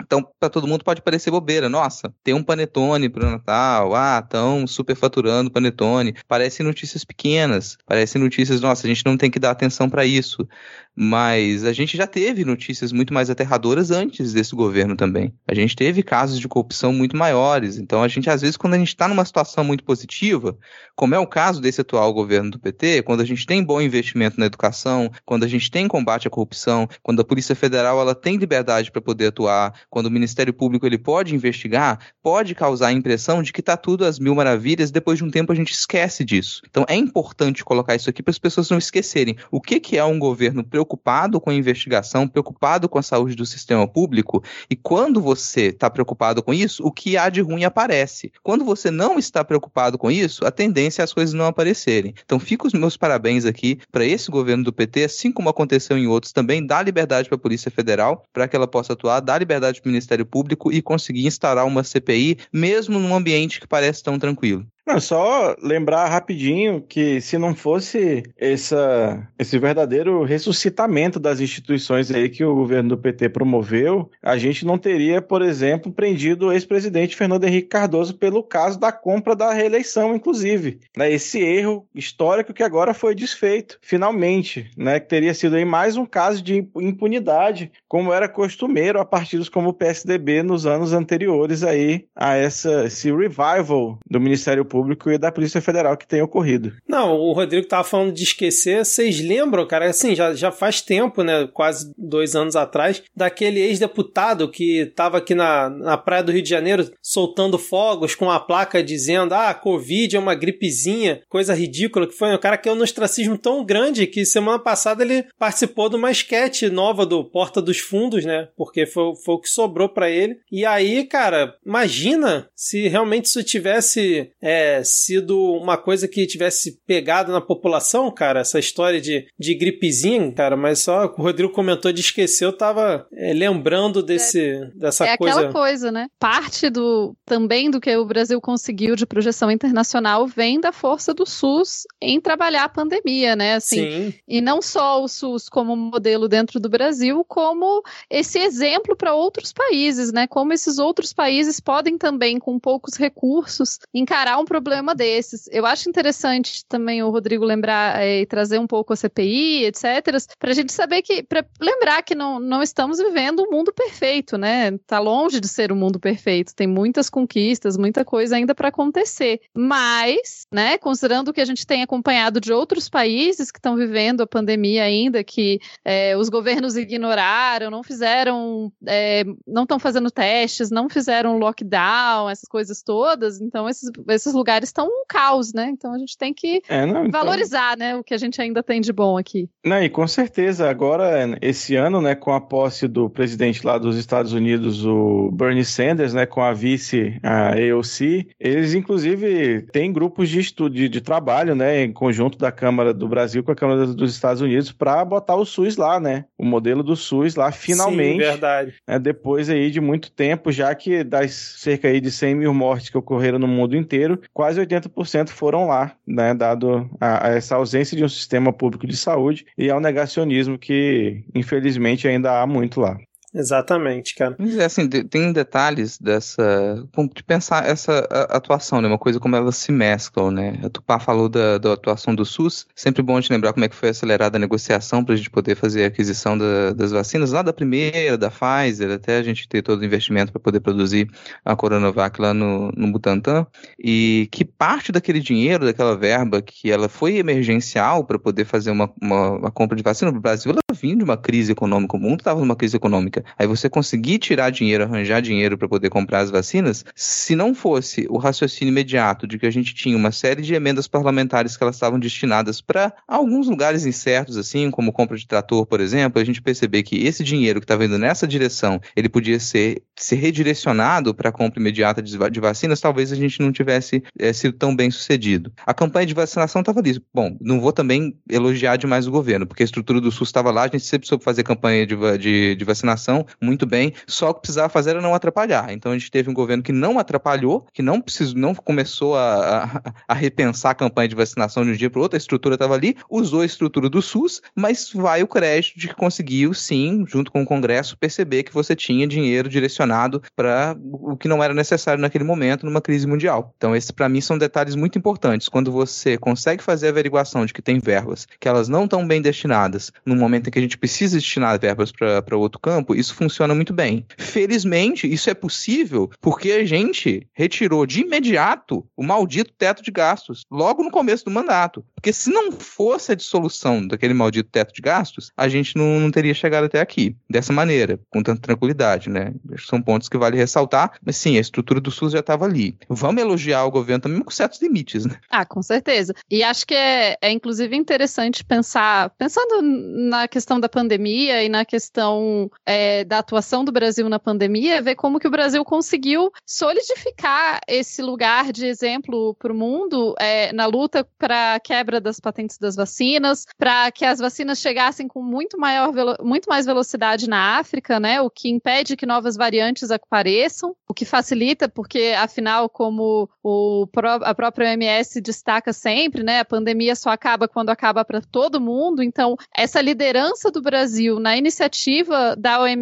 então, 0.01 0.27
para 0.39 0.49
todo 0.49 0.67
mundo 0.67 0.83
pode 0.83 1.01
parecer 1.01 1.31
bobeira. 1.31 1.69
Nossa, 1.69 2.13
tem 2.23 2.33
um 2.33 2.43
panetone 2.43 3.09
para 3.09 3.25
o 3.25 3.31
Natal. 3.31 3.95
Ah, 3.95 4.21
estão 4.23 4.67
superfaturando 4.67 5.51
panetone. 5.51 6.13
Parecem 6.27 6.65
notícias 6.65 7.05
pequenas. 7.05 7.77
Parecem 7.85 8.21
notícias, 8.21 8.59
nossa, 8.61 8.85
a 8.85 8.89
gente 8.89 9.05
não 9.05 9.15
tem 9.17 9.31
que 9.31 9.39
dar 9.39 9.51
atenção 9.51 9.89
para 9.89 10.05
isso. 10.05 10.47
Mas 10.95 11.65
a 11.65 11.73
gente 11.73 11.97
já 11.97 12.07
teve 12.07 12.45
notícias 12.45 12.93
muito 12.93 13.13
mais 13.13 13.29
aterradoras 13.29 13.91
antes 13.91 14.31
desse 14.31 14.55
governo 14.55 14.95
também. 14.95 15.33
A 15.45 15.53
gente 15.53 15.75
teve 15.75 16.01
casos 16.01 16.39
de 16.39 16.47
corrupção 16.47 16.93
muito 16.93 17.17
maiores. 17.17 17.77
Então, 17.77 18.01
a 18.01 18.07
gente, 18.07 18.29
às 18.29 18.41
vezes, 18.41 18.55
quando 18.55 18.75
a 18.75 18.77
gente 18.77 18.87
está 18.87 19.05
numa 19.05 19.25
situação 19.25 19.63
muito 19.65 19.83
positiva, 19.83 20.57
como 20.95 21.13
é 21.13 21.19
o 21.19 21.27
caso 21.27 21.59
desse 21.59 21.81
atual 21.81 22.13
governo 22.13 22.51
do 22.51 22.59
PT, 22.59 23.01
quando 23.01 23.19
a 23.19 23.25
gente 23.25 23.45
tem 23.45 23.61
bom 23.61 23.81
investimento 23.81 24.39
na 24.39 24.45
educação, 24.45 25.11
quando 25.25 25.43
a 25.43 25.47
gente 25.47 25.69
tem 25.69 25.85
combate 25.85 26.29
à 26.29 26.31
corrupção, 26.31 26.87
quando 27.03 27.19
a 27.19 27.25
Polícia 27.25 27.55
Federal 27.55 27.99
ela 27.99 28.15
tem 28.15 28.37
liberdade 28.37 28.89
para 28.89 29.01
poder 29.01 29.27
atuar, 29.27 29.73
quando 29.89 30.05
o 30.05 30.11
Ministério 30.11 30.53
Público 30.53 30.85
ele 30.85 30.97
pode 30.97 31.35
investigar, 31.35 31.99
pode 32.23 32.55
causar 32.55 32.87
a 32.87 32.93
impressão 32.93 33.43
de 33.43 33.51
que 33.51 33.59
está 33.59 33.75
tudo 33.75 34.05
às 34.05 34.17
mil 34.17 34.33
maravilhas, 34.33 34.91
depois 34.91 35.17
de 35.17 35.25
um 35.25 35.29
tempo 35.29 35.51
a 35.51 35.55
gente 35.55 35.73
esquece 35.73 36.23
disso. 36.23 36.61
Então, 36.69 36.85
é 36.87 36.95
importante 36.95 37.65
colocar 37.65 37.95
isso 37.95 38.09
aqui 38.09 38.23
para 38.23 38.31
as 38.31 38.39
pessoas 38.39 38.69
não 38.69 38.77
esquecerem. 38.77 39.35
O 39.51 39.59
que, 39.59 39.81
que 39.81 39.97
é 39.97 40.05
um 40.05 40.17
governo 40.17 40.63
preocupado 40.63 40.84
preocupado 40.85 41.41
com 41.41 41.49
a 41.49 41.53
investigação, 41.53 42.27
preocupado 42.27 42.87
com 42.87 42.99
a 42.99 43.03
saúde 43.03 43.35
do 43.35 43.45
sistema 43.45 43.87
público, 43.87 44.43
e 44.69 44.75
quando 44.75 45.19
você 45.19 45.67
está 45.67 45.89
preocupado 45.89 46.43
com 46.43 46.53
isso, 46.53 46.85
o 46.85 46.91
que 46.91 47.17
há 47.17 47.27
de 47.29 47.41
ruim 47.41 47.63
aparece. 47.63 48.31
Quando 48.43 48.63
você 48.63 48.91
não 48.91 49.17
está 49.17 49.43
preocupado 49.43 49.97
com 49.97 50.11
isso, 50.11 50.45
a 50.45 50.51
tendência 50.51 51.01
é 51.01 51.03
as 51.03 51.13
coisas 51.13 51.33
não 51.33 51.45
aparecerem. 51.45 52.13
Então, 52.23 52.39
fica 52.39 52.67
os 52.67 52.73
meus 52.73 52.95
parabéns 52.95 53.45
aqui 53.45 53.79
para 53.91 54.05
esse 54.05 54.29
governo 54.29 54.63
do 54.63 54.73
PT, 54.73 55.05
assim 55.05 55.31
como 55.31 55.49
aconteceu 55.49 55.97
em 55.97 56.07
outros 56.07 56.31
também, 56.31 56.65
dá 56.65 56.81
liberdade 56.81 57.27
para 57.27 57.35
a 57.35 57.41
Polícia 57.41 57.71
Federal 57.71 58.23
para 58.31 58.47
que 58.47 58.55
ela 58.55 58.67
possa 58.67 58.93
atuar, 58.93 59.19
dá 59.19 59.37
liberdade 59.37 59.81
para 59.81 59.89
o 59.89 59.91
Ministério 59.91 60.25
Público 60.25 60.71
e 60.71 60.81
conseguir 60.81 61.25
instaurar 61.25 61.65
uma 61.65 61.83
CPI, 61.83 62.37
mesmo 62.53 62.99
num 62.99 63.15
ambiente 63.15 63.59
que 63.59 63.67
parece 63.67 64.03
tão 64.03 64.19
tranquilo. 64.19 64.65
Não, 64.87 64.99
só 64.99 65.55
lembrar 65.63 66.07
rapidinho 66.07 66.79
que 66.79 67.19
se 67.19 67.39
não 67.39 67.55
fosse 67.55 68.21
essa, 68.37 69.27
esse 69.39 69.57
verdadeiro 69.57 70.23
ressuscitamento 70.23 71.19
das 71.19 71.39
instituições 71.39 72.11
aí 72.11 72.29
que 72.29 72.45
o 72.45 72.53
governo 72.53 72.89
do 72.89 72.97
PT 72.97 73.29
promoveu, 73.29 74.11
a 74.21 74.37
gente 74.37 74.63
não 74.63 74.77
teria, 74.77 75.23
por 75.23 75.41
exemplo, 75.41 75.91
prendido 75.91 76.47
o 76.47 76.51
ex-presidente 76.51 77.15
Fernando 77.15 77.45
Henrique 77.45 77.69
Cardoso 77.69 78.13
pelo 78.13 78.43
caso 78.43 78.79
da 78.79 78.91
compra 78.91 79.35
da 79.35 79.51
reeleição, 79.51 80.13
inclusive. 80.13 80.79
Né, 80.95 81.11
esse 81.11 81.39
erro 81.39 81.87
histórico 81.95 82.53
que 82.53 82.61
agora 82.61 82.93
foi 82.93 83.15
desfeito, 83.15 83.79
finalmente, 83.81 84.69
né? 84.77 84.99
Que 84.99 85.07
teria 85.07 85.33
sido 85.33 85.55
aí 85.55 85.65
mais 85.65 85.97
um 85.97 86.05
caso 86.05 86.43
de 86.43 86.69
impunidade, 86.75 87.71
como 87.87 88.13
era 88.13 88.29
costumeiro 88.29 88.99
a 88.99 89.05
partidos 89.05 89.49
como 89.49 89.69
o 89.69 89.73
PSDB 89.73 90.43
nos 90.43 90.67
anos 90.67 90.93
anteriores 90.93 91.63
aí 91.63 92.05
a 92.15 92.35
essa, 92.35 92.85
esse 92.85 93.11
revival 93.11 93.97
do 94.07 94.19
Ministério 94.19 94.63
Público 94.63 94.74
Público 94.75 95.09
e 95.09 95.17
da 95.17 95.31
Polícia 95.31 95.61
Federal 95.61 95.95
que 95.95 96.05
tem 96.05 96.21
ocorrido. 96.21 96.73
Não, 96.85 97.17
o 97.17 97.31
Rodrigo 97.31 97.65
tava 97.65 97.85
falando 97.85 98.11
de 98.11 98.23
esquecer. 98.23 98.83
Vocês 98.83 99.21
lembram, 99.21 99.65
cara? 99.65 99.89
Assim, 99.89 100.13
já, 100.13 100.33
já 100.33 100.51
faz 100.51 100.81
tempo, 100.81 101.23
né? 101.23 101.47
Quase 101.53 101.93
dois 101.97 102.35
anos 102.35 102.57
atrás, 102.57 103.01
daquele 103.15 103.61
ex-deputado 103.61 104.51
que 104.51 104.87
tava 104.87 105.19
aqui 105.19 105.33
na, 105.33 105.69
na 105.69 105.97
praia 105.97 106.23
do 106.23 106.31
Rio 106.33 106.41
de 106.41 106.49
Janeiro 106.49 106.91
soltando 107.01 107.57
fogos 107.57 108.15
com 108.15 108.29
a 108.29 108.37
placa 108.37 108.83
dizendo: 108.83 109.33
ah, 109.33 109.53
Covid 109.53 110.13
é 110.13 110.19
uma 110.19 110.35
gripezinha, 110.35 111.21
coisa 111.29 111.53
ridícula, 111.53 112.05
que 112.05 112.13
foi 112.13 112.35
um 112.35 112.37
cara 112.37 112.57
que 112.57 112.67
é 112.67 112.73
um 112.73 112.81
ostracismo 112.81 113.37
tão 113.37 113.63
grande 113.63 114.05
que 114.05 114.25
semana 114.25 114.59
passada 114.59 115.03
ele 115.05 115.25
participou 115.39 115.87
de 115.87 115.95
uma 115.95 116.11
esquete 116.11 116.69
nova 116.69 117.05
do 117.05 117.23
Porta 117.23 117.61
dos 117.61 117.79
Fundos, 117.79 118.25
né? 118.25 118.49
Porque 118.57 118.85
foi, 118.85 119.15
foi 119.23 119.35
o 119.35 119.39
que 119.39 119.49
sobrou 119.49 119.87
para 119.87 120.09
ele. 120.09 120.37
E 120.51 120.65
aí, 120.65 121.05
cara, 121.05 121.55
imagina 121.65 122.49
se 122.53 122.89
realmente 122.89 123.25
isso 123.25 123.41
tivesse. 123.41 124.31
É, 124.41 124.64
sido 124.83 125.39
uma 125.53 125.77
coisa 125.77 126.07
que 126.07 126.25
tivesse 126.27 126.79
pegado 126.85 127.31
na 127.31 127.41
população, 127.41 128.11
cara, 128.11 128.41
essa 128.41 128.59
história 128.59 128.99
de, 128.99 129.27
de 129.37 129.55
gripezinha, 129.55 130.31
cara, 130.31 130.55
mas 130.55 130.79
só 130.79 131.05
o 131.05 131.21
Rodrigo 131.21 131.51
comentou 131.51 131.91
de 131.91 132.01
esquecer, 132.01 132.45
eu 132.45 132.53
tava 132.53 133.07
é, 133.13 133.33
lembrando 133.33 134.01
desse, 134.01 134.41
é, 134.41 134.71
dessa 134.75 135.05
é 135.05 135.17
coisa. 135.17 135.35
É 135.35 135.37
aquela 135.39 135.53
coisa, 135.53 135.91
né? 135.91 136.07
Parte 136.19 136.69
do 136.69 137.15
também 137.25 137.69
do 137.69 137.79
que 137.79 137.95
o 137.95 138.05
Brasil 138.05 138.39
conseguiu 138.41 138.95
de 138.95 139.05
projeção 139.05 139.49
internacional 139.51 140.27
vem 140.27 140.59
da 140.59 140.71
força 140.71 141.13
do 141.13 141.25
SUS 141.25 141.83
em 142.01 142.19
trabalhar 142.19 142.63
a 142.65 142.69
pandemia, 142.69 143.35
né? 143.35 143.55
Assim, 143.55 144.11
Sim. 144.11 144.13
E 144.27 144.41
não 144.41 144.61
só 144.61 145.03
o 145.03 145.07
SUS 145.07 145.49
como 145.49 145.75
modelo 145.75 146.27
dentro 146.27 146.59
do 146.59 146.69
Brasil, 146.69 147.23
como 147.27 147.83
esse 148.09 148.39
exemplo 148.39 148.95
para 148.95 149.13
outros 149.13 149.51
países, 149.51 150.11
né? 150.11 150.27
Como 150.27 150.53
esses 150.53 150.77
outros 150.77 151.13
países 151.13 151.59
podem 151.59 151.97
também, 151.97 152.39
com 152.39 152.59
poucos 152.59 152.95
recursos, 152.95 153.79
encarar 153.93 154.37
um 154.39 154.45
problema 154.55 154.95
desses. 154.95 155.49
Eu 155.51 155.65
acho 155.65 155.89
interessante 155.89 156.65
também 156.65 157.03
o 157.03 157.09
Rodrigo 157.09 157.43
lembrar 157.43 158.01
é, 158.01 158.21
e 158.21 158.25
trazer 158.25 158.57
um 158.57 158.65
pouco 158.65 158.93
a 158.93 158.95
CPI, 158.95 159.65
etc., 159.65 160.15
para 160.39 160.51
a 160.51 160.53
gente 160.53 160.71
saber 160.71 161.01
que, 161.01 161.21
para 161.21 161.45
lembrar 161.59 162.01
que 162.03 162.15
não, 162.15 162.39
não 162.39 162.63
estamos 162.63 162.99
vivendo 162.99 163.43
um 163.43 163.51
mundo 163.51 163.73
perfeito, 163.73 164.37
né? 164.37 164.69
Está 164.69 164.99
longe 164.99 165.41
de 165.41 165.47
ser 165.49 165.73
um 165.73 165.75
mundo 165.75 165.99
perfeito. 165.99 166.55
Tem 166.55 166.67
muitas 166.67 167.09
conquistas, 167.09 167.75
muita 167.75 168.05
coisa 168.05 168.37
ainda 168.37 168.55
para 168.55 168.69
acontecer. 168.69 169.41
Mas, 169.53 170.47
né, 170.49 170.77
considerando 170.77 171.29
o 171.29 171.33
que 171.33 171.41
a 171.41 171.45
gente 171.45 171.67
tem 171.67 171.83
acompanhado 171.83 172.39
de 172.39 172.53
outros 172.53 172.87
países 172.87 173.51
que 173.51 173.59
estão 173.59 173.75
vivendo 173.75 174.21
a 174.21 174.27
pandemia 174.27 174.83
ainda, 174.83 175.21
que 175.21 175.59
é, 175.83 176.15
os 176.15 176.29
governos 176.29 176.77
ignoraram, 176.77 177.69
não 177.69 177.83
fizeram, 177.83 178.71
é, 178.87 179.25
não 179.45 179.63
estão 179.63 179.79
fazendo 179.79 180.09
testes, 180.09 180.71
não 180.71 180.87
fizeram 180.87 181.37
lockdown, 181.37 182.29
essas 182.29 182.47
coisas 182.47 182.81
todas. 182.81 183.41
Então, 183.41 183.67
esses, 183.67 183.89
esses 184.07 184.33
lugares 184.33 184.44
estão 184.63 184.87
um 184.87 185.03
caos, 185.07 185.53
né? 185.53 185.69
Então, 185.71 185.93
a 185.93 185.97
gente 185.97 186.17
tem 186.17 186.33
que 186.33 186.61
É, 186.69 186.85
não, 186.85 187.05
então- 187.05 187.19
valorizar, 187.21 187.77
né, 187.77 187.95
o 187.95 188.03
que 188.03 188.13
a 188.13 188.17
gente 188.17 188.41
ainda 188.41 188.61
tem 188.63 188.79
de 188.81 188.93
bom 188.93 189.17
aqui. 189.17 189.49
Não, 189.65 189.81
e 189.81 189.89
com 189.89 190.07
certeza, 190.07 190.69
agora, 190.69 191.37
esse 191.41 191.75
ano, 191.75 192.01
né, 192.01 192.15
com 192.15 192.31
a 192.33 192.39
posse 192.41 192.87
do 192.87 193.09
presidente 193.09 193.65
lá 193.65 193.77
dos 193.77 193.97
Estados 193.97 194.33
Unidos, 194.33 194.85
o 194.85 195.29
Bernie 195.31 195.65
Sanders, 195.65 196.13
né, 196.13 196.25
com 196.25 196.41
a 196.41 196.53
vice, 196.53 197.17
a 197.23 197.49
AOC, 197.53 198.27
eles, 198.39 198.73
inclusive, 198.73 199.61
têm 199.71 199.91
grupos 199.91 200.29
de 200.29 200.39
estudo, 200.39 200.75
de, 200.75 200.87
de 200.89 201.01
trabalho, 201.01 201.55
né, 201.55 201.83
em 201.83 201.91
conjunto 201.93 202.37
da 202.37 202.51
Câmara 202.51 202.93
do 202.93 203.07
Brasil 203.07 203.43
com 203.43 203.51
a 203.51 203.55
Câmara 203.55 203.87
dos 203.87 204.13
Estados 204.13 204.41
Unidos, 204.41 204.71
para 204.71 205.03
botar 205.03 205.35
o 205.35 205.45
SUS 205.45 205.77
lá, 205.77 205.99
né, 205.99 206.25
o 206.37 206.45
modelo 206.45 206.83
do 206.83 206.95
SUS 206.95 207.35
lá, 207.35 207.51
finalmente, 207.51 208.23
Sim, 208.23 208.29
verdade. 208.29 208.73
né, 208.87 208.99
depois 208.99 209.49
aí 209.49 209.69
de 209.71 209.81
muito 209.81 210.11
tempo, 210.11 210.51
já 210.51 210.73
que 210.75 211.03
das 211.03 211.31
cerca 211.57 211.87
aí 211.87 211.99
de 211.99 212.11
100 212.11 212.35
mil 212.35 212.53
mortes 212.53 212.89
que 212.89 212.97
ocorreram 212.97 213.39
no 213.39 213.47
mundo 213.47 213.75
inteiro, 213.75 214.19
quase 214.35 214.59
80% 214.59 215.29
foram 215.29 215.65
lá, 215.65 215.95
né, 216.05 216.33
dado 216.33 216.89
a, 216.99 217.27
a 217.27 217.29
essa 217.29 217.55
ausência 217.55 217.95
de 217.95 218.03
um 218.03 218.09
sistema 218.09 218.51
público 218.51 218.85
de 218.85 218.97
saúde 218.97 219.45
e 219.57 219.71
ao 219.71 219.79
negacionismo 219.79 220.59
que, 220.59 221.23
infelizmente, 221.33 222.05
ainda 222.05 222.41
há 222.41 222.45
muito 222.45 222.81
lá. 222.81 222.97
Exatamente, 223.35 224.15
cara. 224.15 224.33
Mas 224.39 224.57
é 224.57 224.63
assim, 224.63 224.87
tem 224.87 225.33
detalhes 225.33 225.97
dessa. 225.97 226.87
De 227.13 227.21
pensar 227.21 227.67
essa 227.67 227.99
atuação, 228.29 228.81
né? 228.81 228.87
Uma 228.87 228.97
coisa 228.97 229.19
como 229.19 229.35
elas 229.35 229.57
se 229.57 229.73
mesclam, 229.73 230.31
né? 230.31 230.57
A 230.63 230.69
Tupá 230.69 230.99
falou 230.99 231.27
da, 231.27 231.57
da 231.57 231.73
atuação 231.73 232.15
do 232.15 232.23
SUS. 232.23 232.65
Sempre 232.73 233.03
bom 233.03 233.19
gente 233.19 233.33
lembrar 233.33 233.51
como 233.51 233.65
é 233.65 233.69
que 233.69 233.75
foi 233.75 233.89
acelerada 233.89 234.37
a 234.37 234.39
negociação 234.39 235.03
para 235.03 235.13
a 235.13 235.17
gente 235.17 235.29
poder 235.29 235.55
fazer 235.55 235.83
a 235.83 235.87
aquisição 235.87 236.37
da- 236.37 236.71
das 236.71 236.91
vacinas, 236.93 237.33
lá 237.33 237.41
da 237.41 237.51
primeira, 237.51 238.17
da 238.17 238.31
Pfizer, 238.31 238.89
até 238.91 239.17
a 239.17 239.23
gente 239.23 239.49
ter 239.49 239.61
todo 239.61 239.81
o 239.81 239.85
investimento 239.85 240.31
para 240.31 240.39
poder 240.39 240.61
produzir 240.61 241.09
a 241.43 241.55
Coronavac 241.57 242.21
lá 242.21 242.33
no, 242.33 242.71
no 242.71 242.89
Butantan. 242.91 243.45
E 243.77 244.29
que 244.31 244.45
parte 244.45 244.93
daquele 244.93 245.19
dinheiro, 245.19 245.65
daquela 245.65 245.97
verba, 245.97 246.41
que 246.41 246.71
ela 246.71 246.87
foi 246.87 247.17
emergencial 247.17 248.05
para 248.05 248.17
poder 248.17 248.45
fazer 248.45 248.71
uma, 248.71 248.89
uma, 249.01 249.31
uma 249.31 249.51
compra 249.51 249.75
de 249.75 249.83
vacina 249.83 250.09
no 250.09 250.21
Brasil, 250.21 250.51
ela 250.53 250.61
vinha 250.79 250.95
de 250.95 251.03
uma 251.03 251.17
crise 251.17 251.51
econômica, 251.51 251.97
o 251.97 251.99
mundo 251.99 252.19
estava 252.21 252.39
numa 252.39 252.55
crise 252.55 252.77
econômica. 252.77 253.24
Aí 253.37 253.47
você 253.47 253.69
conseguir 253.69 254.19
tirar 254.19 254.49
dinheiro, 254.49 254.83
arranjar 254.83 255.21
dinheiro 255.21 255.57
para 255.57 255.67
poder 255.67 255.89
comprar 255.89 256.19
as 256.19 256.29
vacinas, 256.29 256.85
se 256.95 257.35
não 257.35 257.53
fosse 257.53 258.05
o 258.09 258.17
raciocínio 258.17 258.71
imediato 258.71 259.27
de 259.27 259.37
que 259.37 259.45
a 259.45 259.51
gente 259.51 259.73
tinha 259.73 259.95
uma 259.95 260.11
série 260.11 260.41
de 260.41 260.53
emendas 260.53 260.87
parlamentares 260.87 261.57
que 261.57 261.63
elas 261.63 261.75
estavam 261.75 261.99
destinadas 261.99 262.61
para 262.61 262.93
alguns 263.07 263.47
lugares 263.47 263.85
incertos, 263.85 264.37
assim, 264.37 264.69
como 264.71 264.91
compra 264.91 265.17
de 265.17 265.27
trator, 265.27 265.65
por 265.65 265.79
exemplo, 265.79 266.21
a 266.21 266.25
gente 266.25 266.41
perceber 266.41 266.83
que 266.83 267.05
esse 267.05 267.23
dinheiro 267.23 267.59
que 267.59 267.65
estava 267.65 267.85
indo 267.85 267.97
nessa 267.97 268.27
direção, 268.27 268.79
ele 268.95 269.09
podia 269.09 269.39
ser, 269.39 269.83
ser 269.95 270.15
redirecionado 270.15 271.13
para 271.13 271.29
a 271.29 271.31
compra 271.31 271.59
imediata 271.59 272.01
de, 272.01 272.17
de 272.29 272.39
vacinas, 272.39 272.81
talvez 272.81 273.11
a 273.11 273.15
gente 273.15 273.41
não 273.41 273.51
tivesse 273.51 274.03
eh, 274.17 274.33
sido 274.33 274.53
tão 274.53 274.75
bem 274.75 274.91
sucedido. 274.91 275.51
A 275.65 275.73
campanha 275.73 276.05
de 276.05 276.13
vacinação 276.13 276.61
estava 276.61 276.79
ali. 276.79 277.01
Bom, 277.13 277.37
não 277.39 277.59
vou 277.59 277.71
também 277.71 278.17
elogiar 278.29 278.75
demais 278.77 279.07
o 279.07 279.11
governo, 279.11 279.45
porque 279.45 279.63
a 279.63 279.65
estrutura 279.65 280.01
do 280.01 280.11
SUS 280.11 280.29
estava 280.29 280.51
lá, 280.51 280.63
a 280.63 280.67
gente 280.67 280.85
sempre 280.85 281.07
soube 281.07 281.23
fazer 281.23 281.43
campanha 281.43 281.85
de, 281.85 281.95
de, 282.17 282.55
de 282.55 282.65
vacinação 282.65 283.14
muito 283.39 283.65
bem, 283.65 283.93
só 284.07 284.31
o 284.31 284.33
que 284.33 284.41
precisava 284.41 284.69
fazer 284.69 284.91
era 284.91 285.01
não 285.01 285.13
atrapalhar. 285.13 285.71
Então 285.71 285.91
a 285.91 285.97
gente 285.97 286.09
teve 286.09 286.29
um 286.29 286.33
governo 286.33 286.63
que 286.63 286.71
não 286.71 286.97
atrapalhou, 286.97 287.65
que 287.71 287.81
não 287.81 288.01
precisou, 288.01 288.37
não 288.37 288.55
começou 288.55 289.15
a, 289.15 289.63
a, 289.63 289.93
a 290.07 290.13
repensar 290.13 290.71
a 290.71 290.75
campanha 290.75 291.07
de 291.07 291.15
vacinação 291.15 291.63
de 291.63 291.71
um 291.71 291.75
dia 291.75 291.89
para 291.89 291.99
o 291.99 292.01
outro, 292.01 292.15
a 292.15 292.17
estrutura 292.17 292.55
estava 292.55 292.73
ali, 292.73 292.95
usou 293.09 293.41
a 293.41 293.45
estrutura 293.45 293.89
do 293.89 294.01
SUS, 294.01 294.41
mas 294.55 294.91
vai 294.93 295.21
o 295.21 295.27
crédito 295.27 295.77
de 295.77 295.87
que 295.87 295.95
conseguiu, 295.95 296.53
sim, 296.53 297.05
junto 297.07 297.31
com 297.31 297.41
o 297.41 297.45
Congresso, 297.45 297.97
perceber 297.97 298.43
que 298.43 298.53
você 298.53 298.75
tinha 298.75 299.07
dinheiro 299.07 299.47
direcionado 299.47 300.21
para 300.35 300.75
o 300.91 301.15
que 301.15 301.27
não 301.27 301.43
era 301.43 301.53
necessário 301.53 302.01
naquele 302.01 302.23
momento, 302.23 302.65
numa 302.65 302.81
crise 302.81 303.05
mundial. 303.05 303.53
Então, 303.57 303.75
esses, 303.75 303.91
para 303.91 304.09
mim, 304.09 304.21
são 304.21 304.37
detalhes 304.37 304.75
muito 304.75 304.97
importantes. 304.97 305.49
Quando 305.49 305.71
você 305.71 306.17
consegue 306.17 306.63
fazer 306.63 306.87
a 306.87 306.89
averiguação 306.89 307.45
de 307.45 307.53
que 307.53 307.61
tem 307.61 307.79
verbas, 307.79 308.27
que 308.39 308.47
elas 308.47 308.67
não 308.67 308.85
estão 308.85 309.05
bem 309.05 309.21
destinadas, 309.21 309.91
no 310.05 310.15
momento 310.15 310.47
em 310.47 310.51
que 310.51 310.59
a 310.59 310.61
gente 310.61 310.77
precisa 310.77 311.17
destinar 311.17 311.59
verbas 311.59 311.91
para 311.91 312.37
outro 312.37 312.59
campo, 312.59 312.94
isso 312.95 313.13
funciona 313.13 313.53
muito 313.53 313.73
bem. 313.73 314.05
Felizmente, 314.17 315.11
isso 315.11 315.29
é 315.29 315.33
possível 315.33 316.09
porque 316.21 316.51
a 316.51 316.65
gente 316.65 317.27
retirou 317.33 317.85
de 317.85 318.01
imediato 318.01 318.85
o 318.95 319.03
maldito 319.03 319.53
teto 319.57 319.83
de 319.83 319.91
gastos, 319.91 320.45
logo 320.51 320.83
no 320.83 320.91
começo 320.91 321.25
do 321.25 321.31
mandato. 321.31 321.85
Porque 321.95 322.13
se 322.13 322.29
não 322.29 322.51
fosse 322.51 323.11
a 323.11 323.15
dissolução 323.15 323.85
daquele 323.85 324.13
maldito 324.13 324.49
teto 324.51 324.73
de 324.73 324.81
gastos, 324.81 325.31
a 325.35 325.47
gente 325.47 325.75
não, 325.75 325.99
não 325.99 326.11
teria 326.11 326.33
chegado 326.33 326.65
até 326.65 326.79
aqui, 326.79 327.15
dessa 327.29 327.51
maneira, 327.51 327.99
com 328.09 328.21
tanta 328.21 328.41
tranquilidade, 328.41 329.09
né? 329.09 329.33
São 329.67 329.81
pontos 329.81 330.09
que 330.09 330.17
vale 330.17 330.37
ressaltar, 330.37 330.97
mas 331.03 331.17
sim, 331.17 331.37
a 331.37 331.41
estrutura 331.41 331.81
do 331.81 331.91
SUS 331.91 332.13
já 332.13 332.19
estava 332.19 332.45
ali. 332.45 332.77
Vamos 332.89 333.21
elogiar 333.21 333.65
o 333.65 333.71
governo 333.71 334.01
também 334.01 334.21
com 334.21 334.31
certos 334.31 334.61
limites, 334.61 335.05
né? 335.05 335.15
Ah, 335.29 335.45
com 335.45 335.61
certeza. 335.61 336.13
E 336.29 336.43
acho 336.43 336.65
que 336.65 336.73
é, 336.73 337.17
é 337.21 337.31
inclusive 337.31 337.75
interessante 337.75 338.43
pensar, 338.43 339.09
pensando 339.11 339.61
na 339.61 340.27
questão 340.27 340.59
da 340.59 340.69
pandemia 340.69 341.43
e 341.43 341.49
na 341.49 341.65
questão 341.65 342.49
é, 342.65 342.84
da 343.03 343.19
atuação 343.19 343.63
do 343.63 343.71
Brasil 343.71 344.07
na 344.09 344.19
pandemia, 344.19 344.81
ver 344.81 344.95
como 344.95 345.19
que 345.19 345.27
o 345.27 345.31
Brasil 345.31 345.63
conseguiu 345.63 346.31
solidificar 346.45 347.59
esse 347.67 348.01
lugar 348.01 348.51
de 348.51 348.65
exemplo 348.65 349.35
para 349.35 349.51
o 349.51 349.55
mundo 349.55 350.15
é, 350.19 350.51
na 350.53 350.65
luta 350.65 351.07
para 351.17 351.55
a 351.55 351.59
quebra 351.59 351.99
das 351.99 352.19
patentes 352.19 352.57
das 352.57 352.75
vacinas, 352.75 353.45
para 353.57 353.91
que 353.91 354.05
as 354.05 354.19
vacinas 354.19 354.59
chegassem 354.59 355.07
com 355.07 355.21
muito 355.21 355.57
maior 355.57 355.91
muito 356.23 356.49
mais 356.49 356.65
velocidade 356.65 357.29
na 357.29 357.57
África, 357.57 357.99
né? 357.99 358.21
O 358.21 358.29
que 358.29 358.49
impede 358.49 358.95
que 358.95 359.05
novas 359.05 359.35
variantes 359.35 359.91
apareçam, 359.91 360.75
o 360.87 360.93
que 360.93 361.05
facilita, 361.05 361.67
porque 361.67 362.13
afinal, 362.17 362.69
como 362.69 363.29
o 363.43 363.87
a 364.23 364.35
própria 364.35 364.69
OMS 364.69 365.21
destaca 365.21 365.73
sempre, 365.73 366.23
né? 366.23 366.39
A 366.39 366.45
pandemia 366.45 366.95
só 366.95 367.09
acaba 367.09 367.47
quando 367.47 367.69
acaba 367.69 368.03
para 368.03 368.21
todo 368.21 368.61
mundo. 368.61 369.01
Então, 369.01 369.35
essa 369.55 369.81
liderança 369.81 370.51
do 370.51 370.61
Brasil 370.61 371.19
na 371.19 371.37
iniciativa 371.37 372.35
da 372.35 372.61
OMS 372.61 372.74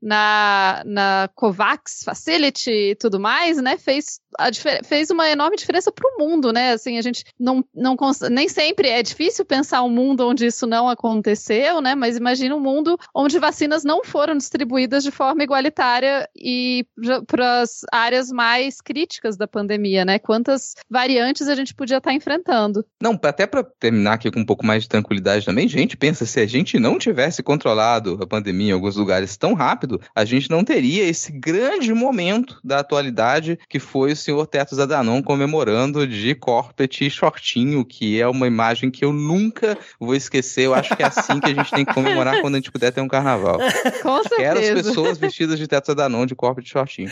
na, 0.00 0.82
na 0.84 1.28
COVAX 1.34 2.02
Facility 2.04 2.70
e 2.70 2.94
tudo 2.94 3.18
mais, 3.18 3.58
né? 3.58 3.76
Fez, 3.76 4.20
a 4.38 4.48
fez 4.84 5.10
uma 5.10 5.28
enorme 5.28 5.56
diferença 5.56 5.90
para 5.90 6.08
o 6.08 6.18
mundo, 6.18 6.52
né? 6.52 6.72
Assim, 6.72 6.98
a 6.98 7.02
gente 7.02 7.24
não, 7.38 7.64
não 7.74 7.96
nem 8.30 8.48
sempre 8.48 8.88
é 8.88 9.02
difícil 9.02 9.44
pensar 9.44 9.82
um 9.82 9.90
mundo 9.90 10.26
onde 10.26 10.46
isso 10.46 10.66
não 10.66 10.88
aconteceu, 10.88 11.80
né? 11.80 11.94
Mas 11.94 12.16
imagina 12.16 12.54
um 12.54 12.60
mundo 12.60 12.98
onde 13.14 13.38
vacinas 13.38 13.84
não 13.84 14.04
foram 14.04 14.36
distribuídas 14.36 15.02
de 15.02 15.10
forma 15.10 15.42
igualitária 15.42 16.28
e 16.36 16.86
para 17.26 17.62
as 17.62 17.80
áreas 17.92 18.30
mais 18.30 18.80
críticas 18.80 19.36
da 19.36 19.46
pandemia, 19.46 20.04
né? 20.04 20.18
Quantas 20.18 20.74
variantes 20.88 21.48
a 21.48 21.54
gente 21.54 21.74
podia 21.74 21.98
estar 21.98 22.12
enfrentando. 22.12 22.84
Não, 23.00 23.18
até 23.22 23.46
para 23.46 23.62
terminar 23.62 24.14
aqui 24.14 24.30
com 24.30 24.40
um 24.40 24.46
pouco 24.46 24.64
mais 24.64 24.84
de 24.84 24.88
tranquilidade 24.88 25.44
também, 25.44 25.68
gente, 25.68 25.96
pensa, 25.96 26.24
se 26.24 26.40
a 26.40 26.46
gente 26.46 26.78
não 26.78 26.98
tivesse 26.98 27.42
controlado 27.42 28.18
a 28.20 28.26
pandemia 28.26 28.70
em 28.70 28.72
alguns 28.72 28.96
lugares 28.96 29.07
tão 29.38 29.54
rápido, 29.54 30.00
a 30.14 30.24
gente 30.24 30.50
não 30.50 30.64
teria 30.64 31.04
esse 31.04 31.32
grande 31.32 31.92
momento 31.92 32.58
da 32.62 32.78
atualidade 32.80 33.58
que 33.68 33.78
foi 33.78 34.12
o 34.12 34.16
senhor 34.16 34.46
Tetos 34.46 34.78
Adanon 34.78 35.22
comemorando 35.22 36.06
de 36.06 36.34
corpete 36.34 37.06
e 37.06 37.10
shortinho, 37.10 37.84
que 37.84 38.20
é 38.20 38.26
uma 38.26 38.46
imagem 38.46 38.90
que 38.90 39.04
eu 39.04 39.12
nunca 39.12 39.76
vou 39.98 40.14
esquecer. 40.14 40.66
Eu 40.66 40.74
acho 40.74 40.94
que 40.96 41.02
é 41.02 41.06
assim 41.06 41.40
que 41.40 41.50
a 41.50 41.54
gente 41.54 41.70
tem 41.70 41.84
que 41.84 41.94
comemorar 41.94 42.40
quando 42.40 42.54
a 42.54 42.58
gente 42.58 42.70
puder 42.70 42.92
ter 42.92 43.00
um 43.00 43.08
carnaval. 43.08 43.58
Com 44.02 44.20
Quero 44.36 44.58
as 44.58 44.66
certeza. 44.66 44.88
pessoas 44.88 45.18
vestidas 45.18 45.58
de 45.58 45.66
Tetos 45.66 45.90
Adanon 45.90 46.26
de 46.26 46.34
corpete 46.34 46.68
e 46.68 46.70
shortinho. 46.70 47.10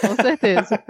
Com 0.00 0.22
certeza. 0.22 0.80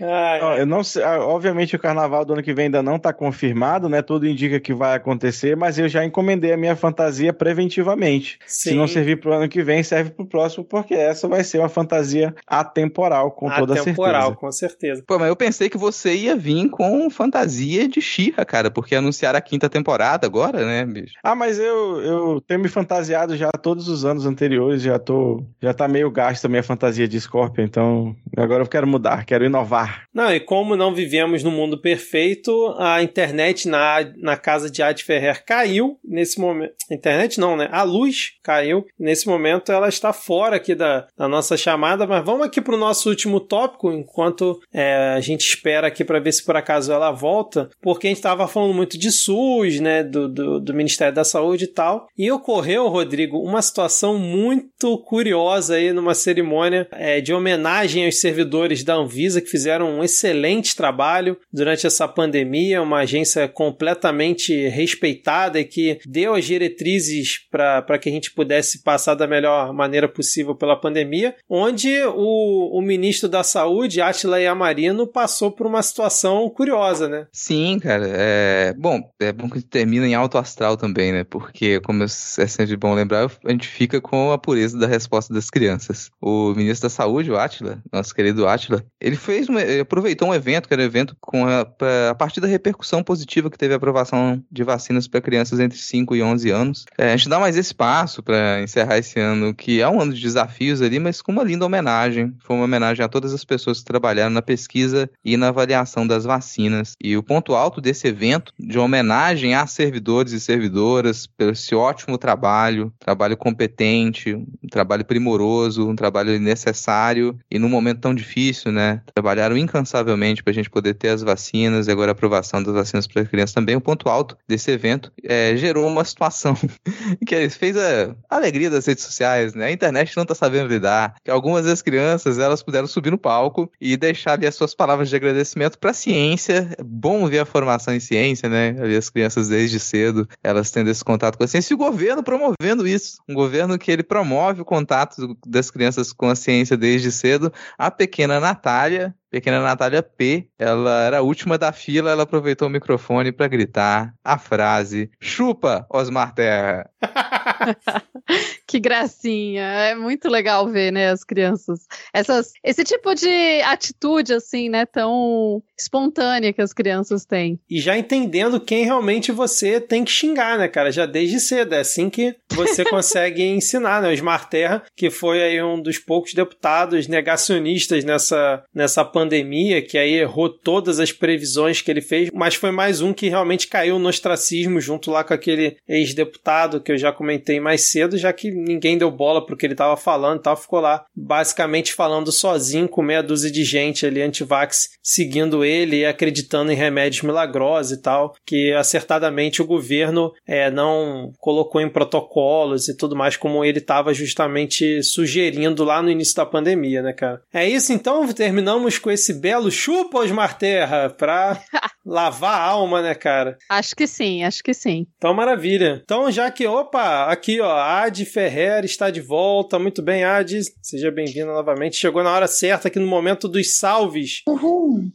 Ai, 0.00 0.60
Eu 0.60 0.66
não 0.66 0.82
sei, 0.82 1.02
ah, 1.02 1.20
obviamente 1.20 1.76
o 1.76 1.78
carnaval 1.78 2.24
do 2.24 2.32
ano 2.32 2.42
que 2.42 2.54
vem 2.54 2.66
ainda 2.66 2.82
não 2.82 2.96
está 2.96 3.12
confirmado, 3.12 3.88
né? 3.88 4.02
Tudo 4.02 4.26
indica 4.26 4.58
que 4.60 4.74
vai 4.74 4.96
acontecer, 4.96 5.56
mas 5.56 5.78
eu 5.78 5.88
já 5.88 6.04
encomendei 6.04 6.52
a 6.52 6.56
minha 6.56 6.76
fantasia 6.76 7.32
preventivamente. 7.32 8.38
Se 8.46 8.70
Sim. 8.70 8.76
não 8.76 8.88
servir 8.88 9.20
para 9.20 9.30
o 9.30 9.34
ano 9.34 9.48
que 9.48 9.62
vem, 9.62 9.73
vem 9.74 9.82
serve 9.82 10.10
pro 10.10 10.26
próximo, 10.26 10.64
porque 10.64 10.94
essa 10.94 11.26
vai 11.26 11.42
ser 11.42 11.58
uma 11.58 11.68
fantasia 11.68 12.34
atemporal, 12.46 13.32
com 13.32 13.50
toda 13.50 13.80
Atemporal, 13.80 14.22
certeza. 14.22 14.36
com 14.40 14.52
certeza. 14.52 15.04
Pô, 15.06 15.18
mas 15.18 15.28
eu 15.28 15.36
pensei 15.36 15.68
que 15.68 15.76
você 15.76 16.14
ia 16.14 16.36
vir 16.36 16.68
com 16.70 17.10
fantasia 17.10 17.88
de 17.88 18.00
Xirra, 18.00 18.44
cara, 18.44 18.70
porque 18.70 18.94
anunciaram 18.94 19.38
a 19.38 19.42
quinta 19.42 19.68
temporada 19.68 20.26
agora, 20.26 20.64
né, 20.64 20.84
bicho? 20.84 21.14
Ah, 21.22 21.34
mas 21.34 21.58
eu, 21.58 22.00
eu 22.00 22.40
tenho 22.40 22.60
me 22.60 22.68
fantasiado 22.68 23.36
já 23.36 23.50
todos 23.50 23.88
os 23.88 24.04
anos 24.04 24.26
anteriores, 24.26 24.82
já 24.82 24.98
tô. 24.98 25.42
Já 25.60 25.74
tá 25.74 25.88
meio 25.88 26.10
gasto 26.10 26.44
a 26.44 26.48
minha 26.48 26.62
fantasia 26.62 27.08
de 27.08 27.20
Scorpion, 27.20 27.64
então 27.64 28.16
agora 28.36 28.62
eu 28.62 28.68
quero 28.68 28.86
mudar, 28.86 29.24
quero 29.24 29.44
inovar. 29.44 30.04
Não, 30.14 30.32
e 30.32 30.38
como 30.38 30.76
não 30.76 30.94
vivemos 30.94 31.42
no 31.42 31.50
mundo 31.50 31.80
perfeito, 31.80 32.74
a 32.78 33.02
internet 33.02 33.68
na, 33.68 33.96
na 34.16 34.36
casa 34.36 34.70
de 34.70 34.82
Ad 34.82 35.02
Ferrer 35.02 35.44
caiu 35.44 35.98
nesse 36.04 36.38
momento. 36.38 36.74
Internet 36.90 37.40
não, 37.40 37.56
né? 37.56 37.68
A 37.72 37.82
luz 37.82 38.34
caiu. 38.42 38.86
Nesse 38.98 39.26
momento 39.26 39.63
ela 39.72 39.88
está 39.88 40.12
fora 40.12 40.56
aqui 40.56 40.74
da, 40.74 41.06
da 41.16 41.28
nossa 41.28 41.56
chamada, 41.56 42.06
mas 42.06 42.24
vamos 42.24 42.46
aqui 42.46 42.60
para 42.60 42.74
o 42.74 42.78
nosso 42.78 43.08
último 43.08 43.40
tópico, 43.40 43.92
enquanto 43.92 44.60
é, 44.72 45.14
a 45.16 45.20
gente 45.20 45.46
espera 45.46 45.86
aqui 45.86 46.04
para 46.04 46.20
ver 46.20 46.32
se 46.32 46.44
por 46.44 46.56
acaso 46.56 46.92
ela 46.92 47.10
volta, 47.10 47.68
porque 47.80 48.06
a 48.06 48.10
gente 48.10 48.18
estava 48.18 48.48
falando 48.48 48.74
muito 48.74 48.98
de 48.98 49.10
SUS, 49.10 49.80
né? 49.80 50.02
Do, 50.02 50.28
do, 50.28 50.60
do 50.60 50.74
Ministério 50.74 51.14
da 51.14 51.24
Saúde 51.24 51.64
e 51.64 51.68
tal. 51.68 52.06
E 52.16 52.30
ocorreu, 52.30 52.88
Rodrigo, 52.88 53.38
uma 53.38 53.62
situação 53.62 54.18
muito 54.18 54.98
curiosa 54.98 55.76
aí 55.76 55.92
numa 55.92 56.14
cerimônia 56.14 56.88
é, 56.92 57.20
de 57.20 57.32
homenagem 57.32 58.04
aos 58.06 58.20
servidores 58.20 58.82
da 58.84 58.94
Anvisa 58.94 59.40
que 59.40 59.50
fizeram 59.50 59.98
um 59.98 60.04
excelente 60.04 60.76
trabalho 60.76 61.36
durante 61.52 61.86
essa 61.86 62.06
pandemia, 62.08 62.82
uma 62.82 62.98
agência 62.98 63.48
completamente 63.48 64.68
respeitada 64.68 65.60
e 65.60 65.64
que 65.64 65.98
deu 66.06 66.34
as 66.34 66.44
diretrizes 66.44 67.38
para 67.50 67.98
que 67.98 68.08
a 68.08 68.12
gente 68.12 68.32
pudesse 68.32 68.82
passar 68.82 69.14
da 69.14 69.26
melhor 69.26 69.53
maneira 69.72 70.08
possível 70.08 70.54
pela 70.54 70.80
pandemia, 70.80 71.34
onde 71.48 72.02
o, 72.04 72.78
o 72.78 72.82
ministro 72.82 73.28
da 73.28 73.42
Saúde, 73.42 74.00
Atila 74.00 74.40
Yamarino, 74.40 75.06
passou 75.06 75.50
por 75.50 75.66
uma 75.66 75.82
situação 75.82 76.48
curiosa, 76.50 77.08
né? 77.08 77.26
Sim, 77.32 77.78
cara. 77.78 78.06
É... 78.06 78.74
Bom, 78.76 79.00
é 79.20 79.32
bom 79.32 79.48
que 79.48 79.60
termina 79.62 80.06
em 80.06 80.14
alto 80.14 80.38
astral 80.38 80.76
também, 80.76 81.12
né? 81.12 81.24
Porque, 81.24 81.80
como 81.80 82.02
é 82.04 82.08
sempre 82.08 82.76
bom 82.76 82.94
lembrar, 82.94 83.30
a 83.44 83.50
gente 83.50 83.68
fica 83.68 84.00
com 84.00 84.32
a 84.32 84.38
pureza 84.38 84.78
da 84.78 84.86
resposta 84.86 85.32
das 85.32 85.50
crianças. 85.50 86.10
O 86.20 86.54
ministro 86.54 86.88
da 86.88 86.90
Saúde, 86.90 87.30
o 87.30 87.38
Atila, 87.38 87.82
nosso 87.92 88.14
querido 88.14 88.46
Atila, 88.46 88.84
ele 89.00 89.16
fez 89.16 89.48
uma, 89.48 89.60
ele 89.62 89.80
aproveitou 89.80 90.28
um 90.28 90.34
evento, 90.34 90.68
que 90.68 90.74
era 90.74 90.82
um 90.82 90.86
evento 90.86 91.16
com 91.20 91.46
a, 91.46 91.66
a 92.10 92.14
partir 92.14 92.40
da 92.40 92.46
repercussão 92.46 93.02
positiva 93.02 93.50
que 93.50 93.58
teve 93.58 93.74
a 93.74 93.76
aprovação 93.76 94.42
de 94.50 94.62
vacinas 94.62 95.06
para 95.06 95.20
crianças 95.20 95.60
entre 95.60 95.78
5 95.78 96.16
e 96.16 96.22
11 96.22 96.50
anos. 96.50 96.84
É, 96.98 97.12
a 97.12 97.16
gente 97.16 97.28
dá 97.28 97.38
mais 97.38 97.56
espaço 97.56 98.22
para 98.22 98.62
encerrar 98.62 98.98
esse 98.98 99.18
ano, 99.18 99.43
que 99.52 99.80
é 99.80 99.88
um 99.88 100.00
ano 100.00 100.14
de 100.14 100.20
desafios 100.20 100.80
ali, 100.80 101.00
mas 101.00 101.20
com 101.20 101.32
uma 101.32 101.42
linda 101.42 101.66
homenagem. 101.66 102.32
Foi 102.38 102.54
uma 102.54 102.66
homenagem 102.66 103.04
a 103.04 103.08
todas 103.08 103.34
as 103.34 103.44
pessoas 103.44 103.80
que 103.80 103.84
trabalharam 103.84 104.30
na 104.30 104.42
pesquisa 104.42 105.10
e 105.24 105.36
na 105.36 105.48
avaliação 105.48 106.06
das 106.06 106.24
vacinas. 106.24 106.94
E 107.02 107.16
o 107.16 107.22
ponto 107.22 107.54
alto 107.54 107.80
desse 107.80 108.06
evento, 108.06 108.52
de 108.58 108.78
homenagem 108.78 109.54
a 109.54 109.66
servidores 109.66 110.32
e 110.32 110.40
servidoras 110.40 111.26
pelo 111.26 111.54
esse 111.64 111.74
ótimo 111.74 112.18
trabalho, 112.18 112.92
trabalho 112.98 113.36
competente, 113.36 114.34
um 114.34 114.68
trabalho 114.70 115.04
primoroso, 115.04 115.88
um 115.88 115.96
trabalho 115.96 116.38
necessário 116.38 117.38
e 117.50 117.58
num 117.58 117.68
momento 117.68 118.00
tão 118.00 118.14
difícil, 118.14 118.70
né? 118.70 119.00
Trabalharam 119.14 119.56
incansavelmente 119.56 120.42
para 120.42 120.50
a 120.50 120.54
gente 120.54 120.68
poder 120.68 120.94
ter 120.94 121.08
as 121.08 121.22
vacinas 121.22 121.88
e 121.88 121.90
agora 121.90 122.10
a 122.10 122.12
aprovação 122.12 122.62
das 122.62 122.74
vacinas 122.74 123.06
para 123.06 123.24
crianças 123.24 123.54
também. 123.54 123.76
O 123.76 123.80
ponto 123.80 124.08
alto 124.08 124.36
desse 124.46 124.70
evento 124.70 125.10
é, 125.22 125.56
gerou 125.56 125.86
uma 125.86 126.04
situação 126.04 126.54
que 127.26 127.48
fez 127.48 127.76
a 127.76 128.14
alegria 128.28 128.68
das 128.68 128.86
redes 128.86 129.04
sociais, 129.04 129.23
né? 129.54 129.66
A 129.66 129.72
internet 129.72 130.16
não 130.16 130.24
tá 130.24 130.34
sabendo 130.34 130.68
lidar. 130.68 131.14
Que 131.24 131.30
algumas 131.30 131.64
das 131.64 131.82
crianças 131.82 132.38
elas 132.38 132.62
puderam 132.62 132.86
subir 132.86 133.10
no 133.10 133.18
palco 133.18 133.70
e 133.80 133.96
deixar 133.96 134.32
ali 134.32 134.46
as 134.46 134.54
suas 134.54 134.74
palavras 134.74 135.08
de 135.08 135.16
agradecimento 135.16 135.78
para 135.78 135.90
a 135.90 135.94
ciência. 135.94 136.74
É 136.78 136.82
bom 136.82 137.26
ver 137.26 137.40
a 137.40 137.44
formação 137.44 137.94
em 137.94 138.00
ciência, 138.00 138.48
né? 138.48 138.76
Ali 138.80 138.96
as 138.96 139.10
crianças 139.10 139.48
desde 139.48 139.78
cedo 139.80 140.28
elas 140.42 140.70
tendo 140.70 140.90
esse 140.90 141.04
contato 141.04 141.36
com 141.36 141.44
a 141.44 141.48
ciência 141.48 141.72
e 141.72 141.76
o 141.76 141.78
governo 141.78 142.22
promovendo 142.22 142.86
isso. 142.86 143.18
Um 143.28 143.34
governo 143.34 143.78
que 143.78 143.90
ele 143.90 144.02
promove 144.02 144.60
o 144.60 144.64
contato 144.64 145.36
das 145.46 145.70
crianças 145.70 146.12
com 146.12 146.28
a 146.28 146.34
ciência 146.34 146.76
desde 146.76 147.10
cedo. 147.10 147.52
A 147.78 147.90
pequena 147.90 148.40
Natália, 148.40 149.14
pequena 149.30 149.60
Natália 149.60 150.02
P, 150.02 150.48
ela 150.58 151.02
era 151.04 151.18
a 151.18 151.22
última 151.22 151.58
da 151.58 151.72
fila, 151.72 152.10
ela 152.10 152.24
aproveitou 152.24 152.68
o 152.68 152.70
microfone 152.70 153.32
para 153.32 153.48
gritar 153.48 154.14
a 154.22 154.38
frase: 154.38 155.10
"Chupa, 155.20 155.86
Osmar 155.90 156.34
Terra". 156.34 156.90
Que 158.66 158.80
gracinha. 158.80 159.62
É 159.62 159.94
muito 159.94 160.28
legal 160.28 160.68
ver, 160.68 160.92
né, 160.92 161.10
as 161.10 161.22
crianças. 161.22 161.80
Essas, 162.12 162.52
esse 162.62 162.84
tipo 162.84 163.14
de 163.14 163.60
atitude, 163.62 164.32
assim, 164.32 164.68
né, 164.68 164.86
tão 164.86 165.62
espontânea 165.78 166.52
que 166.52 166.62
as 166.62 166.72
crianças 166.72 167.24
têm. 167.24 167.58
E 167.68 167.80
já 167.80 167.98
entendendo 167.98 168.60
quem 168.60 168.84
realmente 168.84 169.32
você 169.32 169.80
tem 169.80 170.04
que 170.04 170.10
xingar, 170.10 170.58
né, 170.58 170.68
cara? 170.68 170.90
Já 170.90 171.06
desde 171.06 171.40
cedo. 171.40 171.74
É 171.74 171.80
assim 171.80 172.08
que 172.08 172.34
você 172.52 172.84
consegue 172.88 173.42
ensinar, 173.42 174.00
né? 174.02 174.08
O 174.08 174.12
Smart 174.12 174.48
Terra, 174.48 174.82
que 174.96 175.10
foi 175.10 175.42
aí 175.42 175.62
um 175.62 175.80
dos 175.80 175.98
poucos 175.98 176.34
deputados 176.34 177.06
negacionistas 177.06 178.04
nessa, 178.04 178.64
nessa 178.74 179.04
pandemia, 179.04 179.82
que 179.82 179.98
aí 179.98 180.14
errou 180.14 180.48
todas 180.48 180.98
as 180.98 181.12
previsões 181.12 181.80
que 181.80 181.90
ele 181.90 182.00
fez, 182.00 182.30
mas 182.32 182.54
foi 182.54 182.70
mais 182.70 183.00
um 183.00 183.12
que 183.12 183.28
realmente 183.28 183.68
caiu 183.68 183.98
no 183.98 184.08
ostracismo 184.08 184.80
junto 184.80 185.10
lá 185.10 185.24
com 185.24 185.34
aquele 185.34 185.76
ex-deputado 185.88 186.80
que 186.80 186.92
eu 186.92 186.98
já 186.98 187.12
comentei 187.12 187.60
mais 187.60 187.82
cedo, 187.82 188.16
já 188.16 188.32
que 188.32 188.53
ninguém 188.54 188.96
deu 188.96 189.10
bola 189.10 189.44
pro 189.44 189.56
que 189.56 189.66
ele 189.66 189.74
tava 189.74 189.96
falando 189.96 190.40
e 190.40 190.42
tal, 190.42 190.56
ficou 190.56 190.80
lá 190.80 191.04
basicamente 191.14 191.92
falando 191.92 192.30
sozinho 192.30 192.88
com 192.88 193.02
meia 193.02 193.22
dúzia 193.22 193.50
de 193.50 193.64
gente 193.64 194.06
ali 194.06 194.22
antivax 194.22 194.90
seguindo 195.02 195.64
ele 195.64 195.98
e 195.98 196.06
acreditando 196.06 196.72
em 196.72 196.76
remédios 196.76 197.22
milagrosos 197.22 197.92
e 197.92 198.02
tal, 198.02 198.34
que 198.46 198.72
acertadamente 198.72 199.60
o 199.60 199.66
governo 199.66 200.32
é, 200.46 200.70
não 200.70 201.32
colocou 201.38 201.80
em 201.80 201.88
protocolos 201.88 202.88
e 202.88 202.96
tudo 202.96 203.16
mais, 203.16 203.36
como 203.36 203.64
ele 203.64 203.78
estava 203.78 204.14
justamente 204.14 205.02
sugerindo 205.02 205.84
lá 205.84 206.02
no 206.02 206.10
início 206.10 206.36
da 206.36 206.46
pandemia, 206.46 207.02
né, 207.02 207.12
cara? 207.12 207.42
É 207.52 207.68
isso 207.68 207.92
então, 207.92 208.26
terminamos 208.32 208.98
com 208.98 209.10
esse 209.10 209.32
belo 209.34 209.70
chupa, 209.70 210.18
Osmar 210.18 210.58
Terra, 210.58 211.10
pra 211.10 211.60
lavar 212.04 212.60
a 212.60 212.64
alma, 212.64 213.02
né, 213.02 213.14
cara? 213.14 213.56
Acho 213.68 213.94
que 213.94 214.06
sim, 214.06 214.44
acho 214.44 214.62
que 214.62 214.74
sim. 214.74 215.06
Então, 215.16 215.34
maravilha. 215.34 216.00
Então, 216.02 216.30
já 216.30 216.50
que, 216.50 216.66
opa, 216.66 217.26
aqui, 217.26 217.60
ó, 217.60 217.72
Adi 217.76 218.24
Ferrer 218.44 218.84
está 218.84 219.08
de 219.08 219.22
volta. 219.22 219.78
Muito 219.78 220.02
bem, 220.02 220.22
Adi. 220.22 220.60
Seja 220.82 221.10
bem-vinda 221.10 221.46
novamente. 221.46 221.96
Chegou 221.96 222.22
na 222.22 222.30
hora 222.30 222.46
certa 222.46 222.88
aqui 222.88 222.98
no 222.98 223.06
momento 223.06 223.48
dos 223.48 223.78
salves. 223.78 224.42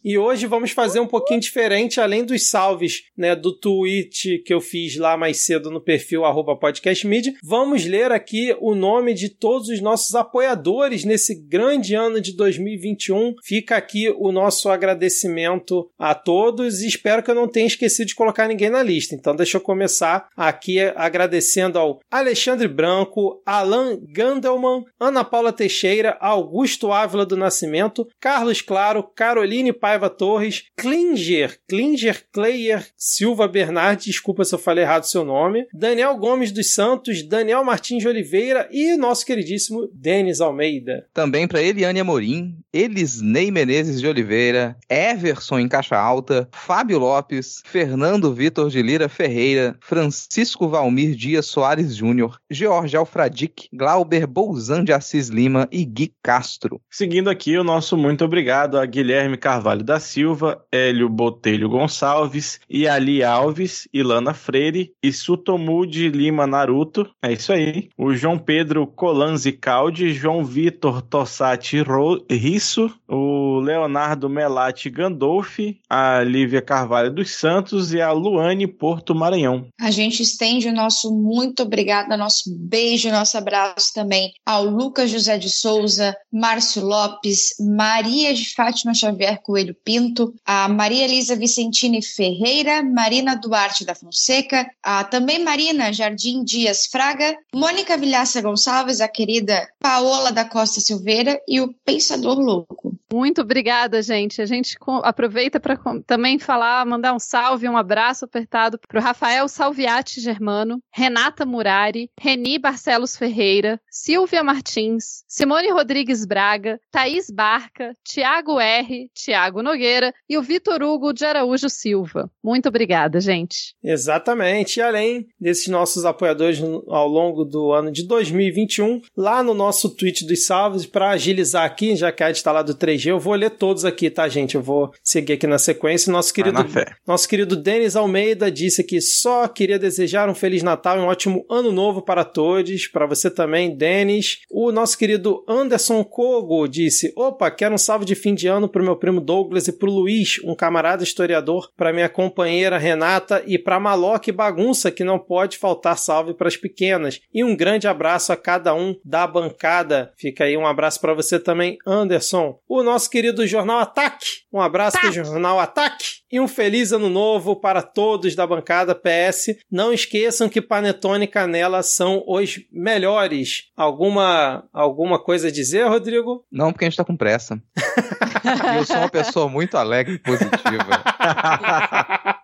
E 0.03 0.17
hoje 0.17 0.47
vamos 0.47 0.71
fazer 0.71 0.99
um 0.99 1.05
pouquinho 1.05 1.39
diferente, 1.39 2.01
além 2.01 2.25
dos 2.25 2.49
salves, 2.49 3.03
né, 3.15 3.35
do 3.35 3.55
tweet 3.55 4.39
que 4.39 4.51
eu 4.51 4.59
fiz 4.59 4.97
lá 4.97 5.15
mais 5.15 5.45
cedo 5.45 5.69
no 5.69 5.79
perfil 5.79 6.25
arroba 6.25 6.55
podcastmedia. 6.55 7.33
Vamos 7.43 7.85
ler 7.85 8.11
aqui 8.11 8.55
o 8.59 8.73
nome 8.73 9.13
de 9.13 9.29
todos 9.29 9.69
os 9.69 9.79
nossos 9.79 10.15
apoiadores 10.15 11.05
nesse 11.05 11.35
grande 11.35 11.93
ano 11.93 12.19
de 12.19 12.35
2021. 12.35 13.35
Fica 13.43 13.77
aqui 13.77 14.09
o 14.17 14.31
nosso 14.31 14.69
agradecimento 14.69 15.87
a 15.99 16.15
todos 16.15 16.81
e 16.81 16.87
espero 16.87 17.21
que 17.21 17.29
eu 17.29 17.35
não 17.35 17.47
tenha 17.47 17.67
esquecido 17.67 18.07
de 18.07 18.15
colocar 18.15 18.47
ninguém 18.47 18.71
na 18.71 18.81
lista. 18.81 19.13
Então 19.13 19.35
deixa 19.35 19.57
eu 19.57 19.61
começar 19.61 20.29
aqui 20.35 20.79
agradecendo 20.95 21.77
ao 21.77 21.99
Alexandre 22.09 22.67
Branco, 22.67 23.18
Alan 23.45 23.99
Gandelman, 24.11 24.83
Ana 24.99 25.23
Paula 25.23 25.51
Teixeira, 25.51 26.17
Augusto 26.19 26.91
Ávila 26.91 27.25
do 27.25 27.37
Nascimento, 27.37 28.07
Carlos 28.19 28.61
Claro, 28.61 29.03
Caroline 29.03 29.73
Paiva 29.73 30.09
Torres, 30.09 30.63
Klinger, 30.77 31.59
Klinger 31.67 32.23
Kleyer 32.31 32.85
Silva 32.97 33.47
Bernardi, 33.47 34.05
desculpa 34.05 34.43
se 34.43 34.53
eu 34.53 34.59
falei 34.59 34.83
errado 34.83 35.03
seu 35.03 35.23
nome, 35.23 35.65
Daniel 35.73 36.15
Gomes 36.17 36.51
dos 36.51 36.73
Santos, 36.73 37.27
Daniel 37.27 37.63
Martins 37.63 38.01
de 38.01 38.07
Oliveira 38.07 38.67
e 38.71 38.95
nosso 38.97 39.25
queridíssimo 39.25 39.89
Denis 39.93 40.41
Almeida. 40.41 41.07
Também 41.13 41.47
para 41.47 41.61
Eliane 41.61 41.99
Amorim, 41.99 42.57
Elisnei 42.71 43.51
Menezes 43.51 43.99
de 43.99 44.07
Oliveira, 44.07 44.77
Everson 44.89 45.59
em 45.59 45.67
Caixa 45.67 45.97
Alta, 45.97 46.47
Fábio 46.51 46.99
Lopes, 46.99 47.61
Fernando 47.65 48.33
Vitor 48.33 48.69
de 48.69 48.81
Lira 48.81 49.09
Ferreira, 49.09 49.77
Francisco 49.81 50.67
Valmir 50.67 51.15
Dias 51.15 51.45
Soares 51.47 51.95
Júnior, 51.95 52.39
George 52.49 52.95
Alfradic, 53.09 53.69
Glauber 53.73 54.27
Bolzan 54.27 54.83
de 54.83 54.93
Assis 54.93 55.29
Lima 55.29 55.67
e 55.71 55.83
Gui 55.83 56.13
Castro. 56.21 56.79
Seguindo 56.89 57.29
aqui, 57.29 57.57
o 57.57 57.63
nosso 57.63 57.97
muito 57.97 58.23
obrigado 58.23 58.77
a 58.77 58.85
Guilherme 58.85 59.37
Carvalho 59.37 59.83
da 59.83 59.99
Silva, 59.99 60.63
Hélio 60.71 61.09
Botelho 61.09 61.69
Gonçalves, 61.69 62.59
Iali 62.69 63.23
Alves, 63.23 63.87
Ilana 63.93 64.33
Freire 64.33 64.91
e 65.01 65.11
Sutomu 65.11 65.87
de 65.87 66.09
Lima 66.09 66.45
Naruto. 66.45 67.09
É 67.21 67.31
isso 67.31 67.51
aí. 67.53 67.89
O 67.97 68.13
João 68.13 68.37
Pedro 68.37 68.85
Colanzi 68.85 69.53
Caldi, 69.53 70.13
João 70.13 70.43
Vitor 70.43 71.01
Tossati 71.01 71.83
Risso, 72.29 72.91
o 73.07 73.59
Leonardo 73.59 74.29
Melati 74.29 74.89
Gandolfi, 74.89 75.79
a 75.89 76.21
Lívia 76.21 76.59
Lívia 76.59 76.61
Carvalho 76.61 77.13
dos 77.13 77.31
Santos 77.31 77.93
e 77.93 78.01
a 78.01 78.11
Luane 78.11 78.67
Porto 78.67 79.15
Maranhão. 79.15 79.67
A 79.79 79.91
gente 79.91 80.21
estende 80.21 80.67
o 80.67 80.73
nosso 80.73 81.13
muito 81.13 81.63
obrigado, 81.63 82.15
nosso 82.17 82.53
beijo, 82.55 82.98
nosso 83.07 83.37
abraço 83.37 83.93
também 83.93 84.33
ao 84.45 84.65
Lucas 84.65 85.09
José 85.09 85.37
de 85.37 85.49
Souza, 85.49 86.15
Márcio 86.31 86.83
Lopes, 86.83 87.55
Maria 87.59 88.33
de 88.33 88.53
Fátima 88.53 88.93
Xavier 88.93 89.41
Coelho 89.41 89.75
Pinto, 89.83 90.33
a 90.45 90.67
Maria 90.67 91.05
Elisa 91.05 91.35
Vicentini 91.35 92.01
Ferreira, 92.01 92.83
Marina 92.83 93.35
Duarte 93.35 93.85
da 93.85 93.95
Fonseca, 93.95 94.69
a 94.83 95.03
também 95.03 95.43
Marina 95.43 95.93
Jardim 95.93 96.43
Dias 96.43 96.87
Fraga, 96.87 97.37
Mônica 97.53 97.97
Vilhaça 97.97 98.41
Gonçalves, 98.41 99.01
a 99.01 99.07
querida 99.07 99.67
Paola 99.79 100.31
da 100.31 100.45
Costa 100.45 100.81
Silveira 100.81 101.39
e 101.47 101.61
o 101.61 101.73
Pensador 101.85 102.39
Louco. 102.39 102.88
Muito 103.11 103.41
obrigada, 103.41 104.01
gente. 104.01 104.41
A 104.41 104.45
gente 104.45 104.77
aproveita 105.03 105.59
para 105.59 105.77
também 106.05 106.37
falar, 106.37 106.85
mandar 106.85 107.13
um 107.13 107.19
salve, 107.19 107.67
um 107.67 107.77
abraço 107.77 108.25
apertado 108.25 108.79
para 108.79 108.99
o 108.99 109.03
Rafael 109.03 109.47
Salviati 109.47 110.21
Germano, 110.21 110.81
Renata 110.91 111.45
Murari, 111.45 112.09
Reni 112.19 112.59
Barcelos 112.59 113.17
Ferreira, 113.17 113.79
Silvia 113.89 114.43
Martins, 114.43 115.23
Simone 115.27 115.71
Rodrigues 115.71 116.25
Braga, 116.25 116.79
Thaís 116.91 117.29
Barca, 117.29 117.93
Tiago 118.03 118.59
R, 118.59 119.09
Tiago 119.13 119.61
Nogueira 119.61 120.13
e 120.29 120.37
o 120.37 120.41
Vitor 120.41 120.81
Hugo 120.83 121.11
de 121.11 121.25
Araújo 121.25 121.69
Silva. 121.69 122.29
Muito 122.43 122.69
obrigada, 122.69 123.19
gente. 123.19 123.75
Exatamente. 123.83 124.77
E 124.77 124.81
além 124.81 125.27
desses 125.39 125.67
nossos 125.67 126.05
apoiadores 126.05 126.61
ao 126.87 127.07
longo 127.07 127.43
do 127.43 127.71
ano 127.73 127.91
de 127.91 128.07
2021, 128.07 129.01
lá 129.17 129.43
no 129.43 129.53
nosso 129.53 129.89
tweet 129.89 130.25
dos 130.25 130.45
salves, 130.45 130.85
para 130.85 131.11
agilizar 131.11 131.65
aqui, 131.65 131.95
já 131.95 132.11
que 132.11 132.23
a 132.23 132.29
está 132.29 132.51
lá 132.51 132.61
do 132.61 132.73
3G, 132.99 133.07
eu 133.07 133.19
vou 133.19 133.33
ler 133.33 133.51
todos 133.51 133.85
aqui, 133.85 134.09
tá, 134.09 134.27
gente? 134.27 134.55
Eu 134.55 134.61
vou 134.61 134.91
seguir 135.01 135.33
aqui 135.33 135.47
na 135.47 135.57
sequência. 135.57 136.11
Nosso 136.11 136.33
querido, 136.33 136.59
nosso 137.07 137.27
querido 137.27 137.55
Denis 137.55 137.95
Almeida 137.95 138.51
disse 138.51 138.83
que 138.83 138.99
só 138.99 139.47
queria 139.47 139.79
desejar 139.79 140.29
um 140.29 140.35
Feliz 140.35 140.61
Natal 140.61 140.97
e 140.97 141.01
um 141.01 141.07
ótimo 141.07 141.45
Ano 141.49 141.71
Novo 141.71 142.01
para 142.01 142.25
todos. 142.25 142.87
Para 142.87 143.05
você 143.05 143.31
também, 143.31 143.75
Denis. 143.75 144.39
O 144.51 144.71
nosso 144.71 144.97
querido 144.97 145.43
Anderson 145.47 146.03
Kogo 146.03 146.67
disse: 146.67 147.13
opa, 147.15 147.49
quero 147.49 147.75
um 147.75 147.77
salve 147.77 148.05
de 148.05 148.15
fim 148.15 148.35
de 148.35 148.47
ano 148.47 148.67
pro 148.67 148.83
meu 148.83 148.97
primo 148.97 149.21
Douglas 149.21 149.67
e 149.67 149.71
pro 149.71 149.89
Luiz, 149.89 150.39
um 150.43 150.53
camarada 150.53 151.03
historiador, 151.03 151.71
para 151.77 151.93
minha 151.93 152.09
companheira 152.09 152.77
Renata 152.77 153.41
e 153.47 153.57
para 153.57 153.79
Maloque 153.79 154.31
Bagunça, 154.31 154.91
que 154.91 155.03
não 155.03 155.17
pode 155.17 155.57
faltar 155.57 155.97
salve 155.97 156.33
para 156.33 156.47
as 156.47 156.57
pequenas. 156.57 157.21
E 157.33 157.43
um 157.43 157.55
grande 157.55 157.87
abraço 157.87 158.33
a 158.33 158.37
cada 158.37 158.73
um 158.73 158.95
da 159.05 159.25
bancada. 159.25 160.11
Fica 160.17 160.43
aí 160.43 160.57
um 160.57 160.67
abraço 160.67 160.99
para 160.99 161.13
você 161.13 161.39
também, 161.39 161.77
Anderson. 161.85 162.59
O 162.67 162.83
nosso 162.89 163.09
querido 163.09 163.45
Jornal 163.45 163.79
Ataque. 163.79 164.43
Um 164.51 164.59
abraço 164.59 164.99
para 164.99 165.09
o 165.09 165.13
Jornal 165.13 165.59
Ataque. 165.59 166.19
E 166.31 166.39
um 166.39 166.47
feliz 166.47 166.91
ano 166.91 167.09
novo 167.09 167.55
para 167.55 167.81
todos 167.81 168.35
da 168.35 168.45
bancada 168.45 168.93
PS. 168.93 169.57
Não 169.71 169.91
esqueçam 169.91 170.47
que 170.47 170.61
Panetone 170.61 171.25
e 171.25 171.27
Canela 171.27 171.81
são 171.81 172.23
os 172.27 172.59
melhores. 172.71 173.69
Alguma 173.75 174.63
alguma 174.71 175.17
coisa 175.17 175.47
a 175.47 175.51
dizer, 175.51 175.87
Rodrigo? 175.87 176.45
Não, 176.51 176.71
porque 176.71 176.85
a 176.85 176.89
gente 176.89 176.97
tá 176.97 177.05
com 177.05 177.17
pressa. 177.17 177.61
eu 178.77 178.85
sou 178.85 178.97
uma 178.97 179.09
pessoa 179.09 179.49
muito 179.49 179.75
alegre 179.77 180.15
e 180.15 180.19
positiva. 180.19 181.03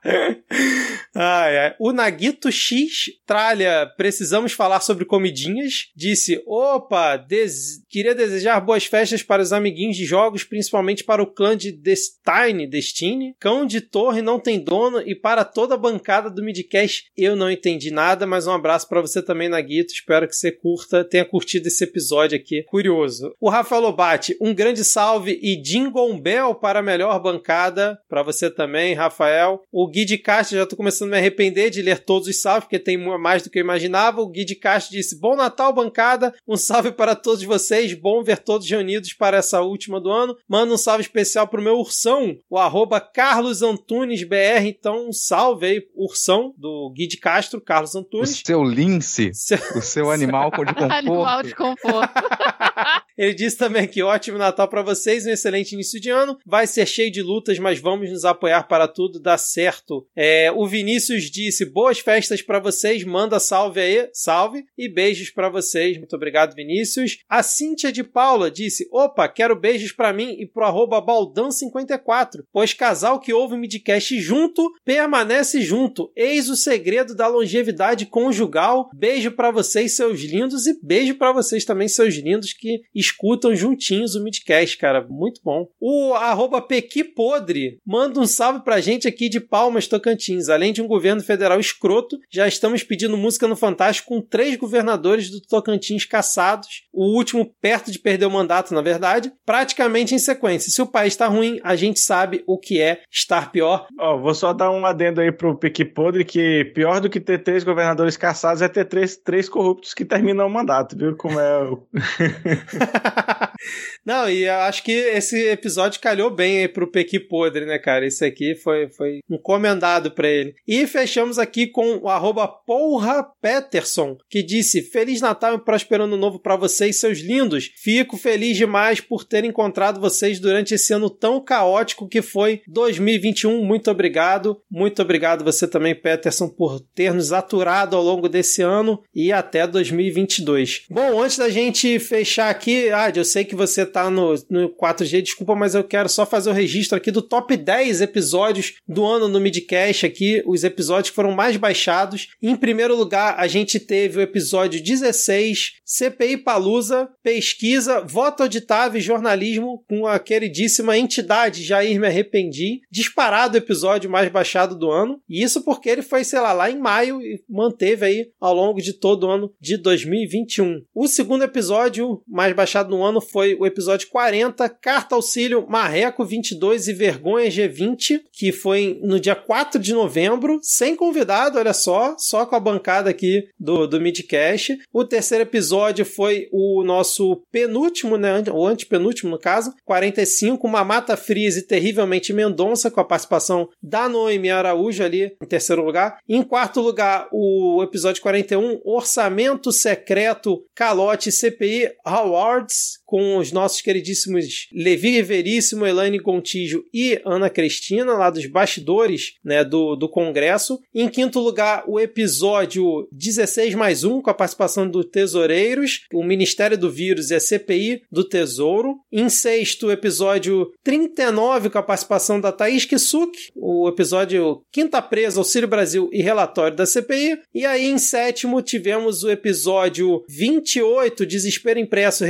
ai, 1.16 1.58
ai. 1.58 1.76
O 1.80 1.92
Nagito 1.92 2.52
X 2.52 3.06
tralha, 3.26 3.92
precisamos 3.98 4.54
falar 4.54 4.80
sobre 4.82 5.06
comidinhas. 5.06 5.92
Disse: 5.96 6.42
opa, 6.46 7.18
des... 7.18 7.84
queria 7.90 8.16
desejar 8.16 8.60
boas 8.60 8.86
festas 8.86 9.22
para 9.24 9.42
os 9.42 9.54
amiguinhos 9.54 9.96
de 9.96 10.06
jogos, 10.06 10.35
principalmente 10.44 11.04
para 11.04 11.24
o 11.24 11.28
clã 11.28 11.56
de 11.56 11.72
Destine, 11.72 12.68
Destiny. 12.68 13.36
Cão 13.40 13.66
de 13.66 13.82
torre 13.82 14.22
não 14.22 14.40
tem 14.40 14.60
dono 14.60 15.02
e 15.02 15.16
para 15.16 15.46
toda 15.46 15.76
a 15.76 15.78
bancada 15.78 16.30
do 16.30 16.44
Midcast 16.44 17.06
eu 17.18 17.36
não 17.36 17.50
entendi 17.50 17.92
nada, 17.92 18.26
mas 18.26 18.48
um 18.48 18.52
abraço 18.52 18.88
para 18.88 19.02
você 19.02 19.22
também, 19.22 19.50
Nagito. 19.50 19.94
Espero 19.94 20.28
que 20.28 20.36
você 20.36 20.52
curta, 20.52 21.04
tenha 21.04 21.26
curtido 21.26 21.68
esse 21.68 21.84
episódio 21.84 22.38
aqui. 22.38 22.64
Curioso. 22.64 23.34
O 23.40 23.50
Rafael 23.50 23.82
Lobate, 23.82 24.36
um 24.42 24.54
grande 24.54 24.84
salve 24.84 25.40
e 25.42 25.56
Jingle 25.62 26.20
Bell 26.20 26.56
para 26.56 26.80
a 26.80 26.84
melhor 26.84 27.20
bancada. 27.22 28.00
Para 28.10 28.24
você 28.24 28.50
também, 28.50 28.94
Rafael. 28.94 29.62
O 29.72 29.88
Gui 29.88 30.06
de 30.06 30.18
Castro, 30.18 30.58
já 30.58 30.66
tô 30.66 30.76
começando 30.76 31.10
a 31.10 31.12
me 31.12 31.18
arrepender 31.18 31.70
de 31.70 31.82
ler 31.82 32.00
todos 32.00 32.28
os 32.28 32.42
salves, 32.42 32.66
porque 32.66 32.80
tem 32.80 32.98
mais 32.98 33.44
do 33.44 33.50
que 33.50 33.60
eu 33.60 33.64
imaginava. 33.64 34.22
O 34.22 34.30
Gui 34.30 34.46
de 34.46 34.56
Castro 34.56 34.96
disse: 34.96 35.20
Bom 35.20 35.36
Natal, 35.36 35.74
bancada. 35.74 36.34
Um 36.48 36.58
salve 36.58 36.92
para 36.92 37.16
todos 37.16 37.44
vocês. 37.44 37.94
Bom 37.94 38.24
ver 38.24 38.40
todos 38.40 38.70
reunidos 38.70 39.14
para 39.14 39.38
essa 39.38 39.62
última 39.62 40.00
do 40.00 40.10
ano. 40.10 40.25
Manda 40.48 40.74
um 40.74 40.78
salve 40.78 41.02
especial 41.02 41.48
pro 41.48 41.62
meu 41.62 41.78
ursão, 41.78 42.38
o 42.50 42.58
arroba 42.58 43.00
Carlos 43.02 43.62
Antunes 43.62 44.24
BR. 44.24 44.66
Então, 44.66 45.10
um 45.10 45.14
salve 45.14 45.66
aí, 45.66 45.88
ursão 45.94 46.54
do 46.58 46.92
Gui 46.96 47.08
de 47.08 47.18
Castro, 47.18 47.60
Carlos 47.60 47.96
Antunes. 47.96 48.42
O 48.42 48.46
seu 48.46 48.64
lince, 48.64 49.32
seu... 49.34 49.58
o 49.76 49.82
seu 49.82 50.12
animal 50.12 50.52
de 50.52 50.58
conforto. 50.58 50.84
animal 50.92 51.44
de 51.44 51.56
conforto. 51.56 52.14
Ele 53.18 53.34
disse 53.34 53.58
também 53.58 53.88
que 53.88 54.04
ótimo 54.04 54.38
Natal 54.38 54.68
para 54.68 54.82
vocês, 54.82 55.26
um 55.26 55.30
excelente 55.30 55.74
início 55.74 56.00
de 56.00 56.10
ano. 56.10 56.38
Vai 56.46 56.68
ser 56.68 56.86
cheio 56.86 57.12
de 57.12 57.22
lutas, 57.22 57.58
mas 57.60 57.80
vamos 57.80 58.10
nos 58.12 58.26
apoiar 58.26 58.64
para 58.64 58.88
tudo 58.88 59.20
dar 59.20 59.38
certo. 59.38 60.06
É, 60.16 60.52
o 60.52 60.68
Vinícius 60.68 61.32
disse: 61.32 61.66
boas 61.66 62.00
festas 62.00 62.42
para 62.42 62.60
vocês, 62.60 63.04
manda 63.04 63.40
salve 63.40 63.80
aí, 63.80 64.10
salve 64.14 64.66
e 64.78 64.90
beijos 64.90 65.30
para 65.30 65.50
vocês. 65.50 65.98
Muito 65.98 66.16
obrigado, 66.16 66.56
Vinícius. 66.56 67.20
A 67.30 67.42
Cíntia 67.42 67.92
de 67.92 68.04
Paula 68.04 68.52
disse: 68.52 68.88
opa, 68.92 69.28
quero 69.28 69.60
beijos 69.60 69.92
para 69.92 70.12
mim 70.16 70.36
e 70.40 70.48
pro 70.48 70.64
arroba 70.64 71.02
Baldan54, 71.02 72.44
pois 72.52 72.74
casal 72.74 73.20
que 73.20 73.34
ouve 73.34 73.56
o 73.56 73.58
midcast 73.58 74.20
junto 74.20 74.72
permanece 74.84 75.62
junto. 75.62 76.12
Eis 76.16 76.50
o 76.50 76.56
segredo 76.56 77.16
da 77.16 77.28
longevidade 77.28 78.06
conjugal. 78.06 78.90
Beijo 78.94 79.32
para 79.32 79.52
vocês, 79.52 79.96
seus 79.96 80.22
lindos, 80.22 80.68
e 80.68 80.80
beijo 80.82 81.16
para 81.16 81.32
vocês 81.32 81.66
também, 81.66 81.88
seus 81.88 82.16
lindos, 82.16 82.54
que 82.54 82.82
escutam 82.94 83.56
juntinhos 83.56 84.16
o 84.16 84.24
midcast, 84.24 84.78
cara. 84.78 85.06
Muito 85.10 85.42
bom. 85.44 85.68
O 85.80 86.14
arroba 86.14 86.62
Pequi 86.62 87.04
Podre 87.04 87.80
manda 87.86 88.20
um 88.20 88.28
salve 88.28 88.64
pra 88.64 88.82
gente 88.82 89.08
aqui 89.08 89.28
de 89.28 89.40
Palmas, 89.40 89.88
Tocantins. 89.88 90.50
Além 90.50 90.72
de 90.72 90.82
um 90.82 90.88
governo 90.88 91.22
federal 91.22 91.60
escroto, 91.60 92.18
já 92.32 92.48
estamos 92.48 92.84
pedindo 92.84 93.18
música 93.18 93.48
no 93.48 93.56
Fantástico 93.56 94.10
com 94.10 94.22
três 94.22 94.56
governadores 94.56 95.30
do 95.30 95.42
Tocantins 95.42 96.06
caçados. 96.06 96.84
O 96.94 97.16
último 97.16 97.52
perto 97.60 97.92
de 97.92 98.00
perder 98.00 98.26
o 98.26 98.32
mandato, 98.32 98.74
na 98.74 98.82
verdade, 98.82 99.32
praticamente 99.46 100.05
em 100.14 100.20
sequência. 100.20 100.72
Se 100.72 100.82
o 100.82 100.88
país 100.88 101.16
tá 101.16 101.28
ruim, 101.28 101.60
a 101.64 101.76
gente 101.76 102.00
sabe 102.00 102.44
o 102.46 102.58
que 102.58 102.82
é 102.82 103.02
estar 103.12 103.52
pior. 103.52 103.88
Ó, 103.98 104.16
oh, 104.16 104.22
vou 104.22 104.36
só 104.36 104.54
dar 104.54 104.72
um 104.72 104.86
adendo 104.86 105.22
aí 105.22 105.32
pro 105.32 105.58
Pequi 105.58 105.86
Podre, 105.86 106.26
que 106.26 106.66
pior 106.76 107.00
do 107.00 107.10
que 107.10 107.20
ter 107.20 107.44
três 107.44 107.64
governadores 107.64 108.18
caçados 108.18 108.62
é 108.62 108.68
ter 108.68 108.86
três, 108.86 109.18
três 109.18 109.50
corruptos 109.50 109.94
que 109.94 110.06
terminam 110.06 110.48
o 110.48 110.50
mandato, 110.50 110.98
viu? 110.98 111.16
Como 111.16 111.40
é 111.40 111.64
o. 111.64 111.88
Não, 114.06 114.30
e 114.30 114.48
acho 114.48 114.84
que 114.84 114.92
esse 114.92 115.50
episódio 115.50 116.00
calhou 116.00 116.30
bem 116.30 116.60
aí 116.60 116.68
pro 116.68 116.92
Pequi 116.92 117.20
Podre, 117.20 117.66
né, 117.66 117.80
cara? 117.80 118.06
Esse 118.06 118.26
aqui 118.26 118.56
foi, 118.56 118.90
foi 118.90 119.20
encomendado 119.30 120.12
para 120.12 120.28
ele. 120.28 120.56
E 120.68 120.86
fechamos 120.86 121.40
aqui 121.40 121.68
com 121.68 121.98
o 121.98 122.10
arroba 122.10 122.48
Porra 122.48 123.24
Peterson, 123.42 124.18
que 124.30 124.44
disse: 124.44 124.82
Feliz 124.82 125.22
Natal 125.22 125.56
e 125.56 125.64
prosperando 125.64 126.18
novo 126.18 126.40
para 126.40 126.56
vocês, 126.56 127.00
seus 127.00 127.20
lindos. 127.20 127.72
Fico 127.76 128.18
feliz 128.18 128.58
demais 128.58 129.02
por 129.02 129.24
ter 129.24 129.44
encontrado 129.44 129.85
vocês 129.94 130.40
durante 130.40 130.74
esse 130.74 130.94
ano 130.94 131.10
tão 131.10 131.40
caótico 131.40 132.08
que 132.08 132.22
foi 132.22 132.62
2021. 132.68 133.64
Muito 133.64 133.90
obrigado. 133.90 134.62
Muito 134.70 135.02
obrigado 135.02 135.44
você 135.44 135.68
também, 135.68 135.96
Peterson, 135.96 136.48
por 136.48 136.80
ter 136.80 137.14
nos 137.14 137.32
aturado 137.32 137.96
ao 137.96 138.04
longo 138.04 138.28
desse 138.28 138.62
ano 138.62 139.02
e 139.14 139.32
até 139.32 139.66
2022. 139.68 140.86
Bom, 140.90 141.22
antes 141.22 141.38
da 141.38 141.50
gente 141.50 142.00
fechar 142.00 142.50
aqui, 142.50 142.90
ah, 142.92 143.12
eu 143.16 143.26
sei 143.26 143.46
que 143.46 143.56
você 143.56 143.86
tá 143.86 144.10
no, 144.10 144.34
no 144.50 144.70
4G, 144.70 145.22
desculpa, 145.22 145.56
mas 145.56 145.76
eu 145.76 145.84
quero 145.84 146.10
só 146.10 146.26
fazer 146.26 146.50
o 146.50 146.54
registro 146.54 146.98
aqui 146.98 147.12
do 147.12 147.22
top 147.22 147.56
10 147.56 148.02
episódios 148.02 148.76
do 148.88 149.06
ano 149.06 149.28
no 149.28 149.40
Midcast 149.40 150.06
aqui, 150.06 150.44
os 150.46 150.64
episódios 150.64 151.10
que 151.10 151.16
foram 151.16 151.32
mais 151.32 151.58
baixados. 151.58 152.30
Em 152.42 152.56
primeiro 152.56 152.96
lugar, 152.96 153.36
a 153.38 153.48
gente 153.48 153.80
teve 153.80 154.20
o 154.20 154.22
episódio 154.22 154.82
16, 154.82 155.74
CPI 155.86 156.38
Palusa, 156.38 157.10
pesquisa, 157.24 158.02
voto 158.02 158.44
auditável 158.44 159.00
e 159.00 159.04
jornalismo 159.04 159.75
com 159.88 160.08
a 160.08 160.20
queridíssima 160.20 160.98
entidade 160.98 161.64
Jair 161.64 162.00
Me 162.00 162.08
Arrependi, 162.08 162.82
disparado 162.92 163.56
o 163.56 163.58
episódio 163.58 164.10
mais 164.10 164.32
baixado 164.32 164.78
do 164.78 164.90
ano. 164.92 165.20
E 165.30 165.44
isso 165.44 165.64
porque 165.64 165.90
ele 165.90 166.02
foi, 166.02 166.24
sei 166.24 166.40
lá, 166.40 166.54
lá 166.54 166.70
em 166.70 166.78
maio 166.78 167.22
e 167.22 167.44
manteve 167.50 168.06
aí 168.06 168.30
ao 168.40 168.54
longo 168.54 168.82
de 168.82 168.94
todo 168.94 169.26
o 169.26 169.30
ano 169.30 169.54
de 169.60 169.78
2021. 169.78 170.82
O 170.94 171.08
segundo 171.08 171.44
episódio 171.44 172.22
mais 172.28 172.54
baixado 172.54 172.90
no 172.90 173.04
ano 173.04 173.22
foi 173.22 173.56
o 173.56 173.66
episódio 173.66 174.08
40, 174.10 174.68
Carta 174.70 175.16
Auxílio 175.16 175.66
Marreco 175.68 176.26
22 176.26 176.88
e 176.88 176.94
Vergonha 176.94 177.50
G20, 177.50 178.22
que 178.32 178.52
foi 178.52 179.00
no 179.04 179.20
dia 179.20 179.36
4 179.36 179.80
de 179.80 179.94
novembro. 179.94 180.60
sem 180.62 180.96
convidado, 180.96 181.58
olha 181.58 181.74
só, 181.74 182.16
só 182.18 182.46
com 182.46 182.56
a 182.56 182.60
bancada 182.60 183.10
aqui 183.10 183.48
do, 183.60 183.88
do 183.88 184.00
Midcast. 184.00 184.78
O 184.92 185.04
terceiro 185.04 185.44
episódio 185.44 186.06
foi 186.06 186.48
o 186.52 186.84
nosso 186.84 187.42
penúltimo, 187.52 188.18
né? 188.18 188.44
O 188.52 188.66
antepenúltimo, 188.66 189.32
no 189.32 189.40
caso, 189.40 189.65
45, 189.84 190.68
Mamata 190.68 191.16
Freeze 191.16 191.60
e 191.60 191.68
Terrivelmente 191.68 192.34
Mendonça, 192.34 192.92
com 192.92 193.00
a 193.00 193.06
participação 193.06 193.70
da 193.82 194.10
Noemi 194.10 194.50
Araújo 194.50 195.04
ali 195.04 195.36
em 195.42 195.46
terceiro 195.46 195.84
lugar. 195.84 196.18
Em 196.28 196.42
quarto 196.44 196.82
lugar, 196.82 197.28
o 197.32 197.84
episódio 197.84 198.22
41, 198.22 198.82
Orçamento 198.84 199.72
Secreto, 199.72 200.64
Calote 200.74 201.32
CPI 201.32 201.92
Awards, 202.04 203.00
com 203.06 203.38
os 203.38 203.52
nossos 203.52 203.82
queridíssimos 203.82 204.68
Levi 204.74 205.22
Veríssimo, 205.22 205.86
Elaine 205.86 206.20
Contígio 206.20 206.84
e 206.94 207.22
Ana 207.26 207.50
Cristina, 207.50 208.14
lá 208.14 208.30
dos 208.30 208.46
bastidores 208.48 209.34
né, 209.44 209.64
do, 209.64 209.96
do 209.96 210.10
Congresso. 210.10 210.80
Em 210.94 211.08
quinto 211.08 211.40
lugar, 211.40 211.84
o 211.88 212.00
episódio 212.00 213.08
16 213.12 213.76
mais 213.76 214.04
1, 214.04 214.22
com 214.22 214.30
a 214.30 214.34
participação 214.34 214.90
do 214.90 215.04
Tesoureiros, 215.04 216.02
o 216.14 216.24
Ministério 216.24 216.78
do 216.78 216.92
Vírus 216.92 217.30
e 217.30 217.36
a 217.36 217.40
CPI 217.40 218.02
do 218.12 218.24
Tesouro. 218.24 218.96
Em 219.12 219.30
sexto, 219.30 219.88
o 219.88 219.92
episódio 219.92 220.72
39, 220.84 221.70
com 221.70 221.78
a 221.78 221.84
participação 221.84 222.40
da 222.42 222.52
Thaís 222.52 222.86
Kisuki, 222.86 223.52
o 223.56 223.88
episódio 223.88 224.62
Quinta 224.72 225.02
Presa, 225.02 225.40
Auxílio 225.40 225.68
Brasil 225.68 226.10
e 226.12 226.22
Relatório 226.22 226.76
da 226.76 226.86
CPI. 226.86 227.38
E 227.54 227.66
aí, 227.66 227.86
em 227.86 227.98
sétimo, 227.98 228.62
tivemos 228.62 229.24
o 229.24 229.30
episódio 229.30 230.24
28, 230.30 231.26
Desespero 231.26 231.80
Impresso, 231.80 232.26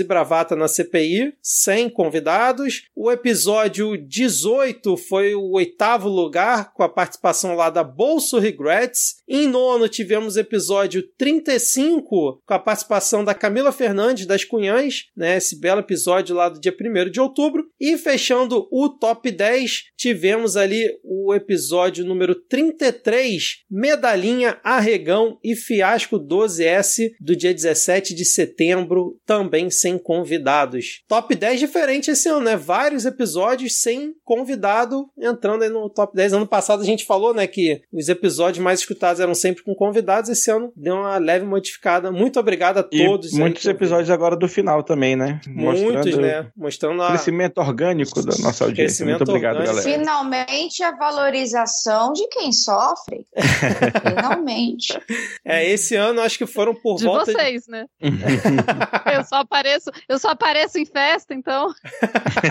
E 0.00 0.04
Bravata 0.04 0.56
na 0.56 0.68
CPI, 0.68 1.34
sem 1.42 1.88
convidados. 1.88 2.84
O 2.94 3.10
episódio 3.10 3.96
18 3.96 4.96
foi 4.96 5.34
o 5.34 5.52
oitavo 5.52 6.08
lugar, 6.08 6.72
com 6.72 6.82
a 6.82 6.88
participação 6.88 7.54
lá 7.54 7.70
da 7.70 7.84
Bolso 7.84 8.38
Regrets. 8.38 9.16
Em 9.28 9.46
nono, 9.46 9.88
tivemos 9.88 10.36
episódio 10.36 11.02
35, 11.16 12.40
com 12.44 12.54
a 12.54 12.58
participação 12.58 13.24
da 13.24 13.34
Camila 13.34 13.72
Fernandes, 13.72 14.26
das 14.26 14.44
Cunhãs, 14.44 15.06
né? 15.16 15.36
Esse 15.36 15.58
belo 15.58 15.80
episódio 15.80 16.34
lá 16.36 16.48
do 16.48 16.60
dia 16.60 16.74
1 16.78 17.10
de 17.10 17.20
outubro. 17.20 17.66
E 17.80 17.96
fechando 17.96 18.68
o 18.70 18.88
top 18.88 19.30
10, 19.30 19.84
tivemos 19.96 20.56
ali 20.56 20.86
o 21.02 21.34
episódio 21.34 22.04
número 22.04 22.34
33, 22.34 23.64
Medalhinha, 23.70 24.58
Arregão 24.62 25.38
e 25.42 25.54
Fiasco 25.54 26.18
12S, 26.18 27.12
do 27.20 27.34
dia 27.34 27.54
17 27.54 28.14
de 28.14 28.24
setembro, 28.24 29.18
também 29.24 29.70
sem 29.82 29.98
convidados. 29.98 31.02
Top 31.06 31.34
10 31.34 31.60
diferente 31.60 32.10
esse 32.10 32.28
ano, 32.28 32.40
né? 32.40 32.56
Vários 32.56 33.04
episódios 33.04 33.80
sem 33.80 34.14
convidado 34.24 35.08
entrando 35.18 35.62
aí 35.62 35.68
no 35.68 35.90
top 35.90 36.14
10. 36.14 36.34
Ano 36.34 36.46
passado 36.46 36.82
a 36.82 36.86
gente 36.86 37.04
falou, 37.04 37.34
né, 37.34 37.46
que 37.46 37.82
os 37.92 38.08
episódios 38.08 38.62
mais 38.62 38.80
escutados 38.80 39.20
eram 39.20 39.34
sempre 39.34 39.62
com 39.62 39.74
convidados. 39.74 40.30
Esse 40.30 40.50
ano 40.50 40.72
deu 40.76 40.94
uma 40.94 41.18
leve 41.18 41.44
modificada. 41.44 42.10
Muito 42.10 42.38
obrigado 42.40 42.78
a 42.78 42.82
todos. 42.82 43.32
E 43.32 43.38
muitos 43.38 43.64
episódios 43.66 44.10
agora 44.10 44.36
do 44.36 44.48
final 44.48 44.82
também, 44.82 45.16
né? 45.16 45.40
Muitos, 45.46 46.16
né? 46.16 46.50
Mostrando 46.56 47.02
o 47.02 47.08
crescimento 47.08 47.58
orgânico 47.58 48.22
da 48.22 48.36
nossa 48.38 48.64
audiência. 48.64 49.04
Muito 49.04 49.22
obrigado, 49.22 49.56
orgânico. 49.56 49.82
galera. 49.82 49.98
Finalmente 49.98 50.82
a 50.82 50.96
valorização 50.96 52.12
de 52.12 52.26
quem 52.28 52.52
sofre. 52.52 53.26
Finalmente. 54.02 54.98
É, 55.44 55.68
esse 55.68 55.96
ano 55.96 56.20
acho 56.20 56.38
que 56.38 56.46
foram 56.46 56.74
por 56.74 56.96
de 56.96 57.04
volta 57.04 57.32
vocês, 57.32 57.66
né? 57.66 57.86
eu 59.14 59.24
só 59.24 59.44
apareço, 59.72 59.90
eu 60.08 60.18
só 60.18 60.28
apareço 60.28 60.78
em 60.78 60.84
festa, 60.84 61.34
então. 61.34 61.72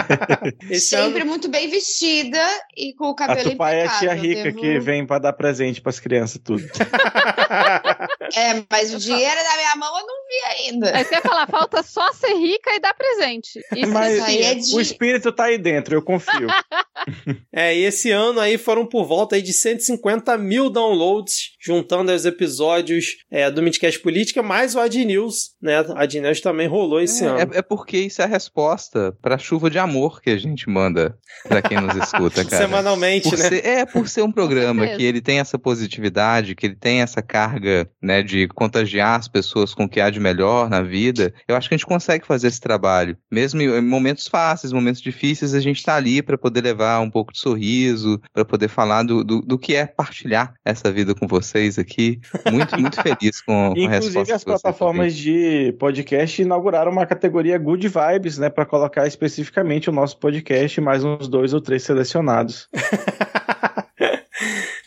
Sempre 0.80 1.22
ano... 1.22 1.30
muito 1.30 1.50
bem 1.50 1.70
vestida 1.70 2.42
e 2.76 2.94
com 2.94 3.10
o 3.10 3.16
cabelo 3.16 3.48
A 3.48 3.52
Tupá 3.52 3.72
é 3.72 3.86
a 3.86 4.00
tia 4.00 4.14
rica 4.14 4.44
devo... 4.44 4.60
que 4.60 4.80
vem 4.80 5.06
para 5.06 5.20
dar 5.20 5.34
presente 5.34 5.82
para 5.82 5.90
as 5.90 6.00
crianças 6.00 6.42
tudo. 6.44 6.64
é, 8.36 8.64
mas 8.70 8.94
o 8.94 8.98
dinheiro 8.98 9.36
da 9.36 9.58
minha 9.58 9.76
mão 9.76 10.00
eu 10.00 10.06
não 10.06 10.16
vi 10.28 10.70
ainda. 10.70 10.98
Aí 10.98 11.04
você 11.04 11.16
ia 11.16 11.22
falar, 11.22 11.48
falta 11.48 11.84
só 11.84 12.12
ser 12.14 12.34
rica 12.34 12.74
e 12.76 12.80
dar 12.80 12.94
presente. 12.94 13.60
Isso 13.76 13.92
mas 13.92 14.18
é 14.20 14.56
de... 14.56 14.76
o 14.76 14.82
espírito 14.82 15.32
tá 15.32 15.46
aí 15.46 15.58
dentro, 15.58 15.96
eu 15.96 16.02
confio. 16.02 16.48
é, 17.54 17.76
e 17.76 17.84
esse 17.84 18.12
ano 18.12 18.40
aí 18.40 18.58
foram 18.58 18.86
por 18.86 19.06
volta 19.06 19.36
aí 19.36 19.42
de 19.42 19.54
150 19.54 20.38
mil 20.38 20.70
downloads, 20.70 21.52
juntando 21.62 22.12
os 22.12 22.26
episódios 22.26 23.18
é, 23.30 23.50
do 23.52 23.62
Midcast 23.62 24.00
Política, 24.00 24.42
mais 24.42 24.76
o 24.76 24.80
Ad 24.80 25.06
News, 25.06 25.52
né? 25.62 25.78
A 25.78 26.04
Ad 26.04 26.20
News 26.20 26.42
também 26.42 26.68
rolou 26.68 27.00
esse 27.00 27.24
é, 27.24 27.28
ano. 27.28 27.54
É, 27.54 27.60
é, 27.60 27.62
porque 27.62 27.98
isso 27.98 28.22
é 28.22 28.26
a 28.26 28.28
resposta 28.28 29.16
pra 29.22 29.38
chuva 29.38 29.70
de 29.70 29.78
amor 29.78 30.22
que 30.22 30.30
a 30.30 30.38
gente 30.38 30.70
manda 30.70 31.18
pra 31.48 31.62
quem 31.62 31.80
nos 31.80 31.96
escuta, 31.96 32.44
cara. 32.46 32.64
Semanalmente, 32.64 33.30
por 33.30 33.38
né? 33.38 33.50
Ser, 33.50 33.66
é, 33.66 33.86
por 33.86 34.08
ser 34.08 34.24
um 34.24 34.32
programa 34.32 34.88
que 34.88 35.04
ele 35.04 35.22
tem 35.22 35.40
essa 35.40 35.60
positividade, 35.60 36.56
que 36.56 36.66
ele 36.66 36.76
tem 36.76 37.02
essa 37.02 37.22
carga, 37.22 37.90
né, 38.02 38.24
de 38.24 38.48
contagiar 38.48 39.20
as 39.20 39.28
pessoas 39.28 39.74
com 39.74 39.84
o 39.84 39.90
que 39.90 40.02
há 40.02 40.10
de 40.10 40.20
melhor 40.20 40.70
na 40.70 40.82
vida, 40.82 41.34
eu 41.48 41.56
acho 41.56 41.70
que 41.70 41.76
a 41.76 41.78
gente 41.78 41.86
consegue 41.86 42.26
fazer 42.26 42.48
esse 42.48 42.60
trabalho. 42.60 43.18
Mesmo 43.30 43.62
em 43.62 43.82
momentos 43.82 44.28
fáceis, 44.28 44.74
momentos 44.74 45.02
difíceis, 45.02 45.54
a 45.54 45.60
gente 45.60 45.84
tá 45.84 45.96
ali 45.96 46.22
para 46.22 46.38
poder 46.38 46.62
levar 46.62 47.00
um 47.00 47.10
pouco 47.10 47.32
de 47.32 47.40
sorriso, 47.40 48.20
para 48.34 48.46
poder 48.46 48.68
falar 48.68 49.04
do, 49.04 49.24
do, 49.24 49.42
do, 49.42 49.58
que 49.58 49.76
é 49.76 49.86
partilhar 49.86 50.54
essa 50.66 50.92
vida 50.92 51.14
com 51.14 51.28
vocês 51.52 51.78
aqui. 51.78 52.20
Muito, 52.52 52.80
muito 52.80 53.02
feliz 53.02 53.42
com, 53.42 53.74
com 53.74 53.86
a 53.86 53.90
resposta. 53.90 54.10
Inclusive, 54.10 54.32
as 54.32 54.44
plataformas 54.44 55.16
de 55.16 55.76
podcast 55.78 56.42
inauguraram 56.42 56.92
uma 56.92 57.06
categoria 57.06 57.58
Good 57.58 57.88
Vibes, 57.88 58.38
né, 58.38 58.50
para 58.50 58.66
colocar 58.66 59.06
especificamente 59.06 59.90
o 59.90 59.94
nosso 59.94 60.18
podcast, 60.18 60.80
mais 60.80 61.04
uns 61.04 61.28
dois 61.28 61.54
ou 61.54 61.62
três 61.62 61.84
selecionados. 61.84 62.70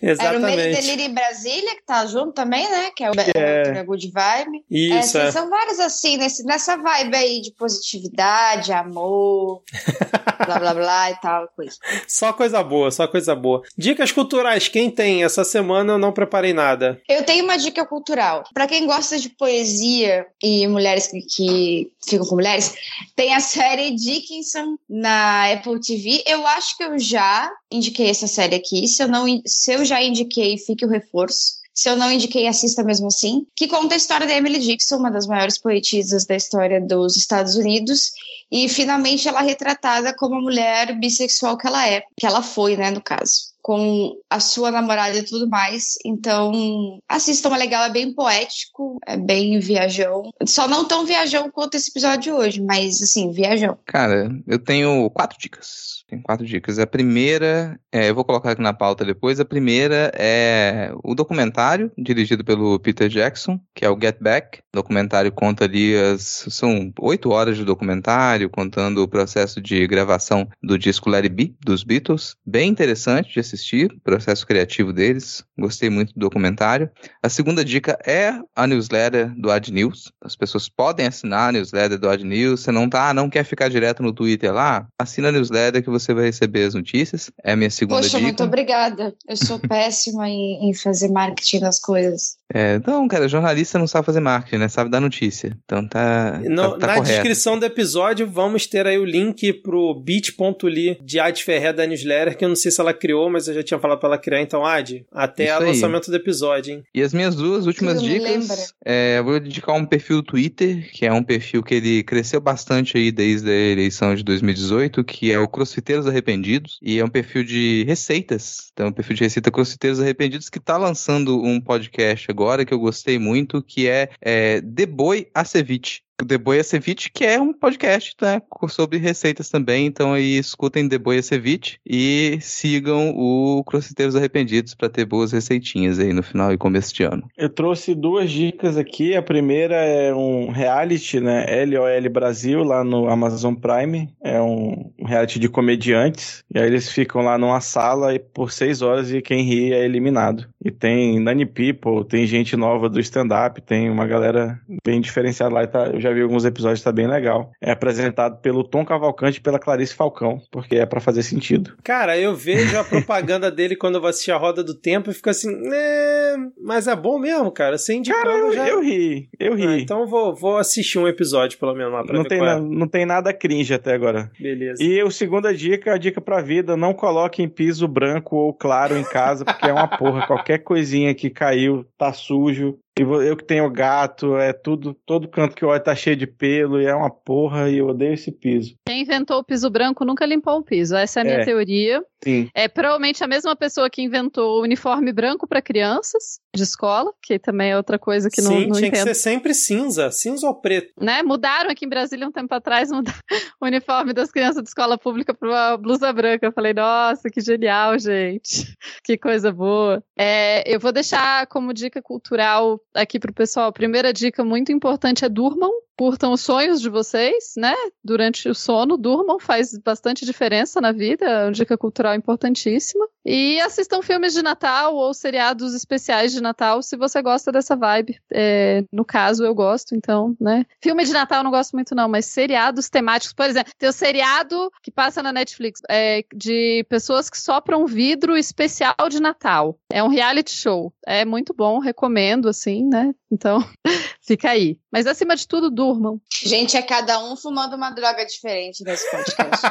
Exatamente. 0.05 0.45
Era 0.45 0.53
o 0.53 0.57
Meio 0.57 0.77
Delírio 0.77 1.15
Brasília, 1.15 1.75
que 1.77 1.85
tá 1.87 2.05
junto 2.07 2.33
também, 2.33 2.71
né? 2.71 2.91
Que 2.95 3.05
é 3.05 3.11
o, 3.11 3.15
é. 3.35 3.81
o 3.81 3.87
Good 3.87 4.11
Vibe. 4.11 4.65
Isso. 4.71 5.17
É, 5.17 5.29
é. 5.29 5.33
São 5.33 5.49
vários 5.49 5.81
assim, 5.81 6.19
nesse, 6.19 6.45
nessa 6.45 6.77
vibe 6.77 7.17
aí 7.17 7.41
de 7.41 7.53
positividade, 7.53 8.73
amor, 8.73 9.63
blá 10.45 10.59
blá 10.59 10.75
blá 10.75 11.11
e 11.11 11.21
tal, 11.21 11.49
coisa. 11.57 11.77
Só 12.07 12.33
coisa 12.33 12.63
boa, 12.63 12.91
só 12.91 13.09
coisa 13.09 13.35
boa. 13.35 13.63
Dicas 13.77 14.13
culturais, 14.13 14.69
quem 14.69 14.91
tem? 14.91 15.25
Essa 15.25 15.43
semana 15.43 15.95
eu 15.95 15.99
não 15.99 16.13
preparei 16.13 16.53
nada. 16.53 17.01
Eu 17.09 17.25
tenho 17.25 17.45
uma 17.45 17.57
dica 17.57 17.87
cultural. 17.87 18.45
Para 18.53 18.67
quem 18.67 18.87
gosta 18.87 19.19
de 19.19 19.31
poesia 19.31 20.27
e 20.43 20.67
mulheres 20.67 21.07
que, 21.07 21.21
que 21.23 21.93
ficam 22.07 22.27
com 22.27 22.35
mulheres, 22.35 22.75
tem 23.17 23.35
a 23.35 23.41
série 23.41 23.93
Dickinson 23.93 24.77
na 24.89 25.53
Apple 25.53 25.81
TV. 25.81 26.23
Eu 26.27 26.47
acho 26.47 26.77
que 26.77 26.85
eu 26.85 26.99
já 26.99 27.51
indiquei 27.77 28.09
essa 28.09 28.27
série 28.27 28.55
aqui. 28.55 28.87
Se 28.89 29.03
eu, 29.03 29.09
não, 29.09 29.27
se 29.47 29.73
eu 29.73 29.85
já 29.85 30.03
indiquei, 30.03 30.57
fique 30.59 30.85
o 30.85 30.89
reforço. 30.89 31.63
Se 31.75 31.89
eu 31.91 31.97
não 31.97 32.11
indiquei, 32.13 32.47
assista 32.47 32.85
mesmo 32.85 33.09
assim. 33.09 33.47
Que 33.57 33.67
conta 33.67 33.95
a 33.95 33.97
história 33.97 34.27
da 34.27 34.35
Emily 34.35 34.61
Dixon, 34.61 34.97
uma 34.97 35.11
das 35.11 35.27
maiores 35.27 35.59
poetisas 35.59 36.25
da 36.25 36.37
história 36.37 36.81
dos 36.81 37.17
Estados 37.17 37.57
Unidos. 37.57 38.13
E 38.51 38.69
finalmente 38.69 39.27
ela 39.27 39.43
é 39.43 39.47
retratada 39.47 40.15
como 40.17 40.37
a 40.37 40.41
mulher 40.41 40.99
bissexual 40.99 41.59
que 41.59 41.67
ela 41.67 41.89
é, 41.89 42.05
que 42.17 42.27
ela 42.27 42.43
foi, 42.43 42.77
né, 42.77 42.91
no 42.91 43.03
caso 43.03 43.54
com 43.65 44.15
a 44.28 44.41
sua 44.41 44.70
namorada 44.70 45.16
e 45.16 45.23
tudo 45.23 45.49
mais. 45.49 45.95
Então, 46.05 46.99
assistam, 47.09 47.55
é 47.55 47.59
legal, 47.59 47.85
é 47.85 47.91
bem 47.91 48.12
poético, 48.12 48.99
é 49.07 49.16
bem 49.16 49.59
viajão. 49.59 50.31
Só 50.47 50.69
não 50.69 50.85
tão 50.85 51.07
viajão 51.07 51.51
quanto 51.51 51.74
esse 51.74 51.89
episódio 51.89 52.20
de 52.20 52.32
hoje, 52.32 52.62
mas 52.62 53.01
assim, 53.01 53.32
viajão. 53.32 53.78
Cara, 53.86 54.31
eu 54.47 54.59
tenho 54.59 55.09
quatro 55.09 55.39
dicas. 55.39 56.05
Tem 56.07 56.20
quatro 56.20 56.45
dicas. 56.45 56.78
A 56.78 56.86
primeira, 56.86 57.81
é, 57.91 58.11
eu 58.11 58.15
vou 58.15 58.24
colocar 58.24 58.51
aqui 58.51 58.61
na 58.61 58.74
pauta 58.74 59.05
depois. 59.05 59.41
A 59.41 59.45
primeira 59.45 60.12
é 60.15 60.93
o 61.03 61.15
documentário 61.15 61.91
dirigido 61.97 62.45
pelo 62.45 62.78
Peter 62.78 63.09
Jackson, 63.09 63.59
que 63.74 63.85
é 63.85 63.91
o 63.91 63.99
Get 63.99 64.19
Back. 64.20 64.59
O 64.59 64.77
documentário 64.77 65.32
conta 65.32 65.65
ali 65.65 65.97
as. 65.97 66.45
São 66.51 66.93
oito 67.01 67.31
horas 67.31 67.57
de 67.57 67.65
documentário, 67.65 68.51
contando 68.51 69.03
o 69.03 69.09
processo 69.09 69.61
de 69.61 69.86
gravação 69.86 70.47
do 70.62 70.78
disco 70.78 71.12
It 71.15 71.28
Be, 71.31 71.57
dos 71.65 71.82
Beatles. 71.82 72.36
Bem 72.45 72.69
interessante 72.69 73.32
de 73.32 73.41
assistir, 73.41 73.54
o 73.97 74.01
processo 74.01 74.47
criativo 74.47 74.93
deles. 74.93 75.45
Gostei 75.59 75.89
muito 75.91 76.13
do 76.15 76.21
documentário. 76.21 76.91
A 77.23 77.29
segunda 77.29 77.65
dica 77.65 77.99
é 78.07 78.33
a 78.55 78.67
newsletter 78.67 79.33
do 79.37 79.51
Ad 79.51 79.73
News. 79.73 80.13
As 80.21 80.37
pessoas 80.37 80.69
podem 80.69 81.07
assinar 81.07 81.49
a 81.49 81.53
newsletter 81.53 81.99
do 81.99 82.09
Ad 82.09 82.25
News. 82.25 82.61
Você 82.61 82.73
não 82.73 82.89
tá, 82.89 83.13
não 83.15 83.31
quer 83.31 83.45
ficar 83.45 83.69
direto 83.69 84.03
no 84.03 84.13
Twitter 84.13 84.53
lá? 84.53 84.87
Assina 84.99 85.29
a 85.29 85.33
newsletter 85.33 85.83
que 85.83 85.91
você 85.91 86.13
vai 86.13 86.25
receber 86.25 86.65
as 86.65 86.75
notícias. 86.75 87.31
É 87.43 87.53
a 87.53 87.57
minha 87.57 87.71
segunda 87.71 88.01
Poxa, 88.01 88.11
dica. 88.17 88.23
muito 88.23 88.43
obrigada. 88.45 89.15
Eu 89.29 89.37
sou 89.37 89.59
péssima 89.59 90.29
em, 90.29 90.69
em, 90.69 90.75
fazer 90.75 91.09
marketing 91.09 91.61
das 91.61 91.79
coisas. 91.79 92.37
É, 92.53 92.81
não, 92.87 93.09
cara, 93.09 93.29
jornalista 93.29 93.79
não 93.79 93.87
sabe 93.87 94.07
fazer 94.07 94.21
marketing, 94.21 94.59
né? 94.59 94.69
Sabe 94.69 94.91
dar 94.91 95.01
notícia. 95.01 95.57
Então 95.65 95.87
tá. 95.87 96.41
No- 96.45 96.73
tá, 96.73 96.79
tá 96.79 96.87
na 96.87 96.95
correto. 96.97 97.13
descrição 97.13 97.59
do 97.59 97.65
episódio, 97.67 98.29
vamos 98.29 98.67
ter 98.67 98.87
aí 98.87 98.99
o 98.99 99.05
link 99.05 99.53
pro 99.55 99.95
bit.ly 99.95 100.99
de 101.03 101.21
Ad 101.21 101.43
Ferrer 101.43 101.75
da 101.75 101.87
newsletter, 101.87 102.37
que 102.37 102.45
eu 102.45 102.49
não 102.49 102.57
sei 102.57 102.71
se 102.71 102.81
ela 102.81 102.95
criou, 102.95 103.31
mas 103.31 103.44
eu 103.49 103.55
já 103.55 103.62
tinha 103.62 103.79
falado 103.79 103.99
pra 103.99 104.09
ela 104.09 104.19
criar, 104.19 104.41
então, 104.41 104.65
Ad, 104.65 105.05
até 105.12 105.57
o 105.57 105.62
lançamento 105.62 106.11
do 106.11 106.16
episódio, 106.16 106.75
hein? 106.75 106.85
E 106.95 107.03
as 107.03 107.12
minhas 107.12 107.35
duas 107.35 107.66
últimas 107.66 108.03
me 108.03 108.09
dicas, 108.09 108.75
é, 108.85 109.19
eu 109.19 109.25
vou 109.25 109.41
dedicar 109.41 109.73
um 109.73 109.85
perfil 109.85 110.16
do 110.16 110.23
Twitter, 110.23 110.91
que 110.93 111.07
é 111.07 111.12
um 111.12 111.23
perfil 111.23 111.62
que 111.62 111.75
ele 111.75 112.03
cresceu 112.03 112.41
bastante 112.41 112.97
aí 112.97 113.11
desde 113.11 113.51
a 113.51 113.73
eleição 113.73 114.15
de 114.15 114.23
2018, 114.23 115.05
que 115.05 115.33
é 115.33 115.39
o 115.39 115.49
Crossfiteiros 115.49 116.07
Arrependidos, 116.07 116.79
e 116.83 116.99
é 116.99 117.05
um 117.05 117.09
perfil 117.09 117.45
de 117.45 117.85
receitas, 117.85 118.71
então 118.73 118.87
é 118.87 118.89
um 118.91 118.93
perfil 118.93 119.16
de 119.16 119.25
receita 119.25 119.51
Crossfiteiros 119.51 120.01
Arrependidos 120.01 120.49
que 120.49 120.61
tá 120.61 120.77
lançando 120.77 121.43
um 121.43 121.61
podcast 121.61 122.31
agora 122.31 122.65
que 122.65 122.73
eu 122.73 122.79
gostei 122.79 123.19
muito, 123.19 123.62
que 123.62 123.89
é, 123.89 124.11
é 124.21 124.61
The 124.61 124.87
Boi 124.87 125.29
a 125.35 125.45
Ceviche. 125.45 126.03
O 126.14 126.14
The 126.27 126.39
Boi 126.39 126.61
a 126.61 126.65
Ceviche, 126.65 127.11
que 127.12 127.24
é 127.24 127.41
um 127.41 127.53
podcast 127.53 128.15
né, 128.23 128.41
sobre 128.69 128.99
receitas 128.99 129.49
também, 129.49 129.86
então 129.86 130.12
aí 130.12 130.39
escutem 130.39 130.89
The 130.89 130.99
Boi 130.99 131.19
a 131.19 131.23
Ceviche 131.23 131.78
e 131.85 132.39
sigam 132.41 133.11
o 133.16 133.65
Crossfiteiros 133.65 134.15
Arrependidos 134.15 134.74
para 134.74 134.89
ter 134.89 135.05
boas 135.05 135.32
receitinhas 135.32 135.99
aí 135.99 136.12
no 136.12 136.23
final 136.23 136.53
e 136.53 136.59
começo 136.59 136.95
de 136.95 137.03
ano. 137.03 137.28
Eu 137.36 137.49
trouxe 137.49 137.95
duas 137.95 138.31
dicas 138.31 138.77
aqui. 138.77 139.16
A 139.16 139.23
primeira 139.23 139.77
é 139.77 140.15
um 140.15 140.51
reality, 140.51 141.20
né? 141.20 141.65
LOL 141.65 142.11
Brasil, 142.11 142.62
lá 142.62 142.85
no 142.85 143.09
Amazon 143.09 143.55
Prime. 143.55 144.09
É 144.23 144.41
um 144.41 144.93
reality 145.05 145.39
de 145.39 145.49
comediantes. 145.49 146.45
E 146.55 146.59
aí 146.59 146.66
eles 146.66 146.91
ficam 146.91 147.23
lá 147.23 147.36
numa 147.36 147.61
sala 147.61 148.15
e 148.15 148.19
por 148.19 148.53
seis 148.53 148.82
horas 148.82 149.12
e 149.12 149.20
quem 149.20 149.43
ri 149.43 149.73
é 149.73 149.85
eliminado. 149.85 150.47
E 150.65 150.70
tem 150.70 151.20
Nani 151.20 151.45
People, 151.45 152.05
tem 152.09 152.27
gente 152.27 152.57
nova 152.57 152.89
do 152.89 153.01
stand-up, 153.01 153.61
tem 153.61 153.91
uma 153.91 154.07
galera 154.07 154.59
bem 154.85 155.01
diferenciada 155.01 155.55
lá. 155.55 155.65
e 155.65 155.66
Tá, 155.66 155.91
já 156.05 156.13
vi 156.13 156.23
alguns 156.23 156.45
episódios, 156.45 156.83
tá 156.83 156.93
bem 156.93 157.07
legal. 157.09 157.51
É 157.61 157.71
apresentado 157.73 158.41
pelo 158.41 158.63
Tom 158.63 158.85
Cavalcante 158.85 159.39
e 159.39 159.43
pela 159.43 159.59
Clarice 159.59 159.95
Falcão, 159.95 160.39
porque 160.51 160.77
é 160.77 160.87
pra 160.87 161.01
fazer 161.01 161.23
sentido. 161.23 161.75
Cara, 161.83 162.17
eu 162.19 162.35
vejo 162.35 162.79
a 162.79 162.85
propaganda 162.85 163.51
dele 163.51 163.75
quando 163.77 163.97
eu 163.97 164.01
vou 164.01 164.11
assistir 164.11 164.31
a 164.33 164.37
Roda 164.37 164.63
do 164.63 164.75
Tempo 164.75 165.11
e 165.11 165.15
fico 165.15 165.31
assim, 165.31 165.51
né, 165.51 166.37
mas 166.63 166.87
é 166.87 166.95
bom 166.97 167.19
mesmo, 167.19 167.51
cara. 167.51 167.79
Você 167.79 167.95
indicando 167.95 168.23
Cara, 168.25 168.39
eu, 168.39 168.53
já... 168.53 168.69
eu 168.69 168.83
ri, 168.83 169.29
eu 169.39 169.55
ri. 169.55 169.67
Ah, 169.67 169.79
então 169.79 170.07
vou, 170.07 170.35
vou 170.35 170.59
assistir 170.59 170.99
um 170.99 171.09
episódio, 171.09 171.59
pelo 171.59 171.75
menos, 171.75 171.93
lá 171.93 172.05
pra 172.05 172.15
não, 172.15 172.23
ver 172.23 172.29
tem 172.29 172.39
qual 172.39 172.51
é. 172.51 172.55
na- 172.55 172.61
não 172.61 172.87
tem 172.89 173.07
nada 173.07 173.33
cringe 173.33 173.73
até 173.75 173.95
agora. 173.95 174.31
Beleza. 174.39 174.83
E 174.83 175.01
a 175.01 175.11
segunda 175.11 175.55
dica, 175.55 175.93
a 175.95 175.99
dica 175.99 176.21
pra 176.21 176.41
vida, 176.41 176.77
não 176.77 176.93
coloquem 176.93 177.49
piso 177.49 177.89
branco 177.89 178.37
ou 178.37 178.53
claro 178.53 178.97
em 178.97 179.05
casa, 179.05 179.45
porque 179.45 179.67
é 179.67 179.73
uma 179.73 179.89
porra. 179.89 180.27
Qualquer 180.27 180.59
coisinha 180.59 181.15
que 181.15 181.31
caiu 181.31 181.85
tá 181.97 182.13
sujo. 182.13 182.77
E 182.97 183.03
eu 183.03 183.37
que 183.37 183.43
tenho 183.45 183.69
gato, 183.71 184.37
é 184.37 184.53
tudo, 184.53 184.95
todo 185.05 185.27
canto 185.29 185.57
que 185.57 185.65
eu 185.65 185.69
olho 185.69 185.83
tá 185.83 185.97
cheio 185.97 186.15
de 186.16 186.29
pelo 186.29 186.81
e 186.81 186.87
é 186.87 186.95
uma 186.95 187.11
porra 187.11 187.69
e 187.69 187.79
eu 187.79 187.89
odeio 187.89 188.15
esse 188.15 188.31
piso. 188.31 188.77
Quem 188.87 189.03
inventou 189.03 189.39
o 189.39 189.45
piso 189.45 189.69
branco 189.69 190.05
nunca 190.05 190.25
limpou 190.25 190.59
o 190.59 190.62
piso. 190.62 190.95
Essa 190.95 191.19
é 191.19 191.23
a 191.23 191.25
minha 191.25 191.39
É. 191.41 191.45
teoria. 191.45 192.05
Sim. 192.23 192.49
É 192.55 192.69
provavelmente 192.69 193.23
a 193.23 193.27
mesma 193.27 193.55
pessoa 193.57 193.91
que 193.91 194.01
inventou 194.01 194.59
o 194.59 194.62
uniforme 194.62 195.12
branco 195.12 195.47
para 195.47 195.61
crianças 195.61 196.39
de 196.55 196.62
escola, 196.62 197.12
que 197.21 197.37
também 197.39 197.73
é 197.73 197.77
outra 197.77 197.99
coisa 197.99 198.31
que 198.31 198.41
não, 198.41 198.53
Sim, 198.53 198.66
não 198.69 198.77
tinha 198.77 198.89
entendo. 198.89 199.03
que 199.09 199.15
ser 199.15 199.21
sempre 199.21 199.53
cinza, 199.55 200.11
cinza 200.12 200.47
ou 200.47 200.55
preto. 200.55 200.95
Né? 200.99 201.23
Mudaram 201.25 201.71
aqui 201.71 201.85
em 201.85 201.89
Brasília 201.89 202.27
um 202.29 202.33
tempo 202.33 202.55
atrás 202.55 202.91
mudaram 202.93 203.19
o 203.61 203.66
uniforme 203.66 204.12
das 204.12 204.31
crianças 204.31 204.62
de 204.62 204.69
escola 204.69 204.97
pública 204.97 205.35
para 205.35 205.49
uma 205.49 205.77
blusa 205.77 206.12
branca. 206.12 206.47
Eu 206.47 206.53
falei, 206.53 206.73
nossa, 206.73 207.29
que 207.29 207.41
genial, 207.41 207.99
gente. 207.99 208.73
Que 209.05 209.19
coisa 209.19 209.53
boa. 209.53 210.03
É, 210.16 210.73
eu 210.73 210.81
vou 210.81 210.91
deixar 210.93 211.47
como 211.49 211.75
dica 211.75 212.01
cultural 212.01 212.81
aqui 212.93 213.19
pro 213.19 213.32
pessoal. 213.32 213.69
A 213.69 213.73
primeira 213.73 214.12
dica 214.12 214.44
muito 214.44 214.73
importante 214.73 215.24
é 215.24 215.28
durmam. 215.28 215.70
Curtam 215.97 216.33
os 216.33 216.41
sonhos 216.41 216.81
de 216.81 216.89
vocês, 216.89 217.55
né? 217.57 217.75
Durante 218.03 218.49
o 218.49 218.55
sono, 218.55 218.97
durmam, 218.97 219.39
faz 219.39 219.77
bastante 219.79 220.25
diferença 220.25 220.81
na 220.81 220.93
vida, 220.93 221.25
é 221.25 221.45
uma 221.45 221.53
dica 221.53 221.79
cultural 221.79 222.15
importantíssima. 222.15 223.07
E 223.25 223.61
assistam 223.61 224.03
filmes 224.03 224.35
de 224.35 224.43
Natal 224.43 224.95
ou 224.95 225.15
seriados 225.15 225.75
especiais 225.75 226.33
de 226.33 226.43
Natal, 226.43 226.83
se 226.83 226.97
você 226.97 227.23
gosta 227.23 227.51
dessa 227.51 227.75
vibe. 227.77 228.19
É, 228.33 228.85
no 228.93 229.05
caso, 229.05 229.45
eu 229.45 229.55
gosto, 229.55 229.95
então, 229.95 230.37
né? 230.41 230.66
Filme 230.83 231.05
de 231.05 231.12
Natal 231.12 231.39
eu 231.39 231.45
não 231.45 231.51
gosto 231.51 231.73
muito, 231.73 231.95
não, 231.95 232.09
mas 232.09 232.27
seriados 232.27 232.91
temáticos, 232.91 233.33
por 233.33 233.47
exemplo, 233.47 233.73
tem 233.79 233.89
o 233.89 233.93
seriado 233.93 234.71
que 234.83 234.91
passa 234.91 235.23
na 235.23 235.33
Netflix 235.33 235.81
é, 235.89 236.25
de 236.35 236.85
pessoas 236.89 237.31
que 237.31 237.39
sopram 237.39 237.87
vidro 237.87 238.37
especial 238.37 238.95
de 239.09 239.21
Natal. 239.21 239.79
É 239.91 240.03
um 240.03 240.09
reality 240.09 240.53
show. 240.53 240.93
É 241.07 241.25
muito 241.25 241.55
bom, 241.55 241.79
recomendo, 241.79 242.49
assim, 242.49 242.85
né? 242.85 243.15
Então, 243.31 243.65
fica 244.21 244.51
aí. 244.51 244.79
Mas 244.95 245.09
acima 245.09 245.35
de 245.35 245.49
tudo, 245.49 245.73
durmam. 245.73 246.21
Gente, 246.45 246.77
é 246.77 246.83
cada 246.83 247.19
um 247.19 247.35
fumando 247.35 247.75
uma 247.75 247.91
droga 247.91 248.25
diferente 248.25 248.85
nesse 248.85 249.11
podcast. 249.11 249.66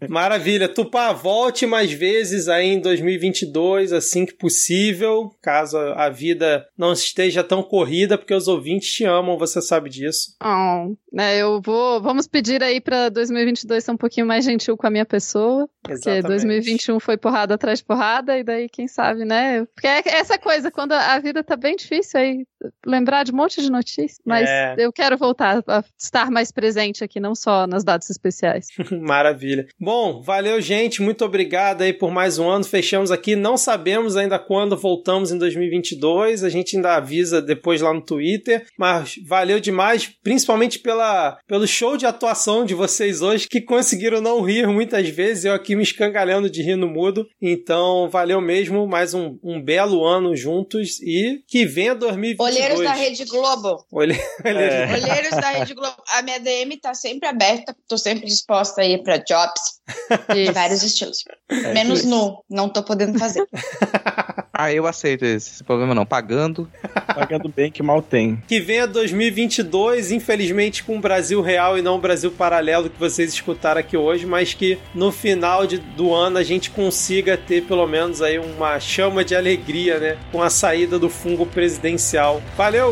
Maravilha. 0.08 0.66
Tupá, 0.66 1.12
volte 1.12 1.66
mais 1.66 1.92
vezes 1.92 2.48
aí 2.48 2.68
em 2.68 2.80
2022, 2.80 3.92
assim 3.92 4.24
que 4.24 4.32
possível, 4.32 5.30
caso 5.42 5.76
a 5.76 6.08
vida 6.08 6.66
não 6.74 6.94
esteja 6.94 7.44
tão 7.44 7.62
corrida, 7.62 8.16
porque 8.16 8.32
os 8.32 8.48
ouvintes 8.48 8.90
te 8.94 9.04
amam, 9.04 9.36
você 9.36 9.60
sabe 9.60 9.90
disso. 9.90 10.34
Oh, 10.42 10.96
né, 11.12 11.36
eu 11.36 11.60
vou. 11.60 12.00
Vamos 12.00 12.26
pedir 12.26 12.62
aí 12.62 12.80
pra 12.80 13.10
2022 13.10 13.84
ser 13.84 13.90
um 13.90 13.96
pouquinho 13.98 14.26
mais 14.26 14.42
gentil 14.42 14.74
com 14.74 14.86
a 14.86 14.90
minha 14.90 15.04
pessoa. 15.04 15.68
Porque 15.82 16.08
Exatamente. 16.08 16.28
2021 16.28 16.98
foi 16.98 17.18
porrada 17.18 17.56
atrás 17.56 17.80
de 17.80 17.84
porrada, 17.84 18.38
e 18.38 18.42
daí, 18.42 18.70
quem 18.70 18.88
sabe, 18.88 19.26
né? 19.26 19.66
Porque 19.66 19.86
é 19.86 20.02
essa 20.06 20.38
coisa, 20.38 20.70
quando 20.70 20.92
a 20.92 21.18
vida 21.18 21.44
tá 21.44 21.56
bem 21.56 21.76
difícil, 21.76 22.20
aí 22.20 22.46
lembrar 22.86 23.17
de 23.22 23.32
um 23.32 23.36
monte 23.36 23.60
de 23.60 23.70
notícias. 23.70 24.20
Mas 24.24 24.48
É. 24.48 24.74
eu 24.78 24.92
quero 24.92 25.16
voltar 25.16 25.62
a 25.66 25.84
estar 25.98 26.30
mais 26.30 26.50
presente 26.50 27.02
aqui, 27.04 27.20
não 27.20 27.34
só 27.34 27.66
nas 27.66 27.84
datas 27.84 28.10
especiais. 28.10 28.68
Maravilha. 28.90 29.66
Bom, 29.78 30.20
valeu, 30.22 30.60
gente. 30.60 31.02
Muito 31.02 31.24
obrigado 31.24 31.82
aí 31.82 31.92
por 31.92 32.10
mais 32.10 32.38
um 32.38 32.48
ano. 32.48 32.64
Fechamos 32.64 33.10
aqui. 33.10 33.36
Não 33.36 33.56
sabemos 33.56 34.16
ainda 34.16 34.38
quando 34.38 34.76
voltamos 34.76 35.30
em 35.32 35.38
2022. 35.38 36.44
A 36.44 36.48
gente 36.48 36.76
ainda 36.76 36.96
avisa 36.96 37.40
depois 37.40 37.80
lá 37.80 37.92
no 37.92 38.00
Twitter. 38.02 38.66
Mas 38.78 39.14
valeu 39.26 39.60
demais, 39.60 40.06
principalmente 40.22 40.78
pela, 40.78 41.38
pelo 41.46 41.66
show 41.66 41.96
de 41.96 42.06
atuação 42.06 42.64
de 42.64 42.74
vocês 42.74 43.22
hoje, 43.22 43.48
que 43.48 43.60
conseguiram 43.60 44.20
não 44.20 44.40
rir 44.42 44.66
muitas 44.66 45.08
vezes. 45.08 45.44
Eu 45.44 45.54
aqui 45.54 45.74
me 45.76 45.82
escangalhando 45.82 46.50
de 46.50 46.62
rir 46.62 46.76
no 46.76 46.88
mudo. 46.88 47.26
Então, 47.40 48.08
valeu 48.10 48.40
mesmo. 48.40 48.86
Mais 48.86 49.14
um, 49.14 49.38
um 49.42 49.62
belo 49.62 50.04
ano 50.04 50.34
juntos. 50.36 51.00
E 51.02 51.40
que 51.46 51.64
venha 51.64 51.94
2022. 51.94 52.38
Olheiros 52.56 52.80
da 52.80 52.92
Rede 53.08 53.24
Globo. 53.24 53.84
Olhe- 53.92 54.20
É. 54.44 54.86
Olheiros 54.92 55.30
da 55.30 55.50
Rede 55.50 55.74
Globo. 55.74 55.96
A 56.16 56.22
minha 56.22 56.38
DM 56.40 56.76
tá 56.76 56.94
sempre 56.94 57.28
aberta. 57.28 57.74
Tô 57.88 57.96
sempre 57.98 58.26
disposta 58.26 58.82
aí 58.82 59.02
pra 59.02 59.16
jobs 59.18 59.80
de 60.32 60.42
Isso. 60.44 60.52
vários 60.52 60.82
estilos. 60.82 61.18
Menos 61.50 62.04
nu. 62.04 62.42
Não 62.48 62.68
tô 62.68 62.82
podendo 62.82 63.18
fazer. 63.18 63.46
Ah, 64.60 64.72
eu 64.72 64.88
aceito 64.88 65.24
esse 65.24 65.62
problema 65.62 65.94
não. 65.94 66.04
Pagando. 66.04 66.68
Pagando 67.14 67.48
bem 67.48 67.70
que 67.70 67.80
mal 67.80 68.02
tem. 68.02 68.42
Que 68.48 68.58
venha 68.58 68.88
2022, 68.88 70.10
infelizmente 70.10 70.82
com 70.82 70.96
o 70.96 71.00
Brasil 71.00 71.40
real 71.40 71.78
e 71.78 71.82
não 71.82 71.94
o 71.94 72.00
Brasil 72.00 72.28
paralelo 72.32 72.90
que 72.90 72.98
vocês 72.98 73.32
escutaram 73.32 73.78
aqui 73.80 73.96
hoje, 73.96 74.26
mas 74.26 74.54
que 74.54 74.76
no 74.92 75.12
final 75.12 75.64
de- 75.64 75.78
do 75.78 76.12
ano 76.12 76.38
a 76.38 76.42
gente 76.42 76.70
consiga 76.72 77.36
ter 77.36 77.62
pelo 77.66 77.86
menos 77.86 78.20
aí 78.20 78.36
uma 78.40 78.80
chama 78.80 79.24
de 79.24 79.36
alegria, 79.36 80.00
né? 80.00 80.18
Com 80.32 80.42
a 80.42 80.50
saída 80.50 80.98
do 80.98 81.08
fungo 81.08 81.46
presidencial. 81.46 82.42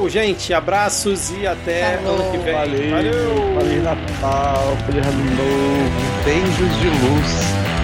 Valeu, 0.07 0.09
gente. 0.09 0.55
Abraços 0.55 1.31
e 1.31 1.47
até 1.47 1.97
Falou. 1.99 2.21
ano 2.21 2.31
que 2.31 2.39
vem. 2.39 2.55
Valeu. 2.55 2.91
Valeu. 2.91 3.61
Feliz 3.61 3.83
Natal, 3.83 4.77
feliz 4.87 5.07
ano 5.07 5.25
novo. 5.25 6.25
Beijos 6.25 6.79
de 6.79 6.87
luz. 6.87 7.76